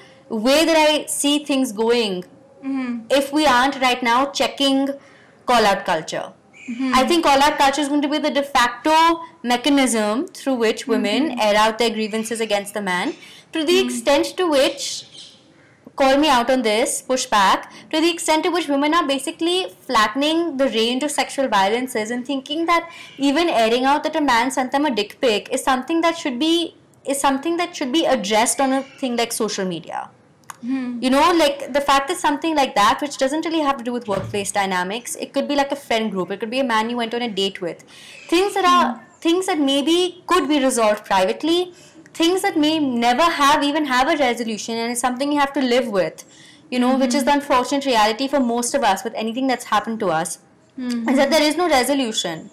way 0.49 0.59
that 0.71 0.77
i 0.89 1.05
see 1.05 1.33
things 1.49 1.71
going. 1.71 2.23
Mm. 2.63 3.11
if 3.19 3.33
we 3.33 3.47
aren't 3.51 3.81
right 3.81 4.03
now 4.03 4.19
checking 4.39 4.87
call 5.47 5.65
out 5.65 5.83
culture. 5.85 6.31
Hmm. 6.67 6.91
I 6.93 7.05
think 7.05 7.25
call 7.25 7.41
out 7.41 7.57
culture 7.57 7.81
is 7.81 7.89
going 7.89 8.01
to 8.03 8.07
be 8.07 8.19
the 8.19 8.29
de 8.29 8.43
facto 8.43 9.21
mechanism 9.43 10.27
through 10.27 10.55
which 10.55 10.87
women 10.87 11.29
mm-hmm. 11.29 11.39
air 11.39 11.55
out 11.55 11.79
their 11.79 11.89
grievances 11.89 12.39
against 12.39 12.73
the 12.73 12.81
man. 12.81 13.13
To 13.53 13.63
the 13.63 13.73
mm-hmm. 13.73 13.87
extent 13.87 14.37
to 14.37 14.47
which 14.47 15.05
call 15.95 16.17
me 16.17 16.29
out 16.29 16.49
on 16.49 16.61
this, 16.61 17.01
push 17.01 17.25
back, 17.25 17.71
to 17.89 17.99
the 17.99 18.09
extent 18.09 18.43
to 18.43 18.49
which 18.49 18.67
women 18.67 18.93
are 18.93 19.05
basically 19.07 19.73
flattening 19.81 20.57
the 20.57 20.67
range 20.69 21.03
of 21.03 21.11
sexual 21.11 21.47
violences 21.47 22.11
and 22.11 22.25
thinking 22.25 22.65
that 22.65 22.89
even 23.17 23.49
airing 23.49 23.85
out 23.85 24.03
that 24.03 24.15
a 24.15 24.21
man 24.21 24.51
sent 24.51 24.71
them 24.71 24.85
a 24.85 24.95
dick 24.95 25.19
pic 25.19 25.51
is 25.51 25.63
something 25.63 26.01
that 26.01 26.17
should 26.17 26.39
be 26.39 26.75
is 27.03 27.19
something 27.19 27.57
that 27.57 27.75
should 27.75 27.91
be 27.91 28.05
addressed 28.05 28.61
on 28.61 28.71
a 28.71 28.83
thing 28.83 29.17
like 29.17 29.31
social 29.31 29.65
media. 29.65 30.09
Hmm. 30.61 30.99
You 31.01 31.09
know, 31.09 31.33
like 31.33 31.73
the 31.73 31.81
fact 31.81 32.07
that 32.09 32.17
something 32.17 32.55
like 32.55 32.75
that, 32.75 32.99
which 33.01 33.17
doesn't 33.17 33.45
really 33.45 33.61
have 33.61 33.77
to 33.77 33.83
do 33.83 33.91
with 33.91 34.07
workplace 34.07 34.51
dynamics, 34.51 35.15
it 35.15 35.33
could 35.33 35.47
be 35.47 35.55
like 35.55 35.71
a 35.71 35.75
friend 35.75 36.11
group, 36.11 36.29
it 36.29 36.39
could 36.39 36.51
be 36.51 36.59
a 36.59 36.63
man 36.63 36.91
you 36.91 36.97
went 36.97 37.15
on 37.15 37.23
a 37.23 37.29
date 37.29 37.61
with. 37.61 37.83
Things 38.29 38.53
that 38.53 38.65
are 38.65 38.99
hmm. 38.99 39.10
Things 39.21 39.45
that 39.45 39.59
maybe 39.59 40.23
could 40.27 40.47
be 40.47 40.59
resolved 40.63 41.05
privately, 41.05 41.73
things 42.13 42.41
that 42.41 42.57
may 42.57 42.79
never 42.79 43.23
have 43.23 43.63
even 43.63 43.85
have 43.85 44.07
a 44.09 44.17
resolution 44.17 44.77
and 44.77 44.91
it's 44.91 45.01
something 45.01 45.31
you 45.31 45.39
have 45.39 45.53
to 45.53 45.61
live 45.61 45.87
with. 45.87 46.23
You 46.69 46.79
know, 46.79 46.97
which 46.97 47.13
is 47.13 47.23
mm-hmm. 47.23 47.25
the 47.25 47.33
unfortunate 47.33 47.85
reality 47.85 48.27
for 48.29 48.39
most 48.39 48.73
of 48.73 48.81
us 48.81 49.03
with 49.03 49.13
anything 49.13 49.47
that's 49.47 49.65
happened 49.65 49.99
to 49.99 50.07
us. 50.07 50.39
Is 50.77 50.93
that 50.93 51.05
mm-hmm. 51.05 51.31
there 51.31 51.41
is 51.41 51.57
no 51.57 51.69
resolution 51.69 52.49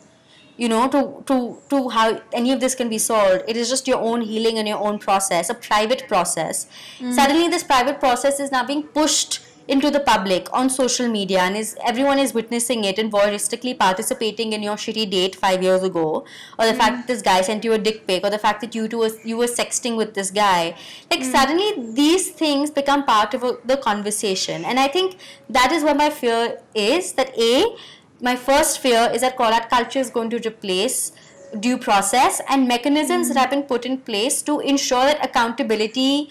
you 0.59 0.69
know 0.69 0.89
to 0.95 1.01
to 1.27 1.37
to 1.71 1.89
how 1.89 2.21
any 2.33 2.53
of 2.53 2.61
this 2.61 2.75
can 2.75 2.89
be 2.89 2.99
solved 2.99 3.45
it 3.47 3.57
is 3.57 3.71
just 3.71 3.89
your 3.89 3.99
own 3.99 4.21
healing 4.21 4.59
and 4.59 4.69
your 4.69 4.79
own 4.79 4.99
process 4.99 5.49
a 5.49 5.55
private 5.55 6.07
process 6.09 6.65
mm-hmm. 6.65 7.13
suddenly 7.13 7.49
this 7.49 7.63
private 7.63 8.01
process 8.01 8.41
is 8.41 8.51
now 8.51 8.65
being 8.67 8.83
pushed 8.83 9.39
into 9.69 9.91
the 9.91 10.01
public 10.01 10.49
on 10.53 10.71
social 10.71 11.09
media 11.09 11.41
and 11.41 11.57
is 11.57 11.77
everyone 11.87 12.19
is 12.19 12.33
witnessing 12.33 12.85
it 12.85 12.99
and 12.99 13.13
voyeuristically 13.13 13.79
participating 13.79 14.55
in 14.55 14.63
your 14.63 14.77
shitty 14.77 15.09
date 15.11 15.37
five 15.37 15.63
years 15.63 15.83
ago. 15.83 16.25
Or 16.59 16.67
the 16.67 16.75
fact 16.75 16.97
that 16.97 17.07
this 17.07 17.21
guy 17.21 17.43
sent 17.43 17.65
you 17.65 17.75
a 17.75 17.79
dick 17.79 18.07
pic. 18.07 18.25
Or 18.25 18.31
the 18.31 18.39
fact 18.39 18.63
that 18.63 18.75
you 18.75 18.89
two 18.89 18.99
was 18.99 19.19
you 19.25 19.37
were 19.37 19.47
sexting 19.47 19.97
with 19.97 20.15
this 20.15 20.31
guy. 20.31 20.75
Like 21.11 21.23
hmm. 21.23 21.31
suddenly 21.31 21.93
these 21.93 22.31
things 22.31 22.71
become 22.71 23.05
part 23.05 23.35
of 23.35 23.45
a, 23.45 23.59
the 23.65 23.77
conversation. 23.77 24.65
And 24.65 24.81
i 24.81 24.89
think 24.89 25.17
that 25.51 25.71
is 25.71 25.85
what 25.85 25.97
my 25.97 26.11
fear 26.11 26.59
is 26.75 27.13
that 27.13 27.39
a 27.39 27.77
my 28.21 28.37
first 28.37 28.81
fear 28.81 29.11
is 29.13 29.21
that 29.21 29.37
call 29.37 29.53
out 29.53 29.69
culture 29.71 29.99
is 29.99 30.11
going 30.11 30.31
to 30.31 30.39
replace 30.49 31.13
due 31.61 31.79
process 31.79 32.41
and 32.49 32.67
mechanisms 32.67 33.29
that 33.29 33.35
hmm. 33.35 33.41
have 33.41 33.51
been 33.51 33.63
put 33.63 33.85
in 33.85 33.99
place 33.99 34.43
to 34.43 34.61
ensure 34.61 35.05
that 35.05 35.25
accountability 35.25 36.31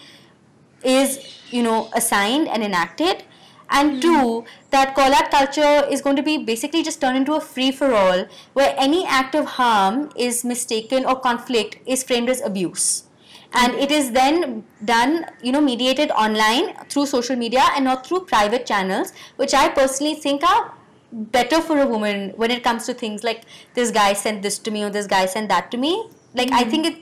is 0.82 1.18
you 1.50 1.62
know 1.62 1.88
assigned 1.94 2.48
and 2.48 2.62
enacted 2.62 3.24
and 3.70 3.92
hmm. 3.92 4.00
two 4.00 4.44
that 4.70 4.94
call 4.94 5.12
out 5.12 5.30
culture 5.30 5.86
is 5.90 6.00
going 6.00 6.16
to 6.16 6.22
be 6.22 6.38
basically 6.38 6.82
just 6.82 7.00
turned 7.00 7.16
into 7.16 7.34
a 7.34 7.40
free 7.40 7.70
for 7.70 7.94
all 7.94 8.26
where 8.52 8.74
any 8.76 9.06
act 9.06 9.34
of 9.34 9.46
harm 9.46 10.10
is 10.16 10.44
mistaken 10.44 11.04
or 11.04 11.18
conflict 11.20 11.78
is 11.86 12.02
framed 12.02 12.28
as 12.28 12.40
abuse. 12.40 13.04
And 13.52 13.72
hmm. 13.72 13.78
it 13.80 13.90
is 13.90 14.12
then 14.12 14.64
done 14.84 15.26
you 15.42 15.52
know 15.52 15.60
mediated 15.60 16.10
online 16.10 16.74
through 16.88 17.06
social 17.06 17.36
media 17.36 17.64
and 17.74 17.84
not 17.84 18.06
through 18.06 18.20
private 18.20 18.66
channels 18.66 19.12
which 19.36 19.54
i 19.54 19.68
personally 19.68 20.14
think 20.14 20.44
are 20.44 20.74
better 21.10 21.60
for 21.62 21.78
a 21.78 21.86
woman 21.86 22.32
when 22.36 22.50
it 22.50 22.62
comes 22.62 22.84
to 22.84 22.92
things 22.92 23.24
like 23.24 23.44
this 23.74 23.90
guy 23.90 24.12
sent 24.12 24.42
this 24.42 24.58
to 24.58 24.70
me 24.70 24.84
or 24.84 24.90
this 24.90 25.06
guy 25.06 25.24
sent 25.24 25.48
that 25.48 25.70
to 25.70 25.76
me. 25.76 26.08
Like 26.34 26.52
i 26.52 26.64
hmm. 26.64 26.70
think 26.70 26.86
it 26.86 26.96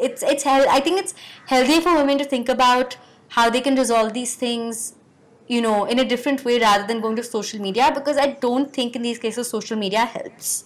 it's 0.00 0.22
it's 0.22 0.42
hel- 0.42 0.68
i 0.68 0.80
think 0.80 0.98
it's 0.98 1.14
healthy 1.46 1.80
for 1.80 1.94
women 1.94 2.18
to 2.18 2.24
think 2.24 2.48
about 2.48 2.96
how 3.28 3.48
they 3.50 3.60
can 3.60 3.76
resolve 3.76 4.12
these 4.12 4.34
things 4.34 4.94
you 5.46 5.60
know 5.60 5.84
in 5.84 5.98
a 5.98 6.04
different 6.04 6.44
way 6.44 6.58
rather 6.58 6.86
than 6.86 7.00
going 7.00 7.16
to 7.16 7.22
social 7.22 7.60
media 7.60 7.90
because 7.94 8.16
i 8.16 8.26
don't 8.46 8.72
think 8.72 8.96
in 8.96 9.02
these 9.02 9.18
cases 9.18 9.48
social 9.48 9.76
media 9.76 10.04
helps 10.04 10.64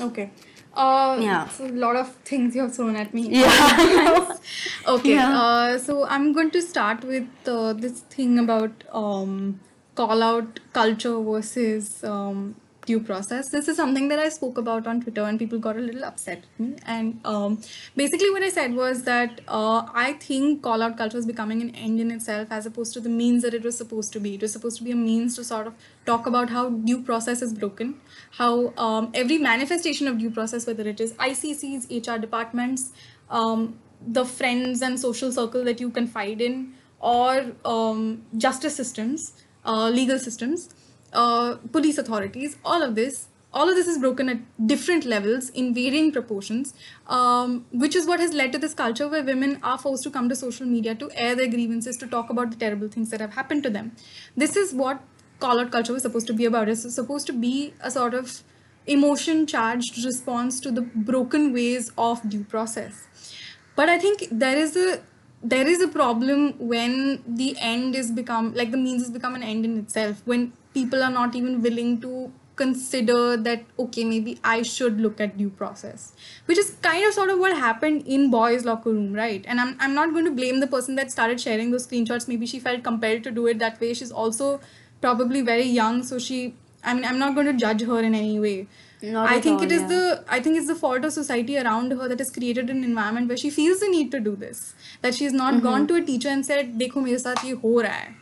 Okay. 0.00 0.30
Uh, 0.74 1.18
Yeah. 1.20 1.48
So 1.48 1.66
a 1.66 1.76
lot 1.84 1.96
of 1.96 2.14
things 2.30 2.54
you 2.54 2.62
have 2.62 2.74
thrown 2.74 2.96
at 2.96 3.12
me. 3.12 3.28
Yeah. 3.28 4.36
okay. 4.88 5.14
Yeah. 5.14 5.38
Uh, 5.40 5.78
so 5.78 6.06
I'm 6.06 6.32
going 6.32 6.50
to 6.52 6.62
start 6.62 7.04
with 7.04 7.28
uh, 7.46 7.72
this 7.74 8.00
thing 8.00 8.38
about 8.38 8.84
um, 8.92 9.60
call 9.94 10.22
out 10.22 10.60
culture 10.72 11.18
versus 11.20 12.02
um, 12.04 12.56
due 12.86 13.00
process. 13.00 13.48
This 13.50 13.68
is 13.68 13.76
something 13.76 14.08
that 14.08 14.18
I 14.18 14.28
spoke 14.28 14.58
about 14.58 14.86
on 14.86 15.00
Twitter, 15.00 15.22
and 15.22 15.38
people 15.38 15.58
got 15.58 15.76
a 15.76 15.80
little 15.80 16.04
upset. 16.04 16.44
And 16.86 17.20
um, 17.24 17.60
basically, 17.96 18.30
what 18.30 18.42
I 18.42 18.48
said 18.48 18.74
was 18.74 19.02
that 19.04 19.40
uh, 19.48 19.86
I 19.94 20.14
think 20.14 20.62
call 20.62 20.82
out 20.82 20.96
culture 20.96 21.18
is 21.18 21.26
becoming 21.26 21.60
an 21.62 21.74
end 21.74 22.00
in 22.00 22.10
itself, 22.10 22.48
as 22.50 22.66
opposed 22.66 22.92
to 22.94 23.00
the 23.00 23.08
means 23.08 23.42
that 23.42 23.54
it 23.54 23.62
was 23.62 23.76
supposed 23.76 24.12
to 24.14 24.20
be. 24.20 24.34
It 24.34 24.42
was 24.42 24.52
supposed 24.52 24.78
to 24.78 24.84
be 24.84 24.92
a 24.92 24.96
means 24.96 25.36
to 25.36 25.44
sort 25.44 25.66
of 25.66 25.74
talk 26.06 26.26
about 26.26 26.50
how 26.50 26.70
due 26.70 27.02
process 27.02 27.42
is 27.42 27.52
broken, 27.52 28.00
how 28.32 28.72
um, 28.76 29.10
every 29.14 29.38
manifestation 29.38 30.08
of 30.08 30.18
due 30.18 30.30
process, 30.30 30.66
whether 30.66 30.88
it 30.88 31.00
is 31.00 31.12
ICCs, 31.14 31.90
HR 31.90 32.18
departments, 32.18 32.92
um, 33.28 33.78
the 34.06 34.24
friends 34.24 34.82
and 34.82 34.98
social 34.98 35.30
circle 35.30 35.64
that 35.64 35.80
you 35.80 35.90
confide 35.90 36.40
in, 36.40 36.74
or 37.00 37.52
um, 37.64 38.22
justice 38.36 38.74
systems, 38.74 39.34
uh, 39.64 39.88
legal 39.88 40.18
systems, 40.18 40.70
uh, 41.12 41.56
police 41.72 41.98
authorities, 41.98 42.56
all 42.64 42.82
of 42.82 42.94
this, 42.94 43.28
all 43.52 43.68
of 43.68 43.74
this 43.74 43.88
is 43.88 43.98
broken 43.98 44.28
at 44.28 44.38
different 44.66 45.04
levels 45.04 45.48
in 45.50 45.74
varying 45.74 46.12
proportions, 46.12 46.72
um, 47.08 47.66
which 47.72 47.96
is 47.96 48.06
what 48.06 48.20
has 48.20 48.32
led 48.32 48.52
to 48.52 48.58
this 48.58 48.74
culture 48.74 49.08
where 49.08 49.24
women 49.24 49.58
are 49.62 49.76
forced 49.78 50.04
to 50.04 50.10
come 50.10 50.28
to 50.28 50.36
social 50.36 50.66
media 50.66 50.94
to 50.94 51.10
air 51.14 51.34
their 51.34 51.48
grievances, 51.48 51.96
to 51.96 52.06
talk 52.06 52.30
about 52.30 52.50
the 52.50 52.56
terrible 52.56 52.88
things 52.88 53.10
that 53.10 53.20
have 53.20 53.34
happened 53.34 53.62
to 53.64 53.70
them. 53.70 53.92
This 54.36 54.56
is 54.56 54.72
what 54.72 55.00
call 55.40 55.58
out 55.58 55.72
culture 55.72 55.92
was 55.92 56.02
supposed 56.02 56.26
to 56.28 56.32
be 56.32 56.44
about. 56.44 56.68
It's 56.68 56.94
supposed 56.94 57.26
to 57.26 57.32
be 57.32 57.74
a 57.80 57.90
sort 57.90 58.14
of 58.14 58.42
emotion 58.86 59.46
charged 59.46 60.04
response 60.04 60.60
to 60.60 60.70
the 60.70 60.82
broken 60.82 61.52
ways 61.52 61.92
of 61.98 62.28
due 62.28 62.44
process 62.44 63.06
but 63.76 63.88
i 63.88 63.98
think 63.98 64.24
there 64.30 64.56
is 64.56 64.76
a 64.76 65.00
there 65.42 65.66
is 65.66 65.82
a 65.82 65.88
problem 65.88 66.54
when 66.58 67.22
the 67.26 67.56
end 67.58 67.94
is 67.94 68.10
become 68.10 68.52
like 68.54 68.70
the 68.70 68.76
means 68.76 69.02
has 69.02 69.10
become 69.10 69.34
an 69.34 69.42
end 69.42 69.64
in 69.64 69.78
itself 69.78 70.22
when 70.24 70.52
people 70.74 71.02
are 71.02 71.10
not 71.10 71.34
even 71.34 71.62
willing 71.62 72.00
to 72.00 72.32
consider 72.60 73.36
that 73.36 73.62
okay 73.82 74.04
maybe 74.04 74.32
i 74.44 74.56
should 74.70 75.00
look 75.04 75.20
at 75.26 75.36
due 75.38 75.52
process 75.60 76.12
which 76.50 76.58
is 76.62 76.72
kind 76.86 77.06
of 77.06 77.14
sort 77.18 77.30
of 77.34 77.38
what 77.44 77.56
happened 77.56 78.10
in 78.16 78.26
bois 78.34 78.58
locker 78.64 78.90
room 78.90 79.14
right 79.20 79.46
and 79.48 79.60
i'm, 79.60 79.76
I'm 79.80 79.94
not 79.94 80.12
going 80.12 80.26
to 80.26 80.36
blame 80.40 80.60
the 80.60 80.66
person 80.66 81.00
that 81.00 81.10
started 81.10 81.40
sharing 81.40 81.70
those 81.70 81.86
screenshots 81.86 82.28
maybe 82.28 82.46
she 82.46 82.60
felt 82.66 82.84
compelled 82.90 83.24
to 83.24 83.30
do 83.30 83.46
it 83.46 83.58
that 83.60 83.80
way 83.80 83.94
she's 83.94 84.12
also 84.12 84.60
probably 85.00 85.40
very 85.40 85.70
young 85.80 86.02
so 86.02 86.18
she 86.18 86.54
i 86.84 86.92
mean 86.92 87.04
i'm 87.04 87.18
not 87.18 87.34
going 87.34 87.46
to 87.46 87.58
judge 87.64 87.82
her 87.92 88.00
in 88.00 88.14
any 88.14 88.38
way 88.38 88.68
not 89.02 89.30
I 89.30 89.40
think 89.40 89.60
all, 89.60 89.64
it 89.64 89.72
is 89.72 89.82
yeah. 89.82 89.88
the 89.88 90.24
I 90.28 90.40
think 90.40 90.58
it's 90.58 90.66
the 90.66 90.74
fault 90.74 91.04
of 91.04 91.12
society 91.12 91.56
around 91.58 91.92
her 91.92 92.08
that 92.08 92.18
has 92.18 92.30
created 92.30 92.68
an 92.68 92.84
environment 92.84 93.28
where 93.28 93.36
she 93.36 93.50
feels 93.50 93.80
the 93.80 93.88
need 93.88 94.10
to 94.12 94.20
do 94.20 94.36
this. 94.36 94.74
That 95.00 95.14
she's 95.14 95.32
not 95.32 95.54
mm-hmm. 95.54 95.62
gone 95.62 95.86
to 95.86 95.94
a 95.94 96.02
teacher 96.02 96.28
and 96.28 96.44
said, 96.44 96.78
"Dekho, 96.78 97.02
mere 97.02 97.16
saath 97.16 97.42
ye 97.42 97.54
ho 97.62 97.76
raha 97.86 98.00
hai." 98.00 98.19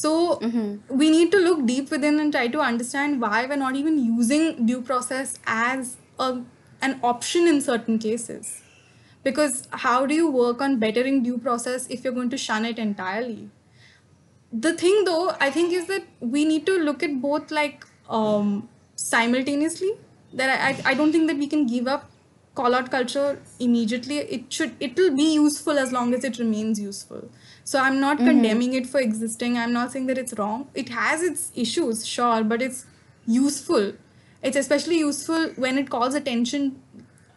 So 0.00 0.14
Mm-hmm. 0.46 0.96
we 1.02 1.10
need 1.10 1.32
to 1.32 1.38
look 1.44 1.66
deep 1.66 1.90
within 1.90 2.20
and 2.20 2.32
try 2.32 2.46
to 2.56 2.60
understand 2.60 3.20
why 3.20 3.46
we're 3.46 3.56
not 3.62 3.76
even 3.82 3.98
using 4.04 4.66
due 4.66 4.80
process 4.90 5.34
as 5.46 5.96
a 6.18 6.28
an 6.88 6.98
option 7.12 7.48
in 7.52 7.60
certain 7.60 7.98
cases. 7.98 8.50
Because 9.24 9.56
how 9.84 9.96
do 10.06 10.14
you 10.14 10.30
work 10.30 10.60
on 10.66 10.78
bettering 10.84 11.22
due 11.24 11.38
process 11.46 11.86
if 11.96 12.04
you're 12.04 12.18
going 12.20 12.30
to 12.36 12.38
shun 12.48 12.64
it 12.72 12.78
entirely? 12.78 13.50
the 14.52 14.72
thing 14.82 15.04
though 15.04 15.30
i 15.40 15.50
think 15.50 15.72
is 15.72 15.86
that 15.86 16.04
we 16.20 16.44
need 16.44 16.64
to 16.66 16.76
look 16.88 17.02
at 17.02 17.20
both 17.20 17.50
like 17.50 17.84
um 18.08 18.68
simultaneously 18.96 19.90
that 20.32 20.50
I, 20.60 20.90
I 20.90 20.94
don't 20.94 21.12
think 21.12 21.26
that 21.28 21.36
we 21.36 21.46
can 21.46 21.66
give 21.66 21.86
up 21.86 22.10
call 22.54 22.74
out 22.74 22.90
culture 22.90 23.40
immediately 23.60 24.18
it 24.18 24.52
should 24.52 24.74
it 24.80 24.96
will 24.96 25.14
be 25.14 25.34
useful 25.34 25.78
as 25.78 25.92
long 25.92 26.14
as 26.14 26.24
it 26.24 26.38
remains 26.38 26.80
useful 26.80 27.28
so 27.70 27.80
i'm 27.84 28.00
not 28.00 28.16
mm-hmm. 28.16 28.28
condemning 28.32 28.74
it 28.80 28.86
for 28.92 29.00
existing 29.06 29.56
i'm 29.62 29.72
not 29.78 29.92
saying 29.92 30.06
that 30.10 30.18
it's 30.24 30.36
wrong 30.42 30.66
it 30.82 30.92
has 30.98 31.24
its 31.30 31.50
issues 31.64 32.04
sure 32.16 32.44
but 32.52 32.62
it's 32.68 32.84
useful 33.38 33.92
it's 34.42 34.56
especially 34.64 34.98
useful 34.98 35.48
when 35.64 35.82
it 35.82 35.90
calls 35.96 36.14
attention 36.22 36.70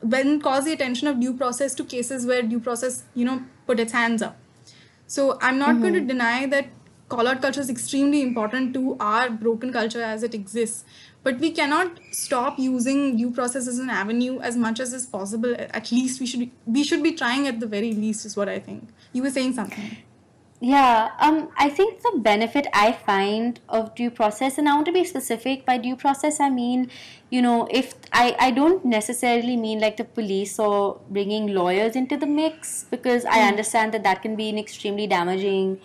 when 0.02 0.36
it 0.36 0.44
calls 0.44 0.66
the 0.66 0.74
attention 0.74 1.08
of 1.08 1.20
due 1.24 1.34
process 1.42 1.76
to 1.82 1.84
cases 1.96 2.26
where 2.26 2.44
due 2.54 2.62
process 2.70 3.04
you 3.14 3.26
know 3.32 3.42
put 3.68 3.80
its 3.80 4.00
hands 4.02 4.22
up 4.30 4.38
so 5.12 5.38
I'm 5.42 5.58
not 5.60 5.82
going 5.82 5.94
to 5.94 6.00
mm-hmm. 6.00 6.08
deny 6.08 6.46
that 6.48 6.68
call 7.10 7.28
out 7.28 7.42
culture 7.42 7.60
is 7.60 7.70
extremely 7.70 8.22
important 8.22 8.74
to 8.76 8.96
our 9.02 9.30
broken 9.30 9.74
culture 9.74 10.02
as 10.02 10.24
it 10.24 10.34
exists. 10.34 10.86
But 11.24 11.40
we 11.40 11.52
cannot 11.52 12.00
stop 12.12 12.58
using 12.58 13.18
due 13.18 13.32
process 13.32 13.68
as 13.68 13.78
an 13.78 13.90
avenue 13.90 14.40
as 14.40 14.56
much 14.56 14.80
as 14.80 14.94
is 14.94 15.06
possible. 15.06 15.54
At 15.60 15.92
least 15.92 16.22
we 16.22 16.26
should 16.26 16.50
we 16.66 16.86
should 16.86 17.04
be 17.04 17.12
trying 17.24 17.46
at 17.46 17.60
the 17.60 17.68
very 17.68 17.92
least 17.92 18.26
is 18.26 18.38
what 18.38 18.48
I 18.48 18.58
think. 18.60 18.88
You 19.12 19.24
were 19.24 19.34
saying 19.40 19.54
something. 19.60 19.98
Yeah, 20.64 21.14
um, 21.20 21.50
I 21.58 21.70
think 21.70 22.04
the 22.04 22.20
benefit 22.20 22.68
I 22.72 22.92
find 22.92 23.60
of 23.68 23.96
due 23.96 24.12
process, 24.12 24.60
and 24.60 24.70
I 24.70 24.76
want 24.76 24.86
to 24.86 24.92
be 24.92 25.04
specific 25.04 25.66
by 25.66 25.80
due 25.80 25.96
process, 25.96 26.40
I 26.40 26.52
mean, 26.52 26.92
you 27.32 27.42
know, 27.42 27.68
if 27.72 27.96
I, 28.14 28.36
I 28.40 28.52
don't 28.52 28.86
necessarily 28.86 29.58
mean 29.58 29.80
like 29.80 29.98
the 29.98 30.04
police 30.04 30.60
or 30.60 31.02
bringing 31.10 31.48
lawyers 31.48 31.96
into 31.96 32.16
the 32.16 32.28
mix 32.28 32.84
because 32.92 33.26
I 33.26 33.42
understand 33.42 33.92
that 33.96 34.04
that 34.04 34.22
can 34.22 34.36
be 34.36 34.50
an 34.50 34.60
extremely 34.60 35.08
damaging 35.08 35.82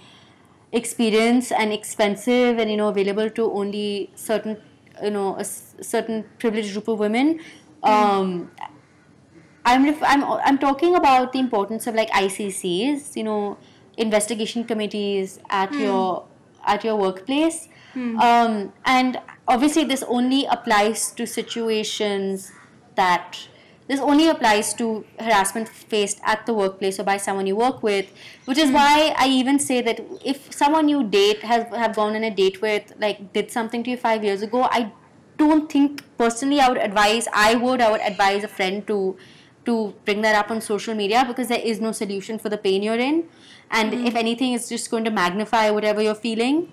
experience 0.73 1.53
and 1.53 1.73
expensive 1.73 2.59
and 2.59 2.71
you 2.71 2.77
know 2.77 2.89
available 2.89 3.31
to 3.31 3.51
only 3.53 4.13
certain 4.17 4.61
you 5.03 5.11
know 5.11 5.37
a 5.37 5.41
s- 5.41 5.75
certain 5.81 6.25
privileged 6.39 6.73
group 6.75 6.89
of 6.89 6.99
women. 6.99 7.41
Um, 7.83 8.51
I'm 9.65 9.85
ref- 9.85 10.03
I'm 10.03 10.23
I'm 10.25 10.59
talking 10.59 10.95
about 10.95 11.33
the 11.33 11.39
importance 11.41 11.87
of 11.87 11.95
like 11.95 12.11
ICCs, 12.11 13.17
you 13.17 13.25
know, 13.25 13.59
investigation 13.97 14.65
committees 14.65 15.39
at 15.51 15.71
hmm. 15.71 15.81
your 15.81 16.27
at 16.67 16.85
your 16.85 16.97
workplace, 16.97 17.69
hmm. 17.95 18.19
um, 18.19 18.73
and 18.85 19.21
obviously 19.47 19.85
this 19.85 20.03
only 20.09 20.47
applies 20.47 21.13
to 21.13 21.27
situations 21.27 22.51
that 22.97 23.49
this 23.89 24.01
only 24.01 24.27
applies 24.27 24.75
to 24.75 25.05
harassment 25.21 25.69
faced 25.69 26.21
at 26.25 26.45
the 26.45 26.53
workplace 26.53 26.99
or 26.99 27.05
by 27.05 27.17
someone 27.17 27.47
you 27.47 27.55
work 27.55 27.85
with, 27.85 28.07
which 28.45 28.59
is 28.59 28.69
hmm. 28.69 28.75
why 28.75 29.15
I 29.17 29.29
even 29.29 29.59
say 29.59 29.81
that 29.83 30.01
if 30.25 30.53
someone 30.53 30.89
you 30.89 31.05
date 31.05 31.43
has 31.43 31.67
have 31.75 31.95
gone 31.95 32.17
on 32.17 32.25
a 32.25 32.31
date 32.31 32.61
with 32.61 32.93
like 32.99 33.33
did 33.33 33.51
something 33.51 33.85
to 33.85 33.91
you 33.91 33.97
five 33.97 34.25
years 34.25 34.43
ago, 34.43 34.69
I 34.71 34.93
don't 35.39 35.71
think 35.71 36.03
personally 36.19 36.61
I 36.61 36.69
would 36.69 36.79
advise 36.79 37.29
I 37.33 37.55
would 37.55 37.81
I 37.81 37.91
would 37.91 38.01
advise 38.01 38.45
a 38.45 38.49
friend 38.49 38.87
to 38.87 39.17
to 39.67 39.95
bring 40.05 40.23
that 40.23 40.35
up 40.37 40.51
on 40.51 40.61
social 40.61 40.95
media 40.95 41.25
because 41.27 41.49
there 41.49 41.61
is 41.61 41.81
no 41.81 41.93
solution 41.93 42.39
for 42.39 42.49
the 42.49 42.59
pain 42.59 42.83
you're 42.83 42.99
in 42.99 43.25
and 43.71 43.95
if 43.95 44.15
anything 44.15 44.53
it's 44.53 44.69
just 44.69 44.91
going 44.91 45.05
to 45.05 45.11
magnify 45.11 45.71
whatever 45.71 46.03
you're 46.03 46.15
feeling. 46.15 46.71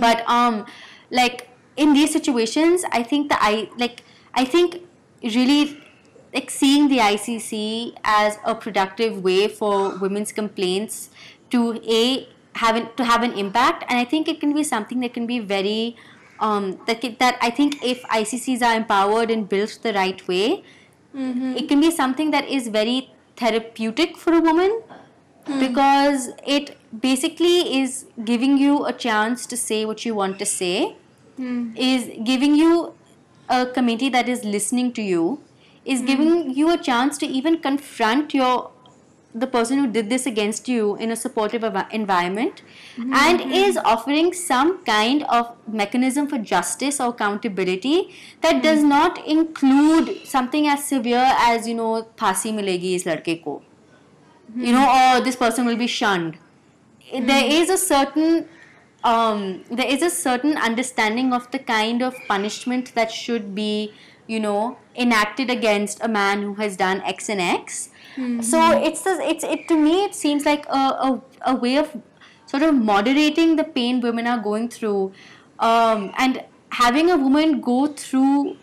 But 0.00 0.28
um 0.28 0.66
like 1.10 1.48
in 1.76 1.92
these 1.92 2.12
situations 2.12 2.84
i 2.92 3.02
think 3.02 3.28
that 3.28 3.38
i 3.42 3.68
like 3.76 4.02
i 4.34 4.44
think 4.44 4.82
really 5.22 5.80
like 6.32 6.50
seeing 6.50 6.88
the 6.88 6.98
icc 6.98 7.94
as 8.04 8.38
a 8.44 8.54
productive 8.54 9.22
way 9.22 9.48
for 9.48 9.96
women's 9.98 10.32
complaints 10.32 11.10
to 11.50 11.80
a 11.84 12.28
have 12.56 12.76
an, 12.76 12.88
to 12.96 13.04
have 13.04 13.22
an 13.22 13.32
impact. 13.32 13.84
And 13.88 13.98
i 13.98 14.04
think 14.04 14.28
it 14.28 14.40
can 14.40 14.54
be 14.54 14.62
something 14.64 15.00
that 15.00 15.12
can 15.14 15.26
be 15.26 15.40
very 15.40 15.96
um 16.40 16.78
that 16.86 17.02
that 17.18 17.38
i 17.40 17.50
think 17.50 17.82
if 17.82 18.02
iccs 18.04 18.62
are 18.62 18.74
empowered 18.76 19.30
and 19.30 19.48
built 19.48 19.78
the 19.82 19.92
right 19.92 20.26
way 20.28 20.62
it 21.56 21.68
can 21.68 21.80
be 21.80 21.90
something 21.90 22.30
that 22.30 22.48
is 22.48 22.68
very 22.68 23.10
therapeutic 23.36 24.16
for 24.16 24.32
a 24.32 24.40
woman 24.40 24.82
Hmm. 25.46 25.60
because 25.60 26.28
it 26.46 26.76
basically 27.00 27.80
is 27.80 28.06
giving 28.24 28.56
you 28.56 28.84
a 28.86 28.92
chance 28.92 29.46
to 29.46 29.56
say 29.56 29.84
what 29.84 30.04
you 30.04 30.14
want 30.14 30.38
to 30.38 30.46
say, 30.46 30.96
hmm. 31.36 31.72
is 31.76 32.10
giving 32.24 32.54
you 32.54 32.94
a 33.48 33.66
committee 33.66 34.08
that 34.08 34.28
is 34.28 34.44
listening 34.44 34.92
to 34.94 35.02
you, 35.02 35.40
is 35.84 36.00
hmm. 36.00 36.06
giving 36.06 36.54
you 36.54 36.70
a 36.72 36.78
chance 36.78 37.18
to 37.18 37.26
even 37.26 37.58
confront 37.58 38.32
your 38.32 38.70
the 39.34 39.46
person 39.48 39.78
who 39.78 39.88
did 39.90 40.08
this 40.08 40.26
against 40.26 40.68
you 40.68 40.94
in 40.96 41.10
a 41.10 41.16
supportive 41.16 41.64
av- 41.64 41.88
environment 41.90 42.62
mm-hmm. 42.96 43.12
and 43.12 43.40
is 43.52 43.76
offering 43.78 44.32
some 44.32 44.84
kind 44.84 45.24
of 45.24 45.56
mechanism 45.66 46.28
for 46.28 46.38
justice 46.38 47.00
or 47.00 47.08
accountability 47.08 48.14
that 48.42 48.56
mm. 48.56 48.62
does 48.62 48.84
not 48.84 49.18
include 49.26 50.24
something 50.24 50.68
as 50.68 50.84
severe 50.84 51.32
as 51.36 51.66
you 51.66 51.74
know 51.74 52.06
phansi 52.16 52.52
milegi 52.60 52.94
is 52.94 53.04
ladke 53.04 53.42
ko. 53.42 53.60
को 54.56 54.66
you 54.66 54.72
know 54.72 54.86
or 54.88 55.20
this 55.20 55.36
person 55.36 55.66
will 55.66 55.76
be 55.76 55.86
shunned. 55.86 56.38
There 57.12 57.44
is 57.44 57.70
a 57.70 57.78
certain 57.78 58.48
um, 59.04 59.64
there 59.70 59.86
is 59.86 60.02
a 60.02 60.10
certain 60.10 60.56
understanding 60.56 61.32
of 61.32 61.50
the 61.50 61.58
kind 61.58 62.02
of 62.02 62.14
punishment 62.28 62.94
that 62.94 63.10
should 63.10 63.54
be 63.54 63.92
you 64.26 64.40
know 64.40 64.78
enacted 64.96 65.50
against 65.50 66.02
a 66.02 66.08
man 66.08 66.42
who 66.42 66.54
has 66.54 66.76
done 66.76 67.02
x 67.02 67.28
and 67.28 67.40
x. 67.40 67.90
So 68.42 68.70
it's 68.80 69.02
the, 69.02 69.18
it's 69.22 69.42
it 69.42 69.66
to 69.68 69.76
me 69.76 70.04
it 70.04 70.14
seems 70.14 70.44
like 70.44 70.66
a, 70.66 70.78
a, 70.78 71.22
a 71.46 71.54
way 71.56 71.76
of 71.76 72.00
sort 72.46 72.62
of 72.62 72.74
moderating 72.74 73.56
the 73.56 73.64
pain 73.64 74.00
women 74.00 74.26
are 74.26 74.38
going 74.38 74.68
through. 74.68 75.12
Um, 75.58 76.12
and 76.16 76.44
having 76.70 77.10
a 77.10 77.16
woman 77.16 77.60
go 77.60 77.88
through 77.88 78.56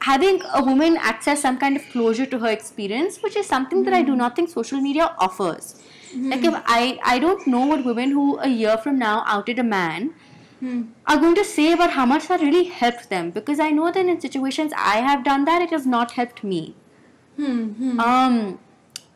having 0.00 0.40
a 0.54 0.62
woman 0.62 0.96
access 0.96 1.42
some 1.42 1.58
kind 1.58 1.76
of 1.76 1.82
closure 1.90 2.26
to 2.26 2.38
her 2.38 2.48
experience 2.48 3.22
which 3.22 3.36
is 3.36 3.46
something 3.46 3.82
that 3.84 3.94
i 3.94 4.02
do 4.02 4.12
hmm. 4.12 4.18
not 4.18 4.36
think 4.36 4.48
social 4.48 4.80
media 4.80 5.14
offers. 5.18 5.82
Hmm. 6.12 6.30
Like 6.30 6.44
if 6.44 6.54
i 6.66 6.98
i 7.04 7.18
don't 7.18 7.46
know 7.46 7.66
what 7.66 7.84
women 7.84 8.10
who 8.10 8.38
a 8.38 8.48
year 8.48 8.76
from 8.78 8.98
now 8.98 9.24
outed 9.26 9.58
a 9.58 9.64
man 9.64 10.14
hmm. 10.60 10.82
are 11.06 11.18
going 11.18 11.34
to 11.34 11.44
say 11.44 11.72
about 11.72 11.90
how 11.90 12.06
much 12.06 12.28
that 12.28 12.40
really 12.40 12.64
helped 12.64 13.10
them 13.10 13.30
because 13.30 13.60
i 13.60 13.70
know 13.70 13.90
that 13.90 14.06
in 14.14 14.20
situations 14.20 14.72
i 14.76 14.96
have 15.08 15.24
done 15.24 15.44
that 15.44 15.62
it 15.62 15.70
has 15.70 15.86
not 15.86 16.12
helped 16.12 16.44
me. 16.44 16.74
Um 18.00 18.58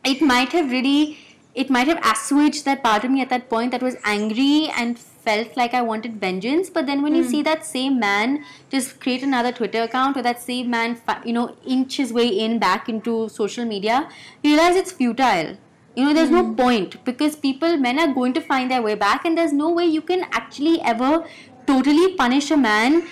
it 0.04 0.20
might 0.20 0.52
have 0.52 0.70
really 0.70 1.18
it 1.54 1.70
might 1.70 1.88
have 1.88 2.04
assuaged 2.10 2.64
that 2.64 2.82
part 2.82 3.04
of 3.04 3.10
me 3.10 3.20
at 3.20 3.28
that 3.30 3.48
point 3.48 3.70
that 3.72 3.82
was 3.82 3.96
angry 4.04 4.70
and 4.76 4.98
felt 5.24 5.56
like 5.56 5.74
I 5.74 5.82
wanted 5.82 6.20
vengeance. 6.20 6.70
But 6.70 6.86
then 6.86 7.02
when 7.02 7.14
you 7.14 7.22
hmm. 7.22 7.30
see 7.30 7.42
that 7.42 7.64
same 7.64 7.98
man 7.98 8.44
just 8.70 9.00
create 9.00 9.22
another 9.22 9.52
Twitter 9.52 9.82
account 9.82 10.16
or 10.16 10.22
that 10.22 10.40
same 10.40 10.70
man, 10.70 11.00
you 11.24 11.32
know, 11.32 11.56
inch 11.66 11.96
his 11.96 12.12
way 12.12 12.26
in 12.28 12.58
back 12.58 12.88
into 12.88 13.28
social 13.28 13.64
media, 13.64 14.08
you 14.42 14.54
realize 14.54 14.76
it's 14.76 14.92
futile. 14.92 15.56
You 15.94 16.06
know, 16.06 16.14
there's 16.14 16.30
no 16.30 16.44
hmm. 16.44 16.54
point 16.54 17.04
because 17.04 17.36
people, 17.36 17.76
men 17.76 17.98
are 17.98 18.12
going 18.12 18.32
to 18.34 18.40
find 18.40 18.70
their 18.70 18.82
way 18.82 18.94
back, 18.94 19.24
and 19.24 19.36
there's 19.36 19.52
no 19.52 19.70
way 19.70 19.84
you 19.84 20.00
can 20.00 20.22
actually 20.32 20.80
ever 20.80 21.26
totally 21.66 22.14
punish 22.14 22.50
a 22.50 22.56
man 22.56 23.06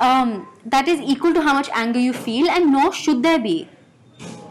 um, 0.00 0.48
that 0.64 0.88
is 0.88 1.00
equal 1.00 1.32
to 1.32 1.40
how 1.42 1.54
much 1.54 1.70
anger 1.72 2.00
you 2.00 2.12
feel, 2.12 2.50
and 2.50 2.72
nor 2.72 2.92
should 2.92 3.22
there 3.22 3.38
be 3.38 3.68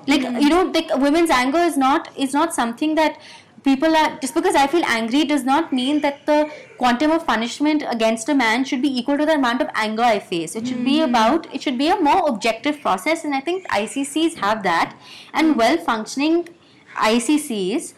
like 0.08 0.24
hmm. 0.24 0.38
you 0.38 0.50
know 0.50 0.64
like 0.64 0.90
women's 0.96 1.30
anger 1.30 1.58
is 1.58 1.78
not 1.78 2.10
is 2.18 2.34
not 2.34 2.54
something 2.54 2.96
that 2.96 3.20
people 3.66 3.96
are 4.00 4.10
just 4.24 4.36
because 4.38 4.56
i 4.62 4.66
feel 4.72 4.84
angry 4.96 5.26
does 5.32 5.44
not 5.44 5.74
mean 5.78 6.00
that 6.02 6.26
the 6.28 6.40
quantum 6.78 7.12
of 7.12 7.26
punishment 7.28 7.84
against 7.96 8.30
a 8.30 8.36
man 8.42 8.64
should 8.70 8.82
be 8.82 8.92
equal 9.00 9.18
to 9.18 9.26
the 9.26 9.34
amount 9.34 9.62
of 9.62 9.70
anger 9.74 10.04
i 10.04 10.20
face. 10.20 10.56
It 10.56 10.68
should 10.68 10.84
be 10.86 10.98
hmm. 10.98 11.10
about 11.10 11.54
it 11.54 11.62
should 11.62 11.78
be 11.78 11.90
a 11.90 12.00
more 12.00 12.28
objective 12.30 12.82
process 12.82 13.24
and 13.24 13.36
i 13.36 13.42
think 13.42 13.68
iccs 13.70 14.36
have 14.46 14.64
that. 14.64 14.96
And 15.34 15.54
hmm. 15.54 15.60
well 15.60 15.78
functioning 15.78 16.50
iccs 16.96 17.94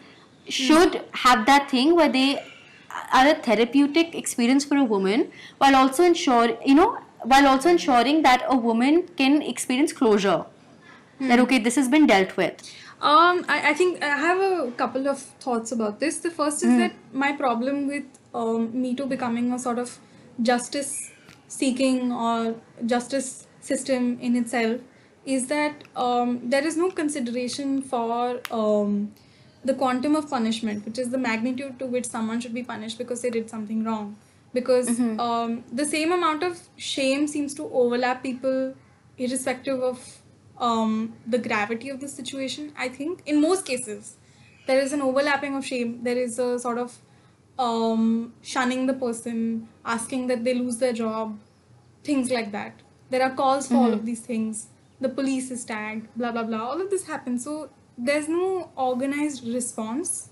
should 0.47 0.95
hmm. 0.95 1.17
have 1.25 1.45
that 1.47 1.69
thing 1.69 1.95
where 1.95 2.09
they 2.09 2.29
are 3.13 3.27
a 3.27 3.35
therapeutic 3.35 4.15
experience 4.15 4.65
for 4.65 4.77
a 4.77 4.83
woman 4.83 5.31
while 5.57 5.75
also 5.75 6.03
ensure 6.03 6.57
you 6.65 6.75
know 6.75 6.99
while 7.23 7.47
also 7.47 7.69
ensuring 7.69 8.21
that 8.21 8.45
a 8.47 8.55
woman 8.55 9.07
can 9.17 9.41
experience 9.41 9.91
closure. 9.91 10.45
That 11.19 11.39
okay 11.39 11.57
this 11.57 11.75
has 11.75 11.87
been 11.89 12.05
dealt 12.05 12.37
with 12.37 12.61
Um, 12.99 13.45
I, 13.47 13.69
I 13.69 13.73
think 13.73 14.03
I 14.03 14.17
have 14.17 14.39
a 14.39 14.71
couple 14.71 15.07
of 15.07 15.19
thoughts 15.19 15.71
about 15.71 15.99
this. 15.99 16.17
The 16.17 16.31
first 16.31 16.63
is 16.63 16.77
that 16.77 16.93
my 17.13 17.31
problem 17.33 17.87
with 17.87 18.05
um, 18.33 18.81
Me 18.81 18.95
Too 18.95 19.05
becoming 19.05 19.53
a 19.53 19.59
sort 19.59 19.77
of 19.77 19.99
justice 20.41 21.11
seeking 21.47 22.11
or 22.11 22.55
justice 22.85 23.47
system 23.61 24.19
in 24.19 24.35
itself 24.35 24.81
is 25.25 25.47
that 25.47 25.83
um, 25.95 26.39
there 26.43 26.65
is 26.65 26.75
no 26.75 26.89
consideration 26.89 27.81
for 27.81 28.41
um, 28.49 29.13
the 29.63 29.73
quantum 29.73 30.15
of 30.15 30.29
punishment, 30.29 30.85
which 30.85 30.97
is 30.97 31.09
the 31.09 31.17
magnitude 31.17 31.77
to 31.77 31.85
which 31.85 32.05
someone 32.05 32.39
should 32.39 32.53
be 32.53 32.63
punished 32.63 32.97
because 32.97 33.21
they 33.21 33.29
did 33.29 33.49
something 33.49 33.83
wrong. 33.83 34.15
Because 34.53 34.89
um, 35.19 35.63
the 35.71 35.85
same 35.85 36.11
amount 36.11 36.41
of 36.41 36.59
shame 36.77 37.27
seems 37.27 37.53
to 37.55 37.69
overlap 37.71 38.23
people 38.23 38.73
irrespective 39.17 39.81
of 39.81 40.16
um, 40.59 41.13
the 41.25 41.37
gravity 41.37 41.89
of 41.89 41.99
the 41.99 42.07
situation. 42.07 42.73
I 42.77 42.89
think 42.89 43.23
in 43.25 43.41
most 43.41 43.65
cases, 43.65 44.17
there 44.65 44.79
is 44.79 44.93
an 44.93 45.01
overlapping 45.01 45.55
of 45.55 45.65
shame. 45.65 46.03
There 46.03 46.17
is 46.17 46.39
a 46.39 46.59
sort 46.59 46.77
of 46.77 46.97
um, 47.59 48.33
shunning 48.41 48.85
the 48.85 48.93
person, 48.93 49.67
asking 49.85 50.27
that 50.27 50.43
they 50.43 50.53
lose 50.53 50.77
their 50.77 50.93
job, 50.93 51.37
things 52.03 52.29
like 52.31 52.51
that. 52.51 52.81
There 53.09 53.23
are 53.23 53.33
calls 53.33 53.67
for 53.67 53.75
all 53.75 53.93
of 53.93 54.05
these 54.05 54.19
things. 54.19 54.67
The 54.99 55.09
police 55.09 55.51
is 55.51 55.63
tagged, 55.63 56.07
blah 56.15 56.31
blah 56.31 56.43
blah. 56.43 56.69
All 56.69 56.81
of 56.81 56.89
this 56.89 57.05
happens. 57.07 57.43
So 57.43 57.69
there's 57.97 58.27
no 58.27 58.71
organized 58.75 59.47
response 59.47 60.29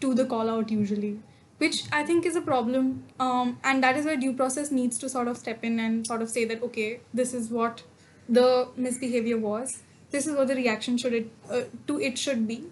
to 0.00 0.14
the 0.14 0.24
call 0.24 0.48
out 0.48 0.70
usually, 0.70 1.20
which 1.58 1.84
I 1.92 2.04
think 2.04 2.24
is 2.26 2.36
a 2.36 2.40
problem. 2.40 3.04
Um, 3.20 3.58
and 3.62 3.82
that 3.82 3.96
is 3.96 4.06
where 4.06 4.16
due 4.16 4.32
process 4.32 4.70
needs 4.70 4.98
to 4.98 5.08
sort 5.08 5.28
of 5.28 5.36
step 5.36 5.62
in 5.62 5.78
and 5.78 6.06
sort 6.06 6.22
of 6.22 6.30
say 6.30 6.44
that 6.46 6.62
okay, 6.62 7.00
this 7.12 7.34
is 7.34 7.50
what 7.50 7.82
the 8.28 8.68
misbehavior 8.76 9.38
was. 9.38 9.82
This 10.10 10.26
is 10.26 10.36
what 10.36 10.48
the 10.48 10.54
reaction 10.54 10.96
should 10.96 11.12
it 11.12 11.30
uh, 11.50 11.62
to 11.86 12.00
it 12.00 12.18
should 12.18 12.46
be. 12.46 12.64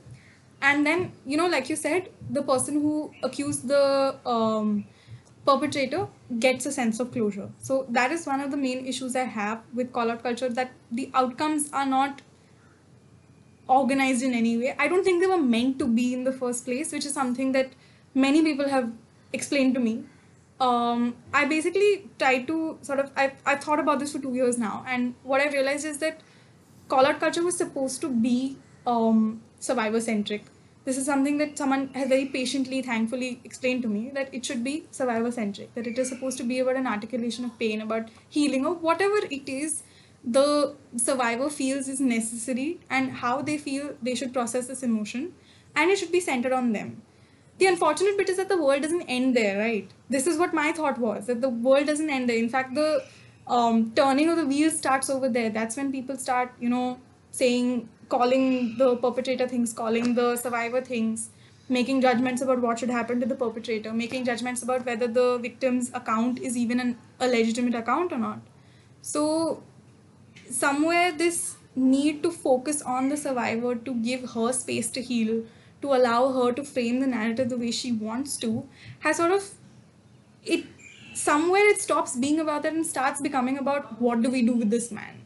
And 0.61 0.86
then 0.86 1.12
you 1.26 1.36
know 1.36 1.48
like 1.48 1.68
you 1.68 1.76
said 1.76 2.09
the 2.30 2.42
person 2.42 2.80
who 2.80 3.12
accused 3.22 3.68
the 3.68 4.16
um, 4.24 4.84
perpetrator 5.44 6.07
gets 6.38 6.66
a 6.66 6.72
sense 6.72 7.00
of 7.00 7.12
closure. 7.12 7.50
So 7.59 7.86
that 7.90 8.12
is 8.12 8.26
one 8.26 8.40
of 8.40 8.50
the 8.50 8.57
main 8.57 8.86
issues 8.86 9.16
i 9.16 9.24
have 9.24 9.62
with 9.74 9.92
call 9.92 10.11
out 10.11 10.22
culture 10.22 10.48
that 10.48 10.70
the 10.90 11.11
outcomes 11.14 11.70
are 11.72 11.86
not 11.86 12.22
organized 13.68 14.22
in 14.22 14.34
any 14.34 14.57
way. 14.57 14.74
I 14.78 14.88
don't 14.88 15.05
think 15.05 15.20
they 15.20 15.26
were 15.26 15.38
meant 15.42 15.78
to 15.80 15.86
be 15.86 16.12
in 16.14 16.24
the 16.24 16.32
first 16.32 16.64
place 16.64 16.92
which 16.92 17.07
is 17.07 17.14
something 17.14 17.53
that 17.53 17.70
many 18.14 18.42
people 18.42 18.68
have 18.68 18.92
explained 19.32 19.74
to 19.74 19.80
me 19.80 20.05
um, 20.66 21.14
i 21.40 21.44
basically 21.52 21.92
tried 22.18 22.46
to 22.46 22.78
sort 22.82 23.00
of 23.04 23.10
I've, 23.16 23.32
I've 23.44 23.62
thought 23.64 23.80
about 23.80 23.98
this 24.00 24.12
for 24.12 24.20
two 24.26 24.34
years 24.34 24.58
now 24.58 24.84
and 24.86 25.14
what 25.22 25.40
i 25.40 25.48
realized 25.56 25.86
is 25.92 25.98
that 25.98 26.20
call 26.88 27.06
out 27.06 27.20
culture 27.20 27.42
was 27.42 27.56
supposed 27.56 28.00
to 28.02 28.08
be 28.08 28.56
um, 28.86 29.42
survivor 29.58 30.00
centric. 30.00 30.44
This 30.84 30.96
is 30.96 31.06
something 31.06 31.38
that 31.38 31.56
someone 31.56 31.88
has 31.94 32.08
very 32.08 32.26
patiently, 32.26 32.82
thankfully 32.82 33.40
explained 33.44 33.82
to 33.82 33.88
me 33.88 34.10
that 34.14 34.34
it 34.34 34.44
should 34.44 34.64
be 34.64 34.84
survivor 34.90 35.30
centric, 35.30 35.74
that 35.76 35.86
it 35.86 35.98
is 35.98 36.08
supposed 36.08 36.38
to 36.38 36.44
be 36.44 36.58
about 36.58 36.76
an 36.76 36.88
articulation 36.88 37.44
of 37.44 37.56
pain, 37.58 37.80
about 37.80 38.08
healing, 38.28 38.66
or 38.66 38.74
whatever 38.74 39.18
it 39.30 39.48
is 39.48 39.84
the 40.24 40.74
survivor 40.96 41.48
feels 41.50 41.88
is 41.88 42.00
necessary 42.00 42.80
and 42.90 43.10
how 43.10 43.42
they 43.42 43.58
feel 43.58 43.94
they 44.02 44.14
should 44.14 44.32
process 44.32 44.66
this 44.66 44.82
emotion, 44.82 45.32
and 45.76 45.90
it 45.90 45.98
should 45.98 46.12
be 46.12 46.20
centered 46.20 46.52
on 46.52 46.72
them. 46.72 47.02
The 47.59 47.66
unfortunate 47.66 48.16
bit 48.16 48.28
is 48.28 48.38
that 48.38 48.48
the 48.48 48.61
world 48.61 48.82
doesn't 48.82 49.03
end 49.03 49.36
there, 49.36 49.59
right? 49.59 49.90
This 50.09 50.26
is 50.26 50.38
what 50.38 50.53
my 50.53 50.72
thought 50.72 50.98
was 50.98 51.26
that 51.26 51.40
the 51.40 51.48
world 51.48 51.86
doesn't 51.86 52.11
end 52.11 52.28
there. 52.28 52.36
In 52.36 52.48
fact, 52.48 52.74
the 52.74 53.05
um, 53.46 53.92
turning 53.94 54.28
of 54.28 54.36
the 54.36 54.46
wheels 54.46 54.78
starts 54.78 55.11
over 55.11 55.28
there. 55.28 55.50
That's 55.50 55.76
when 55.76 55.92
people 55.92 56.16
start, 56.16 56.53
you 56.61 56.68
know, 56.68 56.98
saying, 57.30 57.88
calling 58.09 58.76
the 58.78 58.96
perpetrator 58.96 59.48
things, 59.48 59.72
calling 59.72 60.14
the 60.14 60.36
survivor 60.36 60.80
things, 60.80 61.30
making 61.68 62.00
judgments 62.00 62.42
about 62.42 62.61
what 62.61 62.78
should 62.78 62.90
happen 62.90 63.20
to 63.20 63.26
the 63.26 63.34
perpetrator, 63.34 63.92
making 63.92 64.24
judgments 64.24 64.62
about 64.62 64.84
whether 64.84 65.07
the 65.07 65.38
victim's 65.38 65.90
account 65.94 66.38
is 66.40 66.57
even 66.57 66.80
an, 66.80 66.98
a 67.20 67.28
legitimate 67.28 67.74
account 67.74 68.12
or 68.12 68.18
not. 68.18 68.40
So, 69.00 69.62
somewhere, 70.50 71.12
this 71.12 71.57
need 71.74 72.22
to 72.22 72.30
focus 72.30 72.82
on 72.82 73.09
the 73.09 73.16
survivor 73.16 73.74
to 73.74 73.94
give 73.94 74.30
her 74.32 74.53
space 74.53 74.90
to 74.90 75.03
heal, 75.03 75.44
to 75.83 75.95
allow 75.95 76.33
her 76.33 76.53
to 76.53 76.64
frame 76.64 77.01
the 77.01 77.07
narrative 77.07 77.49
the 77.51 77.59
way 77.59 77.70
she 77.70 77.93
wants 77.93 78.37
to, 78.39 78.68
has 79.01 79.16
sort 79.18 79.33
of 79.33 79.51
it 80.43 80.66
somewhere 81.14 81.68
it 81.68 81.80
stops 81.80 82.16
being 82.16 82.41
about 82.41 82.62
that 82.62 82.72
and 82.72 82.87
starts 82.87 83.20
becoming 83.20 83.59
about 83.59 84.01
what 84.01 84.22
do 84.22 84.30
we 84.30 84.43
do 84.43 84.55
with 84.55 84.70
this 84.70 84.91
man? 84.91 85.20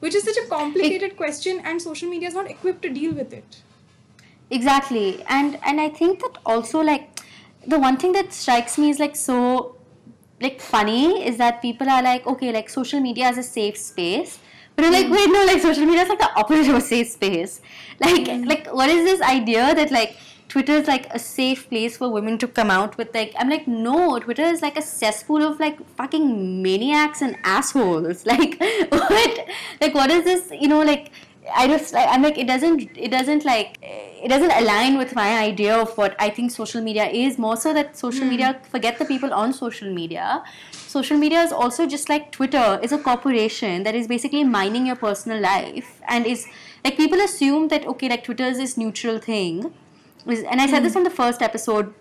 Which 0.00 0.14
is 0.14 0.24
such 0.24 0.36
a 0.44 0.48
complicated 0.48 1.16
question 1.16 1.60
and 1.60 1.80
social 1.80 2.08
media 2.08 2.28
is 2.28 2.34
not 2.34 2.50
equipped 2.50 2.82
to 2.82 2.90
deal 2.90 3.14
with 3.14 3.32
it. 3.32 3.62
Exactly. 4.50 5.22
And 5.28 5.58
and 5.64 5.80
i 5.80 5.88
think 5.88 6.20
that 6.20 6.38
also 6.44 6.80
like 6.80 7.20
the 7.66 7.78
one 7.78 7.96
thing 7.96 8.12
that 8.12 8.32
strikes 8.32 8.78
me 8.78 8.90
is 8.90 8.98
like 8.98 9.14
so 9.16 9.76
like 10.40 10.60
funny 10.60 11.24
is 11.26 11.36
that 11.36 11.60
people 11.62 11.88
are 11.88 12.02
like 12.02 12.26
okay 12.26 12.52
like 12.52 12.68
social 12.70 13.00
media 13.00 13.28
is 13.28 13.38
a 13.38 13.42
safe 13.42 13.76
space 13.76 14.38
but 14.80 14.92
like 14.92 15.06
hmm. 15.06 15.12
wait 15.12 15.28
no 15.28 15.44
like 15.44 15.60
social 15.60 15.84
media 15.84 16.02
is 16.02 16.08
like 16.08 16.18
the 16.18 16.32
opposite 16.34 16.70
of 16.70 16.76
a 16.76 16.80
safe 16.80 17.08
space. 17.08 17.60
Like 18.00 18.28
hmm. 18.28 18.44
like 18.44 18.66
what 18.72 18.88
is 18.88 19.04
this 19.04 19.20
idea 19.20 19.74
that 19.74 19.90
like 19.90 20.16
Twitter 20.48 20.72
is 20.72 20.88
like 20.88 21.06
a 21.14 21.18
safe 21.18 21.68
place 21.68 21.96
for 21.96 22.10
women 22.10 22.36
to 22.38 22.48
come 22.48 22.70
out 22.70 22.96
with 22.98 23.14
like 23.14 23.34
I'm 23.38 23.48
like 23.48 23.68
no 23.68 24.18
Twitter 24.18 24.42
is 24.42 24.62
like 24.62 24.76
a 24.76 24.82
cesspool 24.82 25.42
of 25.42 25.60
like 25.60 25.78
fucking 25.96 26.62
maniacs 26.62 27.22
and 27.22 27.36
assholes. 27.44 28.26
Like 28.30 28.60
what? 28.90 29.46
Like 29.80 29.94
what 29.94 30.10
is 30.10 30.24
this 30.24 30.50
you 30.50 30.68
know 30.68 30.82
like 30.82 31.12
I 31.56 31.66
just 31.68 31.94
like 31.94 32.08
I'm 32.08 32.22
like 32.22 32.38
it 32.38 32.46
doesn't 32.46 32.96
it 32.96 33.10
doesn't 33.10 33.44
like 33.44 33.78
it 33.82 34.28
doesn't 34.28 34.50
align 34.50 34.98
with 34.98 35.14
my 35.14 35.38
idea 35.38 35.76
of 35.76 35.96
what 35.96 36.16
I 36.18 36.30
think 36.30 36.50
social 36.50 36.82
media 36.82 37.06
is. 37.06 37.38
More 37.38 37.56
so 37.56 37.72
that 37.74 37.96
social 37.96 38.24
hmm. 38.24 38.30
media 38.30 38.60
forget 38.70 38.98
the 38.98 39.04
people 39.04 39.32
on 39.32 39.52
social 39.52 39.92
media 39.92 40.42
social 40.90 41.16
media 41.16 41.42
is 41.42 41.52
also 41.52 41.86
just 41.86 42.08
like 42.08 42.32
Twitter. 42.32 42.80
Is 42.82 42.92
a 42.92 42.98
corporation 42.98 43.84
that 43.84 43.94
is 43.94 44.06
basically 44.06 44.44
mining 44.44 44.86
your 44.86 44.96
personal 44.96 45.40
life 45.40 46.00
and 46.08 46.26
is 46.26 46.46
like 46.84 46.96
people 46.96 47.20
assume 47.20 47.68
that 47.68 47.86
okay 47.94 48.08
like 48.08 48.24
Twitter 48.24 48.44
is 48.44 48.58
this 48.58 48.76
neutral 48.76 49.18
thing. 49.18 49.72
And 50.26 50.60
I 50.60 50.66
said 50.66 50.84
this 50.84 50.96
on 50.96 51.04
the 51.04 51.10
first 51.18 51.42
episode 51.42 51.94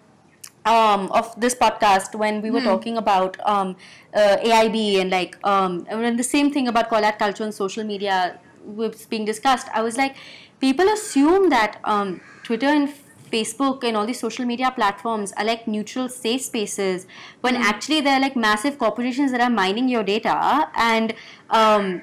um, 0.65 1.11
of 1.11 1.39
this 1.39 1.55
podcast 1.55 2.15
when 2.15 2.41
we 2.41 2.51
were 2.51 2.61
talking 2.61 2.97
about 2.97 3.37
um, 3.45 3.75
uh, 4.13 4.37
AIB 4.43 5.01
and 5.01 5.09
like 5.09 5.37
um, 5.43 5.85
and 5.89 6.19
the 6.19 6.23
same 6.23 6.51
thing 6.51 6.67
about 6.67 6.89
call 6.89 7.05
out 7.05 7.19
culture 7.19 7.43
and 7.43 7.53
social 7.53 7.83
media 7.83 8.39
was 8.65 9.05
being 9.05 9.25
discussed. 9.25 9.67
I 9.73 9.81
was 9.81 9.97
like, 9.97 10.15
people 10.59 10.87
assume 10.89 11.49
that 11.49 11.79
um, 11.83 12.21
Twitter 12.43 12.67
and 12.67 12.93
Facebook 13.31 13.83
and 13.83 13.95
all 13.95 14.05
these 14.05 14.19
social 14.19 14.45
media 14.45 14.71
platforms 14.71 15.31
are 15.33 15.45
like 15.45 15.67
neutral 15.67 16.09
safe 16.09 16.41
spaces 16.41 17.07
when 17.41 17.55
actually 17.55 18.01
they're 18.01 18.19
like 18.19 18.35
massive 18.35 18.77
corporations 18.77 19.31
that 19.31 19.41
are 19.41 19.49
mining 19.49 19.89
your 19.89 20.03
data 20.03 20.69
and 20.75 21.13
um, 21.49 22.01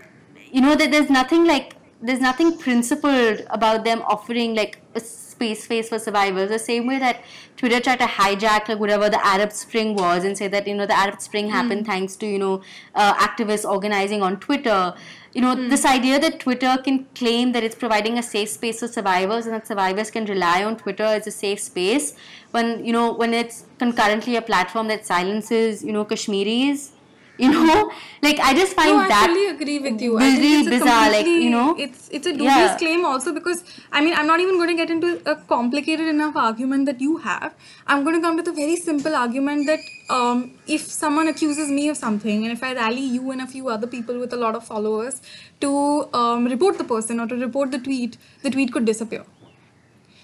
you 0.51 0.61
know 0.61 0.75
that 0.75 0.91
there's 0.91 1.11
nothing 1.11 1.45
like 1.45 1.75
there's 2.03 2.21
nothing 2.21 2.57
principled 2.59 3.43
about 3.51 3.85
them 3.85 4.03
offering 4.03 4.55
like 4.55 4.81
a 4.95 5.01
space 5.37 5.65
space 5.65 5.89
for 5.91 5.99
survivors. 5.99 6.49
The 6.49 6.59
same 6.59 6.87
way 6.87 6.99
that 6.99 7.23
twitter 7.57 7.81
tried 7.81 8.01
to 8.05 8.09
hijack 8.17 8.69
like 8.69 8.81
whatever 8.85 9.09
the 9.17 9.21
arab 9.35 9.53
spring 9.59 9.95
was 9.95 10.25
and 10.31 10.39
say 10.41 10.49
that 10.55 10.67
you 10.71 10.75
know 10.81 10.87
the 10.93 10.99
arab 11.05 11.21
spring 11.27 11.49
happened 11.57 11.87
thanks 11.93 12.17
to 12.23 12.27
you 12.35 12.39
know 12.39 12.55
uh, 12.95 13.15
activists 13.29 13.71
organizing 13.77 14.23
on 14.23 14.41
twitter. 14.49 14.95
You 15.37 15.43
know 15.43 15.55
this 15.71 15.85
idea 15.85 16.19
that 16.19 16.41
twitter 16.41 16.77
can 16.83 17.07
claim 17.15 17.53
that 17.53 17.63
it's 17.63 17.79
providing 17.85 18.19
a 18.19 18.23
safe 18.23 18.49
space 18.49 18.81
for 18.81 18.89
survivors 18.89 19.45
and 19.45 19.55
that 19.55 19.67
survivors 19.67 20.11
can 20.11 20.25
rely 20.25 20.65
on 20.65 20.79
twitter 20.79 21.09
as 21.19 21.27
a 21.27 21.31
safe 21.31 21.61
space 21.61 22.15
when 22.53 22.85
you 22.85 22.93
know 22.99 23.13
when 23.13 23.35
it's 23.35 23.65
concurrently 23.79 24.37
a 24.37 24.43
platform 24.51 24.89
that 24.89 25.05
silences 25.13 25.85
you 25.85 25.93
know 25.97 26.07
kashmiris 26.13 26.93
you 27.39 27.51
know 27.53 27.91
like 28.23 28.39
i 28.41 28.53
just 28.55 28.75
find 28.77 28.91
no, 28.91 28.99
I 29.03 29.09
that 29.09 29.27
fully 29.29 29.49
agree 29.49 29.79
with 29.79 30.01
you. 30.01 30.17
I 30.19 30.21
think 30.23 30.41
really 30.41 30.61
it's 30.61 30.69
bizarre, 30.71 31.11
like, 31.11 31.27
you 31.27 31.51
know? 31.51 31.75
it's 31.79 32.09
it's 32.11 32.27
a 32.27 32.33
dubious 32.33 32.73
Yeah. 32.73 32.77
claim 32.83 33.05
also 33.05 33.33
because 33.39 33.63
I 33.93 34.01
mean 34.01 34.15
I'm 34.15 34.27
not 34.27 34.41
even 34.41 34.57
going 34.61 34.71
to 34.71 34.77
get 34.81 34.91
into 34.91 35.21
a 35.33 35.37
complicated 35.53 36.09
enough 36.09 36.37
argument 36.37 36.87
that 36.87 37.01
you 37.01 37.19
have. 37.19 37.55
I'm 37.87 38.05
going 38.05 38.17
to 38.17 38.23
come 38.27 38.37
with 38.37 38.49
a 38.49 38.53
very 38.53 38.77
simple 38.77 39.15
argument 39.15 39.67
that 39.67 39.81
um, 40.09 40.53
if 40.67 40.83
someone 40.91 41.29
accuses 41.29 41.69
me 41.71 41.89
of 41.91 41.97
something 41.97 42.45
and 42.45 42.53
if 42.53 42.63
I 42.63 42.75
rally 42.75 43.07
you 43.19 43.31
and 43.31 43.43
a 43.43 43.47
few 43.47 43.69
other 43.69 43.87
people 43.87 44.19
with 44.19 44.33
a 44.33 44.37
lot 44.37 44.55
of 44.55 44.65
followers 44.65 45.21
to 45.61 46.09
um, 46.15 46.47
report 46.47 46.79
the 46.79 46.85
person 46.85 47.21
or 47.21 47.27
to 47.27 47.37
report 47.37 47.71
the 47.71 47.79
tweet, 47.79 48.17
the 48.43 48.51
tweet 48.51 48.73
could 48.73 48.85
disappear. 48.87 49.25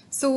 So 0.09 0.29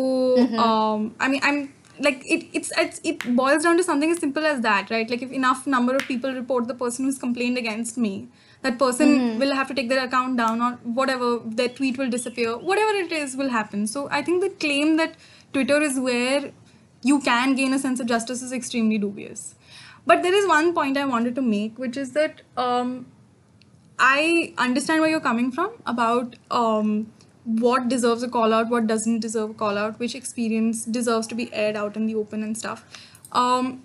um, 0.59 1.15
I 1.21 1.29
mean, 1.29 1.41
I'm 1.43 1.73
like 2.01 2.23
it. 2.25 2.47
It's, 2.53 2.73
it's 2.77 3.01
it 3.05 3.37
boils 3.37 3.63
down 3.65 3.77
to 3.77 3.83
something 3.83 4.11
as 4.11 4.19
simple 4.19 4.45
as 4.45 4.61
that, 4.63 4.91
right? 4.91 5.09
Like 5.09 5.23
if 5.23 5.33
enough 5.33 5.67
number 5.67 5.95
of 5.95 6.03
people 6.03 6.33
report 6.33 6.69
the 6.69 6.75
person 6.75 7.05
who's 7.05 7.19
complained 7.19 7.59
against 7.59 7.97
me, 7.97 8.29
that 8.63 8.79
person 8.79 9.39
will 9.39 9.55
have 9.55 9.69
to 9.69 9.75
take 9.75 9.89
their 9.89 10.05
account 10.05 10.37
down 10.37 10.61
or 10.61 10.73
whatever. 10.83 11.41
Their 11.45 11.69
tweet 11.69 11.99
will 11.99 12.11
disappear. 12.11 12.57
Whatever 12.57 12.93
it 12.99 13.13
is 13.13 13.37
will 13.37 13.51
happen. 13.51 13.87
So 13.87 14.09
I 14.11 14.23
think 14.23 14.43
the 14.43 14.51
claim 14.51 14.97
that 14.97 15.15
Twitter 15.53 15.81
is 15.81 15.99
where 15.99 16.53
you 17.03 17.21
can 17.21 17.55
gain 17.55 17.73
a 17.73 17.79
sense 17.79 18.01
of 18.01 18.07
justice 18.07 18.43
is 18.43 18.53
extremely 18.53 18.99
dubious. 18.99 19.55
But 20.07 20.23
there 20.23 20.35
is 20.35 20.47
one 20.47 20.73
point 20.75 20.97
I 20.97 21.05
wanted 21.05 21.35
to 21.35 21.43
make, 21.43 21.79
which 21.79 21.97
is 21.97 22.13
that 22.13 22.43
um, 22.57 23.07
I 23.99 24.55
understand 24.59 25.01
where 25.01 25.11
you're 25.11 25.21
coming 25.21 25.51
from 25.51 25.73
about 25.85 26.37
um, 26.51 27.13
what 27.47 27.89
deserves 27.89 28.23
a 28.25 28.29
call 28.29 28.53
out, 28.53 28.69
what 28.69 28.87
doesn't 28.87 29.21
deserve 29.21 29.51
a 29.51 29.55
call 29.55 29.79
out, 29.79 29.99
which 30.01 30.15
experience 30.15 30.85
deserves 30.85 31.27
to 31.29 31.35
be 31.35 31.53
aired 31.55 31.77
out 31.77 31.97
in 31.97 32.07
the 32.07 32.15
open 32.15 32.43
and 32.43 32.59
stuff. 32.59 32.85
Um, 33.33 33.83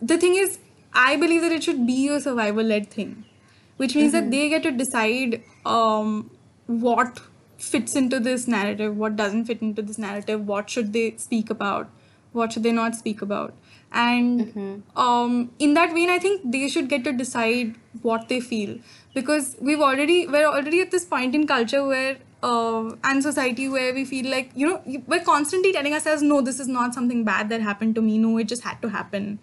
the 0.00 0.16
thing 0.16 0.36
is, 0.36 0.58
I 0.92 1.16
believe 1.16 1.42
that 1.42 1.50
it 1.50 1.64
should 1.64 1.86
be 1.86 2.08
a 2.08 2.20
survivor 2.20 2.62
led 2.62 2.90
thing, 2.90 3.24
which 3.78 3.96
means 3.96 4.12
that 4.12 4.30
they 4.30 4.48
get 4.48 4.62
to 4.62 4.70
decide 4.70 5.42
um, 5.66 6.30
what 6.66 7.20
fits 7.58 7.96
into 7.96 8.20
this 8.20 8.46
narrative, 8.46 8.96
what 8.96 9.16
doesn't 9.16 9.46
fit 9.46 9.60
into 9.60 9.82
this 9.82 9.98
narrative, 9.98 10.46
what 10.46 10.70
should 10.70 10.92
they 10.92 11.16
speak 11.16 11.50
about, 11.50 11.90
what 12.32 12.52
should 12.52 12.62
they 12.62 12.72
not 12.72 12.94
speak 12.94 13.22
about. 13.22 13.54
And 13.92 14.82
um, 14.96 15.52
in 15.58 15.74
that 15.74 15.92
vein, 15.92 16.10
I 16.10 16.18
think 16.18 16.42
they 16.50 16.68
should 16.68 16.88
get 16.88 17.04
to 17.04 17.12
decide 17.12 17.76
what 18.02 18.28
they 18.28 18.40
feel 18.40 18.78
because 19.14 19.56
we've 19.60 19.80
already 19.80 20.26
we're 20.26 20.46
already 20.46 20.80
at 20.80 20.90
this 20.90 21.04
point 21.04 21.34
in 21.34 21.46
culture 21.46 21.84
where 21.86 22.16
uh, 22.48 22.94
and 23.10 23.22
society 23.22 23.68
where 23.74 23.92
we 23.98 24.04
feel 24.04 24.30
like 24.30 24.50
you 24.62 24.68
know 24.68 25.02
we're 25.12 25.26
constantly 25.28 25.72
telling 25.76 25.94
ourselves 25.98 26.22
no 26.30 26.40
this 26.48 26.60
is 26.64 26.68
not 26.76 26.94
something 26.98 27.24
bad 27.28 27.52
that 27.54 27.68
happened 27.68 27.94
to 27.98 28.02
me. 28.08 28.18
No 28.24 28.38
it 28.38 28.48
just 28.54 28.64
had 28.70 28.82
to 28.82 28.90
happen. 28.96 29.38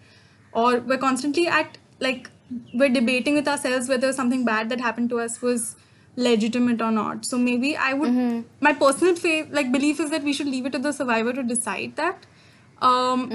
Or 0.52 0.80
we're 0.80 0.98
constantly 0.98 1.46
at 1.60 1.78
like 2.00 2.30
we're 2.74 2.94
debating 2.98 3.34
with 3.40 3.48
ourselves 3.48 3.88
whether 3.88 4.12
something 4.12 4.44
bad 4.44 4.68
that 4.74 4.80
happened 4.80 5.10
to 5.14 5.20
us 5.20 5.40
was 5.42 5.74
legitimate 6.16 6.82
or 6.82 6.92
not. 6.92 7.24
So 7.24 7.38
maybe 7.38 7.76
i 7.76 7.92
would 7.94 8.44
my 8.68 8.74
personal 8.84 9.16
faith 9.24 9.52
like 9.60 9.72
belief 9.72 10.00
is 10.06 10.10
that 10.10 10.22
we 10.30 10.32
should 10.40 10.52
leave 10.54 10.66
it 10.66 10.78
to 10.78 10.78
the 10.78 10.92
survivor 10.92 11.32
to 11.40 11.42
decide 11.42 11.96
that. 11.96 12.26
Um, 12.90 13.28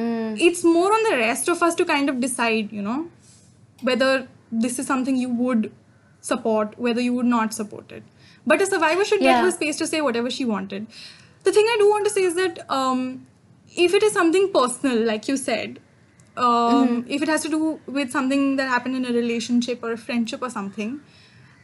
it's 0.45 0.63
more 0.63 0.93
on 0.93 1.03
the 1.09 1.18
rest 1.18 1.47
of 1.47 1.61
us 1.63 1.76
to 1.76 1.86
kind 1.86 2.09
of 2.13 2.20
decide 2.20 2.72
you 2.72 2.82
know 2.82 2.97
whether 3.89 4.28
this 4.51 4.80
is 4.84 4.88
something 4.88 5.15
you 5.15 5.30
would 5.30 5.72
support 6.30 6.78
whether 6.88 7.01
you 7.01 7.13
would 7.13 7.30
not 7.34 7.53
support 7.53 7.91
it 7.91 8.03
but 8.53 8.61
a 8.65 8.67
survivor 8.73 9.05
should 9.11 9.23
get 9.27 9.35
Yeah. 9.37 9.41
her 9.45 9.51
space 9.59 9.77
to 9.83 9.87
say 9.93 10.01
whatever 10.09 10.31
she 10.37 10.45
wanted 10.53 10.87
the 11.49 11.53
thing 11.57 11.71
i 11.73 11.77
do 11.83 11.89
want 11.95 12.09
to 12.09 12.13
say 12.17 12.23
is 12.29 12.35
that 12.41 12.63
um, 12.79 13.03
if 13.87 13.93
it 13.99 14.03
is 14.09 14.13
something 14.21 14.49
personal 14.57 15.03
like 15.11 15.27
you 15.33 15.37
said 15.43 15.79
um, 16.45 17.05
if 17.17 17.21
it 17.27 17.27
has 17.33 17.41
to 17.43 17.49
do 17.49 17.79
with 17.87 18.11
something 18.11 18.57
that 18.57 18.67
happened 18.75 18.95
in 18.95 19.05
a 19.05 19.13
relationship 19.13 19.83
or 19.83 19.91
a 19.93 19.97
friendship 20.07 20.41
or 20.41 20.49
something 20.57 20.99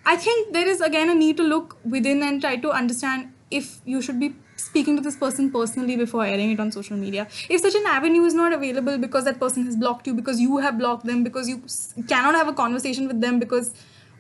I 0.06 0.14
think 0.18 0.54
there 0.54 0.68
is 0.68 0.82
again 0.82 1.10
a 1.10 1.14
need 1.16 1.38
to 1.38 1.44
look 1.44 1.78
within 1.86 2.24
and 2.24 2.42
try 2.46 2.56
to 2.64 2.72
understand 2.72 3.32
if 3.50 3.68
you 3.86 4.02
should 4.02 4.20
be 4.20 4.36
speaking 4.64 4.98
to 4.98 5.02
this 5.02 5.16
person 5.16 5.50
personally 5.52 5.96
before 5.96 6.26
airing 6.26 6.52
it 6.52 6.60
on 6.60 6.72
social 6.74 6.98
media. 6.98 7.28
If 7.50 7.62
such 7.62 7.76
an 7.76 7.86
avenue 7.86 8.24
is 8.26 8.34
not 8.34 8.52
available 8.52 8.98
because 8.98 9.24
that 9.26 9.40
person 9.40 9.66
has 9.66 9.78
blocked 9.78 10.06
you, 10.08 10.14
because 10.14 10.42
you 10.42 10.58
have 10.58 10.78
blocked 10.78 11.06
them, 11.06 11.24
because 11.24 11.48
you 11.48 11.62
cannot 12.10 12.36
have 12.36 12.50
a 12.50 12.54
conversation 12.54 13.08
with 13.08 13.22
them 13.22 13.40
because 13.40 13.74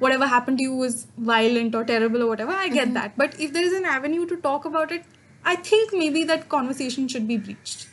whatever 0.03 0.27
happened 0.27 0.59
to 0.59 0.63
you 0.63 0.75
was 0.75 1.07
violent 1.17 1.75
or 1.75 1.83
terrible 1.93 2.23
or 2.23 2.27
whatever, 2.27 2.51
I 2.51 2.69
get 2.69 2.93
that. 2.99 3.17
But 3.17 3.39
if 3.39 3.53
there 3.53 3.65
is 3.71 3.73
an 3.73 3.85
avenue 3.85 4.25
to 4.27 4.37
talk 4.37 4.65
about 4.65 4.91
it, 4.91 5.03
I 5.45 5.55
think 5.55 5.93
maybe 6.03 6.23
that 6.25 6.47
conversation 6.49 7.07
should 7.07 7.27
be 7.27 7.37
breached. 7.37 7.87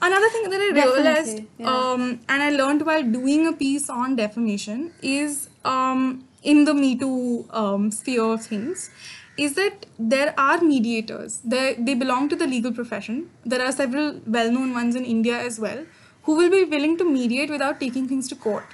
Another 0.00 0.28
thing 0.30 0.50
that 0.50 0.60
I 0.60 0.70
realized 0.80 1.42
yeah. 1.58 1.66
um, 1.66 2.20
and 2.28 2.42
I 2.42 2.50
learned 2.50 2.86
while 2.86 3.02
doing 3.02 3.46
a 3.48 3.52
piece 3.52 3.90
on 3.90 4.16
defamation 4.16 4.92
is 5.02 5.48
um, 5.64 6.24
in 6.42 6.64
the 6.64 6.74
Me 6.74 6.96
Too 6.96 7.46
um, 7.50 7.90
sphere 7.90 8.22
of 8.22 8.44
things 8.44 8.90
is 9.36 9.54
that 9.54 9.86
there 9.98 10.34
are 10.38 10.60
mediators. 10.60 11.40
They, 11.44 11.74
they 11.78 11.94
belong 11.94 12.28
to 12.28 12.36
the 12.36 12.46
legal 12.46 12.72
profession. 12.72 13.30
There 13.44 13.64
are 13.64 13.72
several 13.72 14.20
well 14.26 14.52
known 14.52 14.72
ones 14.72 14.94
in 14.94 15.04
India 15.04 15.38
as 15.38 15.58
well 15.58 15.84
who 16.28 16.36
will 16.36 16.50
be 16.50 16.64
willing 16.64 16.96
to 16.98 17.04
mediate 17.10 17.50
without 17.50 17.80
taking 17.80 18.06
things 18.06 18.28
to 18.28 18.36
court. 18.36 18.64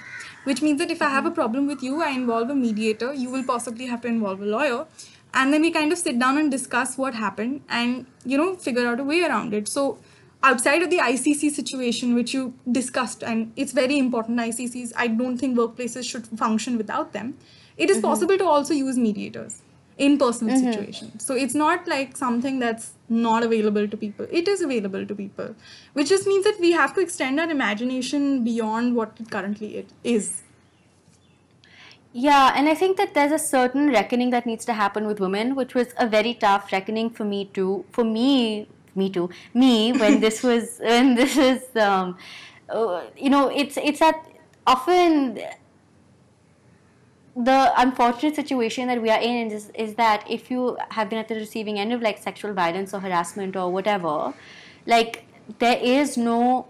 Which 0.45 0.61
means 0.61 0.79
that 0.79 0.91
if 0.91 1.01
I 1.01 1.09
have 1.09 1.25
a 1.25 1.31
problem 1.31 1.67
with 1.67 1.83
you, 1.83 2.01
I 2.01 2.09
involve 2.11 2.49
a 2.49 2.55
mediator, 2.55 3.13
you 3.13 3.29
will 3.29 3.43
possibly 3.43 3.87
have 3.87 4.01
to 4.01 4.07
involve 4.07 4.41
a 4.41 4.45
lawyer. 4.45 4.85
And 5.33 5.51
then 5.51 5.61
we 5.61 5.71
kind 5.71 5.91
of 5.91 5.97
sit 5.97 6.17
down 6.17 6.37
and 6.37 6.49
discuss 6.49 6.97
what 6.97 7.13
happened 7.15 7.61
and, 7.67 8.05
you 8.23 8.37
know, 8.37 8.55
figure 8.55 8.87
out 8.87 8.99
a 8.99 9.03
way 9.03 9.21
around 9.23 9.53
it. 9.53 9.67
So 9.67 9.97
outside 10.43 10.81
of 10.81 10.89
the 10.89 10.99
ICC 10.99 11.51
situation, 11.51 12.15
which 12.15 12.33
you 12.33 12.53
discussed, 12.71 13.23
and 13.23 13.51
it's 13.55 13.73
very 13.73 13.97
important, 13.97 14.39
ICCs, 14.39 14.93
I 14.95 15.07
don't 15.07 15.37
think 15.37 15.57
workplaces 15.57 16.09
should 16.09 16.27
function 16.27 16.77
without 16.77 17.11
them. 17.11 17.37
It 17.75 17.89
is 17.89 17.97
mm-hmm. 17.97 18.07
possible 18.07 18.37
to 18.37 18.45
also 18.45 18.73
use 18.73 18.97
mediators 18.97 19.61
in 19.97 20.17
personal 20.17 20.57
situations. 20.57 21.25
So 21.25 21.35
it's 21.35 21.53
not 21.55 21.87
like 21.87 22.17
something 22.17 22.59
that's 22.59 22.93
not 23.07 23.43
available 23.43 23.87
to 23.87 23.97
people. 23.97 24.27
It 24.29 24.47
is 24.47 24.61
available 24.61 25.05
to 25.05 25.15
people, 25.15 25.55
which 25.93 26.09
just 26.09 26.27
means 26.27 26.43
that 26.43 26.59
we 26.59 26.71
have 26.71 26.93
to 26.95 27.01
extend 27.01 27.39
our 27.39 27.49
imagination 27.49 28.43
beyond 28.43 28.95
what 28.95 29.13
it 29.19 29.31
currently 29.31 29.77
it 29.77 29.93
is. 30.03 30.43
Yeah, 32.11 32.53
and 32.55 32.69
I 32.69 32.75
think 32.75 32.97
that 32.97 33.13
there's 33.13 33.33
a 33.33 33.39
certain 33.39 33.89
reckoning 33.89 34.29
that 34.29 34.45
needs 34.45 34.63
to 34.65 34.73
happen 34.73 35.05
with 35.05 35.19
women, 35.19 35.53
which 35.55 35.75
was 35.75 35.87
a 35.97 36.07
very 36.07 36.33
tough 36.33 36.71
reckoning 36.71 37.09
for 37.09 37.25
me 37.25 37.45
too. 37.53 37.85
For 37.91 38.05
me, 38.05 38.67
me 38.95 39.09
too. 39.09 39.29
Me 39.53 39.91
when 40.03 40.19
this 40.21 40.41
was 40.41 40.79
when 40.79 41.15
this 41.15 41.37
is, 41.37 41.63
um, 41.75 42.17
uh, 42.69 43.03
you 43.17 43.29
know, 43.29 43.49
it's 43.49 43.77
it's 43.77 43.99
that 43.99 44.25
often 44.65 45.39
the 47.35 47.73
unfortunate 47.77 48.35
situation 48.35 48.87
that 48.87 49.01
we 49.01 49.09
are 49.09 49.19
in 49.19 49.51
is, 49.51 49.69
is 49.75 49.95
that 49.95 50.25
if 50.29 50.49
you 50.49 50.77
have 50.91 51.09
been 51.09 51.19
at 51.19 51.27
the 51.27 51.35
receiving 51.35 51.77
end 51.79 51.91
of 51.91 52.01
like 52.01 52.17
sexual 52.17 52.53
violence 52.53 52.93
or 52.93 52.99
harassment 53.01 53.55
or 53.57 53.71
whatever, 53.71 54.33
like 54.85 55.25
there 55.59 55.77
is 55.77 56.17
no 56.17 56.67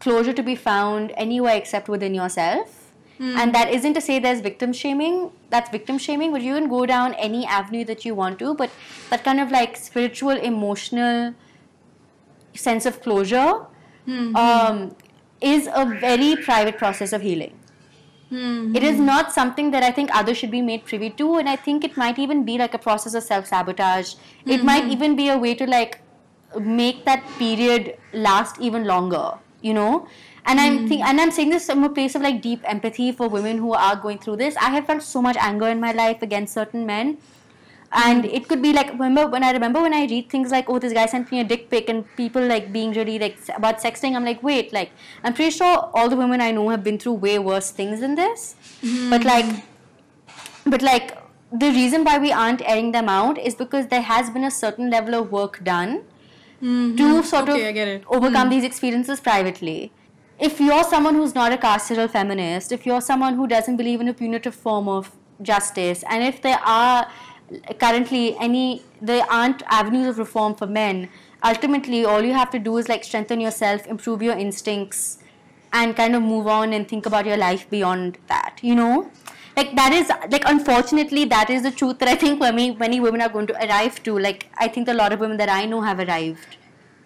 closure 0.00 0.32
to 0.32 0.42
be 0.42 0.54
found 0.54 1.12
anywhere 1.16 1.56
except 1.56 1.88
within 1.88 2.14
yourself. 2.14 2.92
And 3.38 3.54
that 3.54 3.70
isn't 3.70 3.94
to 3.94 4.00
say 4.00 4.18
there's 4.18 4.40
victim 4.40 4.72
shaming. 4.74 5.30
That's 5.50 5.70
victim 5.70 5.98
shaming, 5.98 6.32
but 6.32 6.42
you 6.42 6.54
can 6.54 6.68
go 6.68 6.84
down 6.86 7.14
any 7.14 7.46
avenue 7.46 7.84
that 7.86 8.04
you 8.04 8.14
want 8.14 8.38
to. 8.40 8.54
But 8.54 8.70
that 9.10 9.24
kind 9.24 9.40
of 9.40 9.50
like 9.50 9.76
spiritual, 9.76 10.30
emotional 10.32 11.34
sense 12.54 12.84
of 12.86 13.00
closure 13.02 13.66
um, 14.34 14.94
is 15.40 15.66
a 15.74 15.86
very 15.86 16.36
private 16.36 16.76
process 16.78 17.12
of 17.14 17.22
healing. 17.22 17.55
It 18.30 18.82
is 18.82 18.96
hmm. 18.96 19.06
not 19.06 19.32
something 19.32 19.70
that 19.70 19.84
I 19.84 19.92
think 19.92 20.10
others 20.12 20.36
should 20.36 20.50
be 20.50 20.60
made 20.60 20.84
privy 20.84 21.10
to, 21.10 21.36
and 21.36 21.48
I 21.48 21.54
think 21.54 21.84
it 21.84 21.96
might 21.96 22.18
even 22.18 22.44
be 22.44 22.58
like 22.58 22.74
a 22.74 22.78
process 22.78 23.14
of 23.14 23.22
self 23.22 23.46
sabotage. 23.46 24.14
It 24.44 24.64
might 24.64 24.84
hmm. 24.84 24.90
even 24.90 25.16
be 25.16 25.28
a 25.28 25.38
way 25.38 25.54
to 25.54 25.66
like 25.66 26.00
make 26.58 27.04
that 27.04 27.24
period 27.38 27.98
last 28.12 28.60
even 28.60 28.84
longer, 28.84 29.34
you 29.62 29.74
know. 29.74 30.08
And 30.44 30.60
I'm 30.60 30.88
think, 30.88 31.02
hmm. 31.02 31.08
and 31.08 31.20
I'm 31.20 31.30
saying 31.30 31.50
this 31.50 31.66
from 31.66 31.84
a 31.84 31.88
place 31.88 32.16
of 32.16 32.22
like 32.22 32.42
deep 32.42 32.62
empathy 32.64 33.12
for 33.12 33.28
women 33.28 33.58
who 33.58 33.74
are 33.74 33.94
going 33.94 34.18
through 34.18 34.36
this. 34.36 34.56
I 34.56 34.70
have 34.70 34.86
felt 34.86 35.02
so 35.02 35.22
much 35.22 35.36
anger 35.38 35.68
in 35.68 35.80
my 35.80 35.92
life 35.92 36.22
against 36.22 36.54
certain 36.54 36.84
men, 36.84 37.18
and 37.92 38.24
it 38.24 38.48
could 38.48 38.60
be 38.62 38.72
like 38.72 38.90
remember 38.92 39.26
when 39.28 39.42
I 39.44 39.52
remember 39.52 39.80
when 39.80 39.94
I 39.94 40.06
read 40.06 40.28
things 40.28 40.50
like 40.50 40.68
oh 40.68 40.78
this 40.78 40.92
guy 40.92 41.06
sent 41.06 41.30
me 41.30 41.40
a 41.40 41.44
dick 41.44 41.70
pic 41.70 41.88
and 41.88 42.04
people 42.16 42.42
like 42.46 42.72
being 42.72 42.92
really 42.92 43.18
like 43.18 43.38
about 43.54 43.78
sexting. 43.78 44.14
I'm 44.16 44.24
like 44.24 44.42
wait 44.42 44.72
like 44.72 44.90
I'm 45.24 45.34
pretty 45.34 45.50
sure 45.50 45.90
all 45.94 46.08
the 46.08 46.16
women 46.16 46.40
I 46.40 46.50
know 46.50 46.68
have 46.70 46.82
been 46.84 46.98
through 46.98 47.14
way 47.14 47.38
worse 47.38 47.70
things 47.70 48.00
than 48.00 48.14
this, 48.16 48.54
but 49.10 49.24
like 49.24 49.64
but 50.66 50.82
like 50.82 51.16
the 51.52 51.70
reason 51.70 52.04
why 52.04 52.18
we 52.18 52.32
aren't 52.32 52.62
airing 52.68 52.92
them 52.92 53.08
out 53.08 53.38
is 53.38 53.54
because 53.54 53.86
there 53.86 54.02
has 54.02 54.30
been 54.30 54.44
a 54.44 54.50
certain 54.50 54.90
level 54.90 55.14
of 55.14 55.30
work 55.30 55.62
done 55.64 56.04
to 56.96 57.22
sort 57.22 57.48
Okay, 57.48 57.68
of 57.68 58.04
overcome 58.08 58.48
these 58.50 58.64
experiences 58.64 59.20
privately. 59.20 59.92
If 60.38 60.60
you're 60.60 60.84
someone 60.84 61.14
who's 61.14 61.34
not 61.34 61.52
a 61.52 61.56
carceral 61.56 62.10
feminist, 62.10 62.72
if 62.72 62.84
you're 62.86 63.00
someone 63.00 63.34
who 63.34 63.46
doesn't 63.46 63.76
believe 63.76 64.00
in 64.00 64.08
a 64.08 64.14
punitive 64.14 64.54
form 64.54 64.88
of 64.88 65.12
justice, 65.42 66.02
and 66.08 66.22
if 66.24 66.42
there 66.42 66.58
are 66.64 67.08
currently 67.80 68.36
any 68.38 68.82
there 69.00 69.24
aren't 69.30 69.62
avenues 69.68 70.06
of 70.08 70.18
reform 70.18 70.54
for 70.54 70.66
men, 70.66 71.08
ultimately 71.44 72.04
all 72.04 72.22
you 72.22 72.32
have 72.32 72.50
to 72.50 72.58
do 72.58 72.76
is 72.76 72.88
like 72.88 73.04
strengthen 73.04 73.40
yourself, 73.40 73.86
improve 73.86 74.22
your 74.22 74.36
instincts, 74.36 75.18
and 75.72 75.96
kind 75.96 76.16
of 76.16 76.22
move 76.22 76.46
on 76.46 76.72
and 76.72 76.88
think 76.88 77.06
about 77.06 77.26
your 77.26 77.36
life 77.36 77.68
beyond 77.70 78.18
that. 78.28 78.58
You 78.62 78.74
know, 78.74 79.10
like 79.56 79.74
that 79.76 79.92
is 79.92 80.08
like 80.30 80.44
unfortunately 80.46 81.24
that 81.26 81.50
is 81.50 81.62
the 81.62 81.70
truth 81.70 81.98
that 81.98 82.08
I 82.08 82.14
think 82.14 82.40
many 82.40 82.74
many 82.74 83.00
women 83.00 83.20
are 83.22 83.28
going 83.28 83.46
to 83.48 83.56
arrive 83.66 84.02
to. 84.04 84.18
Like 84.18 84.46
I 84.58 84.68
think 84.68 84.88
a 84.88 84.94
lot 84.94 85.12
of 85.12 85.20
women 85.20 85.36
that 85.38 85.48
I 85.48 85.64
know 85.66 85.82
have 85.82 85.98
arrived. 85.98 86.56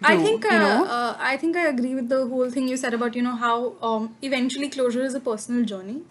I 0.03 0.17
think 0.17 0.45
uh, 0.45 0.49
you 0.49 0.59
know. 0.59 0.85
uh, 0.85 1.15
I 1.19 1.37
think 1.37 1.55
I 1.55 1.67
agree 1.67 1.93
with 1.93 2.09
the 2.09 2.25
whole 2.27 2.49
thing 2.49 2.67
you 2.67 2.77
said 2.77 2.93
about 2.93 3.15
you 3.15 3.21
know 3.21 3.35
how 3.35 3.75
um, 3.81 4.15
eventually 4.21 4.69
closure 4.69 5.03
is 5.03 5.13
a 5.13 5.19
personal 5.19 5.63
journey. 5.63 6.01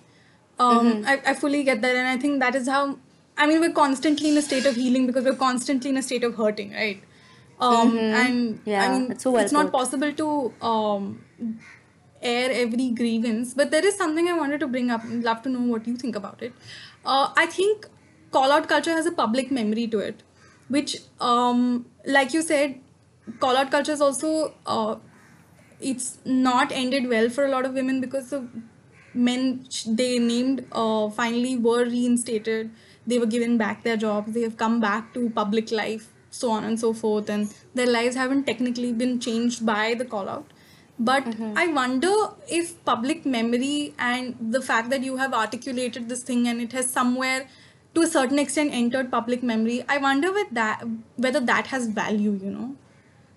Um, 0.59 1.05
I, 1.07 1.21
I 1.27 1.35
fully 1.35 1.63
get 1.65 1.81
that, 1.83 1.97
and 1.97 2.07
I 2.07 2.17
think 2.19 2.41
that 2.41 2.55
is 2.55 2.69
how. 2.69 2.99
I 3.43 3.47
mean, 3.47 3.61
we're 3.61 3.73
constantly 3.73 4.31
in 4.31 4.37
a 4.39 4.43
state 4.43 4.67
of 4.71 4.75
healing 4.77 5.07
because 5.11 5.25
we're 5.25 5.41
constantly 5.43 5.91
in 5.91 5.97
a 5.97 6.03
state 6.03 6.25
of 6.25 6.35
hurting, 6.37 6.73
right? 6.73 7.03
Um, 7.69 7.97
And 7.99 8.61
Yeah, 8.65 8.85
I 8.85 8.89
mean, 8.93 9.09
that's 9.09 9.25
so 9.25 9.31
well 9.31 9.43
it's 9.45 9.53
not 9.59 9.73
possible 9.73 10.13
to 10.21 10.29
um, 10.73 11.09
air 12.23 12.51
every 12.53 12.91
grievance, 12.91 13.55
but 13.55 13.71
there 13.71 13.87
is 13.87 13.97
something 13.97 14.29
I 14.29 14.37
wanted 14.41 14.61
to 14.61 14.69
bring 14.69 14.91
up. 14.91 15.05
I'd 15.05 15.25
love 15.31 15.43
to 15.43 15.49
know 15.49 15.61
what 15.75 15.87
you 15.87 15.97
think 15.97 16.17
about 16.17 16.43
it. 16.43 16.53
Uh, 17.05 17.33
I 17.37 17.47
think 17.47 17.87
call 18.31 18.53
out 18.53 18.69
culture 18.69 18.93
has 18.93 19.07
a 19.07 19.13
public 19.13 19.51
memory 19.51 19.87
to 19.89 19.99
it, 19.99 20.23
which, 20.69 20.97
um, 21.21 21.87
like 22.07 22.35
you 22.35 22.43
said, 22.43 22.81
call 23.39 23.57
out 23.57 23.71
culture 23.71 23.93
is 23.93 24.01
also 24.01 24.55
uh, 24.67 24.97
it's 25.81 26.19
not 26.25 26.73
ended 26.73 27.09
well 27.09 27.29
for 27.29 27.47
a 27.47 27.51
lot 27.51 27.65
of 27.65 27.73
women 27.73 28.01
because 28.01 28.31
the 28.31 28.47
men 29.15 29.67
they 29.87 30.19
named 30.19 30.65
uh, 30.73 31.09
finally 31.11 31.57
were 31.57 31.85
reinstated 31.85 32.71
they 33.11 33.19
were 33.19 33.31
given 33.35 33.59
back 33.63 33.83
their 33.83 33.97
jobs 34.07 34.33
they 34.39 34.47
have 34.49 34.57
come 34.57 34.81
back 34.81 35.13
to 35.15 35.29
public 35.43 35.71
life 35.71 36.09
so 36.31 36.51
on 36.51 36.65
and 36.65 36.81
so 36.81 36.93
forth 36.93 37.29
and 37.29 37.55
their 37.75 37.87
lives 37.87 38.17
haven't 38.17 38.45
technically 38.45 38.93
been 38.93 39.19
changed 39.21 39.65
by 39.67 39.95
the 39.95 40.05
call 40.05 40.29
out 40.29 40.53
but 40.99 41.25
mm-hmm. 41.25 41.59
i 41.63 41.67
wonder 41.79 42.13
if 42.59 42.73
public 42.85 43.25
memory 43.27 43.95
and 43.99 44.53
the 44.59 44.63
fact 44.69 44.91
that 44.91 45.03
you 45.09 45.17
have 45.17 45.35
articulated 45.35 46.09
this 46.09 46.23
thing 46.23 46.47
and 46.49 46.61
it 46.61 46.73
has 46.73 46.91
somewhere 46.99 47.49
to 47.95 48.03
a 48.03 48.07
certain 48.07 48.39
extent 48.39 48.73
entered 48.73 49.11
public 49.11 49.43
memory 49.43 49.83
i 49.89 49.99
wonder 50.07 50.33
with 50.39 50.55
that 50.61 50.87
whether 51.17 51.41
that 51.41 51.67
has 51.75 51.89
value 51.89 52.39
you 52.43 52.51
know? 52.51 52.77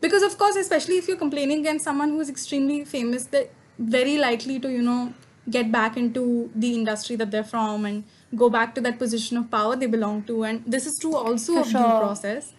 Because 0.02 0.24
of 0.24 0.38
course 0.38 0.58
especially 0.58 0.98
if 0.98 1.08
you're 1.08 1.20
complaining 1.20 1.60
against 1.62 1.86
someone 1.86 2.10
who 2.10 2.20
is 2.20 2.30
extremely 2.30 2.84
famous 2.84 3.26
they're 3.26 3.48
very 3.80 4.18
likely 4.18 4.60
to 4.60 4.70
you 4.70 4.82
know 4.82 5.14
get 5.50 5.72
back 5.72 5.96
into 5.98 6.52
the 6.54 6.74
industry 6.74 7.16
that 7.16 7.32
they're 7.32 7.44
from 7.44 7.86
and 7.86 8.04
go 8.36 8.50
back 8.50 8.74
to 8.76 8.82
that 8.82 8.98
position 9.00 9.38
of 9.38 9.50
power 9.52 9.76
they 9.76 9.88
belong 9.96 10.24
to 10.24 10.44
and 10.44 10.64
this 10.66 10.86
is 10.86 10.98
true 11.00 11.16
also 11.16 11.54
For 11.54 11.60
of 11.62 11.66
due 11.68 11.72
sure. 11.72 12.00
process 12.04 12.54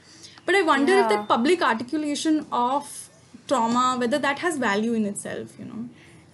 but 0.46 0.54
i 0.54 0.62
wonder 0.62 0.92
if 0.92 0.98
Yeah. 1.04 1.08
that 1.16 1.28
public 1.28 1.62
articulation 1.62 2.46
of 2.52 2.90
trauma 3.48 3.96
whether 4.02 4.18
that 4.26 4.38
has 4.46 4.58
value 4.58 4.94
in 5.02 5.06
itself 5.14 5.58
you 5.58 5.66
know 5.74 5.84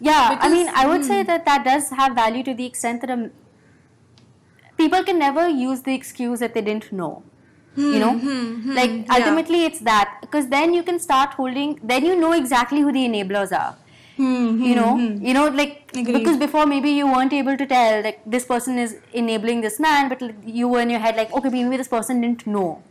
Yeah, 0.06 0.38
I 0.40 0.48
mean, 0.48 0.68
I 0.80 0.86
would 0.90 1.02
say 1.06 1.16
hmm. 1.20 1.26
that 1.30 1.44
that 1.46 1.64
does 1.64 1.88
have 1.96 2.14
value 2.18 2.42
to 2.44 2.52
the 2.60 2.66
extent 2.66 3.02
that 3.02 3.10
um, 3.14 3.24
people 4.78 5.02
can 5.08 5.18
never 5.18 5.48
use 5.48 5.82
the 5.82 5.94
excuse 5.94 6.40
that 6.44 6.54
they 6.54 6.62
didn't 6.68 6.86
know. 7.00 7.10
you 7.76 7.88
hmm, 7.90 7.98
know, 8.02 8.12
hmm, 8.20 8.72
like 8.76 8.94
yeah. 8.94 9.16
ultimately 9.16 9.58
it's 9.64 9.82
that 9.88 10.14
because 10.22 10.48
then 10.54 10.72
you 10.76 10.82
can 10.86 10.98
start 11.02 11.34
holding. 11.40 11.78
Then 11.90 12.04
you 12.04 12.16
know 12.22 12.32
exactly 12.38 12.80
who 12.86 12.94
the 12.96 13.04
enablers 13.10 13.52
are. 13.58 13.76
Hmm, 14.20 14.62
you 14.62 14.72
hmm, 14.72 14.78
know, 14.78 14.90
hmm. 14.98 15.26
you 15.26 15.32
know, 15.32 15.48
like 15.48 15.90
Agreed. 15.96 16.12
because 16.12 16.36
before 16.36 16.66
maybe 16.66 16.90
you 16.90 17.06
weren't 17.10 17.32
able 17.32 17.56
to 17.56 17.66
tell 17.66 18.02
like 18.06 18.18
this 18.34 18.44
person 18.44 18.78
is 18.78 18.96
enabling 19.14 19.62
this 19.62 19.80
man, 19.80 20.08
but 20.10 20.20
like, 20.20 20.34
you 20.44 20.68
were 20.68 20.80
in 20.80 20.90
your 20.90 21.00
head 21.00 21.16
like 21.16 21.32
okay, 21.32 21.48
maybe 21.48 21.78
this 21.82 21.88
person 21.88 22.20
didn't 22.20 22.46
know. 22.46 22.82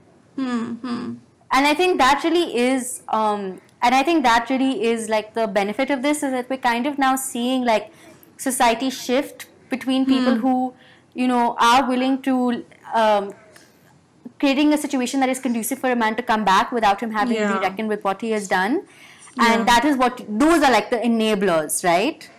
And 1.57 1.67
i 1.67 1.73
think 1.73 1.97
that 1.99 2.23
really 2.23 2.45
is 2.61 3.01
um, 3.09 3.61
and 3.81 3.95
i 3.99 4.01
think 4.09 4.23
that 4.23 4.49
really 4.49 4.83
is 4.91 5.09
like 5.13 5.33
the 5.33 5.45
benefit 5.59 5.91
of 5.95 6.01
this 6.07 6.23
is 6.27 6.31
that 6.37 6.49
we're 6.49 6.63
kind 6.65 6.89
of 6.91 6.97
now 7.03 7.15
seeing 7.15 7.65
like 7.69 7.91
society 8.37 8.89
shift 8.89 9.47
between 9.69 10.05
people 10.05 10.35
who 10.45 10.55
you 11.13 11.27
know 11.27 11.55
are 11.59 11.87
willing 11.89 12.21
to 12.29 12.63
um, 12.93 13.33
creating 14.39 14.73
a 14.73 14.77
situation 14.77 15.19
that 15.25 15.29
is 15.29 15.39
conducive 15.39 15.79
for 15.79 15.91
a 15.91 15.95
man 15.95 16.15
to 16.15 16.23
come 16.23 16.45
back 16.45 16.71
without 16.71 17.01
him 17.07 17.11
having 17.11 17.37
to 17.37 17.43
Yeah. 17.43 17.53
be 17.53 17.67
reckoned 17.67 17.89
with 17.95 18.03
what 18.09 18.21
he 18.27 18.31
has 18.37 18.47
done 18.47 18.81
Yeah. 19.39 19.53
and 19.53 19.67
that 19.67 19.85
is 19.85 19.97
what 19.97 20.23
those 20.27 20.63
are 20.63 20.71
like 20.71 20.89
the 20.89 20.97
enablers 20.97 21.83
right? 21.83 22.29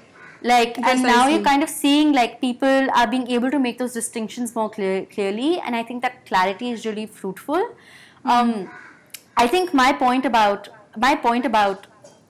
Like 0.43 0.79
and 0.79 1.03
now 1.03 1.29
you're 1.29 1.43
kind 1.43 1.63
of 1.63 1.69
seeing 1.69 2.13
like 2.13 2.41
people 2.41 2.91
are 2.95 3.07
being 3.07 3.27
able 3.31 3.51
to 3.51 3.59
make 3.59 3.79
those 3.79 3.93
distinctions 3.93 4.55
more 4.55 4.71
clear, 4.71 5.05
clearly 5.05 5.61
and 5.61 5.77
i 5.77 5.83
think 5.83 6.03
that 6.03 6.25
clarity 6.27 6.71
is 6.71 6.87
really 6.87 7.07
fruitful. 7.07 7.75
Um, 8.25 8.71
i 9.37 9.47
think 9.47 9.75
my 9.75 9.93
point 9.93 10.25
about 10.25 10.69
my 10.97 11.15
point 11.15 11.45
about 11.45 11.87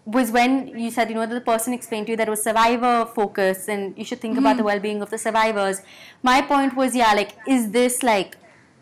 was 0.06 0.30
when 0.30 0.66
you 0.78 0.90
said 0.90 1.08
you 1.08 1.14
know 1.14 1.26
the 1.26 1.40
person 1.40 1.72
explained 1.72 2.06
to 2.06 2.12
you 2.12 2.16
that 2.16 2.26
it 2.26 2.30
was 2.30 2.42
survivor 2.42 3.06
focus 3.14 3.68
and 3.68 3.96
you 3.96 4.04
should 4.04 4.20
think 4.20 4.38
about 4.38 4.56
the 4.56 4.64
well-being 4.64 5.02
of 5.02 5.10
the 5.10 5.18
survivors. 5.18 5.82
My 6.22 6.40
point 6.42 6.74
was 6.74 6.96
yeah 6.96 7.12
like 7.12 7.36
is 7.46 7.70
this 7.70 8.02
like 8.02 8.36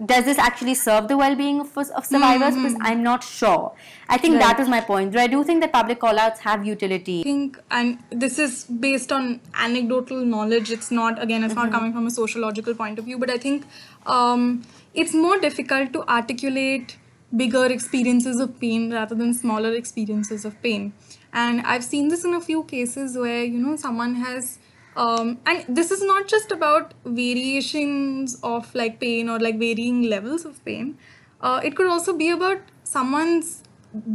does 0.06 0.24
this 0.24 0.38
actually 0.38 0.74
serve 0.74 1.08
the 1.08 1.16
well-being 1.16 1.60
of, 1.60 1.76
of 1.76 2.06
survivors 2.06 2.54
because 2.54 2.76
i'm 2.82 3.02
not 3.02 3.24
sure 3.24 3.72
i 4.08 4.16
think 4.16 4.34
that 4.38 4.50
Right. 4.52 4.58
was 4.60 4.68
my 4.68 4.80
point 4.80 5.16
i 5.16 5.26
do 5.26 5.42
think 5.42 5.60
that 5.60 5.72
public 5.72 5.98
call-outs 5.98 6.40
have 6.40 6.64
utility 6.64 7.20
I 7.20 7.24
think, 7.24 7.58
and 7.70 7.98
this 8.10 8.38
is 8.38 8.64
based 8.64 9.10
on 9.12 9.40
anecdotal 9.54 10.24
knowledge. 10.24 10.70
It's 10.70 10.90
not 10.90 11.20
again, 11.22 11.42
it's 11.42 11.54
not 11.54 11.70
coming 11.72 11.92
from 11.92 12.06
a 12.06 12.10
sociological 12.10 12.74
point 12.74 12.98
of 13.00 13.04
view. 13.06 13.18
But 13.18 13.30
I 13.30 13.38
think 13.38 13.64
um, 14.06 14.62
it's 14.94 15.14
more 15.14 15.38
difficult 15.38 15.92
to 15.94 16.02
articulate 16.08 16.96
bigger 17.36 17.66
experiences 17.66 18.40
of 18.40 18.58
pain 18.60 18.92
rather 18.92 19.14
than 19.14 19.34
smaller 19.34 19.72
experiences 19.74 20.44
of 20.44 20.60
pain. 20.62 20.92
And 21.32 21.60
I've 21.62 21.84
seen 21.84 22.08
this 22.08 22.24
in 22.24 22.34
a 22.34 22.40
few 22.40 22.62
cases 22.64 23.16
where 23.18 23.42
you 23.44 23.58
know 23.58 23.76
someone 23.76 24.14
has. 24.16 24.58
Um, 24.97 25.39
and 25.47 25.65
this 25.69 25.90
is 25.90 26.02
not 26.02 26.27
just 26.27 26.51
about 26.51 26.94
variations 27.05 28.39
of 28.43 28.74
like 28.74 29.01
pain 29.01 29.28
or 29.28 29.39
like 29.39 29.59
varying 29.59 30.02
levels 30.02 30.44
of 30.44 30.65
pain. 30.65 30.98
Uh, 31.40 31.60
it 31.62 31.77
could 31.77 31.86
also 31.86 32.16
be 32.16 32.31
about 32.31 32.60
someone's 32.82 33.62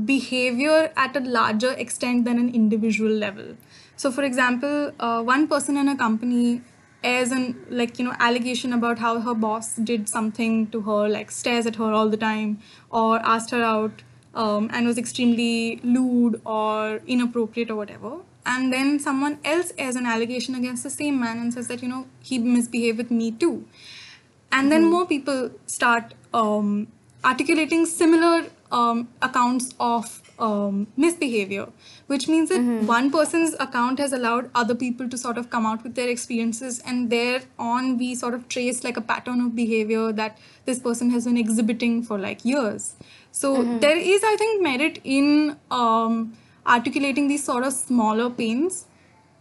behavior 0.05 0.91
at 0.95 1.15
a 1.15 1.19
larger 1.21 1.71
extent 1.73 2.25
than 2.25 2.37
an 2.37 2.53
individual 2.53 3.11
level. 3.11 3.55
So, 3.95 4.11
for 4.11 4.23
example, 4.23 4.91
uh, 4.99 5.21
one 5.23 5.47
person 5.47 5.77
in 5.77 5.87
a 5.87 5.95
company 5.95 6.61
airs 7.03 7.31
an 7.31 7.65
like 7.69 7.99
you 7.99 8.05
know 8.05 8.15
allegation 8.19 8.71
about 8.71 8.97
how 8.97 9.19
her 9.19 9.33
boss 9.33 9.75
did 9.75 10.09
something 10.09 10.67
to 10.67 10.81
her, 10.81 11.07
like 11.09 11.31
stares 11.31 11.65
at 11.65 11.75
her 11.75 11.91
all 11.91 12.09
the 12.09 12.17
time, 12.17 12.59
or 12.89 13.19
asked 13.19 13.51
her 13.51 13.63
out 13.63 14.03
um, 14.33 14.69
and 14.73 14.87
was 14.87 14.97
extremely 14.97 15.79
lewd 15.83 16.41
or 16.45 17.01
inappropriate 17.07 17.69
or 17.69 17.75
whatever. 17.75 18.17
And 18.45 18.73
then 18.73 18.99
someone 18.99 19.39
else 19.43 19.71
airs 19.77 19.95
an 19.95 20.05
allegation 20.05 20.55
against 20.55 20.83
the 20.83 20.89
same 20.89 21.19
man 21.19 21.37
and 21.39 21.53
says 21.53 21.67
that 21.69 21.81
you 21.81 21.87
know 21.87 22.07
he 22.21 22.39
misbehaved 22.39 22.97
with 22.97 23.11
me 23.11 23.31
too. 23.31 23.65
And 24.51 24.71
then 24.71 24.89
more 24.89 25.05
people 25.07 25.51
start 25.65 26.13
um, 26.33 26.87
articulating 27.25 27.85
similar 27.85 28.45
um, 28.71 29.07
accounts 29.21 29.73
of 29.79 30.21
um, 30.39 30.87
misbehavior 30.97 31.67
which 32.07 32.27
means 32.27 32.49
that 32.49 32.61
one 32.85 33.11
person's 33.11 33.53
account 33.59 33.99
has 33.99 34.13
allowed 34.13 34.49
other 34.55 34.75
people 34.75 35.07
to 35.07 35.17
sort 35.17 35.37
of 35.37 35.49
come 35.49 35.65
out 35.65 35.83
with 35.83 35.95
their 35.95 36.09
experiences 36.09 36.79
and 36.85 37.09
thereon 37.09 37.97
we 37.97 38.15
sort 38.15 38.33
of 38.33 38.47
trace 38.49 38.83
like 38.83 38.97
a 38.97 39.01
pattern 39.01 39.41
of 39.41 39.55
behavior 39.55 40.11
that 40.11 40.37
this 40.65 40.79
person 40.79 41.09
has 41.11 41.25
been 41.25 41.37
exhibiting 41.37 42.03
for 42.03 42.19
like 42.19 42.43
years. 42.43 42.95
So 43.31 43.63
there 43.79 43.97
is 43.97 44.23
i 44.23 44.35
think 44.35 44.61
merit 44.61 44.99
in 45.03 45.57
um, 45.71 46.33
articulating 46.65 47.27
these 47.27 47.43
sort 47.43 47.63
of 47.63 47.73
smaller 47.73 48.29
pains 48.29 48.85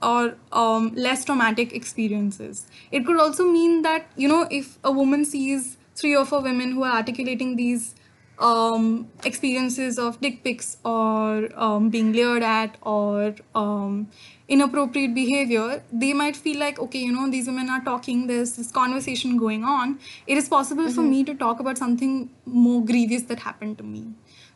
or 0.03 0.37
um, 0.53 0.93
less 0.95 1.25
traumatic 1.25 1.73
experiences. 1.73 2.67
It 2.91 3.07
could 3.07 3.19
also 3.19 3.49
mean 3.51 3.83
that, 3.83 4.07
you 4.17 4.29
know, 4.29 4.49
if 4.51 4.79
a 4.83 4.91
woman 4.91 5.25
sees 5.25 5.77
three 5.95 6.17
or 6.17 6.25
four 6.25 6.43
women 6.43 6.73
who 6.73 6.83
are 6.83 6.97
articulating 6.97 7.57
these 7.57 7.95
um, 8.39 9.09
experiences 9.25 9.99
of 9.99 10.21
dick 10.21 10.43
pics 10.43 10.79
or 10.85 11.49
um, 11.55 11.91
being 11.91 12.13
leered 12.13 12.43
at 12.43 12.77
or 12.83 13.35
um, 13.55 14.09
inappropriate 14.49 15.15
behavior, 15.15 15.83
they 15.93 16.13
might 16.13 16.37
feel 16.37 16.59
like, 16.59 16.79
okay, 16.79 16.99
you 16.99 17.13
know, 17.13 17.31
these 17.31 17.47
women 17.47 17.71
are 17.71 17.83
talking, 17.85 18.27
there's 18.27 18.57
this 18.57 18.73
conversation 18.73 19.37
going 19.37 19.65
on. 19.65 19.99
It 20.27 20.37
is 20.37 20.49
possible 20.49 20.91
for 20.91 21.03
me 21.03 21.23
to 21.25 21.35
talk 21.35 21.61
about 21.61 21.79
something 21.79 22.31
more 22.45 22.85
grievous 22.85 23.23
that 23.25 23.39
happened 23.41 23.79
to 23.79 23.85
me. 23.85 24.13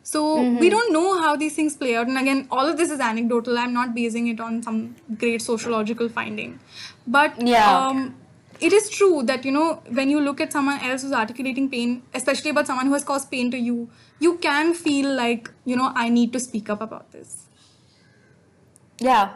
So 0.07 0.19
we 0.59 0.69
don't 0.69 0.93
know 0.93 1.19
how 1.21 1.35
these 1.35 1.53
things 1.53 1.75
play 1.75 1.93
out. 1.97 2.07
And 2.07 2.17
again, 2.17 2.47
all 2.49 2.65
of 2.65 2.77
this 2.77 2.91
is 2.91 3.01
anecdotal. 3.01 3.57
I'm 3.57 3.73
not 3.73 3.93
basing 3.93 4.27
it 4.27 4.39
on 4.39 4.63
some 4.63 4.95
great 5.23 5.41
sociological 5.41 6.07
finding. 6.07 6.53
But 7.15 7.41
Yeah. 7.45 7.65
um, 7.79 8.15
it 8.67 8.75
is 8.77 8.87
true 8.89 9.23
that, 9.31 9.43
you 9.49 9.51
know, 9.51 9.65
when 9.99 10.09
you 10.09 10.21
look 10.21 10.39
at 10.45 10.53
someone 10.53 10.79
else 10.91 11.01
who's 11.01 11.17
articulating 11.23 11.69
pain, 11.69 11.97
especially 12.21 12.51
about 12.51 12.67
someone 12.71 12.85
who 12.85 12.93
has 12.93 13.03
caused 13.03 13.29
pain 13.35 13.51
to 13.57 13.61
you, 13.65 13.89
you 14.27 14.37
can 14.47 14.73
feel 14.85 15.13
like, 15.13 15.51
you 15.65 15.75
know, 15.75 15.91
I 16.05 16.07
need 16.07 16.31
to 16.39 16.39
speak 16.39 16.69
up 16.69 16.81
about 16.89 17.11
this. 17.11 17.37
Yeah. 18.99 19.29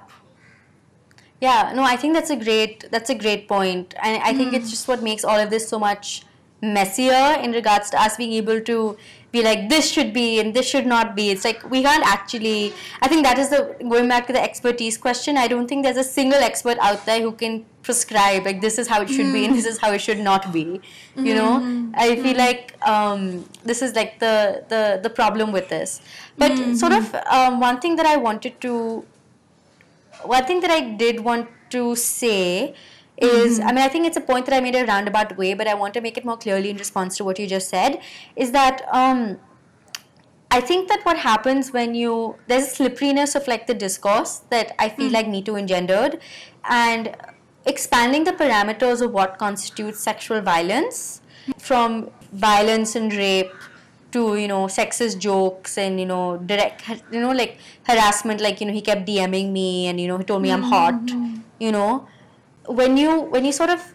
Yeah, 1.41 1.73
no, 1.75 1.83
I 1.83 1.97
think 1.97 2.13
that's 2.13 2.29
a 2.29 2.41
great 2.47 2.89
that's 2.91 3.09
a 3.09 3.15
great 3.27 3.47
point. 3.49 3.93
And 4.01 4.23
I 4.23 4.33
think 4.33 4.53
it's 4.53 4.69
just 4.69 4.87
what 4.87 5.03
makes 5.03 5.25
all 5.25 5.47
of 5.47 5.49
this 5.49 5.67
so 5.67 5.79
much 5.79 6.21
messier 6.61 7.39
in 7.41 7.51
regards 7.51 7.89
to 7.89 8.01
us 8.01 8.17
being 8.17 8.33
able 8.33 8.61
to 8.61 8.97
be 9.31 9.41
like 9.41 9.69
this 9.69 9.89
should 9.89 10.13
be 10.13 10.39
and 10.39 10.53
this 10.53 10.67
should 10.67 10.85
not 10.85 11.15
be. 11.15 11.29
It's 11.29 11.45
like 11.45 11.69
we 11.69 11.81
can't 11.81 12.05
actually 12.05 12.73
I 13.01 13.07
think 13.07 13.23
that 13.23 13.39
is 13.39 13.49
the 13.49 13.75
going 13.79 14.07
back 14.07 14.27
to 14.27 14.33
the 14.33 14.41
expertise 14.41 14.97
question, 14.97 15.37
I 15.37 15.47
don't 15.47 15.67
think 15.67 15.83
there's 15.83 15.97
a 15.97 16.03
single 16.03 16.39
expert 16.39 16.77
out 16.79 17.05
there 17.05 17.21
who 17.21 17.31
can 17.31 17.65
prescribe 17.81 18.45
like 18.45 18.61
this 18.61 18.77
is 18.77 18.87
how 18.87 19.01
it 19.01 19.09
should 19.09 19.31
be 19.33 19.45
and 19.45 19.55
this 19.55 19.65
is 19.65 19.77
how 19.79 19.91
it 19.91 20.01
should 20.01 20.19
not 20.19 20.51
be. 20.51 20.81
You 21.15 21.35
know? 21.35 21.91
I 21.95 22.15
feel 22.17 22.37
like 22.37 22.75
um, 22.87 23.45
this 23.63 23.81
is 23.81 23.95
like 23.95 24.19
the, 24.19 24.63
the 24.69 24.99
the 25.01 25.09
problem 25.09 25.51
with 25.51 25.69
this. 25.69 26.01
But 26.37 26.75
sort 26.75 26.93
of 26.93 27.15
um, 27.25 27.59
one 27.59 27.79
thing 27.79 27.95
that 27.95 28.05
I 28.05 28.17
wanted 28.17 28.59
to 28.61 29.05
one 30.23 30.45
thing 30.45 30.59
that 30.59 30.71
I 30.71 30.81
did 30.81 31.19
want 31.21 31.49
to 31.71 31.95
say 31.95 32.75
is 33.21 33.59
mm-hmm. 33.59 33.67
I 33.67 33.71
mean, 33.71 33.83
I 33.83 33.87
think 33.87 34.07
it's 34.07 34.17
a 34.17 34.21
point 34.21 34.45
that 34.47 34.55
I 34.55 34.59
made 34.59 34.75
a 34.75 34.85
roundabout 34.85 35.37
way, 35.37 35.53
but 35.53 35.67
I 35.67 35.73
want 35.75 35.93
to 35.93 36.01
make 36.01 36.17
it 36.17 36.25
more 36.25 36.37
clearly 36.37 36.69
in 36.69 36.77
response 36.77 37.17
to 37.17 37.23
what 37.23 37.39
you 37.39 37.47
just 37.47 37.69
said 37.69 38.01
is 38.35 38.51
that 38.51 38.81
um, 38.91 39.39
I 40.49 40.59
think 40.59 40.89
that 40.89 41.05
what 41.05 41.17
happens 41.17 41.71
when 41.71 41.95
you 41.95 42.35
there's 42.47 42.63
a 42.63 42.69
slipperiness 42.69 43.35
of 43.35 43.47
like 43.47 43.67
the 43.67 43.73
discourse 43.73 44.39
that 44.49 44.75
I 44.79 44.89
feel 44.89 45.09
mm. 45.09 45.13
like 45.13 45.27
Me 45.27 45.41
Too 45.41 45.55
engendered, 45.55 46.19
and 46.69 47.15
expanding 47.65 48.23
the 48.23 48.33
parameters 48.33 49.01
of 49.01 49.11
what 49.11 49.37
constitutes 49.37 49.99
sexual 49.99 50.41
violence 50.41 51.21
from 51.57 52.09
violence 52.33 52.95
and 52.95 53.13
rape 53.13 53.53
to 54.11 54.35
you 54.35 54.47
know 54.47 54.65
sexist 54.65 55.19
jokes 55.19 55.77
and 55.77 55.99
you 55.99 56.05
know 56.05 56.37
direct 56.37 56.83
you 57.11 57.19
know 57.19 57.31
like 57.31 57.57
harassment 57.87 58.41
like 58.41 58.59
you 58.59 58.67
know 58.67 58.73
he 58.73 58.81
kept 58.81 59.07
DMing 59.07 59.51
me 59.51 59.87
and 59.87 60.01
you 60.01 60.07
know 60.07 60.17
he 60.17 60.23
told 60.23 60.41
me 60.41 60.51
I'm 60.51 60.61
mm-hmm. 60.61 60.69
hot 60.69 60.93
mm-hmm. 60.93 61.39
you 61.59 61.71
know 61.71 62.07
when 62.71 62.97
you 62.97 63.21
when 63.21 63.45
you 63.45 63.51
sort 63.51 63.69
of 63.69 63.93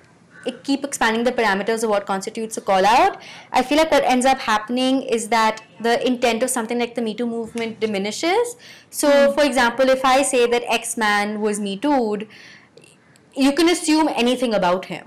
keep 0.62 0.84
expanding 0.84 1.24
the 1.24 1.32
parameters 1.32 1.82
of 1.82 1.90
what 1.90 2.06
constitutes 2.06 2.56
a 2.56 2.60
call 2.60 2.86
out 2.86 3.20
I 3.50 3.62
feel 3.62 3.78
like 3.78 3.90
what 3.90 4.04
ends 4.04 4.24
up 4.24 4.38
happening 4.38 5.02
is 5.02 5.28
that 5.30 5.62
the 5.80 6.06
intent 6.06 6.44
of 6.44 6.50
something 6.50 6.78
like 6.78 6.94
the 6.94 7.02
Me 7.02 7.14
Too 7.14 7.26
movement 7.26 7.80
diminishes 7.80 8.54
so 8.90 9.08
hmm. 9.10 9.34
for 9.34 9.44
example 9.44 9.88
if 9.88 10.04
I 10.04 10.22
say 10.22 10.46
that 10.46 10.62
X 10.72 10.96
man 10.96 11.40
was 11.40 11.58
Me 11.58 11.76
Too'd 11.76 12.28
you 13.36 13.52
can 13.52 13.68
assume 13.68 14.08
anything 14.08 14.54
about 14.54 14.86
him. 14.86 15.06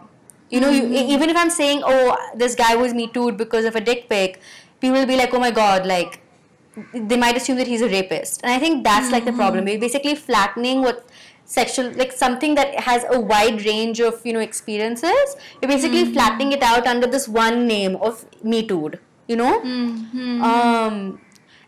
You 0.49 0.59
know, 0.61 0.69
you, 0.69 0.85
hmm. 0.85 0.93
e- 0.93 1.13
even 1.13 1.29
if 1.29 1.37
I'm 1.37 1.49
saying, 1.49 1.81
oh, 1.83 2.15
this 2.35 2.55
guy 2.55 2.75
was 2.75 2.93
me 2.93 3.07
too 3.07 3.31
because 3.31 3.65
of 3.65 3.75
a 3.75 3.81
dick 3.81 4.07
pic, 4.09 4.39
people 4.79 4.97
will 4.99 5.07
be 5.07 5.15
like, 5.15 5.33
oh 5.33 5.39
my 5.39 5.51
god, 5.51 5.85
like, 5.85 6.21
they 6.93 7.17
might 7.17 7.35
assume 7.35 7.57
that 7.57 7.67
he's 7.67 7.81
a 7.81 7.89
rapist. 7.89 8.41
And 8.43 8.51
I 8.51 8.59
think 8.59 8.83
that's 8.83 9.11
like 9.11 9.25
the 9.25 9.31
hmm. 9.31 9.37
problem. 9.37 9.65
We're 9.65 9.79
basically 9.79 10.15
flattening 10.15 10.81
what 10.81 11.05
sexual, 11.49 11.91
like 11.93 12.11
something 12.11 12.55
that 12.55 12.79
has 12.79 13.05
a 13.11 13.19
wide 13.19 13.65
range 13.65 13.99
of, 13.99 14.23
you 14.23 14.33
know, 14.33 14.39
experiences. 14.39 15.35
You're 15.61 15.69
basically 15.69 16.05
hmm. 16.05 16.13
flattening 16.13 16.51
it 16.51 16.61
out 16.61 16.85
under 16.85 17.07
this 17.07 17.27
one 17.27 17.67
name 17.67 17.95
of 17.97 18.25
me 18.43 18.65
too, 18.65 18.91
you 19.27 19.35
know? 19.35 19.59
Mm-hmm. 19.61 20.43
Um, 20.43 21.19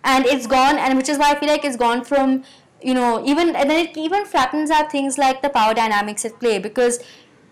and 0.04 0.26
it's 0.26 0.48
gone, 0.48 0.78
and 0.78 0.98
which 0.98 1.10
is 1.10 1.18
why 1.18 1.32
I 1.32 1.36
feel 1.40 1.50
like 1.50 1.66
it's 1.66 1.78
gone 1.78 2.04
from 2.04 2.44
you 2.84 2.96
know 2.96 3.24
even 3.24 3.56
and 3.56 3.70
then 3.70 3.86
it 3.86 3.96
even 3.96 4.26
flattens 4.26 4.72
out 4.72 4.92
things 4.92 5.16
like 5.16 5.44
the 5.44 5.50
power 5.50 5.72
dynamics 5.72 6.26
at 6.26 6.40
play 6.40 6.58
because 6.58 6.98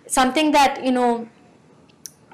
something 0.07 0.51
that 0.51 0.83
you 0.83 0.91
know 0.91 1.29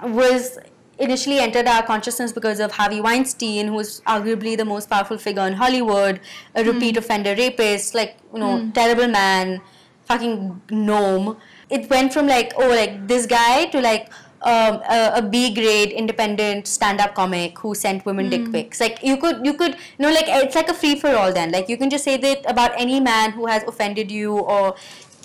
was 0.02 0.58
initially 0.98 1.40
entered 1.40 1.68
our 1.68 1.84
consciousness 1.84 2.32
because 2.32 2.60
of 2.60 2.72
Harvey 2.72 3.02
Weinstein, 3.02 3.68
who 3.68 3.74
was 3.74 4.02
arguably 4.08 4.56
the 4.58 4.66
most 4.66 4.90
powerful 4.90 5.18
figure 5.18 5.46
in 5.46 5.54
Hollywood, 5.54 6.22
a 6.56 6.64
repeat 6.64 6.96
hmm. 6.96 7.00
offender 7.00 7.36
rapist, 7.36 7.94
like, 7.94 8.18
you 8.34 8.40
know, 8.40 8.60
hmm. 8.60 8.72
terrible 8.72 9.08
man, 9.08 9.62
fucking 10.06 10.62
gnome. 10.70 11.38
It 11.70 11.90
went 11.90 12.14
from 12.14 12.28
like, 12.28 12.54
oh, 12.58 12.70
like 12.70 13.08
this 13.08 13.26
guy 13.26 13.66
to 13.66 13.82
like 13.82 14.10
um, 14.42 14.82
a, 14.90 15.14
a 15.16 15.22
B 15.22 15.54
grade 15.54 15.92
independent 15.92 16.68
stand 16.68 17.00
up 17.02 17.16
comic 17.16 17.58
who 17.60 17.74
sent 17.74 18.06
women 18.06 18.30
dick 18.30 18.52
pics. 18.52 18.80
Like, 18.80 19.04
you 19.04 19.18
could, 19.18 19.46
you 19.46 19.56
could, 19.56 19.74
you 19.74 20.06
know, 20.06 20.12
like, 20.12 20.26
it's 20.28 20.56
like 20.56 20.70
a 20.70 20.74
free 20.74 21.00
for 21.00 21.10
all 21.10 21.34
then. 21.34 21.52
Like, 21.52 21.68
you 21.68 21.78
can 21.78 21.90
just 21.90 22.04
say 22.04 22.18
that 22.18 22.50
about 22.50 22.72
any 22.78 23.00
man 23.00 23.32
who 23.32 23.48
has 23.48 23.64
offended 23.64 24.12
you 24.12 24.38
or, 24.38 24.76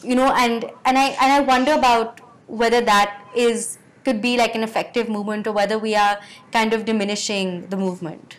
you 0.02 0.14
know, 0.14 0.32
and, 0.32 0.64
and 0.86 0.96
I, 0.96 1.08
and 1.20 1.32
I 1.32 1.40
wonder 1.40 1.72
about 1.72 2.20
whether 2.46 2.80
that 2.80 3.22
is 3.36 3.78
could 4.04 4.22
be 4.22 4.38
like 4.38 4.54
an 4.54 4.62
effective 4.62 5.10
movement 5.10 5.46
or 5.46 5.52
whether 5.52 5.78
we 5.78 5.94
are 5.94 6.18
kind 6.52 6.72
of 6.72 6.86
diminishing 6.86 7.66
the 7.68 7.76
movement 7.76 8.38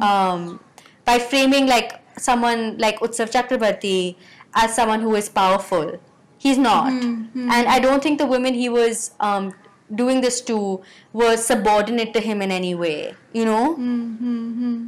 um, 0.00 0.60
by 1.04 1.18
framing 1.18 1.66
like 1.66 2.00
someone 2.16 2.78
like 2.78 3.00
Utsav 3.00 3.30
Chakrabarti 3.30 4.14
as 4.54 4.74
someone 4.74 5.00
who 5.00 5.14
is 5.14 5.28
powerful. 5.28 5.98
He's 6.38 6.56
not, 6.58 6.92
and 6.92 7.50
I 7.76 7.78
don't 7.80 8.00
think 8.02 8.18
the 8.18 8.26
women 8.26 8.54
he 8.54 8.68
was 8.68 9.10
um, 9.18 9.52
doing 9.92 10.20
this 10.20 10.40
to 10.42 10.80
were 11.12 11.36
subordinate 11.36 12.12
to 12.14 12.20
him 12.20 12.40
in 12.42 12.52
any 12.52 12.74
way. 12.76 13.14
You 13.32 13.44
know. 13.44 13.64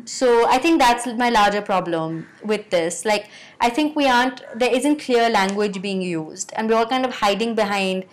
So 0.05 0.47
I 0.49 0.59
think 0.59 0.79
that's 0.81 1.07
my 1.07 1.29
larger 1.31 1.61
problem 1.63 2.29
with 2.45 2.71
this. 2.71 3.05
Like 3.05 3.29
I 3.61 3.69
think 3.71 3.97
we 3.97 4.07
aren't 4.07 4.43
there 4.55 4.73
isn't 4.73 5.01
clear 5.01 5.29
language 5.29 5.81
being 5.83 6.01
used, 6.03 6.53
and 6.57 6.69
we're 6.69 6.77
all 6.77 6.87
kind 6.87 7.05
of 7.05 7.15
hiding 7.17 7.55
behind 7.57 8.05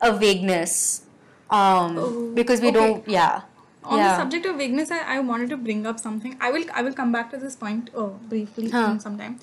a 0.00 0.12
vagueness 0.12 1.02
um, 1.50 1.96
Oh, 1.98 2.32
because 2.34 2.60
we 2.60 2.68
okay. 2.68 2.76
don't. 2.78 3.08
Yeah. 3.08 3.42
On 3.84 3.98
yeah. 3.98 4.08
the 4.12 4.16
subject 4.16 4.46
of 4.46 4.56
vagueness, 4.56 4.90
I, 4.92 5.16
I 5.16 5.18
wanted 5.20 5.50
to 5.50 5.56
bring 5.56 5.86
up 5.86 5.98
something. 5.98 6.36
I 6.40 6.50
will 6.52 6.64
I 6.72 6.82
will 6.82 6.92
come 6.92 7.10
back 7.12 7.30
to 7.32 7.36
this 7.36 7.56
point 7.56 7.90
uh, 7.96 8.06
briefly 8.32 8.70
Huh. 8.70 8.90
in 8.92 9.00
some 9.00 9.18
time. 9.18 9.40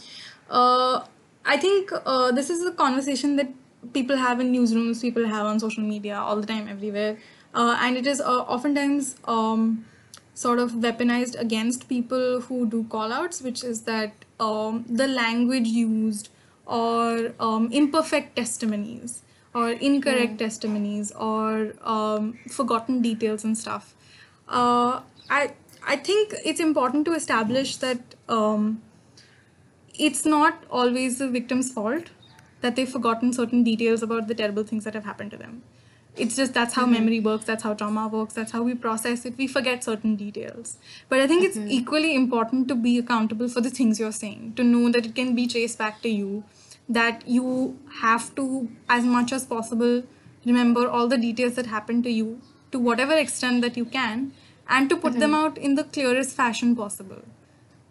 Uh, 0.49 1.03
I 1.45 1.57
think 1.57 1.91
uh, 2.05 2.31
this 2.31 2.49
is 2.49 2.65
a 2.65 2.71
conversation 2.71 3.35
that 3.37 3.49
people 3.93 4.17
have 4.17 4.39
in 4.39 4.51
newsrooms, 4.53 5.01
people 5.01 5.25
have 5.25 5.45
on 5.45 5.59
social 5.59 5.83
media 5.83 6.17
all 6.17 6.39
the 6.39 6.47
time, 6.47 6.67
everywhere, 6.67 7.17
uh, 7.53 7.77
and 7.79 7.97
it 7.97 8.05
is 8.07 8.19
uh, 8.19 8.41
oftentimes 8.41 9.15
um, 9.25 9.85
sort 10.33 10.59
of 10.59 10.71
weaponized 10.71 11.39
against 11.39 11.87
people 11.87 12.41
who 12.41 12.65
do 12.65 12.83
call-outs, 12.85 13.41
which 13.41 13.63
is 13.63 13.81
that 13.83 14.13
um, 14.39 14.85
the 14.87 15.07
language 15.07 15.67
used 15.67 16.29
or 16.65 17.33
um, 17.39 17.71
imperfect 17.71 18.35
testimonies 18.35 19.23
or 19.53 19.71
incorrect 19.71 20.37
testimonies 20.37 21.11
or 21.13 21.73
um, 21.83 22.37
forgotten 22.47 23.01
details 23.01 23.43
and 23.43 23.57
stuff. 23.57 23.95
Uh, 24.47 25.01
I 25.29 25.53
I 25.87 25.95
think 25.95 26.33
it's 26.45 26.59
important 26.59 27.05
to 27.05 27.13
establish 27.13 27.77
that 27.77 27.99
um, 28.27 28.81
it's 29.99 30.25
not 30.25 30.63
always 30.69 31.19
the 31.19 31.27
victim's 31.27 31.71
fault 31.71 32.09
that 32.61 32.75
they've 32.75 32.89
forgotten 32.89 33.33
certain 33.33 33.63
details 33.63 34.01
about 34.03 34.27
the 34.27 34.35
terrible 34.35 34.63
things 34.63 34.83
that 34.83 34.93
have 34.93 35.05
happened 35.05 35.31
to 35.31 35.37
them. 35.37 35.61
It's 36.15 36.35
just 36.35 36.53
that's 36.53 36.73
how 36.73 36.83
mm-hmm. 36.83 36.93
memory 36.93 37.19
works, 37.19 37.45
that's 37.45 37.63
how 37.63 37.73
trauma 37.73 38.07
works, 38.07 38.33
that's 38.33 38.51
how 38.51 38.63
we 38.63 38.73
process 38.75 39.25
it. 39.25 39.37
We 39.37 39.47
forget 39.47 39.83
certain 39.83 40.15
details. 40.15 40.77
But 41.07 41.19
I 41.19 41.27
think 41.27 41.43
it's 41.43 41.57
mm-hmm. 41.57 41.69
equally 41.69 42.15
important 42.15 42.67
to 42.69 42.75
be 42.75 42.97
accountable 42.97 43.47
for 43.47 43.61
the 43.61 43.69
things 43.69 43.99
you're 43.99 44.11
saying, 44.11 44.53
to 44.55 44.63
know 44.63 44.91
that 44.91 45.05
it 45.05 45.15
can 45.15 45.35
be 45.35 45.47
traced 45.47 45.77
back 45.77 46.01
to 46.01 46.09
you, 46.09 46.43
that 46.89 47.27
you 47.27 47.79
have 48.01 48.33
to, 48.35 48.69
as 48.89 49.05
much 49.05 49.31
as 49.31 49.45
possible, 49.45 50.03
remember 50.45 50.89
all 50.89 51.07
the 51.07 51.17
details 51.17 51.55
that 51.55 51.67
happened 51.67 52.03
to 52.05 52.11
you 52.11 52.41
to 52.71 52.79
whatever 52.79 53.13
extent 53.13 53.61
that 53.61 53.77
you 53.77 53.85
can, 53.85 54.33
and 54.67 54.89
to 54.89 54.97
put 54.97 55.13
them 55.19 55.31
mm-hmm. 55.31 55.45
out 55.45 55.57
in 55.57 55.75
the 55.75 55.83
clearest 55.83 56.35
fashion 56.35 56.75
possible 56.75 57.21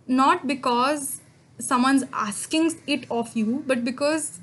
not 0.09 0.47
because 0.47 1.18
someone's 1.59 2.05
asking 2.13 2.73
it 2.87 3.07
of 3.11 3.37
you, 3.37 3.65
but 3.67 3.85
because 3.85 4.41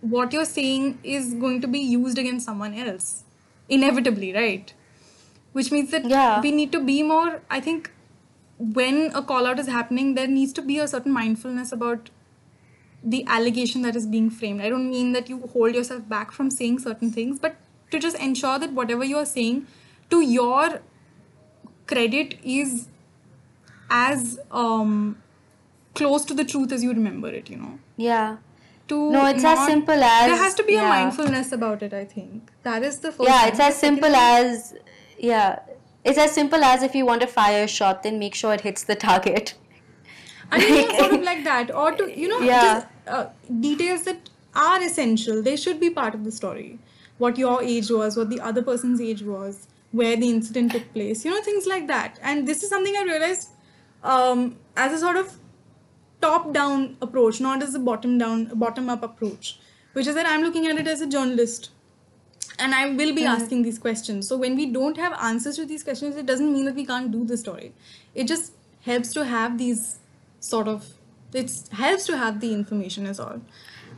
what 0.00 0.32
you're 0.32 0.44
saying 0.44 0.98
is 1.02 1.34
going 1.34 1.60
to 1.60 1.66
be 1.68 1.78
used 1.78 2.18
against 2.18 2.46
someone 2.46 2.74
else, 2.74 3.24
inevitably, 3.68 4.32
right? 4.32 4.72
Which 5.52 5.72
means 5.72 5.90
that 5.90 6.04
Yeah. 6.04 6.40
we 6.40 6.50
need 6.52 6.72
to 6.72 6.80
be 6.80 7.02
more, 7.02 7.40
I 7.50 7.60
think, 7.60 7.90
when 8.58 9.10
a 9.14 9.22
call 9.22 9.46
out 9.46 9.58
is 9.58 9.66
happening, 9.66 10.14
there 10.14 10.26
needs 10.26 10.52
to 10.54 10.62
be 10.62 10.78
a 10.78 10.88
certain 10.88 11.12
mindfulness 11.12 11.72
about 11.72 12.10
the 13.02 13.24
allegation 13.26 13.82
that 13.82 13.96
is 13.96 14.06
being 14.06 14.30
framed. 14.30 14.60
I 14.60 14.68
don't 14.68 14.90
mean 14.90 15.12
that 15.12 15.28
you 15.28 15.40
hold 15.52 15.74
yourself 15.74 16.08
back 16.08 16.32
from 16.32 16.50
saying 16.50 16.80
certain 16.80 17.10
things, 17.10 17.38
but 17.38 17.56
to 17.90 17.98
just 17.98 18.16
ensure 18.18 18.58
that 18.58 18.72
whatever 18.72 19.04
you 19.04 19.16
are 19.16 19.26
saying 19.26 19.66
to 20.10 20.20
your 20.20 20.80
credit 21.86 22.38
is 22.42 22.88
as 23.88 24.40
um 24.50 25.16
close 26.00 26.24
to 26.30 26.34
the 26.40 26.44
truth 26.52 26.72
as 26.76 26.82
you 26.86 26.92
remember 26.98 27.28
it 27.40 27.50
you 27.50 27.56
know 27.62 27.78
Yeah. 28.08 28.36
to 28.90 28.96
No, 29.12 29.26
it's 29.34 29.44
as 29.52 29.60
simple 29.66 30.02
as- 30.08 30.26
there 30.30 30.36
has 30.42 30.54
to 30.58 30.64
be 30.70 30.74
yeah. 30.74 30.86
a 30.86 30.88
mindfulness 30.94 31.52
about 31.56 31.82
it 31.86 31.94
i 32.00 32.04
think 32.16 32.50
that 32.68 32.82
is 32.90 32.98
the 33.06 33.12
first 33.16 33.28
yeah, 33.30 33.46
it's 33.52 33.60
as 33.68 33.76
simple 33.86 34.14
as 34.22 34.74
yeah, 35.18 35.60
it's 36.04 36.18
as 36.24 36.32
simple 36.38 36.62
as 36.70 36.82
if 36.86 36.94
you 36.94 37.04
want 37.06 37.20
to 37.22 37.26
fire 37.26 37.62
a 37.64 37.68
shot, 37.74 38.02
then 38.02 38.18
make 38.18 38.34
sure 38.40 38.52
it 38.56 38.60
hits 38.60 38.82
the 38.84 38.94
target. 38.94 39.54
I 40.52 40.58
mean, 40.58 40.90
yeah, 40.90 40.98
sort 40.98 41.14
of 41.14 41.22
like 41.28 41.42
that, 41.44 41.72
or 41.74 41.86
to 42.00 42.04
you 42.20 42.28
know, 42.32 42.40
Yeah. 42.48 42.66
just 42.74 42.86
uh, 43.08 43.24
details 43.60 44.04
that 44.04 44.28
are 44.54 44.82
essential. 44.88 45.40
They 45.42 45.56
should 45.56 45.80
be 45.80 45.88
part 45.88 46.14
of 46.18 46.22
the 46.24 46.30
story. 46.40 46.78
What 47.24 47.38
your 47.38 47.56
age 47.62 47.90
was, 47.90 48.16
what 48.22 48.28
the 48.34 48.40
other 48.50 48.62
person's 48.62 49.00
age 49.00 49.22
was, 49.22 49.66
where 50.02 50.16
the 50.16 50.28
incident 50.28 50.72
took 50.72 50.86
place. 50.92 51.24
You 51.24 51.30
know, 51.34 51.42
things 51.42 51.66
like 51.66 51.86
that. 51.88 52.20
And 52.22 52.46
this 52.46 52.62
is 52.62 52.68
something 52.68 52.94
I 52.94 53.04
realized 53.04 53.48
um, 54.04 54.56
as 54.76 54.92
a 54.92 54.98
sort 54.98 55.16
of 55.16 55.34
top-down 56.20 56.96
approach, 57.00 57.40
not 57.40 57.62
as 57.62 57.74
a 57.74 57.78
bottom-down, 57.78 58.46
bottom-up 58.54 59.02
approach. 59.02 59.58
Which 59.92 60.06
is 60.06 60.14
that 60.14 60.26
I'm 60.26 60.42
looking 60.42 60.66
at 60.66 60.76
it 60.76 60.86
as 60.86 61.00
a 61.00 61.06
journalist 61.06 61.70
and 62.58 62.74
I 62.74 62.90
will 62.90 63.14
be 63.14 63.24
asking 63.24 63.62
these 63.62 63.78
questions. 63.78 64.28
So 64.28 64.36
when 64.36 64.56
we 64.56 64.66
don't 64.66 64.96
have 64.96 65.12
answers 65.14 65.56
to 65.56 65.66
these 65.66 65.82
questions, 65.82 66.16
it 66.16 66.26
doesn't 66.26 66.52
mean 66.52 66.64
that 66.66 66.74
we 66.74 66.84
can't 66.84 67.10
do 67.10 67.24
the 67.24 67.36
story. 67.36 67.72
It 68.14 68.26
just 68.26 68.52
helps 68.82 69.12
to 69.14 69.24
have 69.24 69.58
these 69.58 69.98
sort 70.40 70.68
of 70.68 70.86
it 71.32 71.50
helps 71.72 72.06
to 72.06 72.16
have 72.16 72.40
the 72.40 72.52
information 72.52 73.06
is 73.06 73.20
all. 73.20 73.40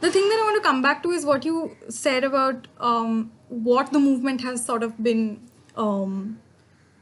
The 0.00 0.10
thing 0.10 0.28
that 0.28 0.38
I 0.38 0.42
want 0.44 0.62
to 0.62 0.68
come 0.68 0.82
back 0.82 1.02
to 1.02 1.10
is 1.10 1.24
what 1.24 1.44
you 1.44 1.76
said 1.88 2.24
about 2.24 2.68
um, 2.78 3.30
what 3.48 3.92
the 3.92 3.98
movement 3.98 4.40
has 4.42 4.64
sort 4.64 4.82
of 4.82 5.02
been, 5.02 5.40
um, 5.76 6.38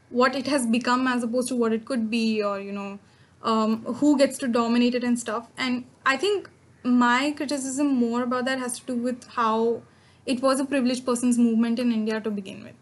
what 0.09 0.35
it 0.35 0.47
has 0.47 0.65
become 0.65 1.07
as 1.07 1.23
opposed 1.23 1.47
to 1.49 1.55
what 1.55 1.73
it 1.73 1.85
could 1.85 2.09
be, 2.09 2.43
or 2.43 2.59
you 2.59 2.71
know, 2.71 2.99
um, 3.43 3.83
who 3.85 4.17
gets 4.17 4.37
to 4.39 4.47
dominate 4.47 4.95
it 4.95 5.03
and 5.03 5.19
stuff. 5.19 5.47
And 5.57 5.85
I 6.05 6.17
think 6.17 6.49
my 6.83 7.33
criticism 7.35 7.87
more 7.87 8.23
about 8.23 8.45
that 8.45 8.59
has 8.59 8.79
to 8.79 8.85
do 8.85 8.95
with 8.95 9.27
how 9.29 9.81
it 10.25 10.41
was 10.41 10.59
a 10.59 10.65
privileged 10.65 11.05
person's 11.05 11.37
movement 11.37 11.79
in 11.79 11.91
India 11.91 12.19
to 12.21 12.29
begin 12.29 12.63
with. 12.63 12.75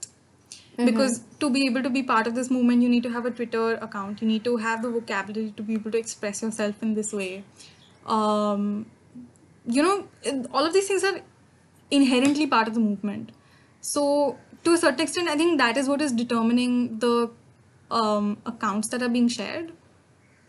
Because 0.77 1.21
to 1.39 1.49
be 1.49 1.65
able 1.67 1.81
to 1.83 1.89
be 1.89 2.03
part 2.03 2.27
of 2.27 2.35
this 2.35 2.51
movement, 2.51 2.81
you 2.81 2.89
need 2.89 3.03
to 3.03 3.09
have 3.09 3.25
a 3.25 3.31
Twitter 3.31 3.75
account. 3.75 4.21
You 4.21 4.27
need 4.27 4.43
to 4.43 4.57
have 4.57 4.81
the 4.81 4.89
vocabulary 4.89 5.53
to 5.55 5.63
be 5.63 5.75
able 5.75 5.91
to 5.91 5.97
express 5.97 6.41
yourself 6.41 6.83
in 6.83 6.95
this 6.95 7.13
way. 7.13 7.45
Um, 8.05 8.85
you 9.65 9.81
know, 9.81 10.07
all 10.53 10.65
of 10.65 10.73
these 10.73 10.87
things 10.87 11.03
are 11.05 11.21
inherently 11.91 12.45
part 12.45 12.67
of 12.67 12.73
the 12.73 12.81
movement. 12.81 13.31
So, 13.79 14.37
to 14.65 14.73
a 14.73 14.77
certain 14.77 14.99
extent, 14.99 15.29
I 15.29 15.37
think 15.37 15.59
that 15.59 15.77
is 15.77 15.87
what 15.87 16.01
is 16.01 16.11
determining 16.11 16.99
the 16.99 17.31
um, 17.89 18.37
accounts 18.45 18.89
that 18.89 19.01
are 19.01 19.09
being 19.09 19.29
shared. 19.29 19.71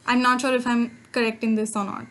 I'm 0.06 0.22
not 0.22 0.40
sure 0.40 0.54
if 0.54 0.66
I'm 0.66 0.98
correct 1.12 1.42
in 1.44 1.54
this 1.54 1.74
or 1.76 1.84
not, 1.84 2.06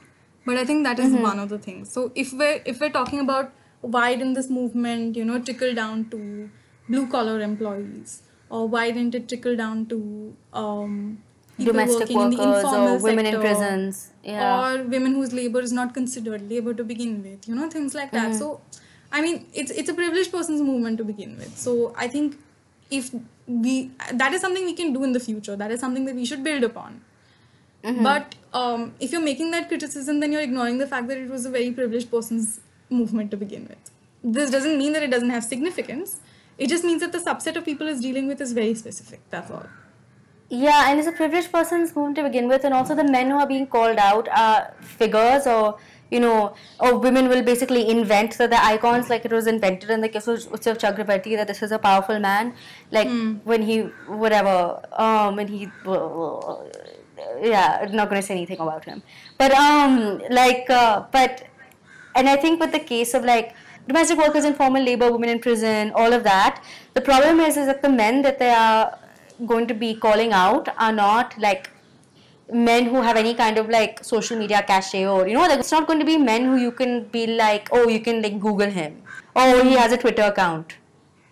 but 0.45 0.57
I 0.57 0.65
think 0.65 0.84
that 0.84 0.99
is 0.99 1.13
one 1.13 1.39
of 1.39 1.49
the 1.49 1.57
things. 1.57 1.91
So 1.91 2.11
if 2.15 2.34
we're 2.34 2.61
if 2.65 2.80
we're 2.80 2.89
talking 2.97 3.19
about 3.19 3.51
why 3.81 4.15
didn't 4.15 4.34
this 4.34 4.49
movement, 4.49 5.15
you 5.15 5.26
know, 5.26 5.39
trickle 5.39 5.73
down 5.73 6.09
to 6.11 6.49
blue 6.89 7.07
collar 7.07 7.39
employees, 7.41 8.22
or 8.49 8.67
why 8.67 8.91
didn't 8.91 9.15
it 9.15 9.27
trickle 9.30 9.55
down 9.55 9.85
to 9.88 10.35
um, 10.53 11.19
Domestic 11.57 12.09
working 12.09 12.22
in 12.22 12.30
the 12.31 12.38
workers 12.38 12.63
informal 12.63 12.95
or 12.95 12.99
women 12.99 13.26
in 13.27 13.39
prisons. 13.39 14.11
Yeah. 14.23 14.47
or 14.77 14.84
women 14.84 15.13
whose 15.13 15.31
labor 15.34 15.61
is 15.61 15.72
not 15.72 15.93
considered 15.93 16.49
labor 16.49 16.73
to 16.73 16.84
begin 16.84 17.23
with 17.23 17.47
you 17.47 17.55
know 17.55 17.69
things 17.69 17.93
like 17.95 18.11
that 18.11 18.31
Mm-hmm. 18.31 18.39
so 18.39 18.61
i 19.11 19.22
mean 19.22 19.45
it's 19.53 19.72
it's 19.72 19.88
a 19.88 19.93
privileged 19.93 20.31
person's 20.31 20.61
movement 20.69 20.97
to 20.97 21.05
begin 21.11 21.38
with 21.38 21.55
so 21.65 21.93
i 21.95 22.07
think 22.15 22.35
if 22.99 23.11
we 23.47 23.91
that 24.22 24.34
is 24.34 24.41
something 24.41 24.65
we 24.65 24.73
can 24.73 24.91
do 24.97 25.03
in 25.09 25.13
the 25.13 25.19
future 25.27 25.55
that 25.55 25.72
is 25.76 25.80
something 25.80 26.05
that 26.09 26.15
we 26.15 26.26
should 26.26 26.43
build 26.43 26.63
upon 26.72 26.99
Mm-hmm. 27.85 28.03
but 28.03 28.35
um, 28.53 28.93
if 28.99 29.11
you're 29.11 29.21
making 29.21 29.51
that 29.51 29.67
criticism 29.67 30.19
then 30.19 30.31
you're 30.31 30.41
ignoring 30.41 30.79
the 30.79 30.87
fact 30.87 31.07
that 31.07 31.17
it 31.17 31.29
was 31.29 31.45
a 31.45 31.51
very 31.51 31.71
privileged 31.71 32.09
person's 32.09 32.59
movement 32.89 33.31
to 33.31 33.37
begin 33.37 33.67
with. 33.67 33.91
This 34.23 34.49
doesn't 34.49 34.77
mean 34.77 34.93
that 34.93 35.03
it 35.03 35.11
doesn't 35.11 35.29
have 35.29 35.43
significance. 35.43 36.19
It 36.57 36.67
just 36.67 36.83
means 36.83 37.01
that 37.01 37.11
the 37.11 37.19
subset 37.19 37.55
of 37.55 37.65
people 37.65 37.87
is 37.87 38.01
dealing 38.01 38.27
with 38.27 38.41
is 38.41 38.53
very 38.53 38.73
specific. 38.73 39.19
That's 39.29 39.51
all. 39.51 39.67
Yeah, 40.49 40.89
and 40.89 40.99
it's 40.99 41.07
a 41.07 41.11
privileged 41.11 41.51
person's 41.51 41.95
movement 41.95 42.15
to 42.17 42.23
begin 42.23 42.47
with, 42.47 42.63
and 42.63 42.73
also 42.73 42.95
the 42.95 43.03
men 43.03 43.29
who 43.29 43.37
are 43.37 43.47
being 43.47 43.67
called 43.67 43.97
out 43.97 44.27
are 44.29 44.73
figures 44.79 45.47
or 45.47 45.77
you 46.11 46.19
know, 46.19 46.55
or 46.79 46.99
women 46.99 47.27
will 47.27 47.41
basically 47.41 47.89
invent. 47.89 48.37
That 48.37 48.51
the 48.51 48.63
icons 48.63 49.09
like 49.09 49.25
it 49.25 49.31
was 49.31 49.47
invented 49.47 49.89
in 49.89 50.01
the 50.01 50.09
case 50.09 50.27
of 50.27 50.37
Utsav 50.39 50.77
Chakrabarti 50.77 51.35
that 51.35 51.47
this 51.47 51.63
is 51.63 51.71
a 51.71 51.79
powerful 51.79 52.19
man, 52.19 52.53
like 52.91 53.09
when 53.43 53.63
he 53.63 53.79
whatever, 54.07 54.81
um, 54.93 55.35
when 55.35 55.47
he 55.47 55.69
yeah, 57.41 57.79
I'm 57.81 57.95
not 57.95 58.09
going 58.09 58.21
to 58.21 58.27
say 58.27 58.35
anything 58.35 58.59
about 58.59 58.85
him, 58.85 59.01
but 59.37 59.51
um, 59.53 60.21
like 60.29 60.69
uh, 60.69 61.05
but 61.11 61.47
and 62.15 62.29
I 62.29 62.35
think 62.35 62.59
with 62.59 62.71
the 62.71 62.79
case 62.79 63.13
of 63.13 63.23
like 63.23 63.55
domestic 63.87 64.17
workers, 64.17 64.45
informal 64.45 64.83
labor, 64.83 65.11
women 65.11 65.29
in 65.29 65.39
prison, 65.39 65.91
all 65.95 66.13
of 66.13 66.23
that, 66.23 66.63
the 66.93 67.01
problem 67.01 67.39
is 67.39 67.57
is 67.57 67.67
that 67.67 67.81
the 67.81 67.89
men 67.89 68.21
that 68.21 68.39
they 68.39 68.49
are 68.49 68.97
going 69.45 69.67
to 69.67 69.73
be 69.73 69.95
calling 69.95 70.31
out 70.31 70.69
are 70.77 70.93
not 70.93 71.37
like 71.37 71.69
men 72.51 72.85
who 72.85 73.01
have 73.01 73.17
any 73.17 73.33
kind 73.33 73.57
of 73.57 73.69
like 73.69 74.03
social 74.03 74.37
media 74.37 74.63
cachet 74.67 75.05
or 75.05 75.27
you 75.27 75.33
know 75.33 75.41
like 75.41 75.59
it's 75.59 75.71
not 75.71 75.87
going 75.87 75.99
to 75.99 76.05
be 76.05 76.17
men 76.17 76.45
who 76.45 76.55
you 76.57 76.71
can 76.71 77.03
be 77.05 77.25
like 77.25 77.67
oh 77.71 77.87
you 77.87 77.99
can 77.99 78.21
like 78.21 78.39
google 78.39 78.69
him. 78.69 79.01
Oh 79.35 79.63
he 79.63 79.73
has 79.73 79.91
a 79.91 79.97
twitter 79.97 80.23
account. 80.23 80.75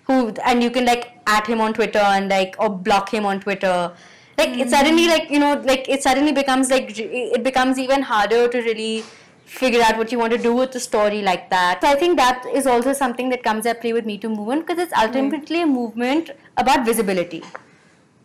Who 0.08 0.34
and 0.44 0.62
you 0.62 0.70
can 0.70 0.86
like 0.86 1.22
at 1.28 1.48
him 1.48 1.62
on 1.62 1.74
twitter 1.74 2.00
and 2.00 2.30
like 2.30 2.56
or 2.60 2.70
block 2.70 3.14
him 3.14 3.26
on 3.26 3.40
twitter 3.40 3.94
like 4.38 4.58
it 4.64 4.70
suddenly 4.70 5.08
like 5.08 5.30
you 5.30 5.40
know 5.40 5.54
like 5.72 5.88
it 5.90 6.04
suddenly 6.04 6.32
becomes 6.32 6.70
like 6.70 6.92
it 7.00 7.44
becomes 7.44 7.78
even 7.80 8.02
harder 8.02 8.48
to 8.48 8.62
really 8.70 9.04
figure 9.46 9.82
out 9.88 9.98
what 9.98 10.12
you 10.12 10.18
want 10.20 10.32
to 10.36 10.38
do 10.46 10.54
with 10.60 10.72
the 10.72 10.80
story 10.80 11.22
like 11.22 11.50
that 11.50 11.82
so 11.82 11.88
i 11.88 11.96
think 12.04 12.18
that 12.18 12.46
is 12.62 12.66
also 12.76 12.94
something 13.02 13.30
that 13.30 13.44
comes 13.44 13.66
at 13.72 13.82
play 13.82 13.94
with 13.94 14.06
me 14.12 14.18
too 14.18 14.30
movement 14.30 14.66
because 14.66 14.82
it's 14.86 14.96
ultimately 15.04 15.62
a 15.62 15.68
movement 15.74 16.32
about 16.58 16.86
visibility 16.86 17.44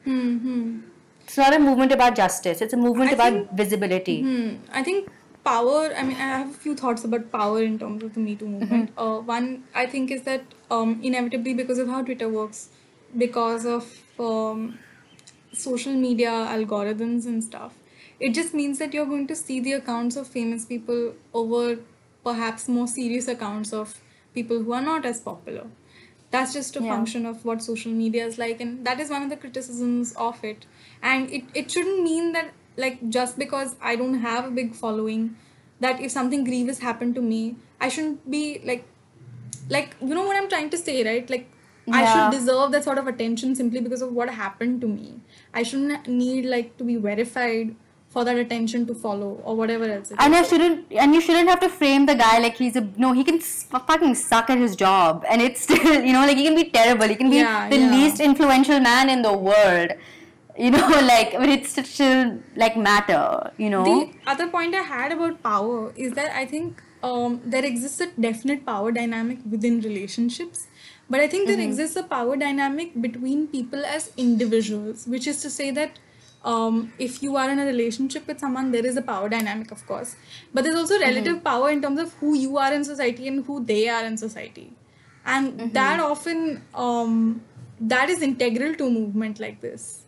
Hmm. 0.04 0.80
it's 1.24 1.36
not 1.36 1.54
a 1.54 1.58
movement 1.58 1.92
about 1.92 2.14
justice 2.16 2.60
it's 2.62 2.72
a 2.72 2.76
movement 2.76 3.10
I 3.10 3.14
about 3.14 3.32
think- 3.32 3.50
visibility 3.62 4.20
Hmm. 4.22 4.54
I 4.72 4.82
think 4.82 5.08
power. 5.44 5.82
I 5.96 6.02
mean, 6.02 6.16
I 6.16 6.26
have 6.38 6.48
a 6.50 6.52
few 6.62 6.74
thoughts 6.78 7.04
about 7.04 7.30
power 7.32 7.62
in 7.62 7.78
terms 7.78 8.02
of 8.02 8.12
the 8.14 8.20
Me 8.20 8.34
Too 8.40 8.46
movement. 8.54 8.90
Uh, 8.98 9.18
one, 9.28 9.64
I 9.74 9.86
think, 9.86 10.10
is 10.10 10.22
that 10.22 10.42
um, 10.70 10.90
inevitably 11.02 11.54
because 11.60 11.78
of 11.78 11.88
how 11.88 12.00
Twitter 12.02 12.28
works, 12.28 12.68
because 13.16 13.64
of 13.64 13.86
um, 14.20 14.78
social 15.52 15.92
media 15.92 16.30
algorithms 16.30 17.26
and 17.26 17.42
stuff, 17.42 17.74
it 18.20 18.34
just 18.34 18.54
means 18.54 18.78
that 18.78 18.92
you're 18.94 19.06
going 19.06 19.26
to 19.28 19.36
see 19.36 19.60
the 19.60 19.72
accounts 19.72 20.16
of 20.16 20.26
famous 20.26 20.64
people 20.64 21.14
over 21.32 21.78
perhaps 22.24 22.68
more 22.68 22.86
serious 22.86 23.28
accounts 23.28 23.72
of 23.72 24.00
people 24.34 24.62
who 24.62 24.72
are 24.72 24.82
not 24.82 25.04
as 25.06 25.20
popular. 25.20 25.66
That's 26.30 26.52
just 26.52 26.76
a 26.76 26.82
Yeah. 26.82 26.88
function 26.94 27.24
of 27.26 27.44
what 27.44 27.62
social 27.62 27.92
media 27.92 28.26
is 28.26 28.38
like, 28.38 28.60
and 28.60 28.84
that 28.86 29.00
is 29.00 29.10
one 29.10 29.22
of 29.22 29.30
the 29.30 29.36
criticisms 29.36 30.12
of 30.12 30.42
it. 30.44 30.66
And 31.02 31.30
it, 31.30 31.44
it 31.54 31.70
shouldn't 31.70 32.02
mean 32.02 32.32
that, 32.32 32.52
like, 32.76 33.08
just 33.08 33.38
because 33.38 33.76
I 33.80 33.96
don't 33.96 34.18
have 34.20 34.44
a 34.44 34.50
big 34.50 34.74
following, 34.74 35.36
that 35.80 36.00
if 36.00 36.10
something 36.10 36.44
grievous 36.44 36.80
happened 36.80 37.14
to 37.14 37.22
me, 37.22 37.56
I 37.80 37.88
shouldn't 37.88 38.30
be 38.30 38.60
like, 38.64 38.84
like, 39.70 39.96
you 40.00 40.14
know 40.14 40.24
what 40.26 40.36
I'm 40.36 40.48
trying 40.48 40.70
to 40.70 40.78
say, 40.78 41.04
right? 41.04 41.28
Like, 41.30 41.48
I 41.90 42.04
should 42.04 42.30
deserve 42.30 42.72
that 42.72 42.84
sort 42.84 42.98
of 42.98 43.06
attention 43.06 43.54
simply 43.54 43.80
because 43.80 44.02
of 44.02 44.12
what 44.12 44.28
happened 44.30 44.80
to 44.82 44.88
me. 44.88 45.20
I 45.58 45.62
shouldn't 45.68 46.08
need, 46.22 46.46
like, 46.54 46.72
to 46.78 46.84
be 46.90 46.96
verified 46.96 47.76
for 48.14 48.24
that 48.26 48.38
attention 48.42 48.84
to 48.90 48.94
follow 48.94 49.30
or 49.44 49.54
whatever 49.56 49.84
else. 49.94 50.10
And. 50.10 50.34
I 50.34 50.42
shouldn't 50.50 50.92
and 51.04 51.14
you 51.14 51.20
shouldn't 51.24 51.48
have 51.52 51.60
to 51.64 51.68
frame 51.80 52.06
the 52.10 52.14
guy 52.20 52.38
like 52.44 52.56
he's 52.56 52.76
a 52.80 52.84
no 53.04 53.12
he 53.18 53.22
can 53.22 53.38
fucking 53.38 54.14
suck 54.20 54.48
at 54.54 54.58
his 54.58 54.76
job 54.82 55.26
and 55.28 55.42
it's 55.42 55.60
still 55.66 56.02
you 56.08 56.14
know 56.14 56.22
like 56.30 56.38
he 56.38 56.44
can 56.44 56.54
be 56.60 56.64
terrible 56.78 57.06
he 57.06 57.16
can 57.22 57.28
be 57.34 57.36
Yeah, 57.36 57.68
the 57.68 57.76
yeah. 57.82 57.90
least 57.96 58.20
influential 58.28 58.80
man 58.80 59.10
in 59.16 59.20
the 59.28 59.34
world 59.50 59.92
you 60.56 60.70
know 60.70 60.88
like 61.12 61.32
but 61.32 61.48
it 61.56 61.66
still 61.66 62.38
like 62.56 62.78
matter 62.78 63.50
you 63.58 63.68
know 63.76 63.84
The 63.84 64.10
other 64.26 64.48
point 64.48 64.74
I 64.74 64.82
had 64.94 65.12
about 65.18 65.42
power 65.42 65.92
is 65.94 66.12
that 66.12 66.34
I 66.34 66.46
think 66.46 66.82
um, 67.02 67.40
there 67.44 67.64
exists 67.64 68.00
a 68.00 68.08
definite 68.28 68.64
power 68.66 68.90
dynamic 68.90 69.38
within 69.48 69.80
relationships, 69.80 70.66
but 71.10 71.20
I 71.20 71.28
think 71.28 71.48
there 71.48 71.60
exists 71.60 71.96
a 71.96 72.02
power 72.02 72.36
dynamic 72.36 73.00
between 73.00 73.46
people 73.48 73.84
as 73.84 74.12
individuals, 74.16 75.06
which 75.06 75.26
is 75.26 75.40
to 75.42 75.50
say 75.50 75.70
that 75.70 75.98
um, 76.44 76.92
if 76.98 77.22
you 77.22 77.36
are 77.36 77.50
in 77.50 77.58
a 77.58 77.64
relationship 77.64 78.26
with 78.26 78.38
someone, 78.38 78.70
there 78.70 78.86
is 78.86 78.96
a 78.96 79.02
power 79.02 79.28
dynamic, 79.28 79.70
of 79.70 79.86
course, 79.86 80.16
but 80.54 80.64
there's 80.64 80.76
also 80.76 80.98
relative 81.00 81.42
power 81.42 81.70
in 81.70 81.82
terms 81.82 81.98
of 81.98 82.12
who 82.14 82.34
you 82.36 82.58
are 82.58 82.72
in 82.72 82.84
society 82.84 83.26
and 83.26 83.44
who 83.44 83.64
they 83.64 83.88
are 83.88 84.04
in 84.04 84.16
society, 84.16 84.72
and 85.24 85.72
that 85.74 85.98
often 86.00 86.62
um, 86.74 87.42
that 87.80 88.08
is 88.08 88.22
integral 88.22 88.74
to 88.74 88.86
a 88.86 88.90
movement 88.90 89.40
like 89.40 89.60
this. 89.60 90.02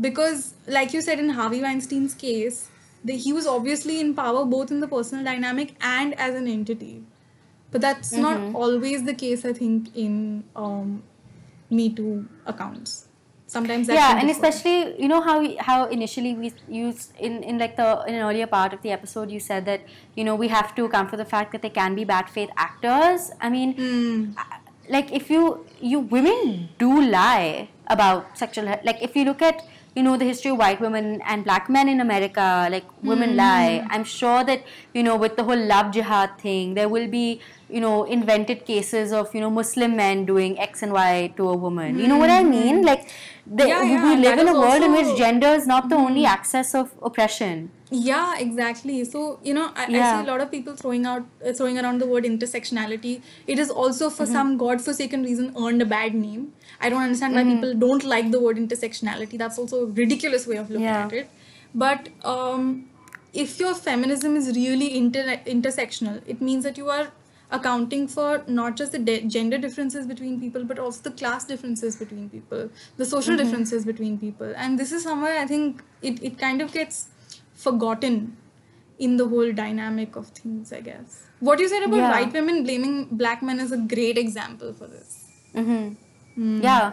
Because 0.00 0.54
like 0.66 0.94
you 0.94 1.02
said 1.02 1.18
in 1.18 1.28
harvey 1.28 1.60
weinstein's 1.60 2.14
case 2.14 2.70
the, 3.04 3.16
he 3.16 3.32
was 3.32 3.46
obviously 3.46 4.00
in 4.00 4.14
power 4.14 4.44
both 4.44 4.70
in 4.70 4.80
the 4.80 4.88
personal 4.88 5.24
dynamic 5.24 5.74
and 5.80 6.18
as 6.18 6.34
an 6.34 6.46
entity 6.48 7.02
but 7.70 7.80
that's 7.80 8.12
not 8.12 8.40
always 8.54 9.04
the 9.04 9.14
case 9.14 9.44
i 9.44 9.52
think 9.52 9.94
in 9.96 10.44
um, 10.56 11.02
me 11.70 11.88
too 11.94 12.26
accounts. 12.46 13.06
Sometimes 13.46 13.88
yeah 13.88 14.18
and 14.20 14.30
especially 14.30 14.94
you 15.02 15.08
know 15.08 15.20
how 15.20 15.40
we, 15.40 15.56
how 15.56 15.86
initially 15.86 16.34
we 16.34 16.52
used 16.68 17.10
in 17.18 17.42
in 17.42 17.58
like 17.58 17.74
the 17.76 18.04
in 18.06 18.14
an 18.14 18.22
earlier 18.22 18.46
part 18.46 18.72
of 18.72 18.82
the 18.82 18.92
episode 18.92 19.28
you 19.30 19.40
said 19.40 19.64
that 19.66 19.80
you 20.14 20.22
know 20.22 20.36
we 20.36 20.46
have 20.48 20.72
to 20.76 20.84
account 20.84 21.10
for 21.10 21.16
the 21.16 21.24
fact 21.24 21.50
that 21.50 21.62
they 21.62 21.68
can 21.70 21.96
be 21.96 22.04
bad 22.04 22.30
faith 22.30 22.50
actors. 22.56 23.32
I 23.40 23.50
mean 23.50 23.74
Hmm. 23.74 24.30
like 24.88 25.10
if 25.12 25.30
you 25.30 25.66
you 25.80 25.98
women 25.98 26.68
do 26.78 26.90
lie 27.02 27.68
about 27.88 28.38
sexual 28.38 28.66
like 28.84 29.02
if 29.02 29.16
you 29.16 29.24
look 29.24 29.42
at 29.42 29.66
you 29.96 30.02
know 30.02 30.16
the 30.16 30.24
history 30.24 30.50
of 30.52 30.58
white 30.58 30.80
women 30.80 31.20
and 31.26 31.44
black 31.44 31.68
men 31.68 31.88
in 31.88 32.00
america 32.00 32.68
like 32.70 32.86
women 33.02 33.36
lie. 33.36 33.84
I'm 33.90 34.04
sure 34.04 34.44
that 34.44 34.62
you 34.94 35.02
know 35.02 35.16
with 35.16 35.36
the 35.36 35.44
whole 35.44 35.64
love 35.72 35.92
jihad 35.92 36.38
thing 36.38 36.74
there 36.74 36.88
will 36.88 37.08
be 37.08 37.40
you 37.68 37.80
know 37.80 38.04
invented 38.04 38.64
cases 38.66 39.12
of 39.12 39.34
you 39.34 39.40
know 39.40 39.50
muslim 39.50 39.96
men 39.96 40.24
doing 40.26 40.58
x 40.60 40.82
and 40.82 40.92
y 40.92 41.32
to 41.36 41.48
a 41.48 41.56
woman. 41.56 41.98
You 41.98 42.06
know 42.08 42.18
what 42.18 42.30
i 42.30 42.42
mean? 42.44 42.82
Like 42.82 43.08
the, 43.46 43.66
Yeah, 43.66 43.82
we- 43.82 43.90
yeah, 43.90 44.08
we 44.08 44.16
live 44.22 44.38
in 44.38 44.48
a 44.48 44.54
world 44.54 44.82
in 44.82 44.92
which 44.92 45.16
gender 45.18 45.48
is 45.48 45.66
not 45.66 45.88
the 45.88 45.96
only 45.96 46.24
access 46.24 46.74
of 46.74 46.92
oppression. 47.02 47.70
Yeah 47.90 48.38
exactly. 48.38 49.04
So 49.04 49.40
you 49.42 49.54
know 49.54 49.72
I, 49.74 49.84
I 49.86 49.88
see 50.10 50.20
a 50.24 50.26
lot 50.30 50.40
of 50.40 50.50
people 50.52 50.76
throwing 50.76 51.06
out 51.06 51.24
uh, 51.44 51.52
throwing 51.52 51.78
around 51.78 52.00
the 52.00 52.06
word 52.06 52.24
intersectionality. 52.24 53.22
It 53.46 53.58
is 53.58 53.70
also 53.70 54.10
for 54.10 54.22
Mm-hmm. 54.24 54.32
some 54.32 54.56
godforsaken 54.58 55.24
reason 55.24 55.52
earned 55.66 55.82
a 55.82 55.86
bad 55.86 56.14
name 56.14 56.52
i 56.80 56.88
don't 56.92 57.02
understand 57.08 57.34
why 57.34 57.42
Mm-hmm. 57.44 57.54
people 57.60 57.74
don't 57.86 58.04
like 58.14 58.30
the 58.34 58.40
word 58.46 58.56
intersectionality 58.64 59.38
that's 59.44 59.58
also 59.62 59.82
a 59.86 59.88
ridiculous 60.02 60.46
way 60.52 60.56
of 60.64 60.70
looking 60.70 60.86
Yeah. 60.90 61.06
at 61.06 61.12
it 61.12 61.30
but 61.86 62.08
um, 62.34 62.68
if 63.32 63.58
your 63.60 63.74
feminism 63.74 64.36
is 64.42 64.46
really 64.56 64.88
inter- 65.00 65.40
intersectional 65.56 66.20
it 66.34 66.40
means 66.48 66.64
that 66.68 66.78
you 66.82 66.88
are 66.98 67.06
accounting 67.58 68.06
for 68.14 68.42
not 68.56 68.76
just 68.80 68.92
the 68.96 68.98
de- 69.10 69.22
gender 69.36 69.58
differences 69.66 70.06
between 70.10 70.34
people 70.40 70.64
but 70.72 70.78
also 70.78 71.02
the 71.08 71.14
class 71.20 71.44
differences 71.52 71.96
between 72.02 72.28
people 72.34 72.68
the 72.96 73.04
social 73.12 73.34
Mm-hmm. 73.34 73.44
differences 73.44 73.84
between 73.92 74.18
people 74.26 74.52
and 74.64 74.78
this 74.84 74.92
is 74.98 75.02
somewhere 75.10 75.38
i 75.44 75.46
think 75.54 75.82
it, 76.10 76.22
it 76.30 76.38
kind 76.44 76.62
of 76.66 76.72
gets 76.80 77.08
forgotten 77.54 78.36
in 78.98 79.16
the 79.16 79.26
whole 79.32 79.50
dynamic 79.64 80.16
of 80.20 80.28
things 80.42 80.72
i 80.72 80.80
guess 80.80 81.22
what 81.48 81.58
you 81.64 81.68
said 81.72 81.82
about 81.88 81.96
Yeah. 82.04 82.10
white 82.14 82.32
women 82.38 82.62
blaming 82.68 82.96
black 83.22 83.42
men 83.50 83.60
is 83.66 83.72
a 83.72 83.82
great 83.96 84.18
example 84.26 84.72
for 84.82 84.86
this 84.86 85.10
Mm-hmm. 85.60 85.84
Yeah, 86.40 86.92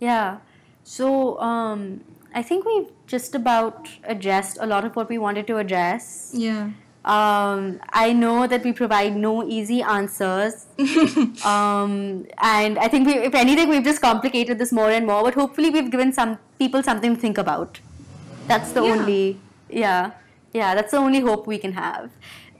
yeah. 0.00 0.38
So 0.84 1.38
um, 1.40 2.00
I 2.34 2.42
think 2.42 2.64
we've 2.64 2.88
just 3.06 3.34
about 3.34 3.88
addressed 4.04 4.58
a 4.60 4.66
lot 4.66 4.84
of 4.84 4.96
what 4.96 5.08
we 5.08 5.18
wanted 5.18 5.46
to 5.48 5.58
address. 5.58 6.30
yeah 6.32 6.70
Um, 7.14 7.78
I 8.04 8.12
know 8.20 8.46
that 8.52 8.64
we 8.66 8.70
provide 8.78 9.16
no 9.24 9.32
easy 9.56 9.80
answers. 9.96 10.54
um, 11.50 12.26
and 12.54 12.78
I 12.84 12.88
think, 12.88 13.06
we, 13.06 13.12
if 13.28 13.34
anything, 13.42 13.68
we've 13.68 13.84
just 13.84 14.00
complicated 14.06 14.58
this 14.62 14.72
more 14.78 14.90
and 14.90 15.06
more, 15.10 15.22
but 15.26 15.34
hopefully, 15.34 15.70
we've 15.70 15.90
given 15.92 16.12
some 16.12 16.32
people 16.62 16.82
something 16.88 17.14
to 17.14 17.20
think 17.26 17.38
about. 17.38 17.78
That's 18.48 18.72
the 18.78 18.82
Yeah. 18.82 18.92
only, 18.96 19.38
yeah, 19.70 20.10
yeah, 20.52 20.74
that's 20.74 20.90
the 20.96 20.98
only 20.98 21.20
hope 21.20 21.46
we 21.46 21.58
can 21.66 21.74
have. 21.84 22.10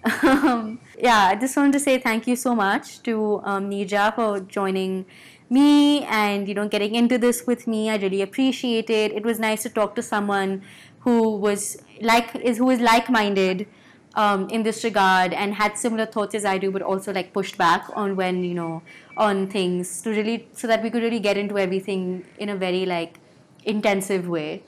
Um, 0.22 0.78
yeah, 1.08 1.22
I 1.32 1.34
just 1.34 1.56
wanted 1.56 1.72
to 1.72 1.80
say 1.80 1.98
thank 1.98 2.28
you 2.28 2.36
so 2.36 2.54
much 2.54 3.02
to 3.02 3.40
um, 3.42 3.68
Nija 3.70 4.14
for 4.14 4.38
joining 4.58 5.04
me 5.48 6.04
and 6.04 6.48
you 6.48 6.54
know 6.54 6.68
getting 6.68 6.94
into 6.94 7.18
this 7.18 7.46
with 7.46 7.66
me. 7.66 7.90
I 7.90 7.96
really 7.96 8.22
appreciate 8.22 8.90
it. 8.90 9.12
It 9.12 9.24
was 9.24 9.38
nice 9.38 9.62
to 9.62 9.68
talk 9.68 9.94
to 9.96 10.02
someone 10.02 10.62
who 11.00 11.36
was 11.36 11.76
like 12.00 12.34
is 12.36 12.58
who 12.58 12.70
is 12.70 12.80
like-minded 12.80 13.66
um, 14.14 14.48
in 14.48 14.62
this 14.62 14.82
regard 14.82 15.32
and 15.32 15.54
had 15.54 15.76
similar 15.78 16.06
thoughts 16.06 16.34
as 16.34 16.44
I 16.44 16.58
do, 16.58 16.70
but 16.70 16.82
also 16.82 17.12
like 17.12 17.32
pushed 17.32 17.58
back 17.58 17.86
on 17.94 18.16
when 18.16 18.42
you 18.42 18.54
know 18.54 18.82
on 19.16 19.46
things 19.48 20.02
to 20.02 20.10
really 20.10 20.48
so 20.52 20.66
that 20.66 20.82
we 20.82 20.90
could 20.90 21.02
really 21.02 21.20
get 21.20 21.36
into 21.36 21.58
everything 21.58 22.24
in 22.38 22.48
a 22.48 22.56
very 22.56 22.86
like 22.86 23.20
intensive 23.64 24.26
way. 24.28 24.62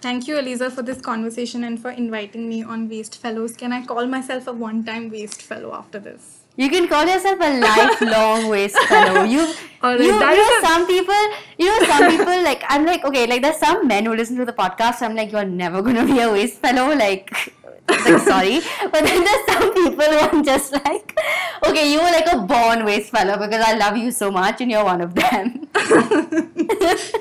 Thank 0.00 0.28
you, 0.28 0.38
Eliza, 0.38 0.70
for 0.70 0.82
this 0.82 1.00
conversation 1.00 1.64
and 1.64 1.80
for 1.80 1.90
inviting 1.90 2.48
me 2.48 2.62
on 2.62 2.88
Waste 2.88 3.16
Fellows. 3.16 3.56
Can 3.56 3.72
I 3.72 3.84
call 3.84 4.06
myself 4.06 4.46
a 4.46 4.52
one 4.52 4.84
time 4.84 5.10
Waste 5.10 5.42
Fellow 5.42 5.74
after 5.74 5.98
this? 5.98 6.45
You 6.56 6.70
can 6.70 6.88
call 6.88 7.06
yourself 7.06 7.38
a 7.40 7.50
lifelong 7.60 8.48
waste 8.54 8.78
fellow. 8.88 9.24
You, 9.24 9.40
you, 9.40 9.90
you 10.04 10.12
know, 10.18 10.32
a- 10.32 10.60
some 10.66 10.86
people, 10.86 11.14
you 11.58 11.66
know, 11.66 11.86
some 11.86 12.08
people 12.10 12.42
like 12.42 12.62
I'm 12.68 12.86
like, 12.86 13.04
okay, 13.04 13.26
like 13.26 13.42
there's 13.42 13.58
some 13.58 13.86
men 13.86 14.06
who 14.06 14.14
listen 14.14 14.36
to 14.36 14.44
the 14.46 14.52
podcast. 14.54 14.96
So 14.96 15.06
I'm 15.06 15.14
like, 15.14 15.32
you're 15.32 15.44
never 15.44 15.82
gonna 15.82 16.06
be 16.06 16.18
a 16.20 16.30
waste 16.32 16.60
fellow. 16.60 16.94
Like, 16.94 17.30
like 17.88 18.18
sorry, 18.20 18.60
but 18.90 19.04
then 19.04 19.22
there's 19.24 19.46
some 19.46 19.74
people 19.74 20.04
who 20.04 20.18
I'm 20.18 20.42
just 20.44 20.72
like, 20.72 21.18
okay, 21.66 21.92
you 21.92 21.98
were 21.98 22.10
like 22.18 22.32
a 22.32 22.38
born 22.38 22.84
waste 22.86 23.10
fellow 23.10 23.36
because 23.36 23.62
I 23.64 23.74
love 23.76 23.96
you 23.98 24.10
so 24.10 24.30
much, 24.30 24.60
and 24.62 24.70
you're 24.70 24.84
one 24.84 25.00
of 25.02 25.14
them. 25.14 25.68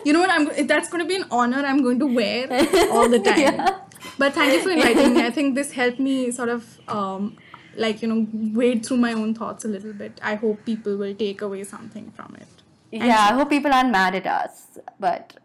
You 0.06 0.14
know 0.14 0.20
what? 0.20 0.30
I'm 0.30 0.68
that's 0.68 0.90
going 0.90 1.04
to 1.04 1.08
be 1.08 1.16
an 1.16 1.26
honor 1.32 1.58
I'm 1.66 1.82
going 1.82 2.00
to 2.00 2.06
wear 2.06 2.48
all 2.92 3.10
the 3.10 3.20
time. 3.20 3.40
Yeah. 3.40 3.80
But 4.18 4.34
thank 4.34 4.54
you 4.54 4.62
for 4.62 4.70
inviting 4.70 5.16
me. 5.16 5.24
I 5.26 5.32
think 5.32 5.56
this 5.56 5.72
helped 5.74 6.00
me 6.00 6.32
sort 6.32 6.50
of 6.50 6.80
um, 6.88 7.38
like 7.76 8.02
you 8.02 8.08
know 8.08 8.28
wade 8.34 8.86
through 8.86 8.98
my 8.98 9.14
own 9.14 9.34
thoughts 9.34 9.66
a 9.66 9.68
little 9.68 9.94
bit. 9.94 10.20
I 10.24 10.36
hope 10.36 10.66
people 10.66 10.98
will 10.98 11.16
take 11.16 11.42
away 11.42 11.64
something 11.64 12.12
from 12.12 12.36
it. 12.40 12.48
yeah, 12.92 13.28
I 13.30 13.34
hope 13.34 13.50
people 13.50 13.74
aren't 13.74 13.92
mad 13.92 14.16
at 14.16 14.28
us, 14.28 14.80
but 15.00 15.38